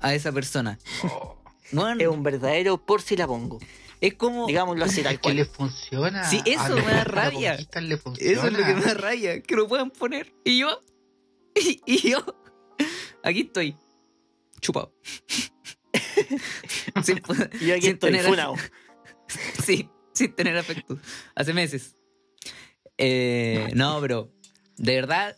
a 0.00 0.14
esa 0.14 0.30
persona. 0.30 0.78
Oh, 1.04 1.36
Bueno, 1.72 2.00
Es 2.00 2.08
un 2.08 2.22
verdadero 2.22 2.78
por 2.78 3.02
si 3.02 3.16
la 3.16 3.26
pongo. 3.26 3.58
Es 4.02 4.14
como... 4.14 4.46
Digámoslo 4.46 4.84
así, 4.84 5.02
tal 5.02 5.12
es 5.14 5.18
que 5.18 5.22
cual. 5.22 5.36
le 5.36 5.44
funciona. 5.46 6.24
Sí, 6.28 6.40
eso 6.44 6.74
me 6.76 6.82
da 6.82 7.04
rabia. 7.04 7.56
le. 7.80 7.94
Eso 7.94 8.46
es 8.46 8.52
lo 8.52 8.58
que 8.64 8.74
me 8.74 8.80
da 8.82 8.94
rabia, 8.94 9.40
que 9.42 9.54
lo 9.56 9.66
puedan 9.68 9.90
poner. 9.90 10.34
Y 10.44 10.58
yo, 10.58 10.80
y, 11.54 11.80
y 11.86 12.10
yo, 12.10 12.24
aquí 13.22 13.40
estoy, 13.42 13.76
chupado. 14.60 14.92
sin, 17.02 17.20
Y 17.60 17.66
yo 17.66 17.74
aquí 17.74 17.82
sin 17.82 17.92
estoy, 17.94 18.10
tener- 18.12 18.24
funao. 18.26 18.54
Sí, 19.64 19.88
sin 20.12 20.34
tener 20.34 20.56
afecto. 20.56 20.98
Hace 21.34 21.52
meses. 21.54 21.94
Eh, 22.98 23.70
no, 23.74 24.00
pero 24.00 24.32
de 24.76 24.94
verdad, 24.96 25.36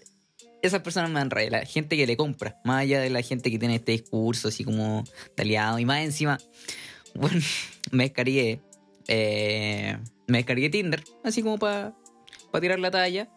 esas 0.62 0.80
personas 0.82 1.10
me 1.10 1.18
dan 1.20 1.30
rabia. 1.30 1.50
La 1.50 1.64
gente 1.66 1.96
que 1.96 2.06
le 2.06 2.16
compra, 2.16 2.56
más 2.64 2.80
allá 2.82 3.00
de 3.00 3.10
la 3.10 3.22
gente 3.22 3.50
que 3.50 3.58
tiene 3.58 3.76
este 3.76 3.92
discurso 3.92 4.48
así 4.48 4.64
como 4.64 5.04
de 5.36 5.42
aliado. 5.42 5.78
Y 5.78 5.84
más 5.84 6.00
encima, 6.00 6.38
bueno, 7.20 7.40
me 7.92 8.04
descargué. 8.04 8.60
eh, 9.08 9.98
me 10.26 10.38
descargué 10.38 10.70
Tinder, 10.70 11.04
así 11.22 11.42
como 11.42 11.58
para 11.58 11.94
tirar 12.60 12.78
la 12.78 12.90
talla. 12.90 13.28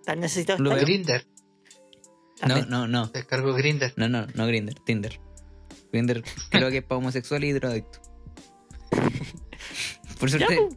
¿Estás 0.00 0.16
necesitado? 0.16 0.62
Grinder. 0.76 1.26
No, 2.46 2.62
no, 2.66 2.88
no. 2.88 3.06
Descargo 3.06 3.54
Grinder. 3.54 3.92
No, 3.96 4.08
no, 4.08 4.26
no 4.34 4.46
Grinder, 4.46 4.74
Tinder. 4.80 5.20
Grinder 5.92 6.22
creo 6.50 6.70
que 6.70 6.78
es 6.78 6.84
para 6.84 6.98
homosexual 6.98 7.44
y 7.44 7.52
drogadicto. 7.52 8.00
Por 10.18 10.30
suerte, 10.30 10.68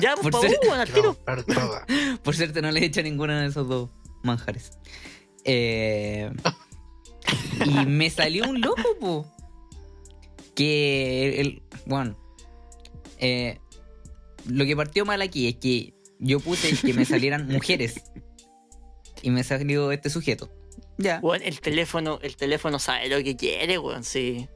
ya, 0.00 0.16
por 0.16 0.32
pa' 0.32 0.40
ser- 0.40 0.58
Hugo, 0.64 0.84
tiro. 0.92 1.16
por 2.24 2.34
suerte 2.34 2.60
no 2.60 2.72
le 2.72 2.80
he 2.80 2.84
hecho 2.86 3.02
ninguna 3.02 3.40
de 3.42 3.46
esos 3.48 3.68
dos 3.68 3.90
manjares. 4.24 4.72
Eh, 5.44 6.30
y 7.64 7.86
me 7.86 8.10
salió 8.10 8.48
un 8.48 8.60
loco, 8.60 8.82
po. 8.98 9.32
Que 10.60 11.40
el. 11.40 11.62
Bueno. 11.86 12.18
eh, 13.18 13.58
lo 14.46 14.64
que 14.66 14.76
partió 14.76 15.06
mal 15.06 15.22
aquí 15.22 15.48
es 15.48 15.56
que 15.56 15.94
yo 16.18 16.38
puse 16.40 16.76
que 16.76 16.92
me 16.92 17.04
salieran 17.06 17.46
mujeres. 17.48 18.02
Y 19.22 19.30
me 19.30 19.42
salió 19.42 19.90
este 19.92 20.10
sujeto. 20.10 20.50
Ya. 20.98 21.18
Weón, 21.22 21.42
el 21.42 21.60
teléfono, 21.60 22.18
el 22.22 22.36
teléfono 22.36 22.78
sabe 22.78 23.08
lo 23.08 23.22
que 23.22 23.36
quiere, 23.36 23.78
weón, 23.78 24.04
sí. 24.04 24.48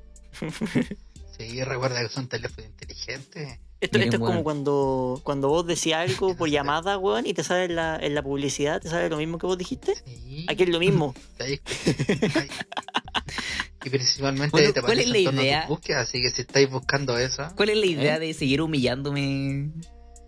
Sí, 1.39 1.65
recuerda 1.65 2.03
que 2.03 2.09
son 2.09 2.29
teléfonos 2.29 2.67
inteligentes. 2.71 3.61
Esto, 3.81 3.99
Miren, 3.99 4.09
esto 4.09 4.17
es 4.17 4.21
weón. 4.23 4.33
como 4.33 4.45
cuando, 4.45 5.21
cuando 5.25 5.49
vos 5.49 5.67
decís 5.67 5.93
algo 5.93 6.35
por 6.37 6.49
llamada, 6.49 6.97
weón, 6.97 7.27
y 7.27 7.35
te 7.35 7.45
sale 7.45 7.65
en 7.65 7.77
la, 7.77 7.97
en 8.01 8.15
la 8.15 8.23
publicidad, 8.23 8.81
te 8.81 8.89
sale 8.89 9.11
lo 9.11 9.19
mismo 9.19 9.37
que 9.39 9.47
vos 9.47 9.59
dijiste. 9.59 9.95
Sí. 10.07 10.47
Aquí 10.49 10.63
es 10.63 10.69
lo 10.71 10.79
mismo. 10.79 11.15
Y 13.85 13.91
principalmente 13.91 14.51
Bueno, 14.51 14.73
te 14.73 14.81
¿cuál 14.81 14.99
es 14.99 15.09
la 15.09 15.19
idea? 15.19 15.67
búsquedas, 15.69 16.09
así 16.09 16.23
que 16.23 16.31
si 16.31 16.41
estáis 16.43 16.71
buscando 16.71 17.19
eso, 17.19 17.47
¿Cuál 17.55 17.69
es 17.69 17.77
la 17.77 17.85
idea 17.87 18.17
¿Eh? 18.17 18.21
de 18.21 18.33
seguir 18.35 18.63
humillándome? 18.63 19.73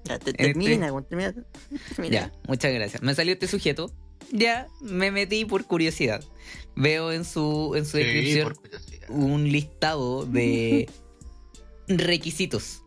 Ya, 0.05 0.19
te- 0.19 0.31
Este- 0.31 0.45
termina, 0.45 0.89
termina. 1.09 1.35
termina. 1.97 2.15
Ya, 2.15 2.33
muchas 2.47 2.73
gracias. 2.75 3.03
Me 3.03 3.15
salió 3.15 3.33
este 3.33 3.49
sujeto. 3.49 3.91
Ya, 4.31 4.67
me 4.83 5.11
metí 5.11 5.47
por 5.47 5.65
curiosidad. 5.65 6.23
Veo 6.75 7.13
en 7.13 7.25
su, 7.25 7.73
en 7.77 7.87
su 7.87 7.97
sí, 7.97 8.03
descripción 8.05 8.55
un 9.09 9.51
listado 9.51 10.27
de 10.27 10.91
requisitos. 11.89 12.83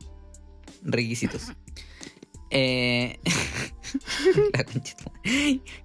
Requisitos. 0.83 1.51
Eh... 2.51 3.19
la. 4.53 4.63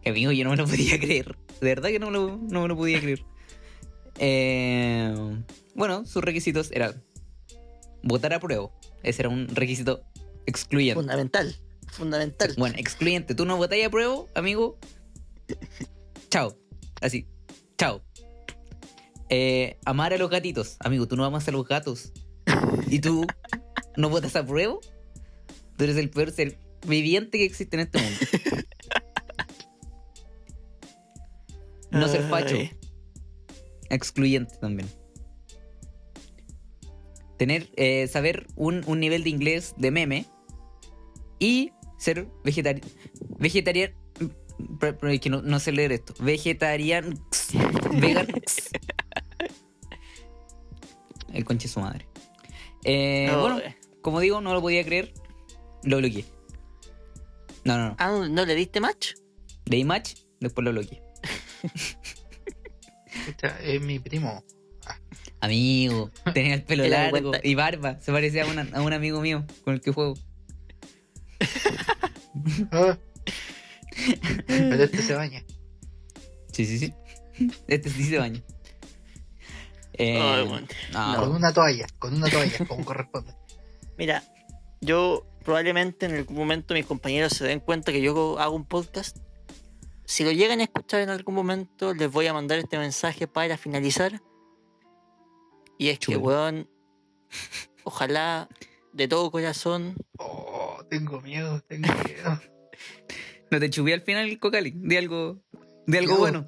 Que 0.03 0.11
amigo, 0.11 0.33
yo 0.33 0.45
no 0.45 0.51
me 0.51 0.57
lo 0.57 0.67
podía 0.67 0.99
creer. 0.99 1.37
De 1.61 1.69
verdad 1.69 1.89
que 1.91 1.99
no 1.99 2.07
me 2.07 2.13
lo, 2.13 2.37
no 2.37 2.63
me 2.63 2.69
lo 2.69 2.77
podía 2.77 3.01
creer. 3.01 3.25
Eh, 4.19 5.15
Bueno, 5.75 6.07
sus 6.07 6.23
requisitos 6.23 6.71
eran 6.73 7.03
votar 8.03 8.33
a 8.33 8.41
prueba. 8.41 8.71
Ese 9.03 9.23
era 9.23 9.29
un 9.29 9.49
requisito 9.49 10.05
excluyente. 10.47 11.01
Fundamental. 11.01 11.55
Fundamental. 11.89 12.55
Bueno, 12.57 12.77
excluyente. 12.79 13.35
Tú 13.35 13.45
no 13.45 13.57
votáis 13.57 13.87
a 13.87 13.91
prueba, 13.91 14.25
amigo. 14.35 14.79
Chao. 16.31 16.57
Así. 17.01 17.27
Chao. 17.77 18.03
Eh, 19.29 19.79
amar 19.85 20.13
a 20.13 20.19
los 20.19 20.31
gatitos. 20.31 20.77
Amigo, 20.81 21.07
tú 21.07 21.17
no 21.17 21.25
amas 21.25 21.47
a 21.49 21.53
los 21.53 21.67
gatos. 21.67 22.13
¿Y 22.89 23.01
tú 23.01 23.27
no 23.97 24.09
votas 24.09 24.37
a 24.37 24.45
prueba? 24.47 24.77
Tú 25.77 25.85
eres 25.85 25.97
el 25.97 26.11
peor 26.11 26.31
ser 26.31 26.59
viviente 26.87 27.39
que 27.39 27.45
existe 27.45 27.77
en 27.77 27.81
este 27.81 28.01
mundo. 28.01 28.19
No 31.91 32.09
ser 32.09 32.23
facho. 32.29 32.57
Excluyente 33.89 34.57
también. 34.61 34.89
Tener, 37.39 37.71
eh, 37.77 38.09
saber 38.09 38.49
un, 38.57 38.83
un 38.89 38.99
nivel 38.99 39.23
de 39.23 39.31
inglés 39.31 39.75
de 39.77 39.93
meme 39.93 40.27
y 41.39 41.71
ser 41.99 42.27
vegetariano. 42.43 42.91
Vegetariano. 43.39 43.95
Que 45.21 45.31
no, 45.31 45.43
no 45.43 45.61
sé 45.61 45.71
leer 45.71 45.93
esto. 45.93 46.15
Vegetariano. 46.19 47.15
Vegan. 48.01 48.27
El 51.33 51.45
conche 51.45 51.69
su 51.69 51.79
madre. 51.79 52.09
Eh, 52.85 53.29
No, 53.31 53.41
bueno, 53.41 53.59
eh. 53.61 53.77
Como 54.05 54.21
digo, 54.21 54.43
no 54.43 54.53
lo 54.53 54.61
podía 54.61 54.85
creer. 54.85 55.15
Lo 55.83 55.97
bloqueé. 55.97 56.27
No, 57.65 57.79
no, 57.79 57.89
no. 57.89 57.97
Ah, 57.99 58.09
¿no- 58.09 58.29
¿no 58.29 58.45
le 58.45 58.55
diste 58.55 58.79
match? 58.79 59.15
Leí 59.65 59.83
match, 59.83 60.17
después 60.41 60.63
lo 60.63 60.73
bloqueé. 60.73 61.03
Escucha, 63.17 63.59
es 63.63 63.81
mi 63.81 63.99
primo. 63.99 64.45
Amigo, 65.41 66.11
tenía 66.35 66.53
el 66.55 66.63
pelo 66.65 66.87
largo 66.89 67.33
y 67.43 67.55
barba. 67.55 67.99
Se 68.01 68.13
parecía 68.13 68.45
a, 68.45 68.47
una- 68.47 68.69
a 68.75 68.83
un 68.83 68.93
amigo 68.93 69.23
mío 69.23 69.47
con 69.65 69.73
el 69.75 69.81
que 69.81 69.91
juego. 69.91 70.15
Ah. 72.73 72.99
Pero 74.47 74.85
este 74.85 75.01
se 75.03 75.15
baña. 75.15 75.43
Sí, 76.53 76.67
sí, 76.67 76.79
sí. 76.79 76.93
Este 77.69 77.89
sí 77.89 78.05
se 78.05 78.19
baña. 78.19 78.43
Eh, 79.95 80.45
bueno. 80.49 80.67
no, 80.93 81.17
Con 81.21 81.35
una 81.37 81.53
toalla, 81.55 81.87
con 81.99 82.13
una 82.15 82.29
toalla, 82.29 82.67
como 82.67 82.85
corresponde. 82.85 83.33
Mira, 83.97 84.23
yo 84.81 85.27
probablemente 85.45 86.07
en 86.07 86.15
algún 86.15 86.37
momento 86.37 86.75
mis 86.75 86.87
compañeros 86.87 87.33
se 87.33 87.45
den 87.45 87.61
cuenta 87.61 87.93
que 87.93 88.01
yo 88.01 88.39
hago 88.39 88.57
un 88.57 88.65
podcast. 88.65 89.19
Si 90.05 90.25
lo 90.25 90.33
llegan 90.33 90.61
a 90.61 90.65
escuchar 90.65 91.01
en 91.01 91.09
algún 91.11 91.35
momento, 91.35 91.95
les 91.95 92.11
voy 92.11 92.27
a 92.27 92.33
mandar 92.35 92.59
este 92.59 92.79
mensaje 92.79 93.27
para 93.27 93.57
finalizar. 93.57 94.21
Y 95.79 95.89
es 95.89 95.99
que, 95.99 96.17
weón, 96.17 96.69
ojalá 97.85 98.49
de 98.93 99.09
todo 99.09 99.31
corazón. 99.31 99.95
Oh, 100.19 100.79
tengo 100.91 101.21
miedo, 101.21 101.61
tengo 101.63 101.89
miedo. 102.05 102.41
no 103.51 103.61
te 103.61 103.71
chubé 103.71 103.95
al 103.95 104.03
final 104.03 104.39
cocali. 104.39 104.73
De 104.77 104.99
algo, 104.99 105.41
de 105.87 105.99
algo 105.99 106.15
Yo- 106.15 106.19
bueno. 106.19 106.47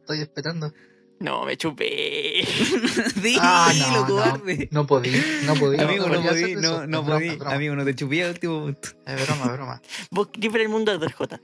Estoy 0.00 0.20
esperando. 0.20 0.72
No, 1.20 1.44
me 1.44 1.56
chupé. 1.56 2.44
Dilo, 3.22 3.40
Ah, 3.42 3.72
no, 3.78 4.00
no, 4.00 4.06
cobarde. 4.06 4.68
no 4.72 4.86
podí, 4.86 5.12
no 5.46 5.54
podí. 5.54 5.80
Amigo, 5.80 6.08
no 6.08 6.22
podí, 6.22 6.54
no, 6.56 6.86
no 6.86 7.04
podí. 7.04 7.36
broma. 7.36 7.54
Amigo, 7.54 7.74
no 7.76 7.84
te 7.84 7.94
chupé 7.94 8.24
al 8.24 8.30
último 8.32 8.60
momento. 8.60 8.88
Es 9.06 9.26
broma, 9.26 9.44
es 9.46 9.52
broma. 9.52 9.82
Vos 10.10 10.28
ver 10.36 10.60
el 10.60 10.68
mundo 10.68 10.96
de 10.98 11.10
J. 11.10 11.40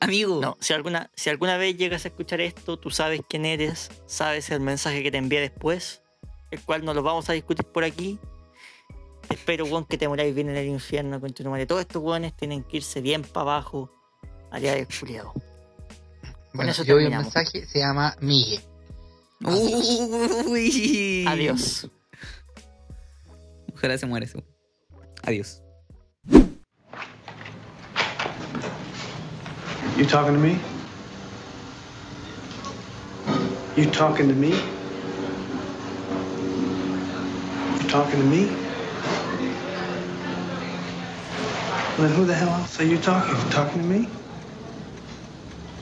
Amigo, 0.00 0.40
No, 0.40 0.56
si 0.60 0.72
alguna, 0.72 1.10
si 1.14 1.30
alguna 1.30 1.56
vez 1.56 1.76
llegas 1.76 2.04
a 2.04 2.08
escuchar 2.08 2.40
esto, 2.40 2.76
tú 2.76 2.90
sabes 2.90 3.20
quién 3.28 3.44
eres, 3.44 3.90
sabes 4.06 4.50
el 4.50 4.58
mensaje 4.60 5.02
que 5.04 5.12
te 5.12 5.18
envié 5.18 5.40
después, 5.40 6.02
el 6.50 6.60
cual 6.60 6.84
no 6.84 6.92
lo 6.92 7.04
vamos 7.04 7.30
a 7.30 7.34
discutir 7.34 7.64
por 7.66 7.84
aquí. 7.84 8.18
Espero, 9.28 9.64
weón, 9.66 9.84
que 9.84 9.96
te 9.98 10.08
moráis 10.08 10.34
bien 10.34 10.48
en 10.48 10.56
el 10.56 10.66
infierno, 10.66 11.20
con 11.20 11.32
tu 11.32 11.48
madre. 11.48 11.66
Todos 11.66 11.82
estos 11.82 12.02
weones 12.02 12.36
tienen 12.36 12.64
que 12.64 12.78
irse 12.78 13.00
bien 13.00 13.22
para 13.22 13.42
abajo, 13.42 13.92
allá 14.50 14.74
de. 14.74 14.88
Bueno, 16.52 16.72
eso 16.72 16.82
yo 16.82 16.96
vi 16.96 17.04
un 17.04 17.12
mensaje, 17.16 17.64
se 17.66 17.78
llama 17.78 18.16
Migue. 18.20 18.60
Uy. 19.44 21.24
Adiós. 21.26 21.86
Ojalá 23.74 23.98
se 23.98 24.06
muera 24.06 24.24
ese. 24.24 24.42
Adiós. 25.24 25.60
You 29.96 30.06
talking 30.06 30.34
to 30.34 30.40
me? 30.40 30.58
You 33.76 33.90
talking 33.90 34.28
to 34.28 34.34
me? 34.34 34.50
You 37.80 37.88
talking 37.88 38.20
to 38.20 38.26
me? 38.26 38.46
Well, 41.98 42.08
then 42.08 42.16
who 42.16 42.24
the 42.24 42.34
hell 42.34 42.48
else 42.48 42.80
are 42.80 42.84
you 42.84 42.98
talking? 42.98 43.34
You 43.34 43.50
talking 43.50 43.82
to 43.82 43.88
me? 43.88 44.08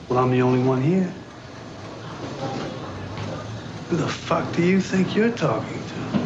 Well, 0.09 0.19
I'm 0.19 0.31
the 0.31 0.43
only 0.43 0.61
one 0.61 0.81
here. 0.83 1.13
Who 3.91 3.97
the 3.97 4.07
fuck 4.09 4.45
do 4.55 4.63
you 4.63 4.81
think 4.81 5.15
you're 5.17 5.33
talking 5.33 5.79
to? 5.83 6.19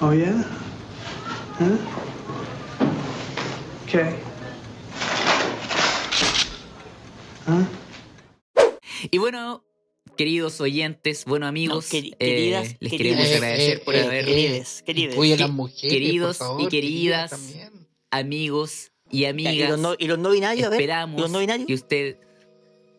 Oh, 0.00 0.10
yeah? 0.12 0.42
Huh? 1.58 1.76
Okay. 3.84 4.16
Huh? 7.46 7.64
Y 9.10 9.18
bueno, 9.18 9.62
queridos 10.16 10.58
oyentes, 10.60 11.24
bueno 11.26 11.46
amigos, 11.46 11.84
No, 11.86 11.90
queri- 11.98 12.14
eh, 12.18 12.26
queridas, 12.26 12.76
les 12.80 12.90
queridas. 12.92 12.98
queremos 12.98 13.26
Eh, 13.26 13.36
agradecer 13.36 13.76
eh, 13.76 13.82
por 13.84 13.94
eh, 13.94 14.02
haber 14.06 14.24
Querides, 14.24 14.82
querides. 14.86 15.12
Incluye 15.14 15.34
a 15.34 15.36
que- 15.36 15.42
las 15.42 15.50
mujeres, 15.52 15.92
queridos 15.92 16.38
por 16.38 16.46
favor, 16.46 16.62
y 16.62 16.68
queridas, 16.68 17.32
amigos 18.10 18.90
y 19.10 19.20
Ya, 19.20 19.30
amigas. 19.30 19.54
¿Y 19.54 19.58
los, 19.68 19.78
no, 19.78 19.94
y 19.98 20.06
los 20.06 20.18
no 20.18 20.30
binarios? 20.30 20.66
A 20.66 20.70
ver. 20.70 20.80
¿y 20.80 20.84
Esperamos 20.84 21.20
los 21.20 21.30
no 21.30 21.38
binarios? 21.40 21.66
que 21.66 21.74
usted. 21.74 22.16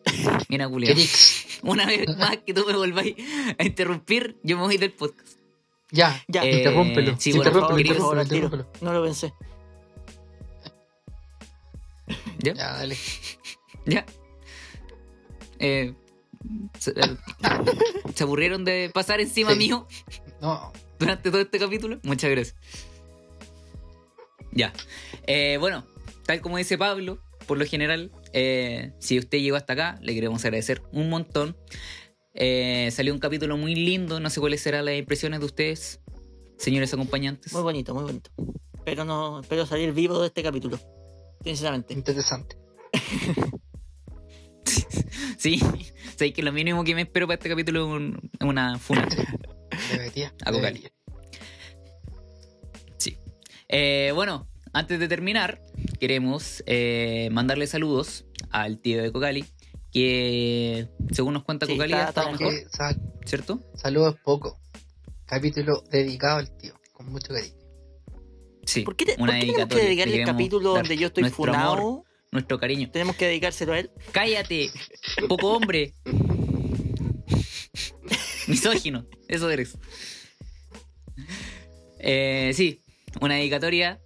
Mira, 0.48 0.68
Julián. 0.68 0.96
Una 1.64 1.86
vez 1.86 2.16
más 2.16 2.36
que 2.38 2.52
tú 2.54 2.64
me 2.66 2.74
volváis 2.76 3.14
a 3.58 3.64
interrumpir, 3.64 4.36
yo 4.42 4.56
me 4.56 4.62
voy 4.64 4.76
del 4.76 4.92
podcast. 4.92 5.38
Ya, 5.90 6.22
Ya. 6.28 6.42
Eh, 6.44 6.58
interrúmpelo. 6.58 7.16
sí, 7.18 7.32
bueno, 7.32 7.52
Por 7.52 7.60
favor, 7.62 7.80
interrúmpelo. 8.20 8.66
No 8.80 8.92
lo 8.92 9.02
pensé. 9.04 9.32
¿Ya? 12.38 12.54
Ya, 12.54 12.72
dale. 12.74 12.96
¿Ya? 13.86 14.04
Eh, 15.58 15.94
se, 16.78 16.90
eh, 16.90 17.16
¿se 18.14 18.24
aburrieron 18.24 18.64
de 18.64 18.90
pasar 18.92 19.20
encima 19.20 19.52
Sí. 19.52 19.58
mío 19.58 19.86
No, 20.40 20.72
durante 20.98 21.30
todo 21.30 21.40
este 21.40 21.58
capítulo? 21.58 21.98
Muchas 22.02 22.30
gracias. 22.30 22.56
Ya. 24.52 24.72
Eh, 25.26 25.56
bueno, 25.58 25.86
tal 26.26 26.40
como 26.40 26.58
dice 26.58 26.76
Pablo, 26.76 27.18
por 27.46 27.56
lo 27.58 27.64
general, 27.66 28.10
eh, 28.34 28.92
si 28.98 29.18
usted 29.18 29.38
llegó 29.38 29.56
hasta 29.56 29.72
acá, 29.72 29.98
le 30.02 30.12
queremos 30.12 30.44
agradecer 30.44 30.82
un 30.92 31.08
montón. 31.08 31.56
Eh, 32.34 32.90
salió 32.92 33.14
un 33.14 33.20
capítulo 33.20 33.56
muy 33.56 33.74
lindo, 33.76 34.18
no 34.20 34.28
sé 34.28 34.40
cuáles 34.40 34.60
serán 34.60 34.84
las 34.86 34.96
impresiones 34.96 35.38
de 35.40 35.46
ustedes, 35.46 36.00
señores 36.58 36.92
acompañantes. 36.92 37.52
Muy 37.52 37.62
bonito, 37.62 37.94
muy 37.94 38.02
bonito. 38.04 38.30
Pero 38.84 39.04
no, 39.04 39.40
espero 39.40 39.64
salir 39.66 39.92
vivo 39.92 40.20
de 40.20 40.26
este 40.26 40.42
capítulo. 40.42 40.78
Sinceramente. 41.42 41.94
interesante. 41.94 42.56
Sí, 45.36 45.60
sé 46.16 46.32
que 46.32 46.42
lo 46.42 46.52
mínimo 46.52 46.84
que 46.84 46.94
me 46.94 47.02
espero 47.02 47.26
para 47.26 47.34
este 47.34 47.50
capítulo 47.50 47.80
es 47.80 47.86
un- 48.00 48.30
es 48.40 48.46
una 48.46 48.78
funa. 48.78 49.06
Debería. 49.92 50.32
A 50.44 50.50
Cocali. 50.52 50.78
debería. 50.80 50.92
Sí. 52.96 53.18
Eh, 53.68 54.10
bueno, 54.14 54.48
antes 54.72 54.98
de 54.98 55.06
terminar, 55.06 55.60
queremos 55.98 56.62
eh, 56.66 57.28
mandarle 57.32 57.66
saludos 57.66 58.24
al 58.50 58.78
tío 58.78 59.02
de 59.02 59.12
Cocali, 59.12 59.44
que 59.92 60.88
según 61.12 61.34
nos 61.34 61.44
cuenta 61.44 61.66
Sí, 61.66 61.72
Cocali 61.72 61.92
está- 61.92 62.06
ha 62.06 62.08
estado 62.08 62.32
mejor, 62.32 62.54
sal- 62.70 63.00
¿cierto? 63.24 63.60
Saludos 63.74 64.16
poco. 64.24 64.58
Capítulo 65.26 65.82
dedicado 65.90 66.38
al 66.38 66.56
tío, 66.58 66.74
con 66.92 67.10
mucho 67.10 67.32
cariño. 67.32 67.54
Sí. 68.66 68.82
¿Por 68.82 68.96
qué, 68.96 69.06
te- 69.06 69.14
una 69.18 69.32
por 69.32 69.34
qué 69.34 69.40
tenemos 69.40 69.40
que 69.40 69.46
dedicatoria. 69.46 69.84
dedicar 69.84 70.08
Le 70.08 70.20
el 70.20 70.26
capítulo 70.26 70.72
dar 70.74 70.82
donde 70.82 70.96
yo 70.96 71.06
estoy 71.08 71.22
nuestro 71.22 71.44
funado? 71.44 71.72
amor, 71.74 72.04
nuestro 72.32 72.58
cariño. 72.58 72.90
Tenemos 72.90 73.16
que 73.16 73.26
dedicárselo 73.26 73.72
a 73.72 73.78
él. 73.78 73.90
¡Cállate! 74.12 74.70
¡Poco 75.28 75.52
hombre! 75.52 75.94
Misógino, 78.48 79.06
eso 79.28 79.50
eres. 79.50 79.78
Eh, 81.98 82.52
sí, 82.54 82.80
una 83.20 83.36
dedicatoria 83.36 84.00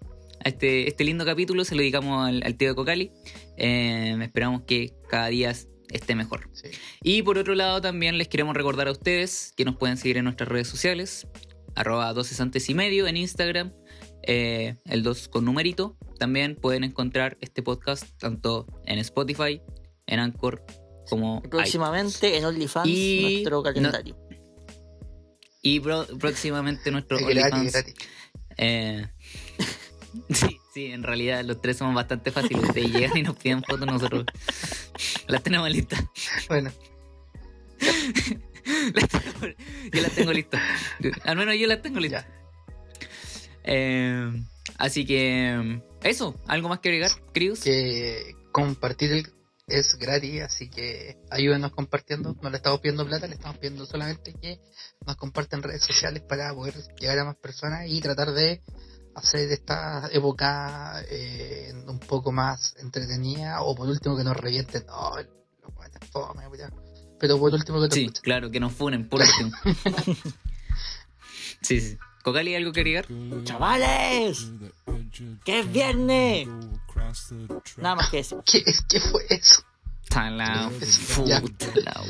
este, 0.49 0.89
este 0.89 1.05
lindo 1.05 1.25
capítulo 1.25 1.65
se 1.65 1.75
lo 1.75 1.81
dedicamos 1.81 2.27
al, 2.29 2.43
al 2.45 2.57
tío 2.57 2.69
de 2.71 2.75
Cocali. 2.75 3.13
Eh, 3.57 4.17
esperamos 4.21 4.63
que 4.63 4.93
cada 5.09 5.29
día 5.29 5.55
esté 5.91 6.15
mejor. 6.15 6.51
Sí. 6.53 6.69
Y 7.03 7.23
por 7.23 7.39
otro 7.39 7.55
lado 7.55 7.81
también 7.81 8.19
les 8.19 8.29
queremos 8.29 8.55
recordar 8.57 8.89
a 8.89 8.93
ustedes 8.93 9.53
que 9.57 9.65
nos 9.65 9.77
pueden 9.77 9.97
seguir 9.97 10.17
en 10.19 10.25
nuestras 10.25 10.49
redes 10.49 10.69
sociales, 10.69 11.27
arroba 11.75 12.13
12 12.13 12.43
antes 12.43 12.69
y 12.69 12.75
medio 12.75 13.07
en 13.07 13.17
Instagram, 13.17 13.73
eh, 14.27 14.77
el 14.85 15.03
2 15.03 15.29
con 15.29 15.45
numerito. 15.45 15.97
También 16.19 16.57
pueden 16.57 16.85
encontrar 16.85 17.39
este 17.41 17.63
podcast 17.63 18.05
tanto 18.19 18.67
en 18.85 18.99
Spotify, 18.99 19.63
en 20.07 20.19
Anchor, 20.21 20.65
como 21.09 21.41
próximamente 21.43 22.37
en 22.37 22.45
OnlyFans, 22.45 22.89
Y 22.89 23.21
nuestro 23.23 23.63
calendario. 23.63 24.17
Y 25.63 25.81
pro- 25.81 26.07
próximamente 26.19 26.91
nuestro 26.91 27.17
OnlyFans. 27.19 27.85
eh, 28.59 29.07
sí, 30.31 30.59
sí, 30.73 30.87
en 30.87 31.03
realidad 31.03 31.45
los 31.45 31.61
tres 31.61 31.77
somos 31.79 31.95
bastante 31.95 32.31
fáciles. 32.31 32.65
Ustedes 32.65 32.91
llegan 32.93 33.17
y 33.17 33.23
nos 33.23 33.37
piden 33.37 33.63
fotos, 33.63 33.87
nosotros 33.87 34.25
las 35.27 35.43
tenemos 35.43 35.71
listas. 35.71 36.03
Bueno, 36.49 36.71
Las 38.95 39.09
tengo- 39.09 39.47
yo 39.93 40.03
las 40.03 40.13
tengo 40.13 40.33
listas. 40.33 40.61
Al 41.25 41.37
menos 41.37 41.55
yo 41.59 41.67
las 41.67 41.81
tengo 41.83 42.01
listas. 42.01 42.27
Eh, 43.65 44.31
así 44.79 45.05
que 45.07 45.81
eso, 46.03 46.41
¿algo 46.47 46.69
más 46.69 46.81
que 46.81 46.89
agregar, 46.89 47.11
queridos? 47.33 47.61
que 47.61 48.35
compartir 48.53 49.13
el- 49.13 49.33
es 49.67 49.97
gratis, 49.99 50.41
así 50.43 50.71
que 50.71 51.17
ayúdenos 51.31 51.73
compartiendo. 51.73 52.35
No 52.43 52.49
le 52.51 52.57
estamos 52.57 52.81
pidiendo 52.81 53.07
plata, 53.07 53.27
le 53.27 53.35
estamos 53.35 53.59
pidiendo 53.59 53.85
solamente 53.85 54.35
que 54.41 54.59
nos 55.07 55.17
compartan 55.17 55.63
redes 55.63 55.83
sociales 55.83 56.23
para 56.27 56.53
poder 56.55 56.75
llegar 56.99 57.19
a 57.19 57.25
más 57.27 57.37
personas 57.37 57.83
y 57.87 58.01
tratar 58.01 58.33
de 58.33 58.63
hacer 59.19 59.51
esta 59.53 60.09
época 60.13 61.03
eh, 61.11 61.73
un 61.87 61.99
poco 62.01 62.33
más 62.33 62.75
entretenida 62.79 63.63
o 63.63 63.75
por 63.75 63.89
último 63.89 64.17
que 64.17 64.25
nos 64.25 64.37
revienten. 64.37 64.85
No, 64.87 65.13
ya. 66.57 66.71
Pero 67.21 67.39
por 67.39 67.53
último 67.53 67.81
que 67.83 67.89
te 67.89 67.95
Sí, 67.97 68.09
claro, 68.23 68.51
que 68.51 68.61
nos 68.61 68.73
funen 68.73 69.09
por 69.09 69.21
último. 69.23 69.51
sí, 71.63 71.81
sí. 71.81 71.99
¿Cocali 72.23 72.55
algo 72.55 72.73
que 72.73 72.81
agregar? 72.81 73.07
¡Chavales! 73.45 74.51
¡Que 75.45 75.61
es 75.61 75.73
viernes! 75.73 76.49
Nada 77.79 77.95
más 77.97 78.11
que 78.11 78.19
decir. 78.19 78.39
¿Qué, 78.45 78.63
es- 78.67 78.83
¿Qué 78.89 79.01
fue 79.01 79.25
eso? 79.31 79.63
La 80.15 80.71
Ya. 81.27 81.41
puta 81.41 81.67
la. 81.77 82.03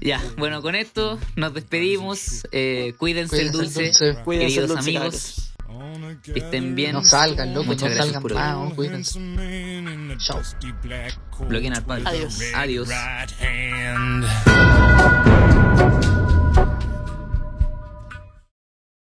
Ya, 0.00 0.22
bueno, 0.38 0.62
con 0.62 0.74
esto 0.74 1.18
nos 1.36 1.52
despedimos. 1.54 2.42
Eh, 2.50 2.94
cuídense, 2.98 3.40
el 3.42 3.52
Cuídense 3.52 3.80
el 3.80 3.92
dulce. 3.92 4.06
dulce. 4.08 4.22
Cuídense, 4.24 4.54
Queridos 4.54 4.68
dulce, 4.76 4.96
amigos, 4.98 5.53
que 6.22 6.38
estén 6.38 6.74
bien. 6.74 6.92
No 6.92 7.04
salgan, 7.04 7.54
loco, 7.54 7.66
Muchas 7.66 7.90
no 7.90 7.94
gracias 7.94 8.06
salgan 8.06 8.22
por 8.22 8.34
más, 8.34 8.56
oh, 8.56 8.74
cuídense. 8.74 9.18
Chao. 10.18 10.40
Bloqueen 11.48 11.74
al 11.74 11.84
padre. 11.84 12.04
Adiós. 12.06 12.40
Adiós. 12.54 12.88